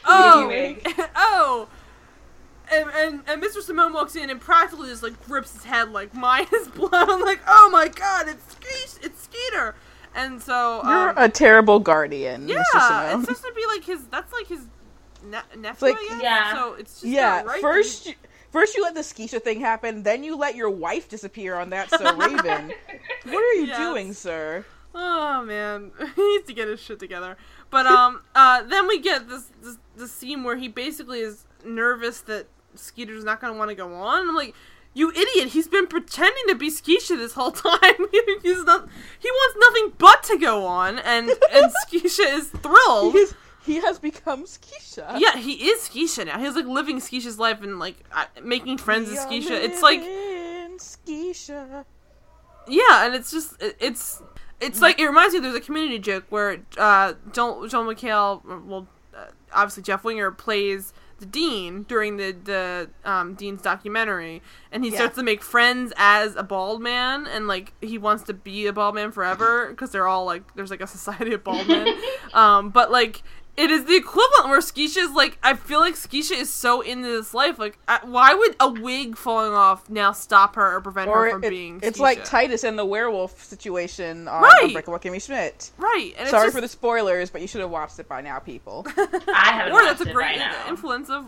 oh, 0.05 0.75
oh. 1.17 1.69
And, 2.73 2.89
and 2.95 3.23
and 3.27 3.43
Mr. 3.43 3.61
Simone 3.63 3.93
walks 3.93 4.15
in 4.15 4.31
and 4.31 4.41
practically 4.41 4.89
just 4.91 5.03
like 5.03 5.21
grips 5.27 5.53
his 5.53 5.65
head 5.65 5.91
like 5.91 6.15
mine 6.15 6.47
is 6.55 6.69
blown. 6.75 6.91
I'm 6.93 7.21
like, 7.21 7.41
oh 7.49 7.69
my 7.73 7.89
god, 7.89 8.29
it's 8.29 8.45
Skeet, 8.53 9.05
it's 9.05 9.23
Skeeter. 9.25 9.75
And 10.15 10.41
so 10.41 10.81
You're 10.85 11.11
um, 11.11 11.15
a 11.19 11.29
terrible 11.29 11.79
guardian, 11.81 12.49
yeah, 12.49 12.63
Mr. 12.75 12.81
Simone. 12.81 13.21
it's 13.21 13.29
supposed 13.29 13.43
to 13.45 13.53
be 13.55 13.67
like 13.67 13.85
his. 13.85 14.05
That's 14.07 14.33
like 14.33 14.47
his 14.47 14.67
ne- 15.25 15.39
nephew. 15.61 15.89
like- 15.89 15.97
I? 15.99 16.21
Yeah. 16.23 16.55
So 16.55 16.75
it's 16.75 16.95
just 17.01 17.05
yeah, 17.13 17.43
right. 17.43 17.61
first 17.61 18.07
you, 18.07 18.15
first 18.53 18.77
you 18.77 18.83
let 18.85 18.95
the 18.95 19.03
Skeeter 19.03 19.41
thing 19.41 19.59
happen, 19.61 20.03
then 20.05 20.23
you 20.23 20.37
let 20.37 20.55
your 20.55 20.71
wife 20.71 21.09
disappear 21.09 21.57
on 21.57 21.71
that 21.71 21.91
so 21.91 22.17
Raven. 22.17 22.73
What 23.25 23.35
are 23.35 23.55
you 23.61 23.67
Yes. 23.67 23.79
doing, 23.79 24.13
sir? 24.13 24.65
Oh 24.95 25.45
man, 25.45 25.91
he 26.17 26.23
needs 26.37 26.47
to 26.47 26.53
get 26.55 26.67
his 26.69 26.81
shit 26.81 26.99
together. 27.01 27.37
But 27.71 27.87
um, 27.87 28.23
uh, 28.35 28.63
then 28.65 28.87
we 28.89 28.99
get 29.01 29.29
this 29.29 29.45
this 29.63 29.77
this 29.97 30.13
scene 30.13 30.43
where 30.45 30.57
he 30.57 30.69
basically 30.69 31.21
is 31.21 31.47
nervous 31.65 32.21
that 32.23 32.47
Skeeter's 32.75 33.25
not 33.25 33.41
gonna 33.41 33.57
want 33.57 33.69
to 33.71 33.75
go 33.77 33.93
on. 33.95 34.29
I'm 34.29 34.35
like, 34.35 34.55
you 34.93 35.11
idiot! 35.13 35.49
He's 35.51 35.69
been 35.69 35.87
pretending 35.87 36.43
to 36.49 36.55
be 36.57 36.69
Skeisha 36.71 37.17
this 37.17 37.35
whole 37.35 37.53
time. 37.53 37.95
He's 38.43 38.65
not. 38.65 38.89
He 39.21 39.31
wants 39.31 39.57
nothing 39.61 39.93
but 39.99 40.23
to 40.25 40.37
go 40.39 40.65
on, 40.67 40.99
and 40.99 41.31
and 41.53 41.73
Skeisha 41.87 42.33
is 42.35 42.49
thrilled. 42.49 43.13
He's 43.15 43.35
he 43.65 43.77
has 43.83 43.99
become 44.01 44.45
Skeisha. 44.47 45.19
Yeah, 45.21 45.37
he 45.37 45.69
is 45.71 45.89
Skeisha 45.89 46.27
now. 46.27 46.39
He's 46.41 46.57
like 46.57 46.67
living 46.67 46.99
Skeisha's 46.99 47.39
life 47.39 47.63
and 47.63 47.79
like 47.79 47.97
uh, 48.11 48.25
making 48.43 48.79
friends 48.79 49.09
with 49.11 49.19
Skeisha. 49.21 49.51
It's 49.53 49.83
like 49.83 50.01
Skeisha. 50.81 51.85
yeah, 52.69 53.05
and 53.07 53.15
it's 53.15 53.31
just 53.31 53.61
it- 53.63 53.77
it's 53.81 54.23
it's 54.61 54.81
like 54.81 54.99
it 55.01 55.07
reminds 55.07 55.35
me. 55.35 55.41
There's 55.41 55.55
a 55.55 55.61
community 55.61 55.99
joke 55.99 56.25
where 56.31 56.59
uh, 56.79 57.15
Joel 57.33 57.67
Joel 57.69 57.85
McHale, 57.95 58.43
well, 58.67 58.87
uh, 59.15 59.27
obviously 59.53 59.83
Jeff 59.83 60.05
Winger 60.05 60.31
plays 60.31 60.93
the 61.19 61.27
dean 61.27 61.83
during 61.85 62.17
the 62.17 62.33
the 62.45 62.91
um, 63.05 63.35
dean's 63.35 63.61
documentary, 63.63 64.41
and 64.73 64.85
he 64.85 64.91
Yeah. 64.91 64.97
starts 64.97 65.17
to 65.17 65.23
make 65.23 65.43
friends 65.43 65.93
as 65.97 66.35
a 66.37 66.43
bald 66.43 66.81
man, 66.83 67.27
and 67.27 67.47
like 67.47 67.73
he 67.81 67.99
wants 67.99 68.23
to 68.25 68.33
be 68.35 68.67
a 68.67 68.73
bald 68.73 68.95
man 68.95 69.13
forever 69.13 69.69
because 69.71 69.91
they're 69.91 70.07
all 70.07 70.25
like 70.25 70.43
there's 70.55 70.71
like 70.71 70.81
a 70.81 70.87
society 70.87 71.33
of 71.35 71.45
bald 71.45 71.67
men, 71.69 71.89
um, 72.35 72.71
but 72.71 72.91
like. 72.91 73.23
It 73.63 73.71
is 73.71 73.85
the 73.85 73.95
equivalent 73.95 74.49
where 74.49 74.61
Skeisha 74.61 74.97
is 74.99 75.11
like, 75.11 75.37
I 75.43 75.53
feel 75.55 75.81
like 75.81 75.95
Skeisha 75.95 76.33
is 76.33 76.49
so 76.49 76.81
into 76.81 77.09
this 77.09 77.35
life. 77.35 77.59
Like, 77.59 77.79
I, 77.87 78.01
why 78.05 78.33
would 78.33 78.57
a 78.59 78.71
wig 78.71 79.17
falling 79.19 79.53
off 79.53 79.91
now 79.91 80.13
stop 80.13 80.55
her 80.55 80.77
or 80.77 80.81
prevent 80.81 81.11
Or 81.11 81.25
her 81.27 81.31
from 81.33 81.45
it- 81.45 81.51
being 81.51 81.81
it's 81.83 81.99
Skeisha? 81.99 82.03
like 82.03 82.25
Titus 82.25 82.65
and 82.65 82.79
the 82.79 82.85
werewolf 82.87 83.45
situation 83.45 84.29
on 84.29 84.43
Right. 84.43 84.63
Unbreakable 84.65 84.99
Kimmy 84.99 85.23
Schmidt. 85.23 85.73
Right. 85.77 86.15
And 86.19 86.29
Sorry 86.31 86.47
just- 86.47 86.55
for 86.55 86.61
the 86.63 86.69
spoilers, 86.69 87.29
but 87.31 87.43
you 87.43 87.47
should 87.47 87.61
have 87.61 87.71
watched 87.71 87.99
it 87.99 88.09
by 88.09 88.23
now, 88.23 88.39
people. 88.39 88.87
I 88.97 89.51
haven't 89.53 89.73
Or 89.73 89.83
watched 89.85 89.99
that's 89.99 90.11
a 90.11 90.13
great 90.13 90.15
right 90.15 90.39
now. 90.39 90.69
influence 90.69 91.11
of 91.11 91.27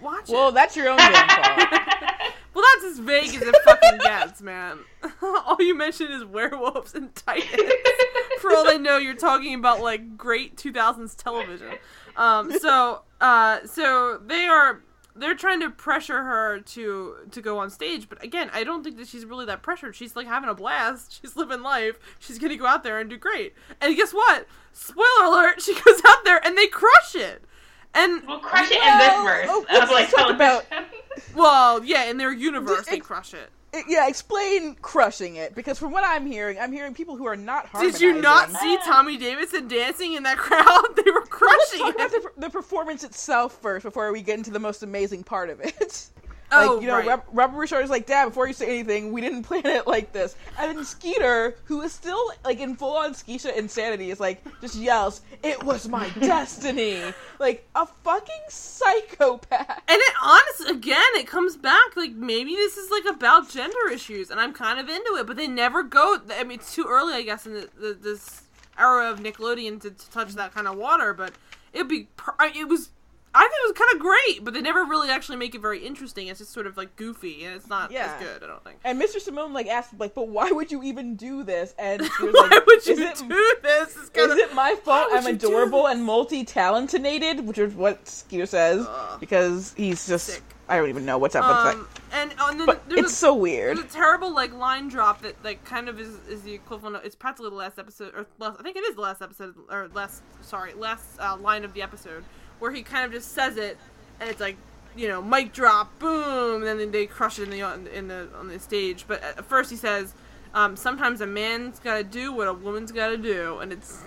watch 0.00 0.28
well, 0.28 0.48
it. 0.48 0.54
that's 0.54 0.76
your 0.76 0.88
own 0.88 0.96
damn 0.98 1.28
fault. 1.28 2.32
Well, 2.54 2.64
that's 2.74 2.92
as 2.92 2.98
vague 2.98 3.34
as 3.34 3.42
it 3.42 3.56
fucking 3.64 3.98
gets, 4.00 4.42
man. 4.42 4.80
all 5.22 5.56
you 5.58 5.74
mention 5.76 6.10
is 6.10 6.24
werewolves 6.24 6.94
and 6.94 7.14
titans. 7.14 7.72
For 8.40 8.54
all 8.54 8.64
they 8.64 8.78
know, 8.78 8.98
you're 8.98 9.14
talking 9.14 9.54
about 9.54 9.80
like 9.80 10.16
great 10.16 10.56
2000s 10.56 11.16
television. 11.16 11.74
Um, 12.16 12.52
so, 12.58 13.02
uh, 13.20 13.60
so 13.64 14.20
they 14.24 14.46
are 14.46 14.82
they're 15.14 15.34
trying 15.34 15.60
to 15.60 15.70
pressure 15.70 16.24
her 16.24 16.60
to 16.60 17.16
to 17.30 17.42
go 17.42 17.58
on 17.58 17.70
stage, 17.70 18.08
but 18.08 18.22
again, 18.22 18.50
I 18.52 18.64
don't 18.64 18.82
think 18.82 18.96
that 18.96 19.08
she's 19.08 19.24
really 19.24 19.46
that 19.46 19.62
pressured. 19.62 19.94
She's 19.94 20.16
like 20.16 20.26
having 20.26 20.48
a 20.48 20.54
blast. 20.54 21.18
She's 21.22 21.36
living 21.36 21.62
life. 21.62 21.98
She's 22.18 22.38
gonna 22.38 22.56
go 22.56 22.66
out 22.66 22.82
there 22.82 22.98
and 22.98 23.10
do 23.10 23.16
great. 23.16 23.54
And 23.80 23.96
guess 23.96 24.12
what? 24.12 24.46
Spoiler 24.72 25.24
alert: 25.24 25.60
she 25.62 25.74
goes 25.74 26.00
out 26.04 26.24
there 26.24 26.44
and 26.44 26.56
they 26.56 26.66
crush 26.66 27.14
it. 27.14 27.44
And 27.94 28.22
We'll 28.26 28.38
crush 28.38 28.70
it 28.70 28.82
in 28.82 28.98
this 28.98 29.22
verse 29.22 29.46
oh, 29.50 29.62
of 29.62 29.66
let's 29.70 29.92
like 29.92 30.10
talk 30.10 30.30
about- 30.34 30.64
well, 31.34 31.84
yeah, 31.84 32.04
in 32.04 32.16
their 32.16 32.32
universe, 32.32 32.86
they 32.86 32.98
crush 32.98 33.34
it. 33.34 33.50
It- 33.74 33.84
yeah, 33.88 34.06
explain 34.08 34.74
crushing 34.82 35.36
it 35.36 35.54
because 35.54 35.78
from 35.78 35.92
what 35.92 36.04
I'm 36.06 36.26
hearing, 36.26 36.58
I'm 36.58 36.72
hearing 36.72 36.94
people 36.94 37.16
who 37.16 37.26
are 37.26 37.36
not 37.36 37.68
Did 37.80 38.00
you 38.00 38.20
not 38.20 38.50
see 38.50 38.76
Tommy 38.84 39.16
Davidson 39.16 39.68
dancing 39.68 40.14
in 40.14 40.22
that 40.24 40.36
crowd? 40.38 40.84
They 40.96 41.10
were 41.10 41.20
Let's 41.20 41.28
crushing 41.30 41.78
talk 41.80 41.94
about 41.94 42.12
it. 42.14 42.22
the, 42.34 42.40
the 42.42 42.50
performance 42.50 43.02
itself 43.04 43.58
first 43.60 43.82
before 43.84 44.10
we 44.12 44.22
get 44.22 44.36
into 44.38 44.50
the 44.50 44.58
most 44.58 44.82
amazing 44.82 45.24
part 45.24 45.48
of 45.50 45.60
it. 45.60 46.06
Oh, 46.52 46.74
like, 46.74 46.82
you 46.82 46.88
know, 46.88 46.98
right. 46.98 47.06
Rob, 47.06 47.24
Robert 47.32 47.56
Ri'chard 47.56 47.82
is 47.82 47.90
like, 47.90 48.06
Dad, 48.06 48.26
before 48.26 48.46
you 48.46 48.52
say 48.52 48.66
anything, 48.66 49.12
we 49.12 49.20
didn't 49.20 49.42
plan 49.44 49.66
it 49.66 49.86
like 49.86 50.12
this. 50.12 50.36
And 50.58 50.76
then 50.76 50.84
Skeeter, 50.84 51.56
who 51.64 51.80
is 51.82 51.92
still 51.92 52.32
like 52.44 52.60
in 52.60 52.76
full 52.76 52.96
on 52.96 53.14
Skeisha 53.14 53.56
insanity, 53.56 54.10
is 54.10 54.20
like, 54.20 54.42
just 54.60 54.76
yells, 54.76 55.22
It 55.42 55.62
was 55.62 55.88
my 55.88 56.08
destiny! 56.20 57.00
Like, 57.38 57.66
a 57.74 57.86
fucking 57.86 58.44
psychopath. 58.48 59.82
And 59.88 60.00
it 60.00 60.14
honestly, 60.22 60.76
again, 60.76 61.02
it 61.14 61.26
comes 61.26 61.56
back 61.56 61.96
like 61.96 62.12
maybe 62.12 62.54
this 62.54 62.76
is 62.76 62.90
like 62.90 63.04
about 63.14 63.50
gender 63.50 63.88
issues, 63.92 64.30
and 64.30 64.40
I'm 64.40 64.52
kind 64.52 64.78
of 64.78 64.88
into 64.88 65.16
it, 65.18 65.26
but 65.26 65.36
they 65.36 65.48
never 65.48 65.82
go. 65.82 66.18
I 66.30 66.44
mean, 66.44 66.58
it's 66.58 66.74
too 66.74 66.86
early, 66.88 67.14
I 67.14 67.22
guess, 67.22 67.46
in 67.46 67.54
the, 67.54 67.68
the, 67.78 67.94
this 67.94 68.42
era 68.78 69.10
of 69.10 69.20
Nickelodeon 69.20 69.80
to, 69.82 69.90
to 69.90 70.10
touch 70.10 70.32
that 70.34 70.54
kind 70.54 70.66
of 70.66 70.76
water. 70.76 71.14
But 71.14 71.32
it'd 71.72 71.88
be, 71.88 72.08
it 72.40 72.68
was. 72.68 72.90
I 73.34 73.40
think 73.40 73.52
it 73.64 73.68
was 73.68 73.78
kind 73.78 73.92
of 73.94 73.98
great, 74.00 74.44
but 74.44 74.52
they 74.54 74.60
never 74.60 74.84
really 74.84 75.08
actually 75.08 75.36
make 75.38 75.54
it 75.54 75.60
very 75.62 75.78
interesting. 75.86 76.26
It's 76.28 76.38
just 76.40 76.52
sort 76.52 76.66
of 76.66 76.76
like 76.76 76.96
goofy, 76.96 77.44
and 77.44 77.54
it's 77.54 77.68
not 77.68 77.90
Yeah. 77.90 78.14
as 78.14 78.22
good. 78.22 78.42
I 78.42 78.46
don't 78.46 78.62
think. 78.62 78.78
And 78.84 79.00
Mr. 79.00 79.20
Simone 79.20 79.52
like 79.54 79.66
asked 79.68 79.98
like, 79.98 80.14
but 80.14 80.28
why 80.28 80.50
would 80.50 80.70
you 80.70 80.82
even 80.82 81.16
do 81.16 81.42
this? 81.42 81.74
And 81.78 82.02
she 82.18 82.24
was 82.24 82.34
Why 82.34 82.48
like, 82.50 82.66
would 82.66 82.86
you 82.86 82.92
is 82.94 83.20
it, 83.20 83.28
do 83.28 83.54
this? 83.62 83.96
It's 83.96 84.08
kind 84.10 84.30
Is 84.32 84.38
it 84.38 84.54
my 84.54 84.74
fault 84.84 85.08
I'm 85.12 85.26
adorable 85.26 85.86
and 85.88 86.04
multi-talentinated, 86.04 87.44
which 87.44 87.58
is 87.58 87.74
what 87.74 88.06
Skeeter 88.06 88.46
says, 88.46 88.86
Ugh. 88.88 89.20
because 89.20 89.74
he's 89.76 90.06
just 90.06 90.26
Sick. 90.26 90.42
I 90.68 90.76
don't 90.76 90.88
even 90.88 91.04
know 91.04 91.18
what's 91.18 91.34
up 91.34 91.44
with 91.66 91.74
um, 91.76 91.88
and, 92.12 92.32
and 92.38 92.60
then 92.60 92.66
But 92.66 92.82
it's 92.90 93.12
a- 93.12 93.16
so 93.16 93.34
weird. 93.34 93.76
There's 93.78 93.86
a 93.90 93.92
terrible 93.92 94.32
like 94.32 94.52
line 94.54 94.88
drop 94.88 95.20
that 95.22 95.42
like 95.44 95.64
kind 95.64 95.88
of 95.88 96.00
is 96.00 96.16
is 96.28 96.42
the 96.42 96.54
equivalent 96.54 96.96
of 96.96 97.04
it's 97.04 97.14
practically 97.16 97.50
the 97.50 97.56
last 97.56 97.78
episode 97.78 98.14
or 98.14 98.26
last, 98.38 98.58
I 98.60 98.62
think 98.62 98.76
it 98.76 98.80
is 98.84 98.94
the 98.94 99.00
last 99.00 99.20
episode 99.22 99.54
or 99.70 99.88
last 99.92 100.22
sorry 100.40 100.72
last 100.74 101.04
uh, 101.20 101.36
line 101.36 101.64
of 101.64 101.74
the 101.74 101.82
episode 101.82 102.24
where 102.62 102.70
he 102.70 102.84
kind 102.84 103.04
of 103.04 103.10
just 103.10 103.32
says 103.32 103.56
it 103.56 103.76
and 104.20 104.30
it's 104.30 104.38
like 104.38 104.56
you 104.94 105.08
know 105.08 105.20
mic 105.20 105.52
drop 105.52 105.98
boom 105.98 106.62
and 106.62 106.78
then 106.78 106.92
they 106.92 107.06
crush 107.06 107.40
it 107.40 107.42
in 107.42 107.50
the 107.50 107.60
in 107.92 108.06
the 108.06 108.28
on 108.38 108.46
the 108.46 108.56
stage 108.60 109.04
but 109.08 109.20
at 109.20 109.44
first 109.44 109.68
he 109.68 109.76
says 109.76 110.14
um, 110.54 110.76
sometimes 110.76 111.20
a 111.20 111.26
man's 111.26 111.80
got 111.80 111.96
to 111.96 112.04
do 112.04 112.32
what 112.32 112.46
a 112.46 112.52
woman's 112.52 112.92
got 112.92 113.08
to 113.08 113.16
do 113.16 113.58
and 113.58 113.72
it's 113.72 114.04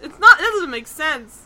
it's 0.00 0.16
not 0.20 0.38
that 0.38 0.50
doesn't 0.54 0.70
make 0.70 0.86
sense 0.86 1.42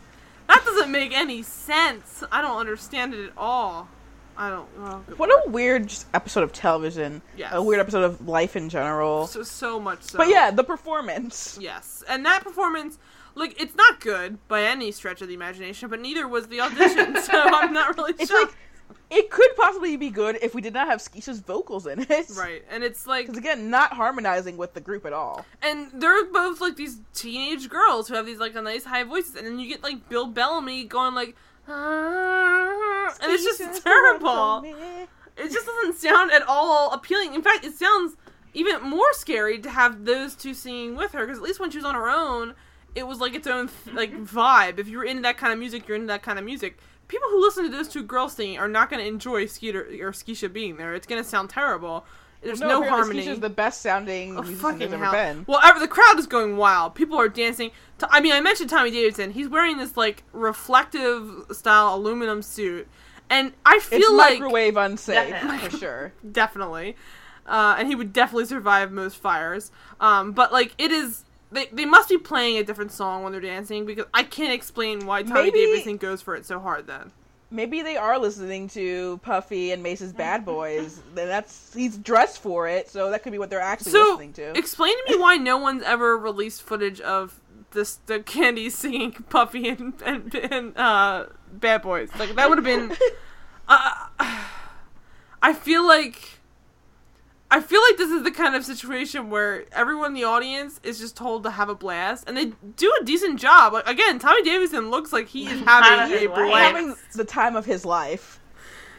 that 0.46 0.62
doesn't 0.62 0.92
make 0.92 1.16
any 1.16 1.42
sense 1.42 2.22
I 2.30 2.42
don't 2.42 2.58
understand 2.58 3.14
it 3.14 3.24
at 3.24 3.32
all 3.34 3.88
I 4.36 4.50
don't 4.50 4.68
oh, 4.78 5.02
What 5.16 5.28
lord. 5.30 5.42
a 5.46 5.50
weird 5.50 5.92
episode 6.14 6.42
of 6.42 6.52
television. 6.52 7.20
Yes. 7.36 7.52
A 7.54 7.62
weird 7.62 7.80
episode 7.80 8.04
of 8.04 8.26
life 8.26 8.56
in 8.56 8.70
general. 8.70 9.26
so 9.26 9.42
so 9.42 9.78
much 9.78 10.02
so 10.02 10.16
But 10.18 10.28
yeah, 10.28 10.50
the 10.50 10.64
performance. 10.64 11.58
Yes, 11.60 12.02
and 12.08 12.24
that 12.24 12.42
performance, 12.42 12.98
like, 13.34 13.60
it's 13.60 13.74
not 13.74 14.00
good 14.00 14.38
by 14.48 14.62
any 14.62 14.92
stretch 14.92 15.22
of 15.22 15.28
the 15.28 15.34
imagination, 15.34 15.88
but 15.88 16.00
neither 16.00 16.26
was 16.28 16.48
the 16.48 16.60
audition, 16.60 17.16
so 17.22 17.32
I'm 17.34 17.72
not 17.72 17.96
really 17.96 18.14
It's 18.18 18.30
shocked. 18.30 18.48
like 18.50 18.54
it 19.10 19.30
could 19.30 19.50
possibly 19.56 19.96
be 19.96 20.08
good 20.10 20.38
if 20.42 20.54
we 20.54 20.60
did 20.62 20.72
not 20.74 20.86
have 20.88 21.00
Skeisha's 21.00 21.40
vocals 21.40 21.86
in 21.86 22.00
it. 22.08 22.26
right, 22.36 22.62
and 22.70 22.82
it's 22.82 23.06
like, 23.06 23.26
Because 23.26 23.38
again, 23.38 23.68
not 23.70 23.92
harmonizing 23.92 24.56
with 24.56 24.72
the 24.74 24.80
group 24.80 25.04
at 25.06 25.12
all. 25.12 25.44
and 25.62 25.90
they're 25.94 26.24
both 26.26 26.60
like 26.60 26.76
these 26.76 26.98
teenage 27.14 27.68
girls 27.68 28.08
who 28.08 28.14
have 28.14 28.24
these 28.26 28.38
like 28.38 28.54
nice 28.54 28.84
high 28.84 29.04
voices, 29.04 29.34
and 29.36 29.46
then 29.46 29.58
you 29.58 29.68
get 29.68 29.82
like 29.82 30.08
Bill 30.08 30.26
Bellamy 30.26 30.84
going 30.84 31.14
like, 31.14 31.36
"Ah," 31.68 33.14
and 33.22 33.32
it's 33.32 33.44
just 33.44 33.82
terrible. 33.84 34.62
It 35.36 35.50
just 35.50 35.66
doesn't 35.66 35.96
sound 35.96 36.30
at 36.30 36.42
all 36.46 36.92
appealing. 36.92 37.34
In 37.34 37.42
fact, 37.42 37.64
it 37.64 37.74
sounds 37.74 38.16
even 38.54 38.82
more 38.82 39.12
scary 39.12 39.58
to 39.60 39.70
have 39.70 40.04
those 40.04 40.34
two 40.34 40.52
singing 40.54 40.94
with 40.96 41.12
her 41.12 41.20
because 41.24 41.38
at 41.38 41.44
least 41.44 41.58
when 41.60 41.70
she 41.70 41.78
was 41.78 41.84
on 41.86 41.94
her 41.94 42.08
own, 42.10 42.54
it 42.94 43.06
was 43.06 43.20
like 43.20 43.34
its 43.34 43.46
own 43.46 43.70
like 43.92 44.12
vibe. 44.24 44.78
If 44.78 44.88
you're 44.88 45.04
into 45.04 45.22
that 45.22 45.36
kind 45.38 45.52
of 45.52 45.58
music, 45.58 45.86
you're 45.88 45.96
into 45.96 46.08
that 46.08 46.22
kind 46.22 46.38
of 46.38 46.44
music. 46.44 46.78
People 47.08 47.28
who 47.30 47.40
listen 47.40 47.64
to 47.64 47.70
those 47.70 47.88
two 47.88 48.02
girls 48.02 48.32
singing 48.34 48.58
are 48.58 48.68
not 48.68 48.88
going 48.90 49.00
to 49.02 49.06
enjoy 49.08 49.46
Skeeter 49.46 49.82
or 50.00 50.12
Skeisha 50.12 50.50
being 50.52 50.76
there. 50.76 50.94
It's 50.94 51.06
going 51.06 51.22
to 51.22 51.28
sound 51.28 51.50
terrible. 51.50 52.04
There's 52.42 52.60
no, 52.60 52.82
apparently 52.82 52.88
harmony. 52.88 53.26
Skeisha's 53.26 53.40
the 53.40 53.50
best 53.50 53.82
sounding 53.82 54.36
Oh, 54.36 54.42
fucking 54.42 54.92
ever 54.92 55.10
been. 55.10 55.44
Well, 55.46 55.60
ever, 55.62 55.78
the 55.78 55.86
crowd 55.88 56.18
is 56.18 56.26
going 56.26 56.56
wild. 56.56 56.94
People 56.94 57.16
are 57.18 57.28
dancing. 57.28 57.70
To, 57.98 58.08
I 58.10 58.20
mean, 58.20 58.32
I 58.32 58.40
mentioned 58.40 58.68
Tommy 58.70 58.90
Davidson. 58.90 59.30
He's 59.32 59.48
wearing 59.48 59.78
this 59.78 59.96
like 59.96 60.24
reflective 60.32 61.44
style 61.52 61.94
aluminum 61.94 62.42
suit, 62.42 62.88
and 63.30 63.52
I 63.64 63.78
feel 63.78 63.98
It's 64.00 64.10
like 64.12 64.40
microwave 64.40 64.76
unsafe 64.76 65.28
Definitely. 65.30 65.68
for 65.68 65.76
sure. 65.78 66.12
definitely 66.32 66.96
uh, 67.46 67.74
and 67.78 67.88
he 67.88 67.94
would 67.94 68.12
definitely 68.12 68.44
survive 68.46 68.92
most 68.92 69.16
fires 69.16 69.70
um, 70.00 70.32
but 70.32 70.52
like 70.52 70.74
it 70.78 70.90
is 70.92 71.24
they, 71.52 71.66
they 71.66 71.84
must 71.84 72.08
be 72.08 72.18
playing 72.18 72.56
a 72.58 72.64
different 72.64 72.90
song 72.92 73.22
when 73.22 73.32
they're 73.32 73.40
dancing 73.40 73.84
because 73.86 74.06
i 74.14 74.22
can't 74.22 74.52
explain 74.52 75.06
why 75.06 75.22
tommy 75.22 75.44
Maybe- 75.44 75.58
davidson 75.66 75.96
goes 75.96 76.22
for 76.22 76.34
it 76.34 76.46
so 76.46 76.58
hard 76.58 76.86
then 76.86 77.12
Maybe 77.52 77.82
they 77.82 77.98
are 77.98 78.18
listening 78.18 78.68
to 78.70 79.20
Puffy 79.22 79.72
and 79.72 79.82
Mase's 79.82 80.14
Bad 80.14 80.42
Boys. 80.42 81.02
Then 81.14 81.28
that's 81.28 81.74
he's 81.74 81.98
dressed 81.98 82.40
for 82.40 82.66
it, 82.66 82.88
so 82.88 83.10
that 83.10 83.22
could 83.22 83.30
be 83.30 83.38
what 83.38 83.50
they're 83.50 83.60
actually 83.60 83.92
so 83.92 84.12
listening 84.12 84.32
to. 84.32 84.56
explain 84.56 84.94
to 85.06 85.12
me 85.12 85.20
why 85.20 85.36
no 85.36 85.58
one's 85.58 85.82
ever 85.82 86.16
released 86.16 86.62
footage 86.62 86.98
of 87.02 87.38
this 87.72 87.96
the 88.06 88.20
candy 88.20 88.70
singing 88.70 89.12
puffy 89.28 89.68
and 89.68 89.92
and, 90.04 90.34
and 90.34 90.76
uh, 90.78 91.26
bad 91.52 91.82
boys 91.82 92.08
like 92.18 92.34
that 92.36 92.48
would 92.48 92.56
have 92.58 92.64
been 92.64 92.96
uh, 93.68 94.06
i 95.42 95.52
feel 95.52 95.86
like 95.86 96.40
I 97.54 97.60
feel 97.60 97.82
like 97.82 97.98
this 97.98 98.10
is 98.10 98.22
the 98.22 98.30
kind 98.30 98.54
of 98.54 98.64
situation 98.64 99.28
where 99.28 99.64
everyone 99.72 100.06
in 100.08 100.14
the 100.14 100.24
audience 100.24 100.80
is 100.82 100.98
just 100.98 101.16
told 101.16 101.42
to 101.42 101.50
have 101.50 101.68
a 101.68 101.74
blast, 101.74 102.24
and 102.26 102.34
they 102.36 102.52
do 102.76 102.92
a 103.00 103.04
decent 103.04 103.38
job. 103.38 103.74
Like, 103.74 103.86
again, 103.86 104.18
Tommy 104.18 104.42
Davidson 104.42 104.90
looks 104.90 105.12
like 105.12 105.28
he 105.28 105.44
is 105.46 105.60
having 105.66 105.98
Having 105.98 106.26
a 106.30 106.34
blast. 106.34 106.54
having 106.74 106.94
the 107.14 107.24
time 107.24 107.54
of 107.56 107.66
his 107.66 107.84
life. 107.84 108.40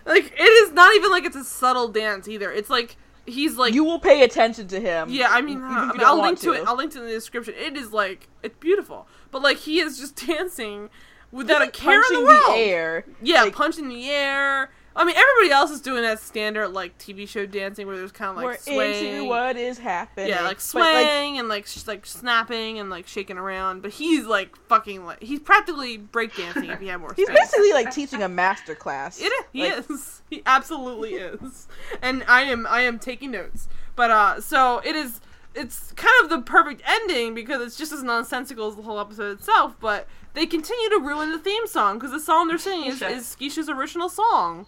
Like, 0.06 0.34
it 0.38 0.44
is 0.44 0.72
not 0.74 0.94
even 0.96 1.10
like 1.10 1.26
it's 1.26 1.36
a 1.36 1.44
subtle 1.44 1.88
dance 1.88 2.28
either. 2.28 2.52
It's 2.52 2.70
like 2.70 2.96
he's 3.26 3.56
like, 3.58 3.74
you 3.74 3.84
will 3.84 4.00
pay 4.00 4.24
attention 4.24 4.68
to 4.68 4.80
him. 4.80 5.10
yeah. 5.10 5.30
I 5.32 5.42
mean, 5.42 5.58
even 5.58 5.64
uh, 5.64 5.72
if 5.72 5.78
I 5.78 5.86
you 5.88 5.94
mean, 5.94 6.02
I'll 6.08 6.14
link 6.16 6.26
want 6.26 6.38
to 6.42 6.52
it. 6.54 6.64
I'll 6.68 6.76
link 6.78 6.92
to 6.92 7.00
it 7.00 7.02
in 7.02 7.08
the 7.08 7.14
description. 7.14 7.56
It 7.58 7.76
is 7.76 7.92
like 7.92 8.28
it's 8.44 8.58
beautiful, 8.60 9.08
but 9.32 9.42
like 9.42 9.58
he 9.58 9.80
is 9.80 9.98
just 9.98 10.16
dancing 10.28 10.90
without 11.32 11.62
a 11.64 11.66
He's, 11.66 11.74
like, 11.74 11.74
care 11.74 11.96
in 11.96 12.02
punching 12.04 12.20
the 12.20 12.26
world. 12.30 12.56
air. 12.58 13.06
Yeah, 13.24 13.44
Like- 13.44 13.56
punching 13.56 13.90
the 13.90 14.10
air. 14.12 14.70
I 14.96 15.06
mean, 15.06 15.16
everybody 15.16 15.52
else 15.52 15.72
is 15.72 15.82
doing 15.82 16.04
that 16.04 16.20
standard 16.20 16.70
like 16.70 16.98
TV 17.00 17.28
show 17.28 17.46
dancing 17.46 17.88
where 17.88 17.98
there's 17.98 18.12
kind 18.12 18.30
of 18.32 18.36
like 18.38 18.46
We're 18.46 18.58
swaying. 18.58 19.16
into 19.16 19.26
what 19.26 19.58
is 19.58 19.80
happening. 19.80 20.28
yeah, 20.30 20.44
like 20.44 20.62
swaying 20.62 21.40
and 21.40 21.48
like 21.50 21.66
sh- 21.66 21.88
like 21.88 22.06
snapping 22.06 22.78
and 22.80 22.90
like 22.90 23.08
shaking 23.08 23.38
around. 23.38 23.82
But 23.82 23.92
he's 23.92 24.26
like 24.26 24.56
fucking 24.68 25.04
like 25.06 25.22
he's 25.24 25.40
practically 25.40 25.98
breakdancing 25.98 26.72
if 26.72 26.80
he 26.80 26.88
had 26.88 26.98
more 27.00 27.14
he's 27.16 27.26
space. 27.28 27.38
basically 27.40 27.74
like 27.74 27.92
teaching 27.92 28.22
a 28.22 28.30
master 28.30 28.76
class. 28.76 29.20
It 29.20 29.26
is. 29.26 29.46
He 29.52 29.64
Like, 29.70 29.90
is. 29.90 30.22
He 30.30 30.44
absolutely 30.46 31.14
is. 31.16 31.68
And 32.02 32.24
I 32.28 32.42
am. 32.44 32.68
I 32.68 32.82
am 32.82 33.00
taking 33.00 33.32
notes. 33.32 33.68
But 33.96 34.12
uh, 34.12 34.42
so 34.42 34.80
it 34.86 34.96
is. 34.96 35.22
It's 35.56 35.92
kind 35.94 36.14
of 36.24 36.30
the 36.32 36.42
perfect 36.42 36.82
ending 36.88 37.36
because 37.36 37.62
it's 37.62 37.78
just 37.78 37.92
as 37.92 38.02
nonsensical 38.02 38.68
as 38.68 38.76
the 38.76 38.82
whole 38.82 39.00
episode 39.00 39.38
itself. 39.38 39.76
But 39.80 40.08
they 40.34 40.46
continue 40.48 40.90
to 40.90 41.00
ruin 41.00 41.32
the 41.32 41.38
theme 41.38 41.68
song 41.68 41.98
because 42.00 42.10
the 42.12 42.20
song 42.20 42.48
they're 42.48 42.58
singing 42.58 42.90
is, 42.92 43.02
is 43.04 43.36
Keisha's 43.40 43.70
original 43.70 44.10
song. 44.10 44.66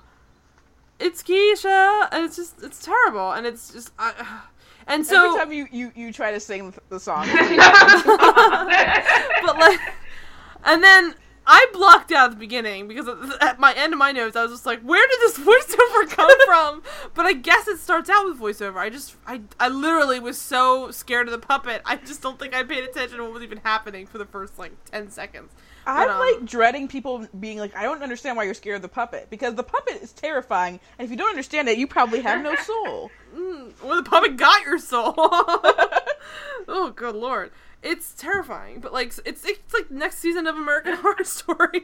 It's 1.00 1.22
Keisha, 1.22 2.08
and 2.12 2.26
it's 2.26 2.36
just 2.36 2.64
it's 2.64 2.84
terrible, 2.84 3.32
and 3.32 3.46
it's 3.46 3.74
just. 3.74 3.92
I 4.00 4.42
and 4.88 5.06
so 5.06 5.28
every 5.28 5.40
time 5.40 5.52
you, 5.52 5.68
you, 5.72 5.92
you 5.96 6.12
try 6.14 6.32
to 6.32 6.40
sing 6.40 6.74
the 6.90 7.00
song, 7.00 7.26
but 7.32 7.58
like, 9.58 9.80
and 10.64 10.84
then 10.84 11.16
I 11.48 11.68
blocked 11.74 12.12
out 12.12 12.26
at 12.26 12.32
the 12.32 12.38
beginning 12.38 12.88
because 12.88 13.08
at 13.42 13.60
my 13.60 13.74
end 13.74 13.94
of 13.94 14.00
my 14.00 14.12
notes, 14.12 14.36
I 14.36 14.44
was 14.44 14.52
just 14.52 14.66
like, 14.66 14.82
"Where 14.82 15.06
did 15.08 15.20
this 15.22 15.38
voiceover 15.40 16.10
come 16.10 16.46
from?" 16.46 16.82
But 17.14 17.26
I 17.26 17.34
guess 17.34 17.68
it 17.68 17.80
starts 17.80 18.10
out 18.10 18.26
with 18.26 18.40
voiceover. 18.40 18.78
I 18.78 18.90
just, 18.90 19.16
I, 19.28 19.42
I 19.60 19.68
literally 19.68 20.20
was 20.20 20.40
so 20.40 20.92
scared 20.92 21.28
of 21.28 21.34
the 21.34 21.46
puppet. 21.46 21.82
I 21.86 21.98
just 21.98 22.22
don't 22.22 22.40
think 22.40 22.56
I 22.56 22.64
paid 22.64 22.84
attention 22.84 23.18
to 23.18 23.24
what 23.24 23.34
was 23.34 23.44
even 23.44 23.60
happening 23.64 24.08
for 24.08 24.18
the 24.18 24.26
first 24.26 24.58
like 24.58 24.72
ten 24.86 25.12
seconds. 25.12 25.52
I'm 25.88 26.10
um, 26.10 26.20
like 26.20 26.45
dreading 26.45 26.88
people 26.88 27.28
being 27.40 27.57
like, 27.60 27.76
I 27.76 27.84
don't 27.84 28.02
understand 28.03 28.38
why 28.38 28.44
you're 28.44 28.53
scared 28.53 28.78
of 28.78 28.82
the 28.82 28.88
puppet 28.88 29.30
because 29.30 29.56
the 29.56 29.64
puppet 29.64 30.02
is 30.02 30.12
terrifying, 30.14 30.80
and 30.98 31.06
if 31.06 31.12
you 31.12 31.18
don't 31.18 31.30
understand 31.30 31.70
it, 31.70 31.78
you 31.78 31.88
probably 31.88 32.22
have 32.22 32.41
no 32.44 32.56
soul. 32.64 33.12
Mm, 33.36 33.74
well, 33.84 33.95
the 34.02 34.10
puppet 34.10 34.38
got 34.38 34.64
your 34.66 34.80
soul. 34.80 35.14
oh, 36.68 36.91
good 36.95 37.16
lord. 37.16 37.52
It's 37.84 38.14
terrifying, 38.14 38.80
but 38.80 38.94
like 38.94 39.14
it's 39.26 39.45
it's 39.45 39.74
like 39.74 39.91
next 39.91 40.18
season 40.20 40.48
of 40.48 40.56
American 40.57 40.95
Horror 41.02 41.24
Story. 41.24 41.84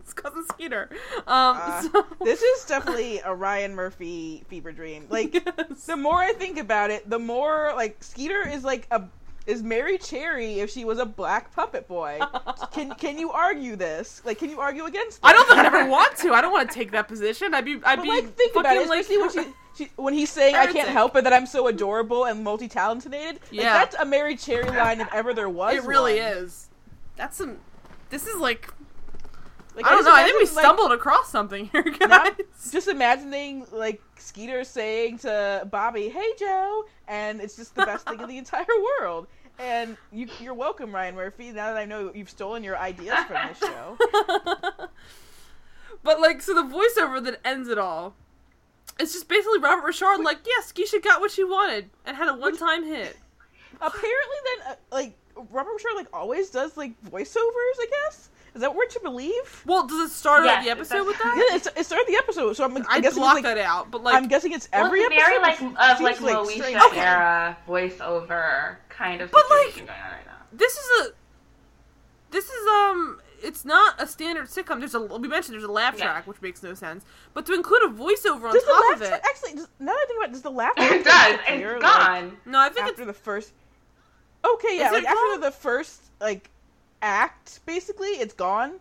it's 0.00 0.12
cousin 0.12 0.44
Skeeter. 0.52 0.90
Um, 1.26 1.56
Uh, 1.56 1.82
so 1.82 2.06
this 2.24 2.42
is 2.42 2.64
definitely 2.66 3.20
a 3.24 3.34
Ryan 3.34 3.74
Murphy 3.74 4.44
fever 4.48 4.70
dream. 4.72 5.06
Like 5.08 5.32
Yes. 5.34 5.86
the 5.86 5.96
more 5.96 6.18
I 6.18 6.32
think 6.34 6.58
about 6.58 6.90
it, 6.90 7.08
the 7.08 7.18
more 7.18 7.72
like 7.74 8.02
Skeeter 8.02 8.46
is 8.46 8.64
like 8.64 8.86
a 8.90 9.04
is 9.46 9.62
Mary 9.62 9.98
Cherry 9.98 10.60
if 10.60 10.70
she 10.70 10.84
was 10.84 10.98
a 10.98 11.06
black 11.06 11.54
puppet 11.54 11.88
boy. 11.88 12.20
can 12.72 12.90
can 12.94 13.18
you 13.18 13.30
argue 13.32 13.76
this? 13.76 14.22
Like, 14.24 14.38
can 14.38 14.50
you 14.50 14.60
argue 14.60 14.84
against? 14.84 15.20
I 15.22 15.32
don't 15.32 15.46
think 15.48 15.58
I'd 15.60 15.66
ever 15.66 15.88
want 15.88 16.16
to. 16.18 16.32
I 16.32 16.40
don't 16.40 16.52
want 16.52 16.68
to 16.68 16.74
take 16.74 16.90
that 16.92 17.08
position. 17.08 17.54
I'd 17.54 17.64
be, 17.64 17.80
I'd 17.84 17.96
But 17.96 18.02
be 18.02 18.08
like, 18.08 18.34
think 18.36 18.52
fucking 18.54 18.60
about 18.70 18.76
it, 18.84 18.88
like, 18.88 19.00
especially 19.00 19.18
when 19.22 19.30
she, 19.30 19.52
she 19.84 19.90
when 19.96 20.14
he's 20.14 20.30
saying, 20.30 20.54
"I 20.54 20.66
can't 20.66 20.88
help 20.88 21.16
it 21.16 21.24
that 21.24 21.32
I'm 21.32 21.46
so 21.46 21.66
adorable 21.68 22.24
and 22.26 22.44
multi-talented." 22.44 23.12
Like, 23.14 23.40
Yeah. 23.50 23.72
that's 23.72 23.96
a 23.96 24.04
Mary 24.04 24.36
Cherry 24.36 24.68
line 24.70 25.00
if 25.00 25.12
ever 25.12 25.32
there 25.34 25.48
was. 25.48 25.74
it 25.74 25.84
really 25.84 26.20
one. 26.20 26.22
is. 26.44 26.68
That's 27.16 27.36
some. 27.36 27.58
This 28.10 28.26
is 28.26 28.36
like, 28.36 28.68
Like, 29.74 29.86
I 29.86 29.90
don't 29.90 29.98
just 29.98 30.06
know. 30.08 30.14
I 30.14 30.24
think 30.24 30.34
we 30.34 30.40
imagine, 30.42 30.56
like, 30.56 30.64
stumbled 30.64 30.92
across 30.92 31.30
something 31.30 31.66
here, 31.66 31.82
guys. 31.98 32.08
Now, 32.08 32.26
just 32.72 32.88
imagining 32.88 33.66
like 33.72 34.02
Skeeter 34.16 34.64
saying 34.64 35.18
to 35.18 35.66
Bobby, 35.70 36.08
"Hey 36.08 36.32
Joe," 36.38 36.84
and 37.08 37.40
it's 37.40 37.56
just 37.56 37.74
the 37.74 37.86
best 37.86 38.06
thing 38.08 38.20
in 38.20 38.28
the 38.28 38.38
entire 38.44 38.66
world. 39.00 39.26
And 39.58 39.96
you, 40.10 40.26
you're 40.40 40.54
welcome, 40.54 40.94
Ryan 40.94 41.14
Murphy. 41.14 41.52
Now 41.52 41.74
that 41.74 41.76
I 41.76 41.84
know 41.84 42.10
you've 42.14 42.30
stolen 42.30 42.64
your 42.64 42.78
ideas 42.78 43.18
from 43.26 43.36
this 43.48 43.58
show, 43.58 43.96
but 46.02 46.20
like, 46.20 46.40
so 46.40 46.54
the 46.54 46.62
voiceover 46.62 47.22
that 47.24 47.40
ends 47.44 47.68
it 47.68 47.76
all, 47.78 48.14
it's 48.98 49.12
just 49.12 49.28
basically 49.28 49.58
Robert 49.58 49.86
Ri'chard 49.86 50.24
like, 50.24 50.38
yes, 50.46 50.72
Keisha 50.72 51.02
got 51.02 51.20
what 51.20 51.30
she 51.30 51.44
wanted 51.44 51.90
and 52.06 52.16
had 52.16 52.28
a 52.28 52.34
one-time 52.34 52.84
hit. 52.84 53.16
apparently, 53.74 54.36
then 54.44 54.72
uh, 54.72 54.74
like 54.90 55.14
Robert 55.50 55.72
Ri'chard 55.78 55.96
like 55.96 56.08
always 56.12 56.50
does 56.50 56.76
like 56.78 56.92
voiceovers. 57.04 57.36
I 57.36 57.86
guess 57.90 58.30
is 58.54 58.60
that 58.62 58.70
what 58.70 58.76
we're 58.78 58.86
to 58.86 59.00
believe? 59.00 59.62
Well, 59.66 59.86
does 59.86 60.10
it 60.10 60.12
start 60.14 60.40
out 60.42 60.46
Yes, 60.46 60.64
the 60.64 60.70
episode 60.70 61.06
with 61.06 61.18
that? 61.18 61.34
Yeah, 61.50 61.56
it's, 61.56 61.68
it 61.76 61.84
started 61.86 62.06
the 62.08 62.16
episode, 62.16 62.54
so 62.56 62.64
I'm, 62.64 62.76
I 62.76 62.80
I'm 62.88 63.00
guessing 63.02 63.04
it's, 63.04 63.16
blocked 63.18 63.34
like 63.36 63.44
that 63.44 63.58
out, 63.58 63.90
but 63.90 64.02
like, 64.02 64.14
I'm 64.16 64.28
guessing 64.28 64.52
it's 64.52 64.68
Well, 64.72 64.86
every 64.86 65.00
it's 65.00 65.14
very 65.14 65.36
episode. 65.36 65.72
like 65.74 65.78
which 65.78 65.90
of 65.96 66.00
like 66.00 66.16
seems, 66.16 66.30
Moesha 66.30 66.80
strange. 66.80 66.96
era 66.96 67.56
voiceover 67.68 68.76
kind 68.88 69.20
of 69.20 69.30
But, 69.30 69.42
situation 69.48 69.86
like, 69.86 69.96
going 69.96 70.00
on 70.04 70.10
right 70.12 70.26
now. 70.26 70.32
this 70.52 70.72
is 70.76 71.06
a 71.06 71.12
this 72.30 72.44
is 72.46 72.66
um 72.68 73.20
it's 73.42 73.64
not 73.64 74.00
a 74.00 74.06
standard 74.06 74.46
sitcom 74.46 74.78
there's 74.80 74.94
a 74.94 75.00
we 75.00 75.26
mentioned 75.28 75.54
there's 75.54 75.64
a 75.64 75.70
laugh 75.72 75.94
Yeah. 75.98 76.04
track 76.12 76.26
which 76.26 76.40
makes 76.42 76.62
no 76.62 76.74
sense 76.74 77.04
but 77.34 77.46
to 77.46 77.54
include 77.54 77.82
a 77.84 77.86
voiceover 77.88 78.44
on 78.48 78.52
Does 78.54 78.64
the 78.64 78.70
top 78.70 78.84
laugh 78.84 78.96
of 78.96 79.02
it 79.02 79.08
track 79.08 79.22
actually? 79.28 79.54
Does, 79.54 79.68
now 79.78 79.92
that 79.92 79.98
I 79.98 80.04
think 80.06 80.18
about 80.18 80.28
it, 80.28 80.32
does 80.32 80.42
the 80.42 80.50
laugh 80.50 80.74
track 80.76 80.90
It 80.92 81.04
does. 81.04 81.32
disappear, 81.38 81.74
It's 81.76 81.82
like, 81.84 82.06
gone. 82.06 82.36
no 82.46 82.58
i 82.60 82.68
think 82.68 82.86
after 82.86 83.02
it's 83.02 83.06
the 83.06 83.12
first. 83.14 83.52
Okay, 84.54 84.78
yeah, 84.78 84.90
like 84.90 85.04
after 85.04 85.38
the 85.40 85.50
first 85.50 86.00
like 86.20 86.48
act, 87.02 87.60
basically, 87.66 88.08
it's 88.08 88.34
gone. 88.34 88.74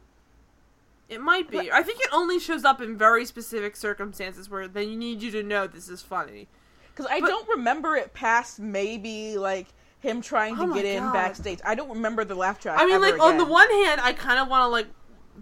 it 1.07 1.19
might 1.21 1.49
be 1.49 1.71
i 1.71 1.81
think 1.81 1.99
it 2.01 2.09
only 2.13 2.39
shows 2.39 2.63
up 2.63 2.79
in 2.81 2.95
very 2.97 3.25
specific 3.25 3.75
circumstances 3.75 4.47
where 4.49 4.67
they 4.67 4.85
need 4.95 5.21
you 5.23 5.31
to 5.31 5.41
know 5.41 5.65
this 5.67 5.89
is 5.89 6.01
funny 6.03 6.47
Because 6.93 7.07
I 7.09 7.19
But- 7.19 7.27
don't 7.29 7.49
remember 7.49 7.95
it 7.95 8.13
past 8.13 8.59
maybe 8.59 9.37
like 9.37 9.67
him 10.01 10.21
trying 10.21 10.55
to 10.57 10.63
Oh 10.63 10.73
get 10.73 10.85
in 10.85 11.03
God. 11.03 11.13
backstage. 11.13 11.59
I 11.65 11.75
don't 11.75 11.89
remember 11.89 12.23
the 12.25 12.35
laugh 12.35 12.59
track. 12.59 12.79
i 12.79 12.85
mean 12.85 13.01
like 13.01 13.19
on 13.19 13.37
the 13.37 13.45
one 13.45 13.69
hand 13.71 13.99
i 14.01 14.13
kind 14.13 14.39
of 14.39 14.47
want 14.47 14.63
to 14.63 14.67
like 14.67 14.87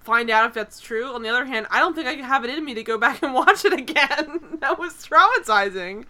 find 0.04 0.30
out 0.30 0.46
if 0.48 0.54
that's 0.54 0.80
true 0.80 1.08
on 1.14 1.22
the 1.24 1.30
other 1.30 1.44
hand 1.46 1.66
i 1.72 1.80
don't 1.80 1.96
think 1.96 2.08
i 2.08 2.16
can 2.16 2.24
have 2.24 2.46
it 2.46 2.50
in 2.56 2.64
me 2.64 2.74
to 2.76 2.84
go 2.84 2.98
back 2.98 3.22
and 3.24 3.34
watch 3.42 3.66
it 3.66 3.74
again 3.74 4.40
that 4.62 4.78
was 4.80 4.94
traumatizing 5.06 6.06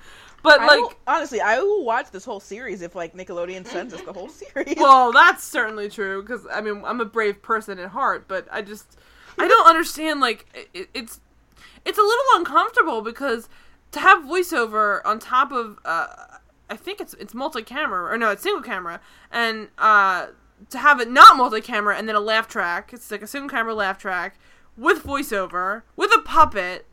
but 0.47 0.61
I 0.61 0.65
like 0.65 0.97
honestly, 1.07 1.41
I 1.41 1.59
will 1.59 1.83
watch 1.85 2.11
this 2.11 2.25
whole 2.25 2.39
series 2.39 2.81
if 2.81 2.95
like 2.95 3.13
Nickelodeon 3.13 3.67
sends 3.67 3.93
us 3.93 4.01
the 4.01 4.13
whole 4.13 4.29
series. 4.29 4.75
Well, 4.77 5.11
that's 5.11 5.43
certainly 5.43 5.89
true 5.89 6.21
because 6.21 6.45
I 6.51 6.61
mean 6.61 6.83
I'm 6.85 6.99
a 6.99 7.05
brave 7.05 7.41
person 7.41 7.79
at 7.79 7.89
heart, 7.89 8.25
but 8.27 8.47
I 8.51 8.61
just 8.61 8.97
I 9.37 9.47
don't 9.47 9.67
understand. 9.69 10.19
Like 10.19 10.45
it, 10.73 10.89
it's 10.93 11.19
it's 11.85 11.97
a 11.97 12.01
little 12.01 12.25
uncomfortable 12.35 13.01
because 13.01 13.49
to 13.91 13.99
have 13.99 14.23
voiceover 14.23 15.01
on 15.05 15.19
top 15.19 15.51
of 15.51 15.79
uh, 15.85 16.07
I 16.69 16.75
think 16.75 16.99
it's 16.99 17.13
it's 17.15 17.33
multi-camera 17.33 18.13
or 18.13 18.17
no, 18.17 18.31
it's 18.31 18.43
single 18.43 18.63
camera, 18.63 18.99
and 19.31 19.69
uh, 19.77 20.27
to 20.69 20.77
have 20.77 20.99
it 20.99 21.09
not 21.09 21.37
multi-camera 21.37 21.95
and 21.97 22.07
then 22.07 22.15
a 22.15 22.19
laugh 22.19 22.47
track. 22.47 22.91
It's 22.93 23.09
like 23.11 23.21
a 23.21 23.27
single 23.27 23.49
camera 23.49 23.73
laugh 23.73 23.97
track 23.97 24.37
with 24.75 25.03
voiceover 25.03 25.83
with 25.95 26.11
a 26.15 26.21
puppet 26.21 26.85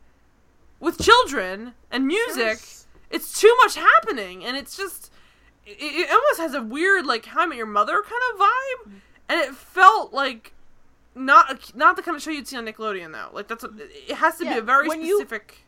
with 0.79 0.99
children 0.99 1.73
and 1.91 2.05
music. 2.07 2.59
It's 3.15 3.39
too 3.39 3.53
much 3.63 3.75
happening, 3.75 4.43
and 4.45 4.55
it's 4.57 4.75
just 4.77 5.11
it, 5.65 5.77
it 5.79 6.09
almost 6.11 6.39
has 6.39 6.53
a 6.53 6.61
weird 6.61 7.05
like 7.05 7.25
How 7.25 7.41
I 7.41 7.45
Met 7.47 7.57
Your 7.57 7.65
Mother 7.65 8.01
kind 8.01 8.21
of 8.33 8.39
vibe, 8.39 8.91
and 9.29 9.39
it 9.41 9.55
felt 9.55 10.13
like 10.13 10.53
not 11.15 11.75
not 11.75 11.95
the 11.95 12.01
kind 12.01 12.15
of 12.17 12.21
show 12.21 12.31
you'd 12.31 12.47
see 12.47 12.57
on 12.57 12.65
Nickelodeon 12.65 13.11
though. 13.13 13.29
Like 13.33 13.47
that's 13.47 13.63
a, 13.63 13.69
it 14.09 14.15
has 14.15 14.37
to 14.39 14.45
Yeah, 14.45 14.53
be 14.53 14.59
a 14.59 14.61
very 14.61 14.87
when 14.87 15.01
you- 15.01 15.17
specific. 15.19 15.63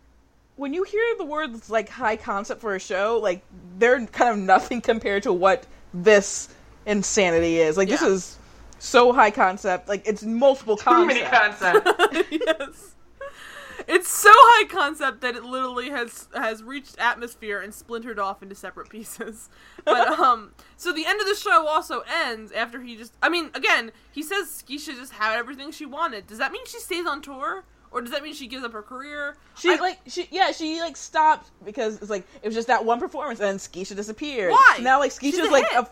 when 0.58 0.74
you 0.74 0.84
hear 0.84 1.04
the 1.18 1.26
words 1.26 1.70
like 1.70 1.88
high 1.90 2.18
concept 2.18 2.60
for 2.62 2.76
a 2.76 2.80
show, 2.80 3.20
like 3.22 3.42
they're 3.80 4.06
kind 4.08 4.30
of 4.32 4.38
nothing 4.38 4.82
compared 4.82 5.24
to 5.24 5.32
what 5.34 5.66
this 5.94 6.50
insanity 6.86 7.60
is. 7.60 7.78
Like 7.78 7.88
this 7.90 8.02
is 8.02 8.38
so 8.80 9.14
high 9.14 9.32
concept. 9.32 9.88
Like 9.88 10.06
it's 10.08 10.24
multiple 10.24 10.76
Too 10.78 11.06
many 11.06 11.22
concepts. 11.22 11.90
concepts. 11.92 12.28
yes. 12.32 12.96
It's 13.88 14.10
so 14.10 14.30
high 14.32 14.68
concept 14.68 15.22
that 15.22 15.36
it 15.36 15.44
literally 15.44 15.90
has 15.90 16.28
has 16.36 16.62
reached 16.62 16.98
atmosphere 17.00 17.62
and 17.62 17.74
splintered 17.74 18.20
off 18.20 18.44
into 18.44 18.56
separate 18.56 18.90
pieces. 18.90 19.50
But 19.86 20.20
um, 20.20 20.52
so 20.76 20.92
the 20.92 21.06
end 21.06 21.22
of 21.22 21.28
the 21.28 21.36
show 21.36 21.66
also 21.66 22.04
ends 22.26 22.52
after 22.52 22.82
he 22.82 22.98
just. 22.98 23.14
I 23.24 23.30
mean, 23.30 23.50
again, 23.54 23.92
he 24.12 24.22
says 24.22 24.62
Keisha 24.68 24.96
just 24.96 25.14
had 25.14 25.38
everything 25.38 25.72
she 25.72 25.86
wanted. 25.86 26.28
Does 26.28 26.40
that 26.40 26.52
mean 26.52 26.66
she 26.66 26.80
stays 26.80 27.06
on 27.06 27.22
tour, 27.22 27.64
or 27.92 28.02
does 28.02 28.12
that 28.12 28.22
mean 28.22 28.34
she 28.34 28.48
gives 28.48 28.66
up 28.66 28.74
her 28.74 28.82
career? 28.82 29.38
She 29.58 29.72
I- 29.72 29.76
like 29.76 30.00
she 30.08 30.28
yeah 30.30 30.52
she 30.52 30.82
like 30.82 30.98
stopped 30.98 31.52
because 31.64 32.02
it's 32.02 32.10
like 32.10 32.26
it 32.42 32.46
was 32.48 32.56
just 32.56 32.68
that 32.68 32.84
one 32.84 33.00
performance 33.00 33.40
and 33.40 33.48
then 33.48 33.58
Skeisha 33.58 33.96
disappeared. 33.96 34.52
Why? 34.52 34.74
So 34.76 34.84
now 34.84 35.00
like 35.00 35.12
Skeisha's 35.12 35.52
like 35.52 35.72
a 35.74 35.88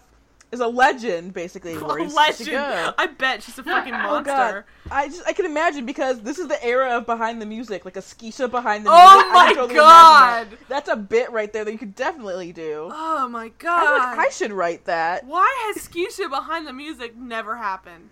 is 0.52 0.60
a 0.60 0.68
legend 0.68 1.34
basically. 1.34 1.74
A 1.76 1.80
Where 1.84 2.08
legend. 2.08 2.94
I 2.98 3.08
bet 3.08 3.44
she's 3.44 3.58
a 3.58 3.62
oh, 3.66 3.66
fucking 3.66 3.94
Oh 3.94 3.98
monster. 3.98 4.32
god, 4.32 4.64
I 4.92 5.08
just 5.08 5.24
I 5.28 5.34
can 5.34 5.46
imagine 5.46 5.86
because 5.86 6.22
this 6.22 6.40
is 6.40 6.48
the 6.48 6.64
era 6.64 6.98
of 6.98 7.06
behind 7.06 7.42
the 7.42 7.46
music, 7.46 7.86
like 7.86 7.98
a 7.98 8.02
Skeisha 8.02 8.50
behind 8.50 8.86
the 8.86 8.90
Oh 8.92 9.14
music. 9.16 9.32
I 9.32 9.34
my 9.34 9.54
totally 9.54 9.76
God. 9.76 10.48
That's 10.70 10.90
a 10.90 10.96
bit 10.96 11.32
right 11.32 11.52
there 11.52 11.66
that 11.66 11.72
you 11.72 11.78
could 11.78 11.96
definitely 11.96 12.52
do. 12.54 12.90
Oh 12.92 13.28
my 13.28 13.50
god! 13.60 14.16
like 14.18 14.28
I 14.28 14.30
should 14.30 14.52
write 14.52 14.86
that. 14.86 15.26
Why 15.26 15.74
has 15.74 15.88
Skeisha 15.88 16.30
behind 16.30 16.68
the 16.68 16.74
music 16.74 17.16
never 17.18 17.58
happened? 17.58 18.10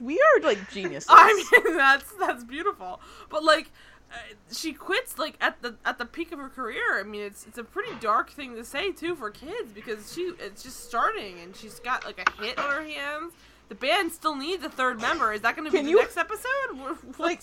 We 0.00 0.18
are 0.18 0.40
like 0.42 0.70
geniuses. 0.70 1.08
I 1.12 1.34
mean, 1.64 1.76
that's 1.76 2.10
that's 2.12 2.42
beautiful. 2.44 3.00
But 3.28 3.44
like, 3.44 3.70
Uh, 4.12 4.14
she 4.52 4.72
quits 4.72 5.18
like 5.18 5.36
at 5.40 5.62
the 5.62 5.76
at 5.84 5.98
the 5.98 6.04
peak 6.04 6.32
of 6.32 6.38
her 6.40 6.48
career. 6.48 6.98
I 6.98 7.04
mean, 7.04 7.20
it's 7.22 7.46
it's 7.46 7.58
a 7.58 7.64
pretty 7.64 7.92
dark 8.00 8.30
thing 8.30 8.56
to 8.56 8.64
say 8.64 8.90
too 8.90 9.14
for 9.14 9.30
kids 9.30 9.72
because 9.72 10.12
she 10.12 10.32
it's 10.40 10.62
just 10.64 10.88
starting 10.88 11.38
and 11.40 11.54
she's 11.54 11.78
got 11.78 12.04
like 12.04 12.18
a 12.18 12.42
hit 12.42 12.58
on 12.58 12.70
her 12.70 12.82
hands. 12.82 13.32
The 13.68 13.76
band 13.76 14.10
still 14.10 14.34
needs 14.34 14.64
a 14.64 14.68
third 14.68 15.00
member. 15.00 15.32
Is 15.32 15.42
that 15.42 15.54
going 15.54 15.66
to 15.66 15.70
be 15.70 15.78
Can 15.78 15.84
the 15.84 15.92
you- 15.92 15.98
next 16.00 16.16
episode? 16.16 16.48
Like, 17.18 17.40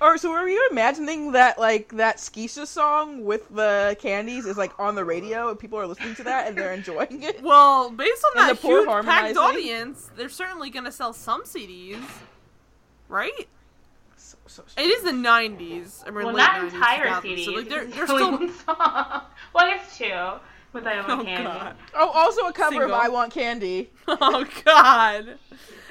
Or 0.00 0.16
so 0.16 0.30
were 0.30 0.48
you 0.48 0.66
imagining 0.70 1.32
that 1.32 1.58
like 1.58 1.94
that 1.98 2.16
Skeisha 2.16 2.66
song 2.66 3.22
with 3.26 3.54
the 3.54 3.94
candies 4.00 4.46
is 4.46 4.56
like 4.56 4.72
on 4.80 4.94
the 4.94 5.04
radio 5.04 5.50
and 5.50 5.58
people 5.58 5.78
are 5.78 5.86
listening 5.86 6.14
to 6.14 6.22
that 6.24 6.46
and 6.48 6.56
they're 6.56 6.72
enjoying 6.72 7.22
it? 7.22 7.42
Well, 7.42 7.90
based 7.90 8.24
on 8.34 8.40
And 8.48 8.56
that 8.56 8.62
huge 8.62 8.86
packed 9.04 9.36
audience, 9.36 10.10
they're 10.16 10.30
certainly 10.30 10.70
going 10.70 10.86
to 10.86 10.92
sell 10.92 11.12
some 11.12 11.42
CDs, 11.44 12.00
right? 13.08 13.46
So, 14.66 14.74
so 14.76 14.82
It 14.82 14.86
is 14.90 15.02
the 15.02 15.10
'90s. 15.12 16.02
I 16.06 16.10
mean, 16.10 16.24
Well, 16.26 16.34
late 16.34 16.36
not 16.42 16.60
90s, 16.60 16.74
entire 16.74 17.06
2000s, 17.06 17.22
CDs. 17.22 17.44
So 17.44 17.50
like, 17.52 17.68
they're, 17.68 17.86
they're 17.86 18.06
still. 18.06 18.30
one 18.32 18.52
song. 18.66 18.66
well, 18.76 19.24
I 19.54 19.70
guess 19.76 19.96
two. 19.98 20.30
With 20.72 20.86
I 20.86 21.00
Oh 21.00 21.16
Want 21.16 21.26
Candy. 21.26 21.44
god. 21.44 21.76
Oh, 21.96 22.10
also 22.10 22.42
a 22.42 22.52
cover 22.52 22.70
Single. 22.76 22.94
of 22.94 23.00
I 23.00 23.08
Want 23.08 23.32
Candy. 23.32 23.90
Oh 24.08 24.44
god. 24.64 25.36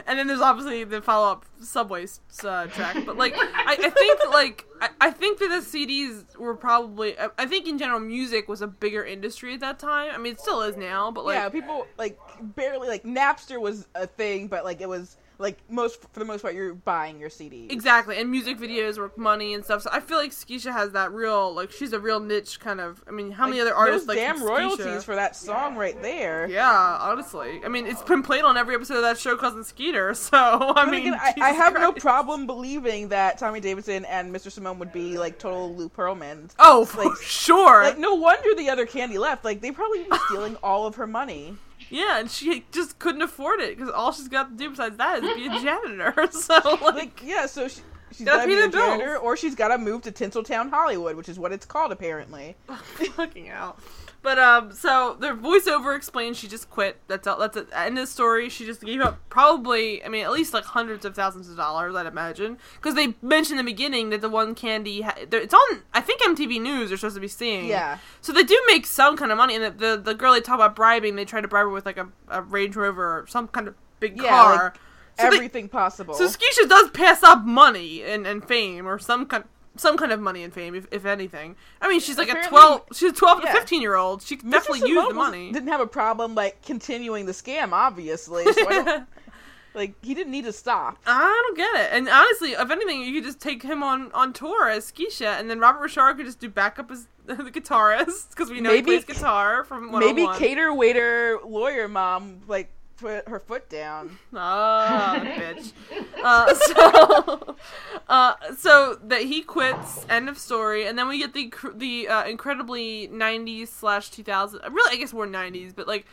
And 0.07 0.17
then 0.17 0.25
there's 0.27 0.39
obviously 0.41 0.83
the 0.85 1.01
follow-up 1.01 1.45
Subway 1.61 2.07
uh, 2.43 2.65
track, 2.67 3.05
but 3.05 3.15
like 3.17 3.33
I, 3.37 3.75
I 3.79 3.89
think 3.89 4.19
like 4.31 4.65
I, 4.81 4.89
I 5.01 5.11
think 5.11 5.37
that 5.39 5.49
the 5.49 5.57
CDs 5.57 6.35
were 6.37 6.55
probably 6.55 7.19
I, 7.19 7.27
I 7.37 7.45
think 7.45 7.67
in 7.67 7.77
general 7.77 7.99
music 7.99 8.47
was 8.47 8.61
a 8.61 8.67
bigger 8.67 9.03
industry 9.03 9.53
at 9.53 9.59
that 9.59 9.77
time. 9.79 10.11
I 10.13 10.17
mean, 10.17 10.31
it 10.33 10.39
still 10.39 10.61
is 10.61 10.77
now, 10.77 11.11
but 11.11 11.25
like 11.25 11.35
yeah, 11.35 11.49
people 11.49 11.85
like 11.97 12.17
barely 12.55 12.87
like 12.87 13.03
Napster 13.03 13.59
was 13.59 13.87
a 13.95 14.07
thing, 14.07 14.47
but 14.47 14.63
like 14.63 14.79
it 14.81 14.87
was 14.89 15.17
like 15.39 15.57
most 15.69 16.01
for 16.13 16.19
the 16.19 16.25
most 16.25 16.41
part 16.43 16.53
you're 16.53 16.73
buying 16.75 17.19
your 17.19 17.29
CDs. 17.29 17.71
Exactly, 17.71 18.19
and 18.19 18.29
music 18.29 18.59
videos 18.59 18.97
were 18.97 19.11
money 19.15 19.53
and 19.53 19.63
stuff. 19.65 19.81
So 19.81 19.89
I 19.91 20.01
feel 20.01 20.17
like 20.17 20.31
Skeisha 20.31 20.71
has 20.71 20.91
that 20.91 21.11
real, 21.13 21.53
like, 21.55 21.71
she's 21.71 21.93
a 21.93 21.99
real 21.99 22.19
niche 22.19 22.59
kind 22.59 22.79
of. 22.81 23.01
I 23.07 23.11
mean, 23.11 23.31
how 23.31 23.47
many 23.47 23.61
other 23.61 23.73
artists 23.73 24.07
like 24.07 24.17
damn 24.17 24.37
Skeisha? 24.39 24.47
royalties 24.49 25.03
for 25.05 25.15
that 25.15 25.35
song 25.35 25.75
right 25.77 25.99
there. 26.01 26.47
Yeah, 26.49 26.97
honestly, 27.01 27.61
I 27.63 27.69
mean, 27.69 27.87
it's 27.87 28.01
been 28.03 28.21
played 28.21 28.43
on 28.43 28.57
every 28.57 28.75
episode 28.75 28.97
of 28.97 29.01
that 29.03 29.17
show, 29.17 29.35
Cousin 29.37 29.63
Skeeter. 29.63 30.13
So 30.29 30.37
I 30.37 30.73
But 30.85 30.89
mean, 30.91 31.07
again, 31.07 31.19
I, 31.21 31.33
I 31.41 31.49
have 31.53 31.73
no 31.73 31.91
problem 31.93 32.45
believing 32.45 33.07
that 33.09 33.37
Tommy 33.37 33.59
Davidson 33.59 34.05
and 34.05 34.35
Mr. 34.35 34.51
Simone 34.51 34.77
would 34.79 34.91
be 34.91 35.17
like 35.17 35.39
total 35.39 35.73
Lou 35.75 35.87
Pearlman. 35.89 36.53
Oh, 36.59 36.85
for 36.85 37.05
like- 37.05 37.17
sure. 37.21 37.83
Like 37.83 37.97
no 37.97 38.15
wonder 38.15 38.53
the 38.55 38.69
other 38.69 38.85
Candy 38.85 39.17
left. 39.17 39.45
Like 39.45 39.61
they 39.61 39.71
probably 39.71 40.03
be 40.03 40.09
stealing 40.27 40.55
all 40.61 40.85
of 40.85 40.95
her 40.95 41.07
money. 41.07 41.55
Yeah, 41.89 42.19
and 42.19 42.29
she 42.29 42.65
just 42.71 42.99
couldn't 42.99 43.21
afford 43.21 43.59
it 43.61 43.75
because 43.77 43.91
all 43.91 44.11
she's 44.11 44.27
got 44.27 44.49
to 44.51 44.55
do 44.55 44.69
besides 44.69 44.97
that 44.97 45.23
is 45.23 45.35
be 45.35 45.47
a 45.47 45.49
janitor. 45.61 46.27
so 46.31 46.53
like, 46.63 46.81
Like 46.81 47.21
yeah, 47.23 47.45
so 47.45 47.67
she, 47.67 47.81
she's 48.11 48.25
Gotta 48.25 48.39
got 48.39 48.41
to 48.43 48.47
be 48.47 48.53
a 48.53 48.69
bills. 48.69 48.73
janitor, 48.73 49.17
or 49.17 49.35
she's 49.37 49.55
got 49.55 49.69
to 49.69 49.77
move 49.77 50.01
to 50.03 50.11
Tinseltown, 50.11 50.69
Hollywood, 50.69 51.15
which 51.15 51.29
is 51.29 51.37
what 51.39 51.51
it's 51.51 51.65
called 51.65 51.91
apparently. 51.91 52.55
fucking 53.15 53.49
out. 53.49 53.79
But 54.21 54.37
um, 54.37 54.73
so 54.73 55.15
the 55.17 55.27
voiceover 55.29 55.95
explains 55.95 56.37
she 56.37 56.47
just 56.49 56.69
quit. 56.69 56.97
That's 57.07 57.25
all. 57.25 57.39
That's 57.39 57.55
the 57.55 57.67
End 57.77 57.97
of 57.97 58.03
the 58.03 58.07
story. 58.07 58.49
She 58.49 58.65
just 58.65 58.81
gave 58.81 58.99
up. 58.99 59.17
Probably, 59.29 60.03
I 60.03 60.09
mean, 60.09 60.25
at 60.25 60.31
least 60.31 60.53
like 60.53 60.65
hundreds 60.65 61.05
of 61.05 61.15
thousands 61.15 61.49
of 61.49 61.55
dollars, 61.55 61.95
I'd 61.95 62.05
imagine, 62.05 62.57
because 62.75 62.95
they 62.95 63.15
mentioned 63.21 63.59
in 63.59 63.65
the 63.65 63.71
beginning 63.71 64.09
that 64.09 64.19
the 64.19 64.27
one 64.29 64.55
candy. 64.55 65.01
Ha- 65.01 65.15
it's 65.31 65.53
on. 65.53 65.83
I 65.93 66.01
think 66.01 66.21
MTV 66.21 66.59
News. 66.61 66.89
They're 66.89 66.97
supposed 66.97 67.15
to 67.15 67.21
be 67.21 67.29
seeing. 67.29 67.65
Yeah. 67.67 67.97
So 68.19 68.33
they 68.33 68.43
do 68.43 68.59
make 68.67 68.85
some 68.85 69.15
kind 69.15 69.31
of 69.31 69.37
money, 69.37 69.55
and 69.55 69.63
the 69.63 69.71
the, 69.95 69.97
the 70.01 70.13
girl 70.13 70.33
they 70.33 70.41
talk 70.41 70.55
about 70.55 70.75
bribing, 70.75 71.15
they 71.15 71.23
try 71.25 71.39
to 71.39 71.47
bribe 71.47 71.63
her 71.63 71.69
with 71.69 71.85
like 71.85 71.97
a, 71.97 72.09
a 72.27 72.41
Range 72.41 72.75
Rover 72.75 73.19
or 73.21 73.25
some 73.27 73.47
kind 73.47 73.69
of 73.69 73.75
big 74.01 74.17
Yeah, 74.17 74.29
car. 74.29 74.53
like, 74.65 74.73
So 75.17 75.29
they- 75.29 75.35
Everything 75.37 75.69
possible. 75.69 76.13
so 76.13 76.27
Skeisha 76.27 76.67
does 76.67 76.89
pass 76.91 77.23
up 77.23 77.43
money 77.45 78.03
and, 78.03 78.27
and 78.27 78.45
fame 78.45 78.85
or 78.87 78.99
some 78.99 79.25
kind 79.25 79.45
some 79.79 79.97
kind 79.97 80.11
of 80.11 80.19
money 80.19 80.43
and 80.43 80.53
fame, 80.53 80.75
if, 80.75 80.87
if 80.91 81.05
anything. 81.05 81.55
I 81.81 81.89
mean, 81.89 81.99
she's 81.99 82.17
like 82.17 82.29
a 82.29 82.47
twelve. 82.47 82.83
She's 82.93 83.11
a 83.11 83.15
twelve 83.15 83.41
yeah. 83.43 83.53
to 83.53 83.59
fifteen 83.59 83.81
year 83.81 83.95
old. 83.95 84.21
She 84.21 84.37
can 84.37 84.49
definitely 84.49 84.89
use 84.89 85.07
the 85.07 85.13
money. 85.13 85.51
Didn't 85.51 85.69
have 85.69 85.81
a 85.81 85.87
problem 85.87 86.35
like 86.35 86.61
continuing 86.63 87.25
the 87.25 87.31
scam, 87.31 87.71
obviously. 87.71 88.51
So 88.53 89.05
like 89.73 89.93
he 90.03 90.13
didn't 90.13 90.31
need 90.31 90.45
to 90.45 90.53
stop. 90.53 90.97
I 91.05 91.43
don't 91.47 91.57
get 91.57 91.85
it. 91.85 91.89
And 91.93 92.09
honestly, 92.09 92.51
if 92.51 92.71
anything, 92.71 93.01
you 93.01 93.13
could 93.13 93.23
just 93.23 93.39
take 93.39 93.63
him 93.63 93.83
on 93.83 94.11
on 94.11 94.33
tour 94.33 94.69
as 94.69 94.91
Skeisha, 94.91 95.39
and 95.39 95.49
then 95.49 95.59
Robert 95.59 95.89
Ri'chard 95.89 96.17
could 96.17 96.25
just 96.25 96.39
do 96.39 96.49
backup 96.49 96.91
as 96.91 97.07
the 97.25 97.35
guitarist 97.35 98.29
because 98.31 98.49
we 98.49 98.59
know 98.61 98.71
Maybe- 98.71 98.91
he 98.91 98.99
plays 98.99 99.17
guitar 99.17 99.63
from 99.63 99.91
Maybe 99.97 100.27
cater 100.37 100.73
waiter 100.73 101.39
lawyer 101.45 101.87
mom 101.87 102.41
like 102.47 102.69
put 102.99 103.27
her 103.27 103.39
foot 103.39 103.69
down. 103.69 104.17
Ah, 104.35 105.19
bitch. 105.23 105.71
Uh, 106.21 106.53
so, 106.53 107.55
uh, 108.09 108.33
so 108.57 108.99
that 109.03 109.21
he 109.21 109.41
quits. 109.41 110.05
End 110.09 110.27
of 110.27 110.37
story. 110.37 110.85
And 110.85 110.97
then 110.99 111.07
we 111.07 111.17
get 111.17 111.33
the 111.33 111.51
the 111.73 112.09
uh, 112.09 112.25
incredibly 112.25 113.07
'90s 113.07 113.69
slash 113.69 114.09
2000. 114.09 114.59
Really, 114.69 114.95
I 114.95 114.97
guess 114.97 115.13
more 115.13 115.25
'90s, 115.25 115.73
but 115.73 115.87
like 115.87 116.05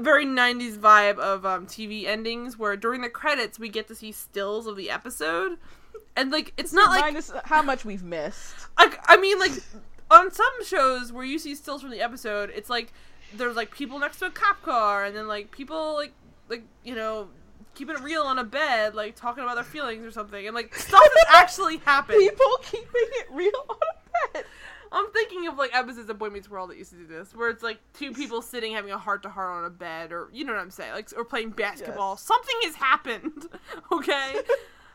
very 0.00 0.24
'90s 0.24 0.78
vibe 0.78 1.18
of 1.18 1.44
um, 1.44 1.66
TV 1.66 2.06
endings, 2.06 2.58
where 2.58 2.74
during 2.74 3.02
the 3.02 3.10
credits 3.10 3.58
we 3.58 3.68
get 3.68 3.86
to 3.88 3.94
see 3.94 4.12
stills 4.12 4.66
of 4.66 4.76
the 4.76 4.88
episode, 4.88 5.58
and 6.16 6.30
like 6.30 6.54
it's 6.56 6.72
not 6.72 6.88
like 6.88 7.02
Minus 7.02 7.30
how 7.44 7.60
much 7.60 7.84
we've 7.84 8.02
missed. 8.02 8.54
like 8.78 8.98
I 9.06 9.18
mean 9.18 9.38
like 9.38 9.52
on 10.10 10.32
some 10.32 10.64
shows 10.64 11.12
where 11.12 11.24
you 11.24 11.38
see 11.38 11.54
stills 11.54 11.82
from 11.82 11.90
the 11.90 12.00
episode, 12.00 12.50
it's 12.54 12.70
like 12.70 12.94
there's 13.34 13.56
like 13.56 13.70
people 13.70 13.98
next 13.98 14.18
to 14.18 14.26
a 14.26 14.30
cop 14.30 14.62
car 14.62 15.04
and 15.04 15.16
then 15.16 15.28
like 15.28 15.50
people 15.50 15.94
like 15.94 16.12
like 16.48 16.62
you 16.84 16.94
know 16.94 17.28
keeping 17.74 17.94
it 17.94 18.00
real 18.00 18.22
on 18.22 18.38
a 18.38 18.44
bed 18.44 18.94
like 18.94 19.14
talking 19.14 19.42
about 19.44 19.54
their 19.54 19.64
feelings 19.64 20.04
or 20.04 20.10
something 20.10 20.46
and 20.46 20.54
like 20.54 20.74
stuff 20.74 21.00
that 21.14 21.26
actually 21.34 21.76
happened. 21.78 22.18
People 22.18 22.58
keeping 22.62 22.88
it 22.92 23.26
real 23.30 23.52
on 23.68 23.76
a 23.76 24.32
bed. 24.32 24.44
I'm 24.90 25.10
thinking 25.12 25.46
of 25.46 25.56
like 25.56 25.74
episodes 25.74 26.08
of 26.08 26.18
Boy 26.18 26.30
Meets 26.30 26.50
World 26.50 26.70
that 26.70 26.78
used 26.78 26.90
to 26.92 26.96
do 26.96 27.06
this, 27.06 27.34
where 27.34 27.50
it's 27.50 27.62
like 27.62 27.78
two 27.92 28.12
people 28.12 28.42
sitting 28.42 28.72
having 28.72 28.90
a 28.90 28.98
heart 28.98 29.22
to 29.24 29.28
heart 29.28 29.58
on 29.58 29.64
a 29.64 29.70
bed, 29.70 30.12
or 30.12 30.28
you 30.32 30.44
know 30.44 30.54
what 30.54 30.60
I'm 30.60 30.70
saying, 30.70 30.92
like 30.92 31.10
or 31.16 31.24
playing 31.24 31.50
basketball. 31.50 32.12
Yes. 32.12 32.22
Something 32.22 32.56
has 32.62 32.74
happened, 32.74 33.48
okay? 33.92 34.40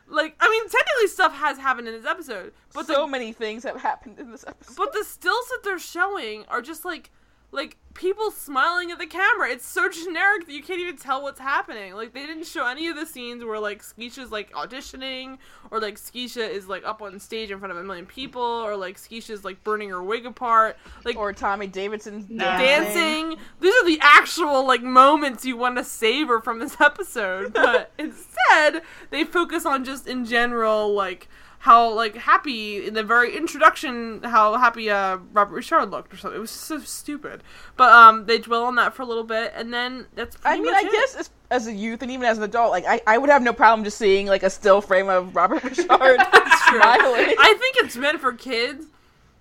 like 0.08 0.36
I 0.40 0.50
mean, 0.50 0.68
technically 0.68 1.06
stuff 1.08 1.32
has 1.34 1.58
happened 1.58 1.88
in 1.88 1.94
this 1.94 2.06
episode, 2.06 2.52
but 2.72 2.86
so 2.86 3.02
the 3.02 3.06
many 3.06 3.32
things 3.32 3.62
have 3.62 3.80
happened 3.80 4.18
in 4.18 4.30
this 4.30 4.44
episode. 4.46 4.76
but 4.76 4.92
the 4.92 5.04
stills 5.04 5.48
that 5.48 5.60
they're 5.62 5.78
showing 5.78 6.44
are 6.48 6.60
just 6.60 6.84
like 6.84 7.10
like 7.54 7.76
people 7.94 8.32
smiling 8.32 8.90
at 8.90 8.98
the 8.98 9.06
camera. 9.06 9.48
It's 9.48 9.66
so 9.66 9.88
generic 9.88 10.46
that 10.46 10.52
you 10.52 10.62
can't 10.62 10.80
even 10.80 10.96
tell 10.96 11.22
what's 11.22 11.38
happening. 11.38 11.94
Like 11.94 12.12
they 12.12 12.26
didn't 12.26 12.46
show 12.46 12.66
any 12.66 12.88
of 12.88 12.96
the 12.96 13.06
scenes 13.06 13.44
where 13.44 13.60
like 13.60 13.82
Skeisha's 13.82 14.32
like 14.32 14.52
auditioning 14.52 15.38
or 15.70 15.80
like 15.80 15.94
Skeisha 15.94 16.48
is 16.48 16.66
like 16.66 16.84
up 16.84 17.00
on 17.00 17.18
stage 17.20 17.50
in 17.50 17.58
front 17.60 17.70
of 17.70 17.78
a 17.78 17.84
million 17.84 18.06
people 18.06 18.42
or 18.42 18.76
like 18.76 18.96
Skeisha's 18.96 19.44
like 19.44 19.62
burning 19.62 19.90
her 19.90 20.02
wig 20.02 20.26
apart. 20.26 20.76
Like 21.04 21.16
or 21.16 21.32
Tommy 21.32 21.68
Davidson's 21.68 22.26
dancing. 22.26 22.66
dancing. 22.66 23.38
These 23.60 23.74
are 23.74 23.86
the 23.86 23.98
actual 24.02 24.66
like 24.66 24.82
moments 24.82 25.44
you 25.44 25.56
want 25.56 25.78
to 25.78 25.84
savor 25.84 26.40
from 26.40 26.58
this 26.58 26.76
episode, 26.80 27.52
but 27.52 27.92
instead 27.98 28.82
they 29.10 29.24
focus 29.24 29.64
on 29.64 29.84
just 29.84 30.06
in 30.06 30.24
general 30.24 30.92
like 30.92 31.28
how 31.64 31.88
like 31.94 32.14
happy 32.14 32.86
in 32.86 32.92
the 32.92 33.02
very 33.02 33.34
introduction 33.34 34.22
how 34.22 34.54
happy 34.58 34.90
uh 34.90 35.16
Robert 35.32 35.58
Ri'chard 35.58 35.90
looked 35.90 36.12
or 36.12 36.18
something. 36.18 36.36
It 36.36 36.40
was 36.40 36.50
so 36.50 36.78
stupid. 36.80 37.42
But 37.78 37.90
um 37.90 38.26
they 38.26 38.36
dwell 38.36 38.64
on 38.64 38.74
that 38.74 38.92
for 38.92 39.00
a 39.00 39.06
little 39.06 39.24
bit 39.24 39.50
and 39.56 39.72
then 39.72 40.06
that's 40.14 40.36
I 40.44 40.56
mean, 40.56 40.66
much 40.66 40.84
I 40.84 40.86
it. 40.86 40.92
guess 40.92 41.14
as, 41.14 41.30
as 41.50 41.66
a 41.66 41.72
youth 41.72 42.02
and 42.02 42.10
even 42.10 42.26
as 42.26 42.36
an 42.36 42.44
adult, 42.44 42.70
like 42.70 42.84
I, 42.86 43.00
I 43.06 43.16
would 43.16 43.30
have 43.30 43.40
no 43.40 43.54
problem 43.54 43.82
just 43.82 43.96
seeing 43.96 44.26
like 44.26 44.42
a 44.42 44.50
still 44.50 44.82
frame 44.82 45.08
of 45.08 45.34
Robert 45.34 45.62
Ri'chard 45.62 45.86
smiling. 45.86 47.34
I 47.38 47.56
think 47.58 47.76
it's 47.78 47.96
meant 47.96 48.20
for 48.20 48.34
kids. 48.34 48.84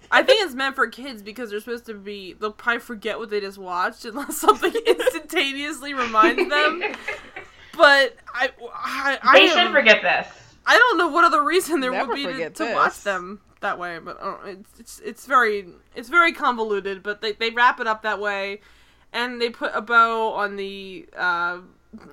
I 0.10 0.24
think 0.24 0.46
it's 0.46 0.54
meant 0.56 0.76
for 0.76 0.88
kids 0.88 1.22
because 1.22 1.50
they're 1.50 1.60
supposed 1.60 1.88
to 1.88 1.94
be. 1.94 2.32
They'll 2.40 2.54
probably 2.54 2.80
forget 2.80 3.20
what 3.20 3.32
they 3.32 3.42
just 3.42 3.58
watched 3.58 4.06
unless 4.06 4.38
something 4.38 4.72
instantaneously 4.88 5.94
reminds 5.94 6.50
them. 6.50 6.84
But 7.76 8.16
I, 8.34 8.52
I, 8.74 9.20
I, 9.22 9.40
They 9.40 9.48
should 9.50 9.72
forget 9.74 10.02
this. 10.02 10.43
I 10.66 10.78
don't 10.78 10.98
know 10.98 11.08
what 11.10 11.26
other 11.26 11.44
reason 11.44 11.80
there 11.80 11.92
Never 11.92 12.08
would 12.08 12.16
be 12.16 12.24
to, 12.26 12.50
to 12.50 12.74
watch 12.74 13.02
them 13.04 13.42
that 13.62 13.78
way. 13.80 14.00
But 14.00 14.18
uh, 14.22 14.38
it's, 14.46 14.80
it's 14.80 15.00
it's 15.00 15.26
very 15.26 15.68
it's 15.96 16.10
very 16.10 16.32
convoluted. 16.32 17.04
But 17.04 17.22
they 17.22 17.34
they 17.34 17.50
wrap 17.50 17.80
it 17.80 17.88
up 17.88 18.04
that 18.04 18.20
way, 18.20 18.62
and 19.12 19.42
they 19.42 19.50
put 19.50 19.72
a 19.74 19.82
bow 19.82 20.34
on 20.34 20.56
the 20.56 21.08
uh, 21.18 21.60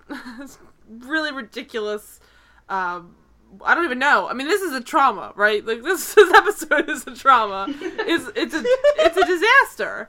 really 0.88 1.32
ridiculous. 1.32 2.20
Um, 2.68 3.16
I 3.64 3.74
don't 3.74 3.84
even 3.84 3.98
know. 3.98 4.28
I 4.28 4.32
mean, 4.32 4.46
this 4.46 4.62
is 4.62 4.72
a 4.72 4.80
trauma, 4.80 5.32
right? 5.34 5.64
Like 5.64 5.82
this, 5.82 6.14
this 6.14 6.32
episode 6.32 6.88
is 6.88 7.06
a 7.06 7.14
trauma. 7.14 7.66
It's 7.68 8.30
it's 8.34 8.54
a 8.54 8.62
it's 8.64 9.16
a 9.16 9.26
disaster, 9.26 10.08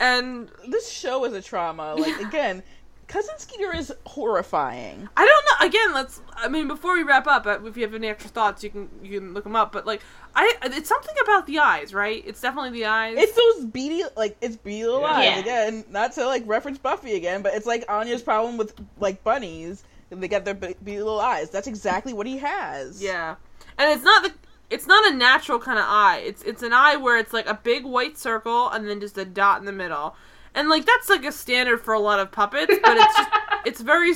and 0.00 0.50
this 0.68 0.90
show 0.90 1.24
is 1.24 1.32
a 1.32 1.42
trauma. 1.42 1.94
Like 1.94 2.20
again, 2.20 2.62
Cousin 3.12 3.34
Skeeter 3.36 3.76
is 3.76 3.92
horrifying. 4.06 5.06
I 5.18 5.26
don't 5.26 5.44
know. 5.60 5.66
Again, 5.66 5.92
let's. 5.94 6.22
I 6.34 6.48
mean, 6.48 6.66
before 6.66 6.94
we 6.94 7.02
wrap 7.02 7.26
up, 7.26 7.46
uh, 7.46 7.58
if 7.66 7.76
you 7.76 7.82
have 7.82 7.92
any 7.94 8.08
extra 8.08 8.30
thoughts, 8.30 8.64
you 8.64 8.70
can 8.70 8.88
you 9.02 9.20
can 9.20 9.34
look 9.34 9.44
them 9.44 9.54
up. 9.54 9.70
But 9.70 9.86
like, 9.86 10.00
I 10.34 10.54
it's 10.64 10.88
something 10.88 11.14
about 11.22 11.46
the 11.46 11.58
eyes, 11.58 11.92
right? 11.92 12.22
It's 12.26 12.40
definitely 12.40 12.70
the 12.70 12.86
eyes. 12.86 13.16
It's 13.18 13.36
those 13.36 13.66
beady, 13.66 14.02
like 14.16 14.36
it's 14.40 14.56
beady 14.56 14.84
little 14.86 15.04
eyes 15.04 15.24
Yeah. 15.26 15.38
again. 15.40 15.84
Not 15.90 16.12
to 16.12 16.24
like 16.26 16.42
reference 16.46 16.78
Buffy 16.78 17.14
again, 17.14 17.42
but 17.42 17.52
it's 17.54 17.66
like 17.66 17.84
Anya's 17.90 18.22
problem 18.22 18.56
with 18.56 18.74
like 18.98 19.22
bunnies. 19.22 19.84
and 20.10 20.22
They 20.22 20.28
got 20.28 20.46
their 20.46 20.54
beady 20.54 20.98
little 20.98 21.20
eyes. 21.20 21.50
That's 21.50 21.66
exactly 21.66 22.14
what 22.14 22.26
he 22.26 22.38
has. 22.38 23.02
yeah, 23.02 23.34
and 23.78 23.92
it's 23.92 24.04
not 24.04 24.22
the. 24.24 24.32
It's 24.70 24.86
not 24.86 25.12
a 25.12 25.14
natural 25.14 25.58
kind 25.58 25.78
of 25.78 25.84
eye. 25.86 26.22
It's 26.24 26.42
it's 26.44 26.62
an 26.62 26.72
eye 26.72 26.96
where 26.96 27.18
it's 27.18 27.34
like 27.34 27.46
a 27.46 27.60
big 27.62 27.84
white 27.84 28.16
circle 28.16 28.70
and 28.70 28.88
then 28.88 29.00
just 29.00 29.18
a 29.18 29.24
dot 29.26 29.60
in 29.60 29.66
the 29.66 29.72
middle. 29.72 30.16
And 30.54 30.68
like 30.68 30.84
that's 30.84 31.08
like 31.08 31.24
a 31.24 31.32
standard 31.32 31.80
for 31.80 31.94
a 31.94 32.00
lot 32.00 32.20
of 32.20 32.30
puppets, 32.30 32.74
but 32.82 32.96
it's 32.96 33.16
just 33.16 33.30
it's 33.64 33.80
very 33.80 34.10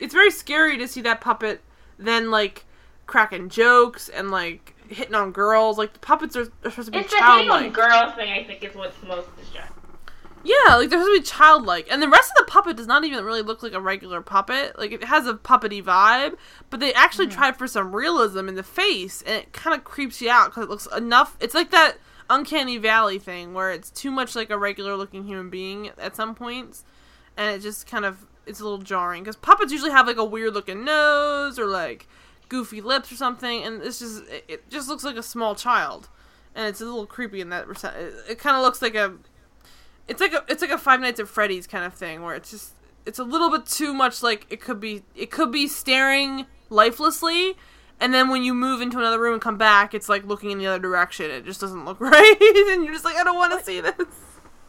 it's 0.00 0.14
very 0.14 0.30
scary 0.30 0.78
to 0.78 0.88
see 0.88 1.02
that 1.02 1.20
puppet 1.20 1.60
then 1.98 2.30
like 2.30 2.64
cracking 3.06 3.48
jokes 3.48 4.08
and 4.08 4.30
like 4.30 4.74
hitting 4.88 5.14
on 5.14 5.32
girls. 5.32 5.78
Like 5.78 5.92
the 5.92 5.98
puppets 5.98 6.36
are, 6.36 6.48
are 6.64 6.70
supposed 6.70 6.86
to 6.86 6.92
be 6.92 6.98
It's 6.98 7.10
the 7.10 7.16
hitting 7.16 7.50
on 7.50 7.70
childlike. 7.70 7.72
girls 7.72 8.14
thing. 8.14 8.32
I 8.32 8.44
think 8.44 8.64
is 8.64 8.74
what's 8.74 9.00
most 9.02 9.34
distracting. 9.36 9.76
Yeah, 10.44 10.74
like 10.74 10.90
they're 10.90 10.98
supposed 10.98 11.16
to 11.16 11.20
be 11.20 11.36
childlike, 11.38 11.86
and 11.88 12.02
the 12.02 12.08
rest 12.08 12.32
of 12.32 12.44
the 12.44 12.50
puppet 12.50 12.76
does 12.76 12.88
not 12.88 13.04
even 13.04 13.24
really 13.24 13.42
look 13.42 13.62
like 13.62 13.74
a 13.74 13.80
regular 13.80 14.20
puppet. 14.20 14.76
Like 14.76 14.90
it 14.90 15.04
has 15.04 15.26
a 15.26 15.34
puppety 15.34 15.82
vibe, 15.82 16.36
but 16.68 16.80
they 16.80 16.92
actually 16.94 17.28
mm-hmm. 17.28 17.38
tried 17.38 17.56
for 17.56 17.68
some 17.68 17.94
realism 17.94 18.48
in 18.48 18.56
the 18.56 18.64
face, 18.64 19.22
and 19.22 19.36
it 19.36 19.52
kind 19.52 19.76
of 19.76 19.84
creeps 19.84 20.20
you 20.20 20.30
out 20.30 20.50
because 20.50 20.64
it 20.64 20.70
looks 20.70 20.88
enough. 20.96 21.36
It's 21.38 21.54
like 21.54 21.70
that 21.70 21.96
uncanny 22.32 22.78
valley 22.78 23.18
thing 23.18 23.54
where 23.54 23.70
it's 23.70 23.90
too 23.90 24.10
much 24.10 24.34
like 24.34 24.50
a 24.50 24.58
regular 24.58 24.96
looking 24.96 25.24
human 25.24 25.50
being 25.50 25.90
at 25.98 26.16
some 26.16 26.34
points, 26.34 26.84
and 27.36 27.56
it 27.56 27.60
just 27.60 27.86
kind 27.86 28.04
of 28.04 28.26
it's 28.46 28.60
a 28.60 28.64
little 28.64 28.78
jarring 28.78 29.22
because 29.22 29.36
puppets 29.36 29.72
usually 29.72 29.90
have 29.90 30.06
like 30.06 30.16
a 30.16 30.24
weird 30.24 30.54
looking 30.54 30.84
nose 30.84 31.58
or 31.58 31.66
like 31.66 32.08
goofy 32.48 32.80
lips 32.80 33.12
or 33.12 33.16
something, 33.16 33.62
and 33.62 33.82
it's 33.82 33.98
just 33.98 34.24
it, 34.28 34.44
it 34.48 34.70
just 34.70 34.88
looks 34.88 35.04
like 35.04 35.16
a 35.16 35.22
small 35.22 35.54
child, 35.54 36.08
and 36.54 36.66
it's 36.66 36.80
a 36.80 36.84
little 36.84 37.06
creepy 37.06 37.40
in 37.40 37.50
that. 37.50 37.66
It, 37.68 38.14
it 38.30 38.38
kind 38.38 38.56
of 38.56 38.62
looks 38.62 38.82
like 38.82 38.94
a 38.94 39.14
it's 40.08 40.20
like 40.20 40.32
a 40.32 40.44
it's 40.48 40.62
like 40.62 40.70
a 40.70 40.78
Five 40.78 41.00
Nights 41.00 41.20
at 41.20 41.28
Freddy's 41.28 41.66
kind 41.66 41.84
of 41.84 41.94
thing 41.94 42.22
where 42.22 42.34
it's 42.34 42.50
just 42.50 42.74
it's 43.06 43.18
a 43.18 43.24
little 43.24 43.50
bit 43.50 43.66
too 43.66 43.92
much 43.92 44.22
like 44.22 44.46
it 44.50 44.60
could 44.60 44.80
be 44.80 45.02
it 45.14 45.30
could 45.30 45.52
be 45.52 45.66
staring 45.66 46.46
lifelessly 46.70 47.56
and 48.02 48.12
then 48.12 48.28
when 48.28 48.42
you 48.42 48.52
move 48.52 48.82
into 48.82 48.98
another 48.98 49.18
room 49.18 49.32
and 49.32 49.42
come 49.42 49.56
back 49.56 49.94
it's 49.94 50.08
like 50.08 50.24
looking 50.24 50.50
in 50.50 50.58
the 50.58 50.66
other 50.66 50.78
direction 50.78 51.30
it 51.30 51.44
just 51.44 51.60
doesn't 51.60 51.86
look 51.86 52.00
right 52.00 52.36
and 52.70 52.84
you're 52.84 52.92
just 52.92 53.04
like 53.04 53.16
I 53.16 53.24
don't 53.24 53.36
want 53.36 53.58
to 53.58 53.64
see 53.64 53.80
this 53.80 53.94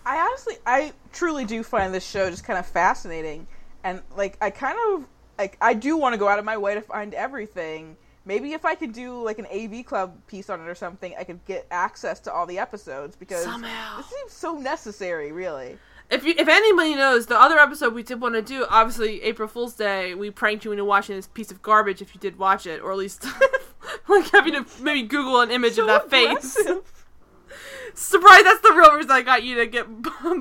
I 0.05 0.17
honestly, 0.17 0.55
I 0.65 0.93
truly 1.11 1.45
do 1.45 1.63
find 1.63 1.93
this 1.93 2.05
show 2.05 2.29
just 2.29 2.43
kind 2.43 2.59
of 2.59 2.65
fascinating, 2.65 3.47
and 3.83 4.01
like 4.15 4.37
I 4.41 4.49
kind 4.49 4.77
of 4.87 5.07
like 5.37 5.57
I 5.61 5.73
do 5.73 5.97
want 5.97 6.13
to 6.13 6.17
go 6.17 6.27
out 6.27 6.39
of 6.39 6.45
my 6.45 6.57
way 6.57 6.75
to 6.75 6.81
find 6.81 7.13
everything. 7.13 7.95
Maybe 8.25 8.53
if 8.53 8.63
I 8.65 8.75
could 8.75 8.93
do 8.93 9.21
like 9.21 9.39
an 9.39 9.47
AV 9.47 9.85
Club 9.85 10.17
piece 10.27 10.49
on 10.49 10.61
it 10.61 10.67
or 10.67 10.75
something, 10.75 11.13
I 11.17 11.23
could 11.23 11.43
get 11.45 11.67
access 11.71 12.19
to 12.21 12.33
all 12.33 12.45
the 12.45 12.59
episodes 12.59 13.15
because 13.15 13.43
Somehow. 13.43 13.97
this 13.97 14.07
seems 14.07 14.31
so 14.31 14.55
necessary. 14.55 15.31
Really, 15.31 15.77
if 16.09 16.23
you 16.23 16.33
if 16.37 16.47
anybody 16.47 16.95
knows 16.95 17.25
the 17.25 17.39
other 17.39 17.57
episode 17.57 17.93
we 17.93 18.03
did 18.03 18.21
want 18.21 18.35
to 18.35 18.41
do 18.41 18.65
obviously 18.69 19.21
April 19.23 19.47
Fool's 19.47 19.73
Day 19.73 20.13
we 20.13 20.29
pranked 20.31 20.65
you 20.65 20.71
into 20.71 20.85
watching 20.85 21.15
this 21.15 21.27
piece 21.27 21.51
of 21.51 21.61
garbage 21.61 22.01
if 22.01 22.13
you 22.13 22.19
did 22.19 22.37
watch 22.37 22.65
it 22.65 22.81
or 22.81 22.91
at 22.91 22.97
least 22.97 23.25
like 24.07 24.29
having 24.31 24.53
to 24.53 24.65
maybe 24.81 25.03
Google 25.03 25.41
an 25.41 25.51
image 25.51 25.73
so 25.73 25.81
of 25.83 25.87
that 25.87 26.09
face. 26.09 26.57
Surprise! 27.95 28.43
That's 28.43 28.61
the 28.61 28.73
real 28.73 28.95
reason 28.95 29.11
I 29.11 29.21
got 29.21 29.43
you 29.43 29.55
to 29.57 29.67
get 29.67 29.85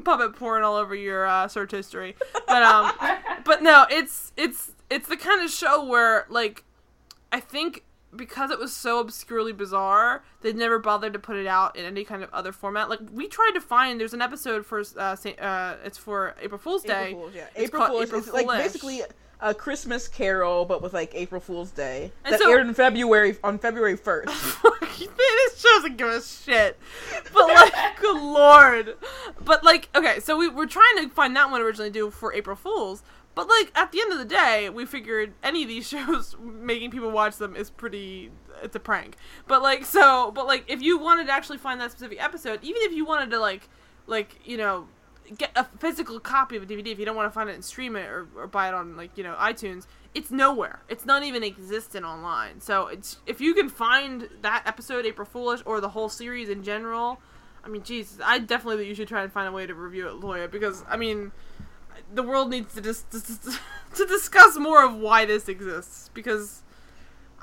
puppet 0.05 0.37
porn 0.37 0.63
all 0.63 0.77
over 0.77 0.95
your 0.95 1.27
uh, 1.27 1.49
search 1.49 1.73
history. 1.73 2.17
But 2.47 2.63
um, 2.63 2.93
but 3.45 3.63
no, 3.63 3.85
it's 3.91 4.33
it's 4.39 4.73
it's 4.89 5.07
the 5.07 5.19
kind 5.19 5.43
of 5.43 5.51
show 5.51 5.85
where 5.85 6.25
like 6.31 6.65
I 7.31 7.41
think 7.41 7.85
because 8.15 8.51
it 8.51 8.59
was 8.59 8.75
so 8.75 9.01
obscurely 9.01 9.53
bizarre, 9.53 10.23
they 10.43 10.53
never 10.53 10.79
bothered 10.79 11.13
to 11.15 11.19
put 11.19 11.37
it 11.37 11.47
out 11.47 11.77
in 11.77 11.85
any 11.85 12.05
kind 12.05 12.23
of 12.23 12.33
other 12.33 12.53
format. 12.53 12.89
Like 12.89 13.01
we 13.13 13.29
tried 13.29 13.53
to 13.55 13.61
find. 13.61 14.01
There's 14.01 14.15
an 14.15 14.23
episode 14.23 14.67
for 14.67 14.83
uh, 14.97 15.17
Saint, 15.17 15.41
uh 15.41 15.77
it's 15.85 15.99
for 15.99 16.35
April 16.41 16.59
Fool's 16.59 16.83
Day. 16.83 17.09
April 17.09 17.23
Fools, 17.23 17.35
yeah. 17.35 17.47
It's 17.55 17.65
April 17.67 17.87
Fools 17.87 18.13
April 18.13 18.47
like 18.47 18.63
basically 18.63 19.03
a 19.41 19.53
Christmas 19.53 20.07
Carol, 20.07 20.65
but 20.65 20.83
with 20.83 20.93
like 20.93 21.13
April 21.15 21.41
Fool's 21.41 21.73
Day 21.73 22.13
And 22.25 22.33
that 22.35 22.41
so- 22.41 22.51
aired 22.51 22.67
in 22.67 22.75
February 22.75 23.37
on 23.43 23.59
February 23.59 23.97
first. 23.97 24.33
this 24.99 25.61
show 25.61 25.69
doesn't 25.77 25.97
give 25.97 26.09
a 26.09 26.23
shit. 26.23 26.79
But 27.33 27.49
like, 27.49 27.73
good 28.01 28.23
lord. 28.23 28.95
But 29.45 29.65
like, 29.65 29.89
okay, 29.97 30.21
so 30.21 30.37
we 30.37 30.49
were 30.49 30.67
trying 30.67 30.97
to 30.99 31.09
find 31.09 31.35
that 31.37 31.51
one 31.51 31.61
originally 31.61 31.91
do 31.91 32.11
for 32.11 32.33
April 32.33 32.57
Fools. 32.57 33.03
But 33.35 33.49
like, 33.49 33.73
at 33.75 33.93
the 33.93 34.01
end 34.01 34.13
of 34.13 34.19
the 34.19 34.25
day, 34.25 34.69
we 34.69 34.85
figured 34.85 35.33
any 35.43 35.63
of 35.63 35.69
these 35.69 35.89
shows 35.89 36.37
making 36.41 36.91
people 36.91 37.11
watch 37.11 37.37
them 37.37 37.57
is 37.57 37.71
pretty. 37.71 38.31
It's 38.63 38.77
a 38.77 38.81
prank. 38.81 39.17
But 39.49 39.63
like, 39.63 39.85
so, 39.85 40.31
but 40.31 40.47
like, 40.47 40.65
if 40.69 40.83
you 40.83 40.99
wanted 40.99 41.27
to 41.27 41.33
actually 41.33 41.59
find 41.59 41.81
that 41.81 41.91
specific 41.91 42.23
episode, 42.23 42.61
even 42.63 42.83
if 42.83 42.93
you 42.93 43.05
wanted 43.05 43.31
to 43.31 43.39
like, 43.41 43.69
like, 44.07 44.39
you 44.45 44.57
know, 44.57 44.87
get 45.39 45.51
a 45.57 45.65
physical 45.65 46.21
copy 46.21 46.57
of 46.57 46.63
a 46.63 46.67
DVD 46.67 46.89
if 46.89 46.99
you 46.99 47.05
don't 47.05 47.17
want 47.17 47.27
to 47.27 47.35
find 47.35 47.49
it 47.49 47.55
and 47.55 47.65
stream 47.65 47.97
it 47.97 48.07
or, 48.07 48.29
or 48.37 48.47
buy 48.47 48.69
it 48.69 48.75
on 48.75 48.97
like 48.97 49.17
you 49.17 49.25
know 49.25 49.35
iTunes. 49.39 49.87
It's 50.15 50.31
nowhere. 50.31 50.83
It's 50.89 51.07
not 51.07 51.23
even 51.23 51.43
existent 51.43 52.05
online. 52.05 52.61
So 52.61 52.87
it's 52.89 53.19
if 53.27 53.41
you 53.41 53.55
can 53.55 53.69
find 53.69 54.29
that 54.43 54.63
episode 54.67 55.07
April 55.07 55.27
Foolish 55.27 55.63
or 55.65 55.81
the 55.81 55.91
whole 55.91 56.09
series 56.09 56.49
in 56.49 56.63
general. 56.63 57.21
I 57.65 57.69
mean, 57.69 57.85
Jesus, 57.85 58.19
I 58.25 58.41
definitely 58.41 58.79
think 58.79 58.89
you 58.89 58.95
should 58.97 59.07
try 59.07 59.23
and 59.23 59.33
find 59.33 59.49
a 59.49 59.53
way 59.53 59.67
to 59.67 59.75
review 59.75 60.09
it, 60.09 60.21
Loya, 60.21 60.51
because 60.51 60.85
I 60.89 60.97
mean, 60.97 61.31
the 62.15 62.23
world 62.23 62.51
needs 62.51 62.75
to 62.75 62.81
just 62.81 63.11
to 63.95 64.07
discuss 64.07 64.57
more 64.59 64.85
of 64.85 64.95
why 64.97 65.25
this 65.25 65.49
exists 65.49 66.11
because 66.15 66.63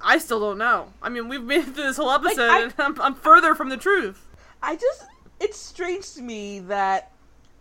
I 0.02 0.18
still 0.18 0.40
don't 0.40 0.58
know. 0.58 0.94
I 1.02 1.10
mean, 1.10 1.28
we've 1.28 1.44
made 1.44 1.60
it 1.62 1.66
through 1.76 1.84
this 1.84 1.98
whole 1.98 2.12
episode, 2.12 2.50
I- 2.50 2.62
and 2.64 2.74
I'm, 2.80 3.02
I'm 3.02 3.16
further 3.16 3.56
from 3.56 3.70
the 3.70 3.78
truth. 3.78 4.26
I 4.62 4.76
just 4.76 5.06
it's 5.40 5.58
strange 5.58 6.14
to 6.14 6.22
me 6.22 6.60
that 6.62 7.12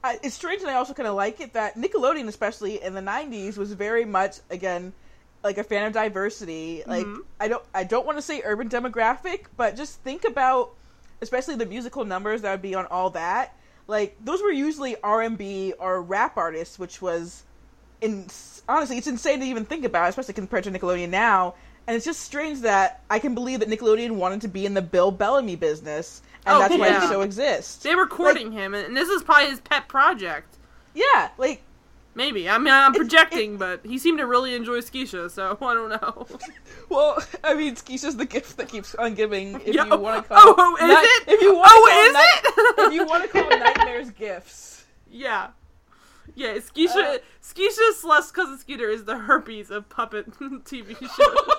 I, 0.04 0.18
it's 0.22 0.34
strange 0.34 0.62
and 0.62 0.70
I 0.70 0.74
also 0.74 0.94
kind 0.94 1.06
of 1.08 1.14
like 1.14 1.40
it 1.40 1.52
that 1.54 1.76
Nickelodeon 1.76 2.26
especially 2.28 2.82
in 2.82 2.94
the 2.94 3.00
90s 3.00 3.56
was 3.56 3.72
very 3.72 4.04
much 4.04 4.38
again 4.50 4.92
like 5.44 5.58
a 5.58 5.64
fan 5.64 5.86
of 5.86 5.92
diversity 5.92 6.82
like 6.86 7.06
Mhm. 7.06 7.18
I 7.40 7.48
don't 7.48 7.64
I 7.74 7.84
don't 7.84 8.04
want 8.06 8.18
to 8.18 8.22
say 8.22 8.42
urban 8.44 8.68
demographic 8.68 9.44
but 9.56 9.76
just 9.76 10.00
think 10.02 10.24
about 10.24 10.70
especially 11.22 11.54
the 11.56 11.66
musical 11.66 12.04
numbers 12.04 12.42
that 12.42 12.50
would 12.52 12.62
be 12.62 12.74
on 12.74 12.86
all 12.86 13.10
that 13.10 13.54
like 13.88 14.16
those 14.24 14.40
were 14.40 14.52
usually 14.52 14.94
R&B 15.02 15.74
or 15.80 16.00
rap 16.00 16.36
artists 16.36 16.78
which 16.78 17.02
was 17.02 17.42
in 18.00 18.26
honestly 18.68 18.96
it's 18.98 19.08
insane 19.08 19.40
to 19.40 19.46
even 19.46 19.64
think 19.64 19.84
about 19.84 20.08
especially 20.08 20.34
compared 20.34 20.62
to 20.64 20.70
Nickelodeon 20.70 21.08
now 21.08 21.54
and 21.88 21.96
it's 21.96 22.04
just 22.04 22.20
strange 22.20 22.60
that 22.60 23.02
I 23.10 23.18
can 23.18 23.34
believe 23.34 23.60
that 23.60 23.68
Nickelodeon 23.68 24.12
wanted 24.12 24.42
to 24.42 24.48
be 24.48 24.64
in 24.66 24.74
the 24.74 24.82
Bill 24.82 25.10
Bellamy 25.10 25.56
business 25.56 26.22
and 26.46 26.56
Oh, 26.56 26.60
that's 26.60 26.76
why 26.78 26.88
yeah. 26.88 27.00
the 27.00 27.08
show 27.08 27.20
exists. 27.22 27.82
They 27.82 27.94
were 27.94 28.06
courting 28.06 28.52
him, 28.52 28.74
and, 28.74 28.86
and 28.86 28.96
this 28.96 29.08
is 29.08 29.22
probably 29.22 29.50
his 29.50 29.60
pet 29.60 29.88
project. 29.88 30.56
Yeah, 30.94 31.28
like 31.36 31.62
Maybe. 32.14 32.48
I 32.48 32.58
mean, 32.58 32.72
I'm 32.74 32.92
projecting, 32.94 33.58
but 33.58 33.84
he 33.86 33.96
seemed 33.98 34.18
to 34.18 34.26
really 34.26 34.54
enjoy 34.54 34.78
Skeisha, 34.80 35.30
so 35.30 35.56
I 35.62 35.74
don't 35.74 35.90
know. 35.90 36.26
well, 36.88 37.22
I 37.44 37.54
mean, 37.54 37.76
Skeisha's 37.76 38.16
the 38.16 38.26
gift 38.26 38.56
that 38.56 38.68
keeps 38.68 38.94
on 38.96 39.14
giving. 39.14 39.54
If 39.64 39.74
Yeah, 39.74 39.84
you 39.86 39.96
want 39.96 40.26
to 40.26 40.34
oh, 40.34 40.54
call, 40.54 40.66
oh, 40.66 40.76
is 40.76 40.88
night- 40.88 41.22
it? 41.26 41.32
If 41.34 41.40
you 41.42 41.54
want 41.54 41.70
Oh, 41.72 41.86
to 41.86 41.92
call 41.92 42.06
is 42.06 42.12
night- 42.14 42.42
it? 42.44 42.86
if 42.88 42.92
you 42.94 43.06
want 43.06 43.22
to 43.24 43.28
call 43.28 43.48
nightmares 43.58 44.10
gifts. 44.10 44.84
yeah. 45.10 45.48
Yeah, 46.34 46.54
Skeisha, 46.58 47.16
Uh, 47.16 47.18
Skeisha 47.42 47.94
Celeste 47.94 48.34
Cousin 48.34 48.58
Skeeter 48.58 48.88
is 48.90 49.04
the 49.04 49.16
herpes 49.16 49.70
of 49.70 49.88
puppet 49.88 50.30
TV 50.38 50.96
shows. 50.98 51.56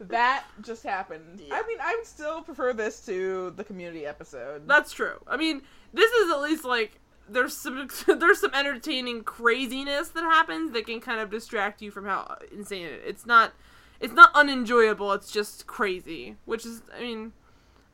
That 0.00 0.44
just 0.62 0.82
happened. 0.82 1.40
I 1.52 1.62
mean, 1.68 1.78
I 1.80 1.94
would 1.96 2.06
still 2.06 2.42
prefer 2.42 2.72
this 2.72 3.04
to 3.06 3.52
the 3.56 3.62
community 3.62 4.04
episode. 4.06 4.66
That's 4.66 4.92
true. 4.92 5.18
I 5.28 5.36
mean, 5.36 5.62
this 5.92 6.10
is 6.10 6.32
at 6.32 6.40
least 6.40 6.64
like 6.64 6.98
there's 7.28 7.56
some 7.56 7.88
there's 8.06 8.40
some 8.40 8.54
entertaining 8.54 9.24
craziness 9.24 10.08
that 10.10 10.22
happens 10.22 10.72
that 10.72 10.86
can 10.86 11.00
kind 11.00 11.20
of 11.20 11.30
distract 11.30 11.82
you 11.82 11.90
from 11.90 12.06
how 12.06 12.36
insane 12.52 12.86
it. 12.86 13.02
It's 13.04 13.26
not 13.26 13.52
it's 14.00 14.14
not 14.14 14.30
unenjoyable. 14.34 15.12
It's 15.12 15.30
just 15.30 15.66
crazy, 15.66 16.36
which 16.44 16.66
is 16.66 16.82
I 16.96 17.00
mean, 17.00 17.32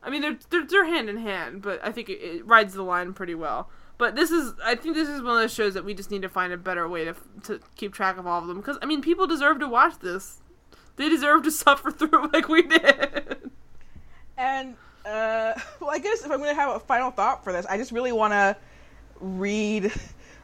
I 0.03 0.11
mean 0.11 0.23
they're 0.23 0.39
they're, 0.51 0.67
they're 0.67 0.87
hand 0.87 1.09
in 1.09 1.19
hand, 1.19 1.63
but 1.63 1.81
I 1.85 1.93
think 1.93 2.09
it, 2.09 2.21
it 2.21 2.47
rides 2.47 2.75
the 2.75 2.83
line 2.83 3.13
pretty 3.13 3.35
well. 3.35 3.69
But 3.99 4.15
this 4.15 4.31
is 4.31 4.55
I 4.65 4.75
think 4.75 4.95
this 4.95 5.09
is 5.09 5.23
one 5.23 5.37
of 5.37 5.43
those 5.43 5.53
shows 5.53 5.75
that 5.75 5.85
we 5.85 5.95
just 5.95 6.11
need 6.11 6.23
to 6.23 6.29
find 6.29 6.53
a 6.53 6.57
better 6.57 6.89
way 6.89 7.05
to 7.05 7.15
to 7.45 7.61
keep 7.77 7.93
track 7.93 8.17
of 8.17 8.27
all 8.27 8.41
of 8.41 8.47
them 8.47 8.59
because 8.59 8.79
I 8.81 8.87
mean 8.87 9.03
people 9.03 9.27
deserve 9.27 9.61
to 9.61 9.69
watch 9.69 9.99
this. 9.99 10.41
They 10.97 11.09
deserve 11.09 11.43
to 11.45 11.51
suffer 11.53 11.91
through 11.91 12.25
it 12.25 12.33
like 12.33 12.49
we 12.49 12.63
did. 12.63 13.51
And 14.37 14.77
uh, 15.05 15.55
well, 15.81 15.91
I 15.91 15.99
guess 15.99 16.25
if 16.25 16.31
I'm 16.31 16.41
to 16.43 16.55
have 16.55 16.77
a 16.77 16.81
final 16.81 17.11
thought 17.11 17.45
for 17.45 17.53
this, 17.53 17.67
I 17.67 17.77
just 17.77 17.93
really 17.93 18.13
want 18.13 18.33
to 18.33 18.57
read 19.20 19.93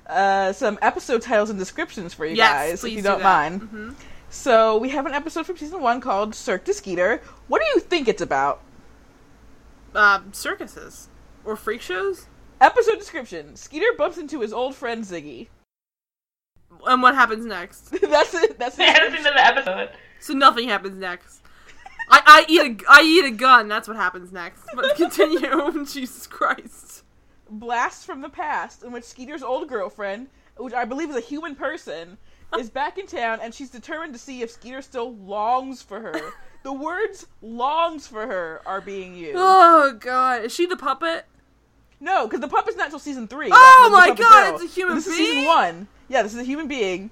uh, 0.07 0.53
some 0.53 0.79
episode 0.83 1.23
titles 1.23 1.51
and 1.51 1.59
descriptions 1.59 2.13
for 2.15 2.27
you 2.27 2.37
Yes, 2.37 2.53
guys, 2.53 2.85
if 2.85 2.91
you 2.91 2.97
do 2.99 3.03
don't 3.03 3.19
that. 3.21 3.53
mind. 3.53 3.61
Mhm. 3.63 3.95
So 4.31 4.79
we 4.79 4.89
have 4.91 5.07
an 5.07 5.13
episode 5.15 5.47
from 5.47 5.57
season 5.57 5.81
one 5.81 6.01
called 6.01 6.35
Cirque 6.35 6.65
du 6.65 6.73
Skeeter. 6.73 7.21
What 7.49 7.63
do 7.63 7.69
you 7.75 7.81
think 7.81 8.09
it's 8.09 8.21
about? 8.23 8.61
Um, 9.95 10.33
circuses 10.33 11.09
or 11.45 11.57
freak 11.57 11.81
shows. 11.81 12.27
Episode 12.61 12.99
description: 12.99 13.55
Skeeter 13.57 13.93
bumps 13.97 14.19
into 14.19 14.41
his 14.41 14.53
old 14.53 14.75
friend 14.75 15.05
Ziggy. 15.05 15.49
And 16.87 17.01
what 17.03 17.15
happens 17.15 17.47
next? 17.47 17.91
That's 18.03 18.35
it. 18.35 18.59
That's 18.59 18.77
the 18.77 18.85
end 18.85 19.15
of 19.15 19.23
the 19.23 19.47
episode. 19.47 19.91
So 20.21 20.33
nothing 20.35 20.69
happens 20.69 20.99
next. 20.99 21.41
I, 22.11 22.21
I 22.27 22.45
eat 22.49 22.61
a 22.83 22.85
I 22.91 23.03
eat 23.03 23.25
a 23.25 23.31
gun. 23.31 23.69
That's 23.69 23.87
what 23.87 23.97
happens 23.97 24.33
next. 24.33 24.65
But 24.75 24.95
continue. 24.97 25.85
Jesus 25.87 26.27
Christ. 26.27 26.84
Blast 27.59 28.07
from 28.07 28.21
the 28.21 28.29
past, 28.29 28.83
in 28.83 28.93
which 28.93 29.05
Skeeter's 29.05 29.43
old 29.43 29.69
girlfriend, 29.69 30.29
which 30.57 30.75
I 30.75 30.85
believe 30.85 31.11
is 31.11 31.17
a 31.17 31.21
human 31.21 31.55
person, 31.55 32.19
is 32.59 32.71
back 32.71 32.99
in 32.99 33.07
town, 33.07 33.41
and 33.43 33.55
she's 33.55 33.71
determined 33.71 34.13
to 34.13 34.19
see 34.19 34.43
if 34.43 34.51
Skeeter 34.51 34.83
still 34.83 35.15
longs 35.15 35.83
for 35.83 36.01
her. 36.01 36.21
The 36.65 36.73
words 36.73 37.27
"longs 37.43 38.07
for 38.07 38.27
her" 38.27 38.63
are 38.65 38.81
being 38.81 39.15
used. 39.15 39.37
Oh 39.37 39.99
God, 40.01 40.45
is 40.45 40.55
she 40.55 40.65
the 40.65 40.79
puppet? 40.79 41.27
No, 42.01 42.27
because 42.27 42.41
the 42.41 42.49
puppet's 42.49 42.79
not 42.79 42.87
until 42.87 42.99
season 42.99 43.29
three. 43.29 43.51
Oh 43.53 43.91
my 43.93 44.09
God, 44.09 44.17
girl. 44.17 44.55
it's 44.55 44.65
a 44.65 44.75
human 44.75 44.95
being. 44.95 44.97
This 44.97 45.07
is 45.07 45.15
season 45.15 45.45
one. 45.45 45.89
Yeah, 46.09 46.23
this 46.23 46.33
is 46.33 46.41
a 46.41 46.45
human 46.45 46.67
being 46.67 47.11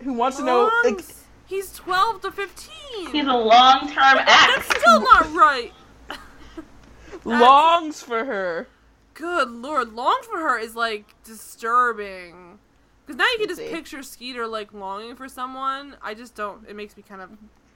who 0.00 0.12
wants 0.12 0.36
to 0.36 0.44
know. 0.44 0.70
Like, 0.84 1.00
He's 1.46 1.72
twelve 1.72 2.22
to 2.22 2.30
fifteen. 2.30 3.10
He's 3.10 3.26
a 3.26 3.32
long-term 3.32 3.92
That's 3.94 4.56
ex. 4.58 4.78
still 4.78 5.00
not 5.00 5.32
right. 5.34 5.72
longs 7.24 8.00
for 8.00 8.24
her. 8.24 8.68
Good 9.14 9.48
lord, 9.50 9.92
long 9.92 10.20
for 10.24 10.38
her 10.38 10.58
is 10.58 10.74
like 10.74 11.14
disturbing. 11.24 12.58
Because 13.06 13.16
now 13.18 13.26
you 13.32 13.38
can 13.38 13.48
just 13.48 13.60
picture 13.70 14.02
Skeeter 14.02 14.46
like 14.46 14.72
longing 14.72 15.14
for 15.14 15.28
someone. 15.28 15.96
I 16.02 16.14
just 16.14 16.34
don't. 16.34 16.68
It 16.68 16.74
makes 16.74 16.96
me 16.96 17.02
kind 17.02 17.20
of 17.22 17.30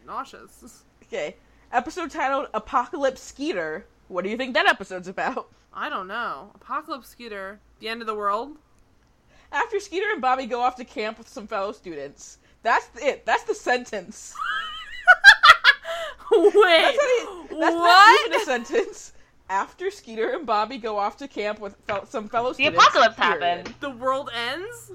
nauseous. 0.06 0.84
Okay. 1.10 1.36
Episode 1.72 2.10
titled 2.10 2.48
Apocalypse 2.52 3.22
Skeeter. 3.22 3.86
What 4.08 4.24
do 4.24 4.30
you 4.30 4.36
think 4.36 4.52
that 4.52 4.66
episode's 4.66 5.08
about? 5.08 5.48
I 5.72 5.88
don't 5.88 6.06
know. 6.06 6.50
Apocalypse 6.54 7.08
Skeeter, 7.08 7.60
the 7.80 7.88
end 7.88 8.02
of 8.02 8.06
the 8.06 8.14
world. 8.14 8.58
After 9.50 9.80
Skeeter 9.80 10.10
and 10.12 10.20
Bobby 10.20 10.44
go 10.44 10.60
off 10.60 10.76
to 10.76 10.84
camp 10.84 11.16
with 11.16 11.26
some 11.26 11.46
fellow 11.46 11.72
students. 11.72 12.38
That's 12.62 12.90
it. 13.00 13.24
That's 13.24 13.44
the 13.44 13.54
sentence. 13.54 14.34
Wait, 16.30 16.52
That's 16.52 17.50
not, 17.50 17.58
that's 17.58 17.74
not 17.74 18.26
even 18.26 18.40
a 18.40 18.44
sentence. 18.44 19.12
After 19.50 19.90
Skeeter 19.90 20.30
and 20.30 20.44
Bobby 20.46 20.78
go 20.78 20.98
off 20.98 21.16
to 21.18 21.28
camp 21.28 21.58
with 21.60 21.76
fel- 21.86 22.06
some 22.06 22.28
fellow 22.28 22.50
The 22.50 22.54
students. 22.54 22.84
apocalypse 22.84 23.16
period. 23.16 23.42
happened. 23.42 23.74
the 23.80 23.90
world 23.90 24.30
ends? 24.34 24.92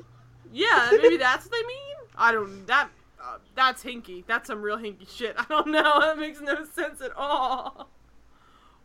Yeah, 0.52 0.90
maybe 1.02 1.18
that's 1.18 1.46
what 1.46 1.52
they 1.52 1.66
mean. 1.68 1.96
I 2.16 2.32
don't. 2.32 2.66
That 2.68 2.90
uh, 3.22 3.38
that's 3.56 3.84
hinky. 3.84 4.24
That's 4.28 4.48
some 4.48 4.62
real 4.62 4.78
hinky 4.78 5.10
shit. 5.10 5.36
I 5.40 5.46
don't 5.50 5.68
know. 5.70 6.00
That 6.02 6.20
makes 6.20 6.40
no 6.42 6.66
sense 6.66 7.02
at 7.02 7.12
all. 7.18 7.90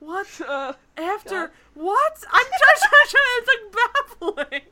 What? 0.01 0.27
Uh, 0.49 0.73
After 0.97 1.49
God. 1.49 1.51
what? 1.75 2.25
I'm 2.31 2.47
just 2.47 2.87
trying, 2.89 3.09
trying. 3.09 3.39
It's 3.39 3.49
like 3.49 4.47
baffling. 4.51 4.63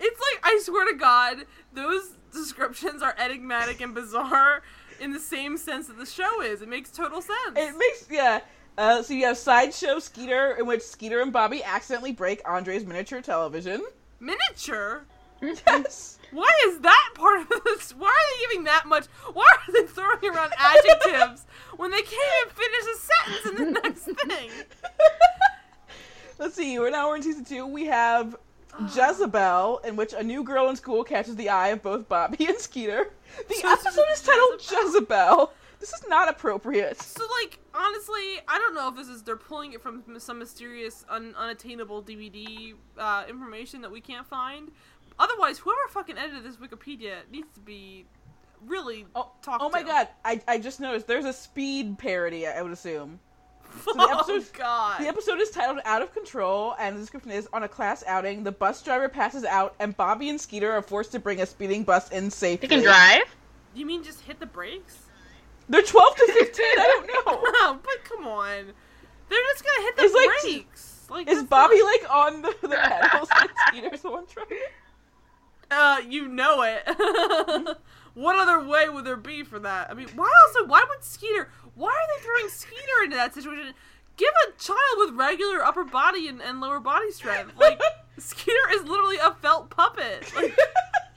It's 0.00 0.20
like 0.20 0.40
I 0.42 0.60
swear 0.62 0.92
to 0.92 0.98
God, 0.98 1.44
those 1.72 2.10
descriptions 2.32 3.00
are 3.02 3.14
enigmatic 3.18 3.80
and 3.80 3.94
bizarre 3.94 4.62
in 5.00 5.12
the 5.12 5.20
same 5.20 5.56
sense 5.56 5.86
that 5.86 5.96
the 5.96 6.04
show 6.06 6.42
is. 6.42 6.60
It 6.60 6.68
makes 6.68 6.90
total 6.90 7.22
sense. 7.22 7.56
it 7.56 7.76
makes 7.78 8.08
yeah. 8.10 8.40
Uh, 8.76 9.02
so 9.02 9.14
you 9.14 9.24
have 9.26 9.38
sideshow 9.38 9.98
Skeeter, 9.98 10.56
in 10.58 10.66
which 10.66 10.82
Skeeter 10.82 11.20
and 11.20 11.32
Bobby 11.32 11.62
accidentally 11.62 12.12
break 12.12 12.42
Andre's 12.48 12.84
miniature 12.84 13.20
television. 13.20 13.84
Miniature. 14.20 15.04
Yes. 15.40 16.18
Why 16.32 16.50
is 16.66 16.80
that 16.80 17.10
part 17.14 17.42
of 17.42 17.48
this? 17.64 17.92
Why 17.92 18.08
are 18.08 18.34
they 18.34 18.46
giving 18.48 18.64
that 18.64 18.86
much? 18.86 19.06
Why 19.32 19.46
are 19.46 19.72
they 19.72 19.86
throwing 19.86 20.24
around 20.24 20.52
adjectives 20.58 21.46
when 21.76 21.92
they 21.92 22.02
can't 22.02 22.46
even 22.46 22.54
finish 22.56 22.84
a 22.94 22.98
sentence 22.98 23.60
in 23.60 23.64
the 23.64 23.80
next 23.80 24.04
thing? 24.26 24.50
Let's 26.38 26.56
see. 26.56 26.76
We're 26.80 26.90
now 26.90 27.08
we're 27.08 27.16
in 27.16 27.22
season 27.22 27.44
two. 27.44 27.66
We 27.66 27.84
have 27.86 28.34
Jezebel, 28.94 29.78
in 29.84 29.94
which 29.94 30.12
a 30.12 30.22
new 30.22 30.42
girl 30.42 30.68
in 30.68 30.74
school 30.74 31.04
catches 31.04 31.36
the 31.36 31.48
eye 31.50 31.68
of 31.68 31.82
both 31.82 32.08
Bobby 32.08 32.46
and 32.46 32.58
Skeeter. 32.58 33.10
The 33.48 33.54
So 33.54 33.70
episode 33.70 34.06
is 34.12 34.22
titled 34.22 34.60
Jezebel. 34.60 34.82
Jezebel. 34.86 35.52
This 35.84 35.92
is 36.00 36.08
not 36.08 36.30
appropriate. 36.30 36.98
So, 37.02 37.26
like, 37.42 37.58
honestly, 37.74 38.40
I 38.48 38.56
don't 38.58 38.74
know 38.74 38.88
if 38.88 38.96
this 38.96 39.08
is 39.08 39.22
they're 39.22 39.36
pulling 39.36 39.74
it 39.74 39.82
from 39.82 40.02
some 40.18 40.38
mysterious, 40.38 41.04
un- 41.10 41.34
unattainable 41.36 42.02
DVD 42.02 42.72
uh, 42.96 43.24
information 43.28 43.82
that 43.82 43.90
we 43.90 44.00
can't 44.00 44.26
find. 44.26 44.70
Otherwise, 45.18 45.58
whoever 45.58 45.78
fucking 45.90 46.16
edited 46.16 46.42
this 46.42 46.56
Wikipedia 46.56 47.16
needs 47.30 47.48
to 47.52 47.60
be 47.60 48.06
really 48.66 49.04
Oh, 49.14 49.30
talked 49.42 49.62
oh 49.62 49.68
my 49.68 49.82
to. 49.82 49.86
god! 49.86 50.08
I, 50.24 50.40
I 50.48 50.56
just 50.58 50.80
noticed 50.80 51.06
there's 51.06 51.26
a 51.26 51.34
speed 51.34 51.98
parody. 51.98 52.46
I 52.46 52.62
would 52.62 52.72
assume. 52.72 53.20
the 53.84 53.92
oh 53.98 54.20
episode- 54.32 54.54
god. 54.54 55.02
The 55.02 55.06
episode 55.08 55.38
is 55.38 55.50
titled 55.50 55.80
"Out 55.84 56.00
of 56.00 56.14
Control," 56.14 56.74
and 56.78 56.96
the 56.96 57.00
description 57.00 57.30
is: 57.30 57.46
On 57.52 57.62
a 57.62 57.68
class 57.68 58.02
outing, 58.06 58.42
the 58.42 58.52
bus 58.52 58.80
driver 58.82 59.10
passes 59.10 59.44
out, 59.44 59.74
and 59.80 59.94
Bobby 59.98 60.30
and 60.30 60.40
Skeeter 60.40 60.72
are 60.72 60.80
forced 60.80 61.12
to 61.12 61.18
bring 61.18 61.42
a 61.42 61.46
speeding 61.46 61.82
bus 61.84 62.08
in 62.10 62.30
safely. 62.30 62.68
You 62.68 62.76
can 62.76 62.82
drive. 62.82 63.24
You 63.74 63.84
mean 63.84 64.02
just 64.02 64.22
hit 64.22 64.40
the 64.40 64.46
brakes? 64.46 64.96
They're 65.68 65.82
12 65.82 66.16
to 66.16 66.26
15. 66.32 66.64
I 66.66 66.74
don't 66.76 67.06
know. 67.06 67.40
Oh, 67.66 67.78
but 67.82 68.04
come 68.04 68.26
on. 68.26 68.72
They're 69.28 69.38
just 69.52 69.64
gonna 69.64 69.82
hit 69.86 69.96
the 69.96 70.02
It's 70.02 70.14
like- 70.14 70.42
brakes. 70.42 70.90
Like, 71.10 71.28
Is 71.28 71.42
Bobby 71.44 71.78
not- 71.78 71.84
like 72.02 72.14
on 72.14 72.42
the, 72.42 72.54
the 72.68 72.76
pedals 72.76 73.28
and 73.40 73.50
Skeeter's 73.68 74.00
the 74.02 74.10
one 74.10 74.24
driving? 74.32 74.58
Uh, 75.70 76.00
you 76.08 76.28
know 76.28 76.62
it. 76.62 76.82
what 78.14 78.36
other 78.38 78.66
way 78.66 78.88
would 78.88 79.04
there 79.04 79.16
be 79.16 79.42
for 79.42 79.58
that? 79.60 79.90
I 79.90 79.94
mean, 79.94 80.08
why 80.14 80.30
also? 80.46 80.66
Why 80.66 80.84
would 80.88 81.02
Skeeter? 81.04 81.48
Why 81.74 81.88
are 81.90 82.18
they 82.18 82.24
throwing 82.24 82.48
Skeeter 82.48 83.04
into 83.04 83.16
that 83.16 83.34
situation? 83.34 83.74
Give 84.16 84.30
a 84.48 84.52
child 84.60 84.78
with 84.98 85.10
regular 85.14 85.64
upper 85.64 85.84
body 85.84 86.28
and, 86.28 86.40
and 86.42 86.60
lower 86.60 86.80
body 86.80 87.10
strength. 87.12 87.52
Like 87.58 87.80
Skeeter 88.18 88.70
is 88.72 88.84
literally 88.84 89.16
a 89.16 89.32
felt 89.42 89.70
puppet. 89.70 90.32
Like 90.36 90.56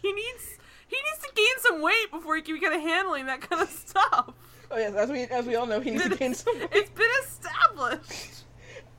he 0.01 0.11
needs 0.13 0.56
he 0.87 0.95
needs 0.95 1.27
to 1.27 1.31
gain 1.35 1.45
some 1.59 1.81
weight 1.81 2.11
before 2.11 2.35
he 2.35 2.41
can 2.41 2.55
be 2.55 2.61
kind 2.61 2.75
of 2.75 2.81
handling 2.81 3.25
that 3.27 3.41
kind 3.41 3.61
of 3.61 3.69
stuff. 3.69 4.33
Oh 4.69 4.77
yes, 4.77 4.93
as 4.95 5.09
we 5.09 5.23
as 5.23 5.45
we 5.45 5.55
all 5.55 5.65
know, 5.65 5.79
he 5.79 5.91
needs 5.91 6.03
to 6.03 6.15
gain 6.15 6.33
some 6.33 6.57
weight. 6.59 6.69
It's 6.71 6.89
been 6.91 7.09
established. 7.23 8.43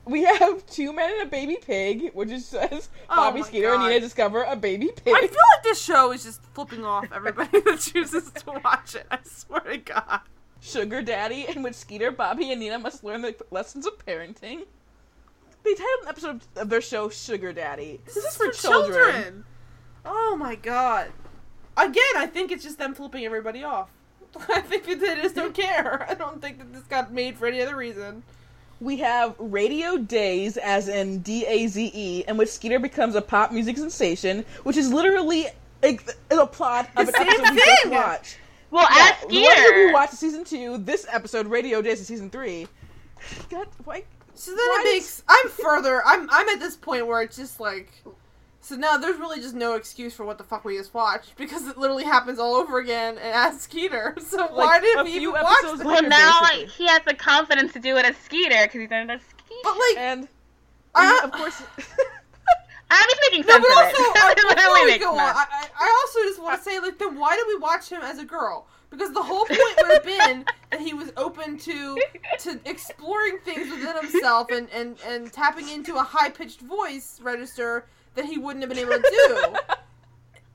We 0.05 0.23
have 0.23 0.65
two 0.65 0.91
men 0.91 1.11
and 1.19 1.27
a 1.27 1.29
baby 1.29 1.59
pig, 1.61 2.09
which 2.15 2.29
just 2.29 2.49
says 2.49 2.89
Oh 3.11 3.15
Bobby 3.15 3.43
Skeeter 3.43 3.75
and 3.75 3.83
Nina 3.83 3.99
discover 3.99 4.41
a 4.41 4.55
baby 4.55 4.87
pig. 4.87 5.13
I 5.13 5.19
feel 5.19 5.37
like 5.55 5.63
this 5.63 5.79
show 5.79 6.11
is 6.11 6.23
just 6.23 6.41
flipping 6.55 6.83
off 6.83 7.05
everybody 7.13 7.59
that 7.59 7.79
chooses 7.93 8.31
to 8.31 8.59
watch 8.63 8.95
it. 8.95 9.05
I 9.11 9.19
swear 9.23 9.59
to 9.59 9.77
God. 9.77 10.21
Sugar 10.61 11.03
Daddy, 11.03 11.45
in 11.47 11.61
which 11.61 11.75
Skeeter, 11.75 12.09
Bobby, 12.09 12.51
and 12.51 12.59
Nina 12.59 12.79
must 12.79 13.03
learn 13.03 13.21
the 13.21 13.35
lessons 13.51 13.85
of 13.85 14.03
parenting. 14.03 14.65
They 15.63 15.73
titled 15.73 16.03
an 16.03 16.07
episode 16.07 16.41
of 16.55 16.69
their 16.69 16.81
show 16.81 17.09
Sugar 17.09 17.53
Daddy. 17.53 18.01
This, 18.05 18.17
is 18.17 18.35
for, 18.35 18.49
children. 18.49 19.45
Oh 20.05 20.35
my 20.35 20.55
god. 20.55 21.11
Again, 21.79 22.03
I 22.17 22.27
think 22.27 22.51
it's 22.51 22.63
just 22.63 22.77
them 22.77 22.93
flipping 22.93 23.25
everybody 23.25 23.63
off. 23.63 23.89
I 24.49 24.61
think 24.61 24.85
that 24.85 24.99
they 24.99 25.15
just 25.21 25.35
don't 25.35 25.53
care. 25.53 26.05
I 26.09 26.13
don't 26.13 26.41
think 26.41 26.59
that 26.59 26.73
this 26.73 26.83
got 26.83 27.11
made 27.11 27.37
for 27.37 27.47
any 27.47 27.61
other 27.61 27.75
reason. 27.75 28.23
We 28.81 28.97
have 28.97 29.35
Radio 29.39 29.97
Days, 29.97 30.55
as 30.57 30.87
in 30.87 31.19
D 31.19 31.45
A 31.45 31.67
Z 31.67 31.91
E, 31.93 32.23
in 32.27 32.37
which 32.37 32.49
Skeeter 32.49 32.79
becomes 32.79 33.15
a 33.15 33.21
pop 33.21 33.51
music 33.51 33.77
sensation, 33.77 34.45
which 34.63 34.77
is 34.77 34.93
literally 34.93 35.47
like 35.83 36.05
the 36.29 36.45
plot 36.45 36.89
of 36.95 37.07
The 37.07 37.17
an 37.17 37.27
same 37.27 37.45
episode 37.45 37.53
we 37.55 37.61
just 37.61 37.89
watched. 37.89 38.37
Well, 38.71 38.87
Yeah, 38.91 39.01
ask 39.01 39.27
the 39.27 39.41
one 39.41 39.55
that 39.55 39.73
we 39.87 39.93
watched 39.93 40.13
season 40.13 40.43
two, 40.43 40.77
this 40.77 41.05
episode, 41.11 41.47
Radio 41.47 41.81
Days, 41.81 41.99
is 41.99 42.07
season 42.07 42.29
three. 42.29 42.67
God, 43.49 43.67
why? 43.83 44.03
So 44.35 44.51
then 44.51 44.59
Why 44.59 44.83
it 44.85 44.93
makes 44.93 45.23
I'm 45.27 45.49
further 45.49 46.01
I'm 46.05 46.29
I'm 46.31 46.47
at 46.47 46.59
this 46.61 46.77
point 46.77 47.05
where 47.05 47.21
it's 47.21 47.35
just 47.35 47.59
like 47.59 47.91
so 48.69 48.75
now 48.75 48.97
there's 48.97 49.17
really 49.19 49.39
just 49.41 49.55
no 49.55 49.73
excuse 49.75 50.13
for 50.13 50.25
what 50.25 50.37
the 50.37 50.43
fuck 50.43 50.63
we 50.63 50.77
just 50.77 50.93
watched 50.93 51.35
because 51.37 51.67
it 51.67 51.77
literally 51.77 52.03
happens 52.05 52.39
all 52.39 52.55
over 52.55 52.77
again 52.79 53.17
and 53.17 53.33
as 53.33 53.59
Skeeter. 53.61 54.15
So 54.21 54.47
why 54.53 54.79
did 54.79 54.99
a 54.99 55.03
we 55.03 55.13
even 55.13 55.31
watch 55.31 55.45
episodes 55.59 55.79
this? 55.79 55.85
Well, 55.87 56.03
now 56.03 56.41
basically. 56.41 56.65
he 56.67 56.87
has 56.87 57.01
the 57.05 57.13
confidence 57.15 57.73
to 57.73 57.79
do 57.79 57.97
it 57.97 58.05
as 58.05 58.15
Skeeter 58.17 58.63
because 58.63 58.79
he's 58.81 58.89
done 58.89 59.09
it 59.09 59.13
as 59.15 59.21
Skeeter. 59.21 59.59
But 59.63 59.73
like 59.73 59.97
And 59.97 60.27
I- 60.95 61.21
of 61.23 61.31
course, 61.31 61.61
I'm 62.91 63.07
just 63.07 63.21
making 63.29 63.45
No, 63.45 63.53
sense 63.53 63.65
but 63.67 63.71
of 63.71 63.85
also, 63.85 64.03
it. 64.03 64.17
uh, 64.17 64.29
It 64.31 64.55
before 64.57 64.85
we 64.85 64.97
go 64.97 65.11
on. 65.13 65.19
I, 65.19 65.45
I 65.51 65.67
I 65.79 66.03
also 66.05 66.19
just 66.29 66.41
want 66.41 66.57
to 66.57 66.63
say, 66.69 66.79
like, 66.79 66.97
then 66.97 67.19
why 67.19 67.35
did 67.35 67.45
we 67.47 67.57
watch 67.57 67.89
him 67.89 68.01
as 68.01 68.17
a 68.19 68.25
girl? 68.25 68.65
Because 68.89 69.11
the 69.13 69.21
whole 69.21 69.45
point 69.45 69.59
would 69.77 69.91
have 69.93 70.03
been 70.03 70.45
that 70.71 70.81
he 70.81 70.95
was 70.95 71.11
open 71.15 71.59
to 71.59 71.97
to 72.39 72.59
exploring 72.65 73.37
things 73.45 73.69
within 73.69 73.95
himself 73.97 74.49
and, 74.51 74.67
and, 74.71 74.97
and 75.05 75.31
tapping 75.31 75.69
into 75.69 75.97
a 75.97 76.03
high 76.03 76.29
pitched 76.29 76.61
voice 76.61 77.19
register 77.21 77.85
that 78.19 78.27
he 78.27 78.37
wouldn't 78.37 78.61
have 78.63 78.69
been 78.69 78.79
able 78.79 79.01
to 79.01 79.27
do. 79.27 79.55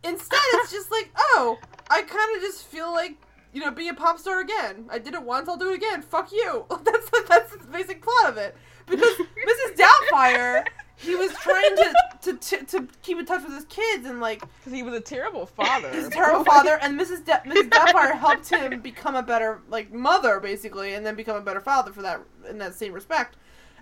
Instead, 0.08 0.38
it's 0.54 0.70
just 0.70 0.90
like, 0.90 1.10
oh, 1.16 1.58
I 1.88 2.02
kind 2.02 2.36
of 2.36 2.42
just 2.42 2.66
feel 2.66 2.92
like, 2.92 3.16
you 3.54 3.60
know, 3.60 3.70
be 3.70 3.88
a 3.88 3.94
pop 3.94 4.18
star 4.18 4.40
again. 4.40 4.84
I 4.90 4.98
did 4.98 5.14
it 5.14 5.22
once, 5.22 5.48
I'll 5.48 5.56
do 5.56 5.70
it 5.70 5.76
again. 5.76 6.02
Fuck 6.02 6.30
you. 6.30 6.66
That's 6.84 7.10
that's 7.26 7.56
the 7.56 7.66
basic 7.68 8.02
plot 8.02 8.28
of 8.28 8.36
it. 8.36 8.54
Because 8.86 9.14
Mrs. 9.16 9.76
Doubtfire, 9.78 10.64
he 10.96 11.14
was 11.14 11.32
trying 11.32 11.74
to, 11.76 11.94
to 12.22 12.36
to 12.36 12.64
to 12.64 12.88
keep 13.00 13.18
in 13.18 13.24
touch 13.24 13.42
with 13.42 13.54
his 13.54 13.64
kids 13.64 14.06
and 14.06 14.20
like 14.20 14.40
because 14.40 14.72
he 14.74 14.82
was 14.82 14.92
a 14.92 15.00
terrible 15.00 15.46
father. 15.46 15.90
he's 15.94 16.08
a 16.08 16.10
terrible 16.10 16.44
father, 16.44 16.78
and 16.82 17.00
Mrs. 17.00 17.24
De- 17.24 17.42
Mrs. 17.46 17.70
Doubtfire 17.70 18.18
helped 18.18 18.50
him 18.50 18.80
become 18.82 19.14
a 19.14 19.22
better 19.22 19.62
like 19.70 19.90
mother, 19.90 20.38
basically, 20.38 20.92
and 20.92 21.06
then 21.06 21.14
become 21.14 21.36
a 21.36 21.40
better 21.40 21.60
father 21.60 21.92
for 21.92 22.02
that 22.02 22.20
in 22.48 22.58
that 22.58 22.74
same 22.74 22.92
respect. 22.92 23.36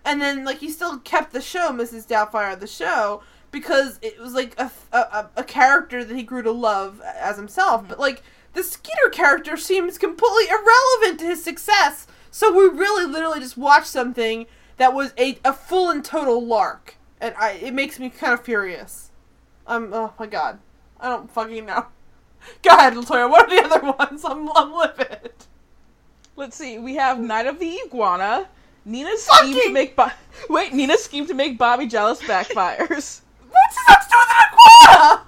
And 0.04 0.20
then 0.20 0.44
like 0.44 0.58
he 0.58 0.70
still 0.70 0.98
kept 0.98 1.32
the 1.32 1.40
show, 1.40 1.70
Mrs. 1.70 2.06
Doubtfire, 2.06 2.58
the 2.58 2.66
show, 2.68 3.22
because 3.52 4.00
it 4.02 4.18
was 4.18 4.32
like 4.34 4.58
a, 4.58 4.72
a, 4.92 5.28
a- 5.36 5.44
character 5.44 6.02
that 6.02 6.16
he 6.16 6.22
grew 6.22 6.42
to 6.42 6.50
love 6.50 7.00
as 7.02 7.36
himself. 7.36 7.82
But 7.86 7.94
mm-hmm. 7.94 8.00
like 8.00 8.22
the 8.54 8.64
Skeeter 8.64 9.10
character 9.12 9.56
seems 9.56 9.98
completely 9.98 10.44
irrelevant 10.48 11.20
to 11.20 11.26
his 11.26 11.44
success. 11.44 12.08
So 12.30 12.50
we 12.50 12.66
really, 12.66 13.04
literally 13.04 13.40
just 13.40 13.56
watched 13.56 13.86
something 13.86 14.46
that 14.78 14.94
was 14.94 15.12
a, 15.18 15.38
a 15.44 15.52
full 15.52 15.90
and 15.90 16.04
total 16.04 16.44
lark, 16.44 16.96
and 17.20 17.34
I 17.38 17.52
it 17.52 17.74
makes 17.74 18.00
me 18.00 18.10
kind 18.10 18.32
of 18.32 18.42
furious. 18.42 19.10
I'm 19.66 19.92
oh 19.92 20.14
my 20.18 20.26
god, 20.26 20.58
I 20.98 21.08
don't 21.08 21.30
fucking 21.30 21.66
know. 21.66 21.86
Go 22.62 22.70
ahead, 22.70 22.94
Latoya. 22.94 23.30
What 23.30 23.52
are 23.52 23.56
the 23.56 23.64
other 23.64 23.92
ones? 23.92 24.24
I'm 24.24 24.48
I'm 24.56 24.72
livid. 24.72 25.32
Let's 26.36 26.56
see. 26.56 26.78
We 26.78 26.94
have 26.94 27.18
hmm. 27.18 27.26
Night 27.26 27.46
of 27.46 27.58
the 27.58 27.80
Iguana. 27.84 28.48
Nina's 28.84 29.22
scheme 29.22 29.60
to 29.60 29.70
make 29.70 29.94
Bo- 29.94 30.10
wait. 30.48 30.72
Nina's 30.72 31.04
scheme 31.04 31.26
to 31.26 31.34
make 31.34 31.58
Bobby 31.58 31.86
jealous 31.86 32.20
backfires. 32.22 33.20
What 33.62 33.68
does 33.68 33.76
that 33.76 33.88
have 33.88 34.02
to 34.02 34.08
do 34.10 34.16
with 34.18 34.30
an 34.32 34.38
iguana? 34.48 35.26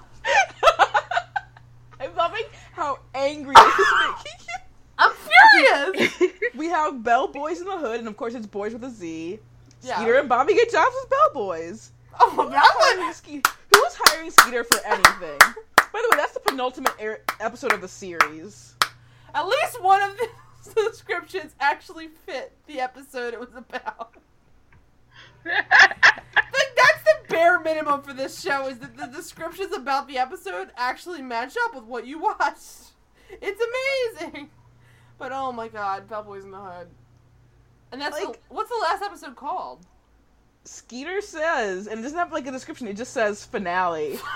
I'm 2.01 2.15
loving 2.15 2.43
how 2.73 2.99
angry 3.13 3.55
this 3.55 3.79
is 3.79 3.87
making 4.07 4.39
you. 4.47 4.55
I'm 4.97 5.11
furious. 5.13 6.13
We 6.55 6.67
have 6.67 7.03
Bell 7.03 7.27
Boys 7.27 7.59
in 7.59 7.65
the 7.67 7.77
Hood, 7.77 7.99
and 7.99 8.07
of 8.07 8.15
course 8.15 8.33
it's 8.33 8.47
Boys 8.47 8.71
with 8.71 8.83
a 8.85 8.89
Z. 8.89 9.39
Yeah. 9.81 9.95
Skeeter 9.97 10.19
and 10.19 10.29
Bobby 10.29 10.53
get 10.53 10.71
jobs 10.71 10.95
as 11.03 11.09
bellboys. 11.09 11.91
Oh, 12.19 12.47
that 12.49 12.63
Hiring 12.65 13.03
one. 13.03 13.13
Ske- 13.13 13.45
Who's 13.73 13.93
hiring 13.97 14.31
Skeeter 14.31 14.63
for 14.63 14.79
anything? 14.85 15.37
By 15.77 16.01
the 16.01 16.07
way, 16.11 16.17
that's 16.17 16.31
the 16.31 16.39
penultimate 16.39 16.93
er- 17.03 17.21
episode 17.41 17.73
of 17.73 17.81
the 17.81 17.89
series. 17.89 18.75
At 19.33 19.45
least 19.45 19.81
one 19.83 20.01
of 20.01 20.17
the 20.17 20.27
descriptions 20.89 21.53
actually 21.59 22.07
fit 22.25 22.53
the 22.67 22.79
episode 22.79 23.33
it 23.33 23.39
was 23.39 23.49
about. 23.53 24.15
Like 25.51 26.75
that's 26.75 27.03
the 27.03 27.15
bare 27.29 27.59
minimum 27.59 28.01
for 28.01 28.13
this 28.13 28.41
show 28.41 28.67
is 28.67 28.79
that 28.79 28.95
the 28.97 29.07
descriptions 29.07 29.73
about 29.73 30.07
the 30.07 30.17
episode 30.17 30.69
actually 30.77 31.21
match 31.21 31.55
up 31.65 31.75
with 31.75 31.83
what 31.85 32.07
you 32.07 32.19
watched. 32.19 32.93
It's 33.41 33.61
amazing. 34.21 34.49
But 35.17 35.31
oh 35.31 35.51
my 35.51 35.67
god, 35.67 36.07
Bellboys 36.09 36.43
in 36.43 36.51
the 36.51 36.57
Hood. 36.59 36.87
And 37.91 38.01
that's 38.01 38.19
the, 38.19 38.27
Like- 38.27 38.41
what's 38.49 38.69
the 38.69 38.79
last 38.81 39.03
episode 39.03 39.35
called? 39.35 39.85
Skeeter 40.63 41.21
says, 41.21 41.87
and 41.87 41.99
it 41.99 42.03
doesn't 42.03 42.17
have 42.17 42.31
like 42.31 42.47
a 42.47 42.51
description, 42.51 42.87
it 42.87 42.97
just 42.97 43.13
says 43.13 43.45
finale. 43.45 44.17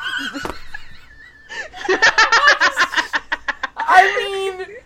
I 3.78 4.56
mean, 4.58 4.78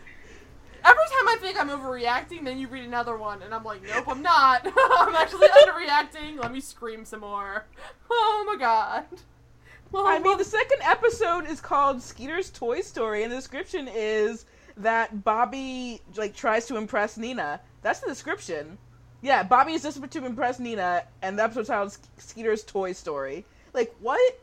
every 0.83 1.03
time 1.03 1.27
I 1.27 1.37
think 1.39 1.59
I'm 1.59 1.69
overreacting, 1.69 2.43
then 2.43 2.59
you 2.59 2.67
read 2.67 2.85
another 2.85 3.17
one, 3.17 3.41
and 3.41 3.53
I'm 3.53 3.63
like, 3.63 3.81
nope, 3.83 4.05
I'm 4.07 4.21
not. 4.21 4.65
I'm 4.77 5.15
actually 5.15 5.47
underreacting. 5.47 6.39
Let 6.39 6.51
me 6.51 6.59
scream 6.59 7.05
some 7.05 7.21
more. 7.21 7.65
Oh 8.09 8.43
my 8.47 8.55
god. 8.57 9.05
Well, 9.91 10.07
I 10.07 10.19
mean, 10.19 10.37
the 10.37 10.43
second 10.43 10.81
episode 10.81 11.45
is 11.45 11.61
called 11.61 12.01
Skeeter's 12.01 12.49
Toy 12.49 12.81
Story, 12.81 13.23
and 13.23 13.31
the 13.31 13.35
description 13.35 13.87
is 13.87 14.45
that 14.77 15.23
Bobby 15.23 16.01
like 16.15 16.35
tries 16.35 16.65
to 16.67 16.77
impress 16.77 17.17
Nina. 17.17 17.61
That's 17.81 17.99
the 17.99 18.07
description. 18.07 18.77
Yeah, 19.21 19.43
Bobby 19.43 19.73
is 19.73 19.83
desperate 19.83 20.11
to 20.11 20.25
impress 20.25 20.59
Nina, 20.59 21.03
and 21.21 21.37
the 21.37 21.43
episode's 21.43 21.69
titled 21.69 21.91
Ske- 21.91 22.01
Skeeter's 22.17 22.63
Toy 22.63 22.91
Story. 22.93 23.45
Like, 23.73 23.95
what? 24.01 24.39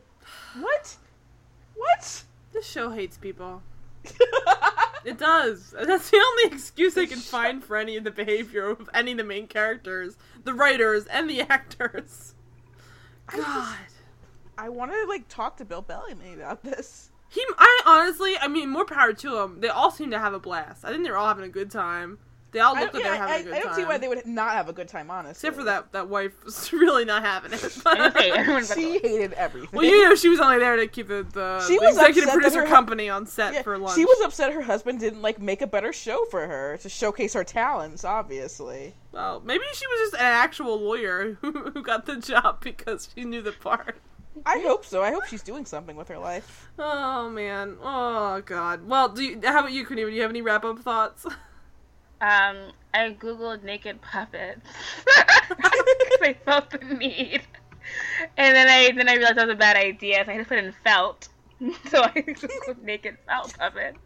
What? 0.59 0.95
What? 1.75 2.23
this 2.53 2.65
show 2.65 2.89
hates 2.89 3.17
people. 3.17 3.61
It 5.03 5.17
does. 5.17 5.73
That's 5.75 6.11
the 6.11 6.17
only 6.17 6.55
excuse 6.55 6.95
I 6.95 7.07
can 7.07 7.17
find 7.17 7.63
for 7.63 7.75
any 7.75 7.97
of 7.97 8.03
the 8.03 8.11
behavior 8.11 8.69
of 8.69 8.87
any 8.93 9.13
of 9.13 9.17
the 9.17 9.23
main 9.23 9.47
characters, 9.47 10.15
the 10.43 10.53
writers, 10.53 11.05
and 11.07 11.27
the 11.27 11.41
actors. 11.41 12.35
I 13.27 13.37
just- 13.37 13.47
God. 13.47 13.77
I 14.59 14.69
want 14.69 14.91
to 14.91 15.05
like 15.09 15.27
talk 15.27 15.57
to 15.57 15.65
Bill 15.65 15.81
Bellamy 15.81 16.33
about 16.35 16.63
this. 16.63 17.09
He, 17.29 17.43
I 17.57 17.81
honestly, 17.87 18.37
I 18.39 18.47
mean, 18.47 18.69
more 18.69 18.85
power 18.85 19.11
to 19.13 19.29
them. 19.31 19.61
They 19.61 19.69
all 19.69 19.89
seem 19.89 20.11
to 20.11 20.19
have 20.19 20.33
a 20.35 20.39
blast. 20.39 20.85
I 20.85 20.91
think 20.91 21.03
they're 21.03 21.17
all 21.17 21.29
having 21.29 21.45
a 21.45 21.49
good 21.49 21.71
time. 21.71 22.19
They 22.51 22.59
all 22.59 22.75
I 22.75 22.81
look 22.81 22.93
like 22.93 23.03
yeah, 23.03 23.09
they're 23.11 23.17
having 23.27 23.33
a 23.33 23.35
I 23.35 23.41
good 23.43 23.45
time. 23.45 23.53
I 23.53 23.59
don't 23.59 23.67
time. 23.69 23.75
see 23.75 23.85
why 23.85 23.97
they 23.97 24.07
would 24.09 24.25
not 24.25 24.51
have 24.51 24.67
a 24.67 24.73
good 24.73 24.87
time, 24.89 25.09
honestly. 25.09 25.31
Except 25.47 25.55
for 25.55 25.63
that 25.63 25.91
that 25.93 26.09
wife 26.09 26.43
was 26.45 26.71
really 26.73 27.05
not 27.05 27.23
having 27.23 27.53
it. 27.53 27.61
Okay, 27.85 28.63
She 28.75 28.99
hated 28.99 29.33
everything. 29.33 29.69
well, 29.71 29.85
you 29.85 30.03
know, 30.03 30.15
she 30.15 30.27
was 30.29 30.39
only 30.41 30.59
there 30.59 30.75
to 30.75 30.87
keep 30.87 31.07
the, 31.07 31.25
the, 31.31 31.65
She 31.67 31.77
the 31.77 31.85
was 31.85 31.95
executive 31.97 32.23
upset 32.23 32.25
that 32.27 32.33
producer 32.33 32.61
her- 32.61 32.67
company 32.67 33.09
on 33.09 33.25
set 33.25 33.53
Yeah, 33.53 33.61
for 33.61 33.77
lunch. 33.77 33.95
She 33.95 34.03
was 34.05 34.21
upset 34.25 34.51
her 34.53 34.61
husband 34.61 34.99
didn't 34.99 35.21
like 35.21 35.39
make 35.39 35.61
a 35.61 35.67
better 35.67 35.93
show 35.93 36.25
for 36.25 36.45
her 36.45 36.77
to 36.81 36.89
showcase 36.89 37.33
her 37.33 37.43
talents. 37.45 38.03
Obviously, 38.03 38.93
Well, 39.13 39.41
maybe 39.45 39.63
she 39.73 39.87
was 39.87 39.99
just 40.11 40.13
an 40.15 40.19
actual 40.27 40.77
lawyer 40.79 41.37
who, 41.41 41.51
who 41.51 41.81
got 41.81 42.05
the 42.05 42.17
job 42.17 42.61
because 42.61 43.09
she 43.15 43.23
knew 43.23 43.41
the 43.41 43.51
part. 43.53 43.97
I 44.45 44.59
hope 44.59 44.85
so. 44.85 45.03
I 45.03 45.11
hope 45.11 45.25
she's 45.25 45.43
doing 45.43 45.65
something 45.65 45.95
with 45.95 46.07
her 46.07 46.17
life. 46.17 46.69
Oh 46.79 47.29
man. 47.29 47.77
Oh 47.81 48.41
god. 48.45 48.87
Well, 48.87 49.09
do 49.09 49.23
you, 49.23 49.39
how 49.43 49.59
about 49.59 49.71
you, 49.71 49.85
Kunima? 49.85 50.07
Do 50.07 50.11
you 50.15 50.21
have 50.21 50.31
any 50.31 50.41
wrap 50.41 50.63
up 50.65 50.79
thoughts? 50.79 51.25
Um, 52.21 52.71
I 52.93 53.15
googled 53.19 53.63
naked 53.63 53.99
puppets 54.01 54.61
because 55.05 56.21
I 56.21 56.35
felt 56.45 56.69
the 56.69 56.77
need, 56.95 57.41
and 58.37 58.55
then 58.55 58.67
I 58.69 58.91
then 58.95 59.09
I 59.09 59.13
realized 59.15 59.37
that 59.37 59.47
was 59.47 59.53
a 59.55 59.57
bad 59.57 59.75
idea, 59.75 60.23
so 60.23 60.31
I 60.31 60.35
had 60.35 60.43
to 60.43 60.49
put 60.49 60.57
in 60.59 60.73
felt. 60.83 61.29
So 61.89 62.01
I 62.03 62.09
googled 62.11 62.81
naked 62.83 63.17
felt 63.27 63.57
puppets, 63.57 63.97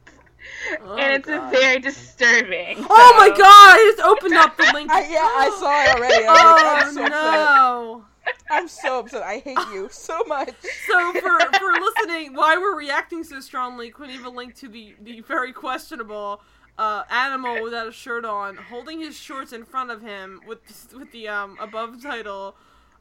Oh, 0.82 0.96
and 0.98 1.14
it's 1.14 1.28
God. 1.28 1.52
very 1.52 1.80
disturbing. 1.80 2.86
Oh 2.90 3.16
my 3.18 3.30
god! 3.30 3.40
I 3.42 3.94
just 3.96 4.08
opened 4.08 4.36
up 4.36 4.56
the 4.58 4.70
link. 4.74 4.92
I, 4.92 5.02
yeah, 5.12 5.20
I 5.20 5.50
saw 5.60 5.84
it 5.84 5.96
already. 5.98 6.26
I 6.26 6.32
was 6.32 6.56
like, 6.56 6.66
Oh 6.66 6.86
I'm 6.88 6.94
so 6.94 7.06
upset. 7.06 7.10
no! 7.12 8.06
I'm 8.50 8.68
so 8.68 9.00
upset. 9.00 9.24
I 9.24 9.40
hate 9.40 9.58
you 9.74 9.88
so 9.92 10.24
much. 10.28 10.54
So 10.88 11.14
for 11.14 11.40
for 11.60 11.72
listening, 11.82 12.34
why 12.34 12.58
we're 12.58 12.78
reacting 12.78 13.24
so 13.24 13.40
strongly, 13.40 13.92
Quiniva 13.92 14.34
linked 14.34 14.58
to 14.58 14.68
the 14.70 14.96
the 15.02 15.22
very 15.22 15.52
questionable 15.54 16.42
uh, 16.78 17.04
animal 17.10 17.62
without 17.64 17.88
a 17.88 17.92
shirt 17.92 18.26
on, 18.26 18.58
holding 18.58 19.00
his 19.00 19.18
shorts 19.18 19.54
in 19.54 19.64
front 19.66 19.92
of 19.92 20.02
him 20.02 20.42
with 20.48 20.94
with 20.98 21.12
the 21.12 21.28
um 21.28 21.58
above 21.60 22.02
title. 22.02 22.56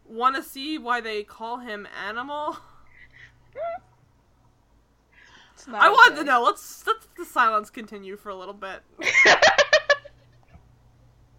Want 0.06 0.36
to 0.36 0.42
see 0.42 0.76
why 0.76 1.00
they 1.00 1.22
call 1.22 1.58
him 1.58 1.88
animal? 2.06 2.58
I 5.72 5.88
wanted 5.88 6.12
okay. 6.12 6.20
to 6.20 6.26
know. 6.26 6.42
Let's 6.42 6.86
let 6.86 6.96
the 7.16 7.24
silence 7.24 7.70
continue 7.70 8.16
for 8.16 8.28
a 8.28 8.34
little 8.34 8.52
bit. 8.54 8.82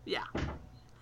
Yeah. 0.05 0.23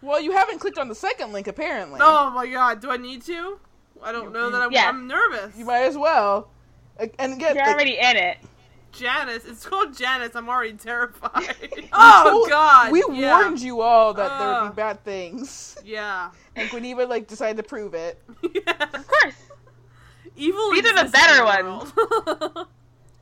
Well, 0.02 0.20
you 0.20 0.32
haven't 0.32 0.60
clicked 0.60 0.78
on 0.78 0.88
the 0.88 0.96
second 0.96 1.34
link 1.34 1.48
apparently. 1.48 2.00
Oh 2.02 2.32
my 2.32 2.48
god, 2.48 2.82
do 2.82 2.90
I 2.90 2.98
need 2.98 3.22
to? 3.24 3.60
I 4.02 4.12
don't 4.12 4.34
know 4.34 4.50
that 4.50 4.62
I'm, 4.62 4.72
Yes. 4.72 4.86
I'm 4.88 5.08
nervous. 5.08 5.56
You 5.58 5.66
might 5.66 5.84
as 5.84 5.98
well. 5.98 6.50
And 6.98 7.34
again, 7.34 7.56
You're 7.56 7.66
like, 7.66 7.76
already 7.76 7.98
in 7.98 8.18
it. 8.18 8.38
Janice, 8.94 9.44
it's 9.46 9.66
called 9.66 9.96
Janice. 9.98 10.36
I'm 10.36 10.48
already 10.48 10.74
terrified. 10.74 11.56
oh 11.94 12.30
told- 12.30 12.50
god, 12.50 12.92
we 12.92 13.04
yeah. 13.12 13.40
warned 13.42 13.60
you 13.60 13.82
all 13.82 14.14
that 14.14 14.40
there 14.40 14.62
would 14.64 14.70
be 14.72 14.76
bad 14.76 15.04
things, 15.04 15.78
Yeah. 15.84 16.30
and 16.56 16.70
Guinevere 16.70 17.08
like 17.08 17.28
decided 17.28 17.58
to 17.58 17.64
prove 17.64 17.94
it. 17.94 18.22
yeah. 18.54 18.74
Of 18.94 19.08
course. 19.08 19.36
Evil. 20.36 20.72
These 20.72 20.86
are 20.86 21.04
the 21.04 21.12
better 21.12 21.60
in 21.60 21.66
the 21.66 21.72
world. 22.54 22.68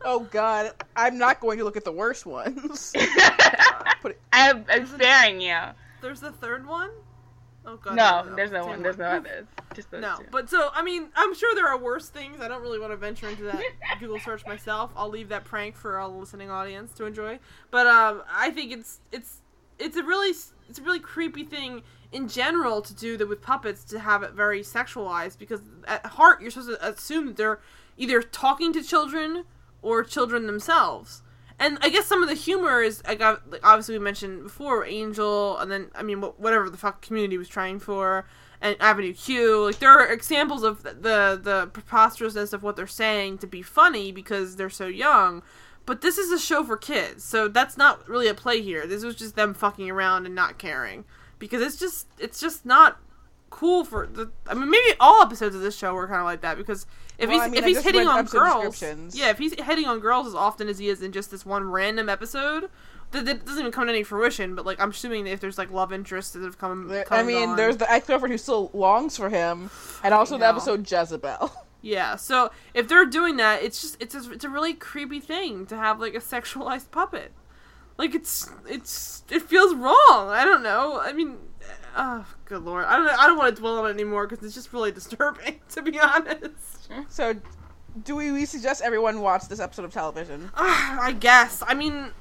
Oh 0.03 0.21
God, 0.31 0.71
I'm 0.95 1.17
not 1.17 1.39
going 1.39 1.57
to 1.59 1.63
look 1.63 1.77
at 1.77 1.83
the 1.83 1.91
worst 1.91 2.25
ones. 2.25 2.91
Put 4.01 4.11
it, 4.13 4.19
I'm, 4.33 4.65
I'm 4.69 4.87
sparing 4.87 5.41
you. 5.41 5.57
There's 6.01 6.19
the 6.21 6.31
third 6.31 6.65
one. 6.65 6.89
Oh 7.65 7.77
god. 7.77 7.95
No, 7.95 8.35
there's 8.35 8.51
no 8.51 8.63
two 8.63 8.69
one. 8.69 8.81
There's 8.81 8.97
no 8.97 9.05
others. 9.05 9.45
Just 9.75 9.91
those 9.91 10.01
No, 10.01 10.15
two. 10.17 10.25
but 10.31 10.49
so 10.49 10.69
I 10.73 10.81
mean, 10.83 11.09
I'm 11.15 11.33
sure 11.35 11.53
there 11.55 11.67
are 11.67 11.77
worse 11.77 12.09
things. 12.09 12.41
I 12.41 12.47
don't 12.47 12.61
really 12.61 12.79
want 12.79 12.91
to 12.91 12.97
venture 12.97 13.29
into 13.29 13.43
that 13.43 13.61
Google 13.99 14.19
search 14.19 14.45
myself. 14.45 14.91
I'll 14.95 15.09
leave 15.09 15.29
that 15.29 15.43
prank 15.45 15.75
for 15.75 15.97
our 15.97 16.07
listening 16.07 16.49
audience 16.49 16.91
to 16.93 17.05
enjoy. 17.05 17.39
But 17.69 17.87
um, 17.87 18.23
I 18.31 18.49
think 18.51 18.71
it's 18.71 18.99
it's 19.11 19.41
it's 19.77 19.95
a 19.95 20.03
really 20.03 20.29
it's 20.69 20.79
a 20.79 20.81
really 20.83 20.99
creepy 20.99 21.43
thing 21.43 21.83
in 22.11 22.27
general 22.27 22.81
to 22.81 22.93
do 22.93 23.15
that 23.17 23.27
with 23.29 23.41
puppets 23.41 23.83
to 23.85 23.99
have 23.99 24.23
it 24.23 24.31
very 24.31 24.61
sexualized 24.61 25.37
because 25.37 25.61
at 25.87 26.05
heart 26.05 26.41
you're 26.41 26.51
supposed 26.51 26.69
to 26.69 26.85
assume 26.87 27.27
that 27.27 27.37
they're 27.37 27.59
either 27.97 28.21
talking 28.21 28.73
to 28.73 28.81
children 28.83 29.43
or 29.81 30.03
children 30.03 30.45
themselves. 30.47 31.21
And 31.61 31.77
I 31.81 31.89
guess 31.89 32.07
some 32.07 32.23
of 32.23 32.27
the 32.27 32.33
humor 32.33 32.81
is 32.81 33.03
I 33.05 33.13
got 33.13 33.47
like, 33.51 33.61
obviously 33.63 33.95
we 33.95 34.03
mentioned 34.03 34.41
before 34.41 34.83
Angel, 34.83 35.59
and 35.59 35.71
then 35.71 35.91
I 35.93 36.01
mean 36.01 36.19
whatever 36.19 36.71
the 36.71 36.77
fuck 36.77 37.03
Community 37.03 37.37
was 37.37 37.47
trying 37.47 37.77
for, 37.77 38.25
and 38.59 38.75
Avenue 38.79 39.13
Q. 39.13 39.65
Like 39.65 39.77
there 39.77 39.91
are 39.91 40.11
examples 40.11 40.63
of 40.63 40.81
the 40.81 40.93
the, 40.93 41.39
the 41.41 41.69
preposterousness 41.71 42.51
of 42.51 42.63
what 42.63 42.75
they're 42.75 42.87
saying 42.87 43.37
to 43.37 43.47
be 43.47 43.61
funny 43.61 44.11
because 44.11 44.55
they're 44.55 44.71
so 44.71 44.87
young. 44.87 45.43
But 45.85 46.01
this 46.01 46.17
is 46.17 46.31
a 46.31 46.39
show 46.39 46.63
for 46.63 46.77
kids, 46.77 47.23
so 47.23 47.47
that's 47.47 47.77
not 47.77 48.09
really 48.09 48.27
a 48.27 48.33
play 48.33 48.63
here. 48.63 48.87
This 48.87 49.03
was 49.03 49.15
just 49.15 49.35
them 49.35 49.53
fucking 49.53 49.89
around 49.89 50.25
and 50.25 50.33
not 50.33 50.57
caring 50.57 51.05
because 51.37 51.61
it's 51.61 51.77
just 51.77 52.07
it's 52.17 52.39
just 52.39 52.65
not 52.65 52.99
cool 53.51 53.85
for 53.85 54.07
the. 54.07 54.31
I 54.47 54.55
mean, 54.55 54.71
maybe 54.71 54.95
all 54.99 55.21
episodes 55.21 55.55
of 55.55 55.61
this 55.61 55.77
show 55.77 55.93
were 55.93 56.07
kind 56.07 56.19
of 56.19 56.25
like 56.25 56.41
that 56.41 56.57
because 56.57 56.87
if 57.19 57.29
Well, 57.29 57.37
he's 57.37 57.41
I 57.43 57.49
mean, 57.49 57.59
if 57.59 57.65
I 57.65 57.67
he's 57.67 57.81
hitting 57.83 58.07
on 58.07 58.25
girls, 58.25 58.81
yeah, 59.13 59.29
if 59.29 59.37
he's 59.37 59.53
hitting 59.61 59.85
on 59.85 59.99
girls 59.99 60.25
as 60.25 60.33
often 60.33 60.67
as 60.67 60.79
he 60.79 60.89
is 60.89 61.03
in 61.03 61.11
just 61.11 61.29
this 61.29 61.45
one 61.45 61.69
random 61.69 62.09
episode, 62.09 62.69
that, 63.11 63.25
that 63.25 63.45
doesn't 63.45 63.59
even 63.59 63.71
come 63.71 63.85
to 63.85 63.93
any 63.93 64.01
fruition. 64.03 64.55
But 64.55 64.65
like, 64.65 64.81
I'm 64.81 64.89
assuming 64.89 65.25
that 65.25 65.31
if 65.31 65.39
there's 65.39 65.59
like 65.59 65.69
love 65.69 65.93
interests 65.93 66.33
that 66.33 66.41
have 66.41 66.57
come, 66.57 66.87
there- 66.87 67.03
come 67.03 67.19
I 67.19 67.23
mean, 67.23 67.49
on. 67.49 67.55
there's 67.57 67.77
the 67.77 67.91
ex 67.91 68.07
girlfriend 68.07 68.31
who 68.31 68.37
still 68.39 68.71
longs 68.73 69.15
for 69.15 69.29
him, 69.29 69.69
and 70.03 70.13
also 70.13 70.37
the 70.39 70.47
episode 70.47 70.89
Jezebel. 70.89 71.51
yeah. 71.81 72.15
So 72.15 72.51
if 72.73 72.87
they're 72.87 73.05
doing 73.05 73.37
that, 73.37 73.61
it's 73.61 73.81
just 73.81 73.97
it's 74.01 74.15
a, 74.15 74.31
it's 74.31 74.45
a 74.45 74.49
really 74.49 74.73
creepy 74.73 75.19
thing 75.19 75.65
to 75.67 75.77
have 75.77 75.99
like 75.99 76.15
a 76.15 76.19
sexualized 76.19 76.89
puppet. 76.91 77.31
Like 77.97 78.15
it's 78.15 78.49
it's 78.67 79.23
it 79.29 79.43
feels 79.43 79.75
wrong. 79.75 80.29
I 80.29 80.43
don't 80.43 80.63
know. 80.63 80.99
I 80.99 81.13
mean, 81.13 81.37
oh 81.95 82.25
good 82.45 82.63
lord, 82.63 82.85
I 82.85 82.97
don't 82.97 83.09
I 83.09 83.27
don't 83.27 83.37
want 83.37 83.55
to 83.55 83.61
dwell 83.61 83.79
on 83.79 83.87
it 83.87 83.93
anymore 83.93 84.27
because 84.27 84.45
it's 84.45 84.55
just 84.55 84.71
really 84.73 84.91
disturbing 85.01 85.59
to 85.69 85.81
be 85.81 85.99
honest. 85.99 86.89
So, 87.09 87.35
do 88.03 88.15
we, 88.15 88.31
we 88.31 88.45
suggest 88.45 88.81
everyone 88.81 89.21
watch 89.21 89.47
this 89.47 89.59
episode 89.59 89.85
of 89.85 89.93
television? 89.93 90.49
Ah, 90.55 90.99
I 91.01 91.11
guess. 91.13 91.63
I 91.65 91.73
mean, 91.73 92.11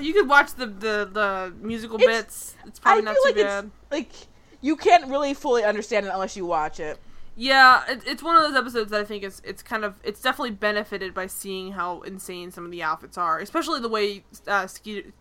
you 0.00 0.12
could 0.14 0.28
watch 0.28 0.54
the 0.54 0.66
the, 0.66 1.08
the 1.12 1.52
musical 1.60 2.00
It's- 2.00 2.22
bits. 2.22 2.56
It's 2.66 2.78
probably 2.78 3.02
I 3.02 3.04
not 3.04 3.14
feel 3.14 3.22
too 3.24 3.28
like 3.38 3.46
bad. 3.46 3.64
it's 3.64 3.92
like 3.92 4.12
you 4.60 4.76
can't 4.76 5.08
really 5.08 5.34
fully 5.34 5.64
understand 5.64 6.06
it 6.06 6.10
unless 6.12 6.36
you 6.36 6.44
watch 6.46 6.80
it. 6.80 6.98
Yeah, 7.40 7.84
it, 7.88 8.02
it's 8.04 8.20
one 8.22 8.34
of 8.34 8.42
those 8.42 8.56
episodes 8.56 8.90
that 8.90 9.00
I 9.00 9.04
think 9.04 9.22
is 9.22 9.40
it's 9.44 9.62
kind 9.62 9.84
of 9.84 9.94
it's 10.02 10.20
definitely 10.20 10.50
benefited 10.50 11.14
by 11.14 11.28
seeing 11.28 11.72
how 11.72 12.00
insane 12.00 12.50
some 12.50 12.64
of 12.64 12.72
the 12.72 12.82
outfits 12.82 13.16
are, 13.16 13.38
especially 13.38 13.80
the 13.80 13.88
way 13.88 14.24
uh, 14.48 14.66
Ske- 14.66 15.12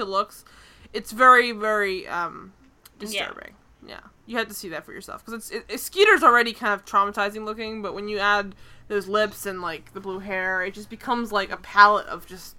looks. 0.00 0.44
It's 0.92 1.10
very 1.10 1.52
very 1.52 2.06
um 2.06 2.52
disturbing. 2.98 3.54
Yeah, 3.86 4.00
you 4.26 4.38
had 4.38 4.48
to 4.48 4.54
see 4.54 4.70
that 4.70 4.84
for 4.84 4.92
yourself 4.92 5.24
because 5.24 5.34
it's 5.34 5.50
it, 5.50 5.64
it, 5.68 5.80
Skeeter's 5.80 6.22
already 6.22 6.52
kind 6.52 6.72
of 6.72 6.84
traumatizing 6.84 7.44
looking, 7.44 7.82
but 7.82 7.94
when 7.94 8.08
you 8.08 8.18
add 8.18 8.54
those 8.88 9.08
lips 9.08 9.46
and 9.46 9.60
like 9.60 9.92
the 9.92 10.00
blue 10.00 10.20
hair, 10.20 10.62
it 10.62 10.74
just 10.74 10.88
becomes 10.88 11.32
like 11.32 11.50
a 11.50 11.56
palette 11.58 12.06
of 12.06 12.26
just 12.26 12.56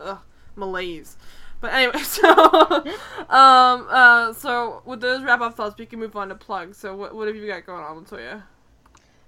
ugh, 0.00 0.18
malaise. 0.56 1.16
But 1.60 1.72
anyway, 1.72 1.98
so 2.02 2.28
um 3.28 3.86
uh 3.88 4.32
so 4.32 4.82
with 4.84 5.00
those 5.00 5.22
wrap 5.22 5.40
up 5.40 5.54
thoughts, 5.54 5.76
we 5.78 5.86
can 5.86 5.98
move 5.98 6.16
on 6.16 6.28
to 6.30 6.34
plugs. 6.34 6.76
So 6.76 6.96
what 6.96 7.14
what 7.14 7.28
have 7.28 7.36
you 7.36 7.46
got 7.46 7.64
going 7.66 7.84
on, 7.84 8.04
Latoya? 8.04 8.42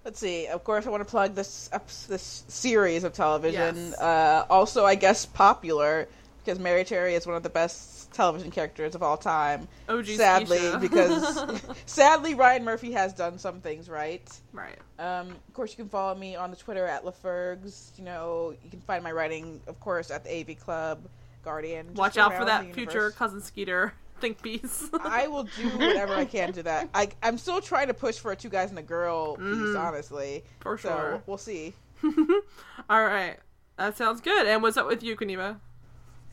Let's 0.05 0.19
see. 0.19 0.47
Of 0.47 0.65
course, 0.65 0.87
I 0.87 0.91
want 0.91 1.03
to 1.03 1.11
plug 1.11 1.35
this 1.35 1.69
ep- 1.73 1.87
this 2.09 2.45
series 2.49 3.05
of 3.05 3.13
television. 3.13 3.77
Yes. 3.77 3.99
Uh, 4.01 4.47
also, 4.49 4.87
I 4.87 4.95
guess 4.95 5.27
popular 5.27 6.09
because 6.43 6.59
Mary 6.59 6.85
Cherry 6.85 7.15
is 7.15 7.27
one 7.27 7.37
of 7.37 7.43
the 7.43 7.51
best 7.51 8.00
television 8.13 8.51
characters 8.51 8.95
of 8.95 9.03
all 9.03 9.17
time. 9.17 9.69
Oh, 9.89 9.99
OG 9.99 10.07
sadly, 10.07 10.59
Skeisha. 10.59 10.81
because 10.81 11.63
sadly 11.87 12.35
Ryan 12.35 12.65
Murphy 12.65 12.93
has 12.93 13.13
done 13.13 13.39
some 13.39 13.61
things 13.61 13.89
right. 13.89 14.29
right. 14.53 14.79
Um, 14.99 15.31
of 15.31 15.55
course, 15.55 15.73
you 15.73 15.77
can 15.77 15.89
follow 15.89 16.15
me 16.15 16.37
on 16.37 16.51
the 16.51 16.57
Twitter 16.57 16.87
at 16.87 17.05
LaFergs. 17.05 17.97
You 17.99 18.05
know, 18.05 18.55
you 18.63 18.71
can 18.71 18.81
find 18.81 19.03
my 19.03 19.13
writing, 19.13 19.61
of 19.67 19.79
course, 19.81 20.11
at 20.11 20.25
the 20.25 20.41
AV 20.41 20.59
Club, 20.59 21.01
Guardian. 21.45 21.95
Watch 21.95 22.19
out 22.19 22.35
for 22.35 22.45
that 22.45 22.75
future 22.75 23.11
cousin 23.13 23.41
Skeeter 23.41 23.93
think 24.21 24.43
piece. 24.43 24.89
I 25.01 25.29
will 25.29 25.45
do 25.45 25.69
whatever 25.71 26.15
I 26.15 26.25
can 26.27 26.53
to 26.55 26.63
that. 26.65 26.91
I, 26.95 27.09
I'm 27.23 27.39
still 27.39 27.61
trying 27.61 27.89
to 27.89 27.95
push 27.95 28.19
for 28.19 28.33
a 28.33 28.37
two 28.37 28.51
guys 28.51 28.71
and 28.71 28.79
a 28.79 28.83
girl 28.83 29.37
piece, 29.37 29.75
honestly. 29.77 30.45
For 30.61 30.77
So 30.77 30.89
sure. 30.89 31.23
we'll 31.27 31.39
see. 31.39 31.75
All 32.05 33.05
right. 33.05 33.37
That 33.79 33.97
sounds 33.97 34.21
good. 34.21 34.47
And 34.47 34.63
what's 34.63 34.77
up 34.77 34.87
with 34.87 35.03
you, 35.03 35.17
Kaniva? 35.17 35.57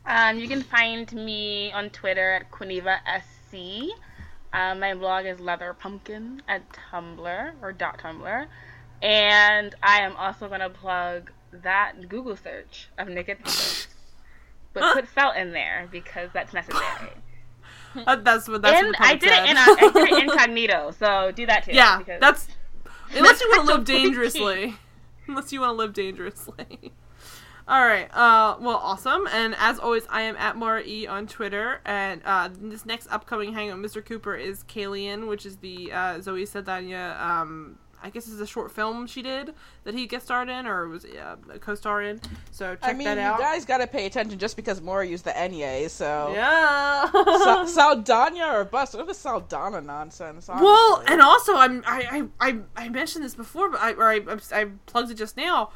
Um, 0.07 0.39
you 0.39 0.47
can 0.47 0.63
find 0.63 1.11
me 1.11 1.71
on 1.73 1.89
Twitter 1.89 2.35
at 2.35 2.49
Quiniva 2.49 2.99
SC. 3.21 3.91
Um, 4.53 4.79
my 4.79 4.93
blog 4.93 5.25
is 5.25 5.41
Leather 5.41 5.73
Pumpkin 5.73 6.41
at 6.47 6.63
Tumblr 6.71 7.51
or 7.61 7.73
dot 7.73 7.99
Tumblr, 7.99 8.47
and 9.01 9.75
I 9.83 9.99
am 9.99 10.15
also 10.15 10.47
gonna 10.47 10.69
plug 10.69 11.31
that 11.51 12.07
Google 12.07 12.37
search 12.37 12.87
of 12.97 13.09
naked 13.09 13.39
puppets, 13.39 13.87
but 14.73 14.93
put 14.93 15.07
felt 15.09 15.35
in 15.35 15.51
there 15.51 15.89
because 15.91 16.29
that's 16.33 16.53
necessary. 16.53 17.11
Uh, 18.05 18.15
that's 18.17 18.47
what 18.47 18.61
that's 18.61 18.77
and 18.77 18.87
what 18.89 18.95
I 18.99 19.15
did 19.15 19.29
it 19.31 19.49
in 19.49 19.57
I 19.57 19.89
did 19.91 20.11
it 20.11 20.23
incognito, 20.29 20.91
so 20.99 21.31
do 21.31 21.47
that 21.47 21.63
too. 21.63 21.71
yeah, 21.71 21.99
that's 22.19 22.47
unless 23.11 23.41
you 23.41 23.49
want 23.49 23.61
to 23.67 23.73
live 23.73 23.85
dangerously. 23.85 24.75
Unless 25.27 25.51
you 25.51 25.61
want 25.61 25.71
to 25.71 25.77
live 25.77 25.93
dangerously. 25.93 26.93
All 27.67 27.85
right. 27.85 28.09
Uh, 28.13 28.55
well, 28.61 28.77
awesome. 28.77 29.27
And 29.31 29.53
as 29.57 29.77
always, 29.79 30.03
I 30.09 30.21
am 30.21 30.37
at 30.37 30.55
Mara 30.55 30.81
E 30.85 31.05
on 31.05 31.27
Twitter. 31.27 31.81
And 31.85 32.21
uh, 32.23 32.49
this 32.61 32.85
next 32.85 33.07
upcoming 33.11 33.53
Hangout 33.53 33.77
Mr. 33.79 34.03
Cooper 34.03 34.35
is 34.35 34.63
Kalian, 34.63 35.27
which 35.27 35.45
is 35.45 35.57
the 35.57 35.91
uh, 35.91 36.21
Zoe 36.21 36.45
Saldana. 36.45 37.17
Um, 37.19 37.77
I 38.01 38.11
guess 38.11 38.27
is 38.27 38.39
a 38.39 38.47
short 38.47 38.71
film 38.71 39.07
she 39.07 39.23
did 39.23 39.53
that 39.83 39.95
he 39.95 40.05
guest 40.05 40.25
starred 40.25 40.49
in 40.49 40.67
or 40.67 40.87
was 40.87 41.03
uh, 41.03 41.35
a 41.51 41.57
co-star 41.57 42.03
in. 42.03 42.21
So 42.51 42.75
check 42.75 42.79
I 42.83 42.93
mean, 42.93 43.05
that 43.05 43.15
you 43.17 43.21
out. 43.23 43.39
guys 43.39 43.65
got 43.65 43.79
to 43.79 43.87
pay 43.87 44.05
attention 44.05 44.37
just 44.37 44.55
because 44.55 44.81
Mora 44.81 45.05
used 45.05 45.25
the 45.25 45.31
Enye, 45.31 45.89
so. 45.89 46.31
yeah. 46.33 47.09
Sa- 47.11 47.65
Saldana 47.65 48.53
or 48.53 48.65
bust. 48.65 48.93
What 48.95 49.09
is 49.09 49.17
Saldana 49.17 49.81
nonsense? 49.81 50.47
Well, 50.47 51.03
and 51.07 51.21
also 51.21 51.55
I'm 51.55 51.83
I 51.87 52.29
I, 52.39 52.49
I, 52.49 52.59
I 52.85 52.89
mentioned 52.89 53.25
this 53.25 53.35
before, 53.35 53.71
but 53.71 53.81
I 53.81 53.93
or 53.93 54.03
I, 54.11 54.21
I 54.53 54.65
plugged 54.85 55.09
it 55.11 55.15
just 55.15 55.35
now. 55.35 55.71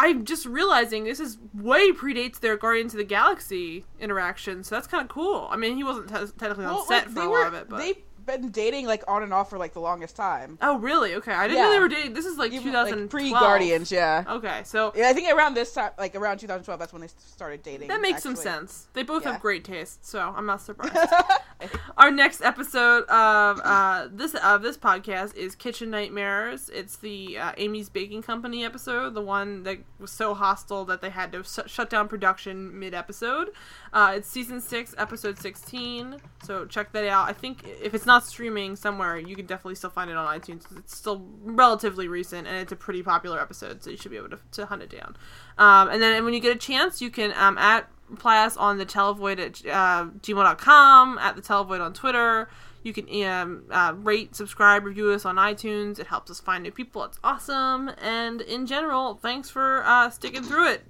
I'm 0.00 0.24
just 0.24 0.46
realizing 0.46 1.04
this 1.04 1.18
is 1.20 1.38
way 1.52 1.90
predates 1.90 2.38
their 2.40 2.56
Guardians 2.56 2.94
of 2.94 2.98
the 2.98 3.04
Galaxy 3.04 3.84
interaction, 4.00 4.62
so 4.62 4.74
that's 4.76 4.86
kind 4.86 5.02
of 5.02 5.08
cool. 5.08 5.48
I 5.50 5.56
mean, 5.56 5.76
he 5.76 5.82
wasn't 5.84 6.08
te- 6.08 6.32
technically 6.38 6.66
on 6.66 6.74
Well, 6.74 6.84
set 6.84 7.06
like, 7.06 7.08
for 7.08 7.14
they 7.14 7.26
a 7.26 7.28
were, 7.28 7.38
lot 7.38 7.46
of 7.48 7.54
it, 7.54 7.68
but 7.68 7.78
They've 7.78 7.96
been 8.28 8.50
dating 8.50 8.86
like 8.86 9.02
on 9.08 9.22
and 9.24 9.32
off 9.34 9.50
for 9.50 9.58
like 9.58 9.72
the 9.72 9.80
longest 9.80 10.14
time. 10.14 10.58
oh 10.62 10.78
really? 10.78 11.14
Okay, 11.16 11.32
I 11.32 11.48
didn't 11.48 11.62
know 11.64 11.70
they 11.72 11.80
were 11.80 11.88
dating. 11.88 12.12
This 12.14 12.26
is 12.26 12.38
like 12.38 12.52
Even, 12.52 12.68
2012. 12.72 13.00
like, 13.00 13.10
pre-Guardians, 13.10 13.90
yeah. 13.90 14.22
Okay, 14.28 14.62
so 14.64 14.92
Yeah, 14.94 15.08
I 15.08 15.12
think 15.12 15.32
around 15.34 15.54
this 15.54 15.72
time, 15.72 15.90
like 15.98 16.14
around 16.14 16.38
2012, 16.38 16.78
that's 16.78 16.92
when 16.92 17.02
they 17.02 17.08
started 17.08 17.62
dating. 17.62 17.88
that 17.88 18.00
makes 18.00 18.22
some 18.22 18.36
sense. 18.36 18.86
They 18.92 19.02
both 19.02 19.24
Yeah. 19.24 19.32
have 19.32 19.40
great 19.40 19.64
taste, 19.64 20.06
so 20.06 20.20
I'm 20.36 20.46
not 20.46 20.60
surprised. 20.60 20.96
Our 21.96 22.12
next 22.12 22.40
episode 22.42 23.02
of 23.08 23.60
uh, 23.64 24.06
this 24.12 24.34
of 24.34 24.62
this 24.62 24.76
podcast 24.78 25.34
is 25.34 25.56
Kitchen 25.56 25.90
Nightmares. 25.90 26.68
It's 26.72 26.96
the 26.96 27.36
uh, 27.38 27.52
Amy's 27.56 27.88
Baking 27.88 28.22
Company 28.22 28.64
episode, 28.64 29.14
the 29.14 29.20
one 29.22 29.64
that 29.64 29.78
was 29.98 30.12
so 30.12 30.34
hostile 30.34 30.84
that 30.84 31.00
they 31.00 31.10
had 31.10 31.32
to 31.32 31.42
sh- 31.42 31.68
shut 31.68 31.90
down 31.90 32.06
production 32.06 32.78
mid 32.78 32.94
episode. 32.94 33.50
Uh, 33.92 34.14
it's 34.16 34.28
season 34.28 34.60
six, 34.60 34.94
episode 34.98 35.38
sixteen. 35.38 36.16
So 36.44 36.66
check 36.66 36.92
that 36.92 37.06
out. 37.06 37.28
I 37.28 37.32
think 37.32 37.64
if 37.82 37.94
it's 37.94 38.06
not 38.06 38.26
streaming 38.26 38.76
somewhere, 38.76 39.18
you 39.18 39.36
can 39.36 39.46
definitely 39.46 39.74
still 39.76 39.90
find 39.90 40.10
it 40.10 40.16
on 40.16 40.38
iTunes. 40.38 40.64
It's 40.76 40.96
still 40.96 41.26
relatively 41.42 42.08
recent 42.08 42.46
and 42.46 42.56
it's 42.56 42.72
a 42.72 42.76
pretty 42.76 43.02
popular 43.02 43.40
episode, 43.40 43.82
so 43.82 43.90
you 43.90 43.96
should 43.96 44.10
be 44.10 44.16
able 44.16 44.30
to, 44.30 44.38
to 44.52 44.66
hunt 44.66 44.82
it 44.82 44.90
down. 44.90 45.16
Um, 45.56 45.88
and 45.88 46.02
then 46.02 46.24
when 46.24 46.34
you 46.34 46.40
get 46.40 46.54
a 46.54 46.58
chance, 46.58 47.00
you 47.00 47.10
can 47.10 47.32
um, 47.36 47.58
at 47.58 47.88
reply 48.08 48.44
us 48.44 48.56
on 48.56 48.78
the 48.78 48.86
televoid 48.86 49.38
at 49.38 49.66
uh, 49.66 50.10
gmail.com, 50.20 51.18
at 51.18 51.36
the 51.36 51.42
televoid 51.42 51.80
on 51.80 51.92
Twitter. 51.92 52.48
You 52.82 52.92
can 52.92 53.24
um, 53.24 53.64
uh, 53.70 53.94
rate, 53.96 54.36
subscribe, 54.36 54.84
review 54.84 55.10
us 55.10 55.24
on 55.24 55.36
iTunes. 55.36 55.98
It 55.98 56.06
helps 56.06 56.30
us 56.30 56.40
find 56.40 56.62
new 56.62 56.70
people. 56.70 57.04
It's 57.04 57.18
awesome. 57.24 57.90
And 58.00 58.40
in 58.40 58.66
general, 58.66 59.14
thanks 59.14 59.50
for 59.50 59.82
uh, 59.84 60.10
sticking 60.10 60.42
through 60.42 60.68
it. 60.72 60.82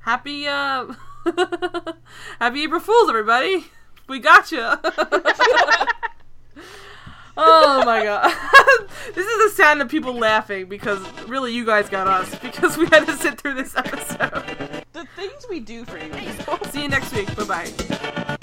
Happy 0.00 0.46
uh, 0.48 0.86
Happy 2.40 2.62
April 2.62 2.80
Fools, 2.80 3.08
everybody. 3.08 3.66
We 4.08 4.20
got 4.20 4.52
you. 4.52 4.60
oh 7.36 7.82
my 7.84 8.04
god. 8.04 8.32
this 9.14 9.26
is 9.26 9.50
the 9.50 9.56
sound 9.56 9.82
of 9.82 9.88
people 9.88 10.14
laughing 10.14 10.66
because 10.66 11.00
really 11.26 11.52
you 11.52 11.66
guys 11.66 11.88
got 11.88 12.06
us 12.06 12.32
because 12.36 12.76
we 12.76 12.86
had 12.86 13.06
to 13.06 13.16
sit 13.16 13.40
through 13.40 13.54
this 13.54 13.76
episode. 13.76 14.84
The 14.92 15.06
things 15.16 15.46
we 15.50 15.60
do 15.60 15.84
for 15.84 15.98
you. 15.98 16.12
See 16.70 16.82
you 16.82 16.88
next 16.88 17.12
week. 17.12 17.34
Bye 17.36 17.44
bye. 17.44 18.35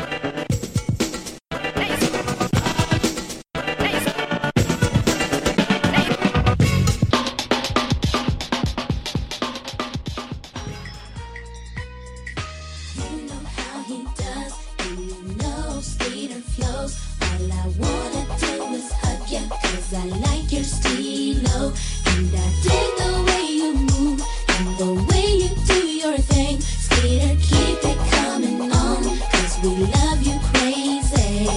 All 17.44 17.52
I 17.52 17.68
wanna 17.78 18.24
do 18.40 18.74
is 18.74 18.90
hug 18.94 19.30
you, 19.30 19.42
cause 19.50 19.94
I 19.94 20.06
like 20.06 20.50
your 20.50 20.64
stilo. 20.64 21.74
And 22.06 22.32
I 22.34 22.48
dig 22.64 22.90
the 23.02 23.12
way 23.28 23.46
you 23.52 23.74
move, 23.74 24.24
and 24.48 24.78
the 24.78 24.94
way 25.12 25.28
you 25.42 25.50
do 25.68 25.80
your 25.86 26.18
thing. 26.20 26.62
Skeeter, 26.62 27.36
keep 27.42 27.84
it 27.84 27.98
coming 28.12 28.72
on, 28.72 29.04
cause 29.34 29.60
we 29.62 29.72
love 29.76 30.22
you 30.24 30.40
crazy. 30.54 31.50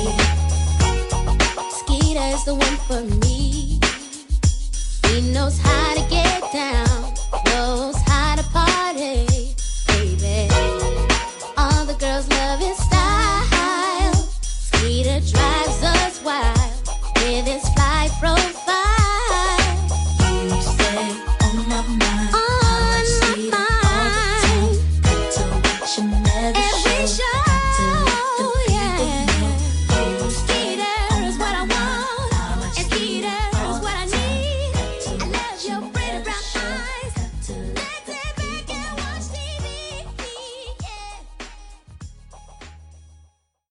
Skeeter's 1.70 2.42
the 2.44 2.54
one 2.56 2.78
for 2.88 3.02
me. 3.22 3.78
He 5.06 5.20
knows 5.32 5.56
how 5.58 5.94
to 5.94 6.00
get 6.10 6.52
down, 6.52 6.85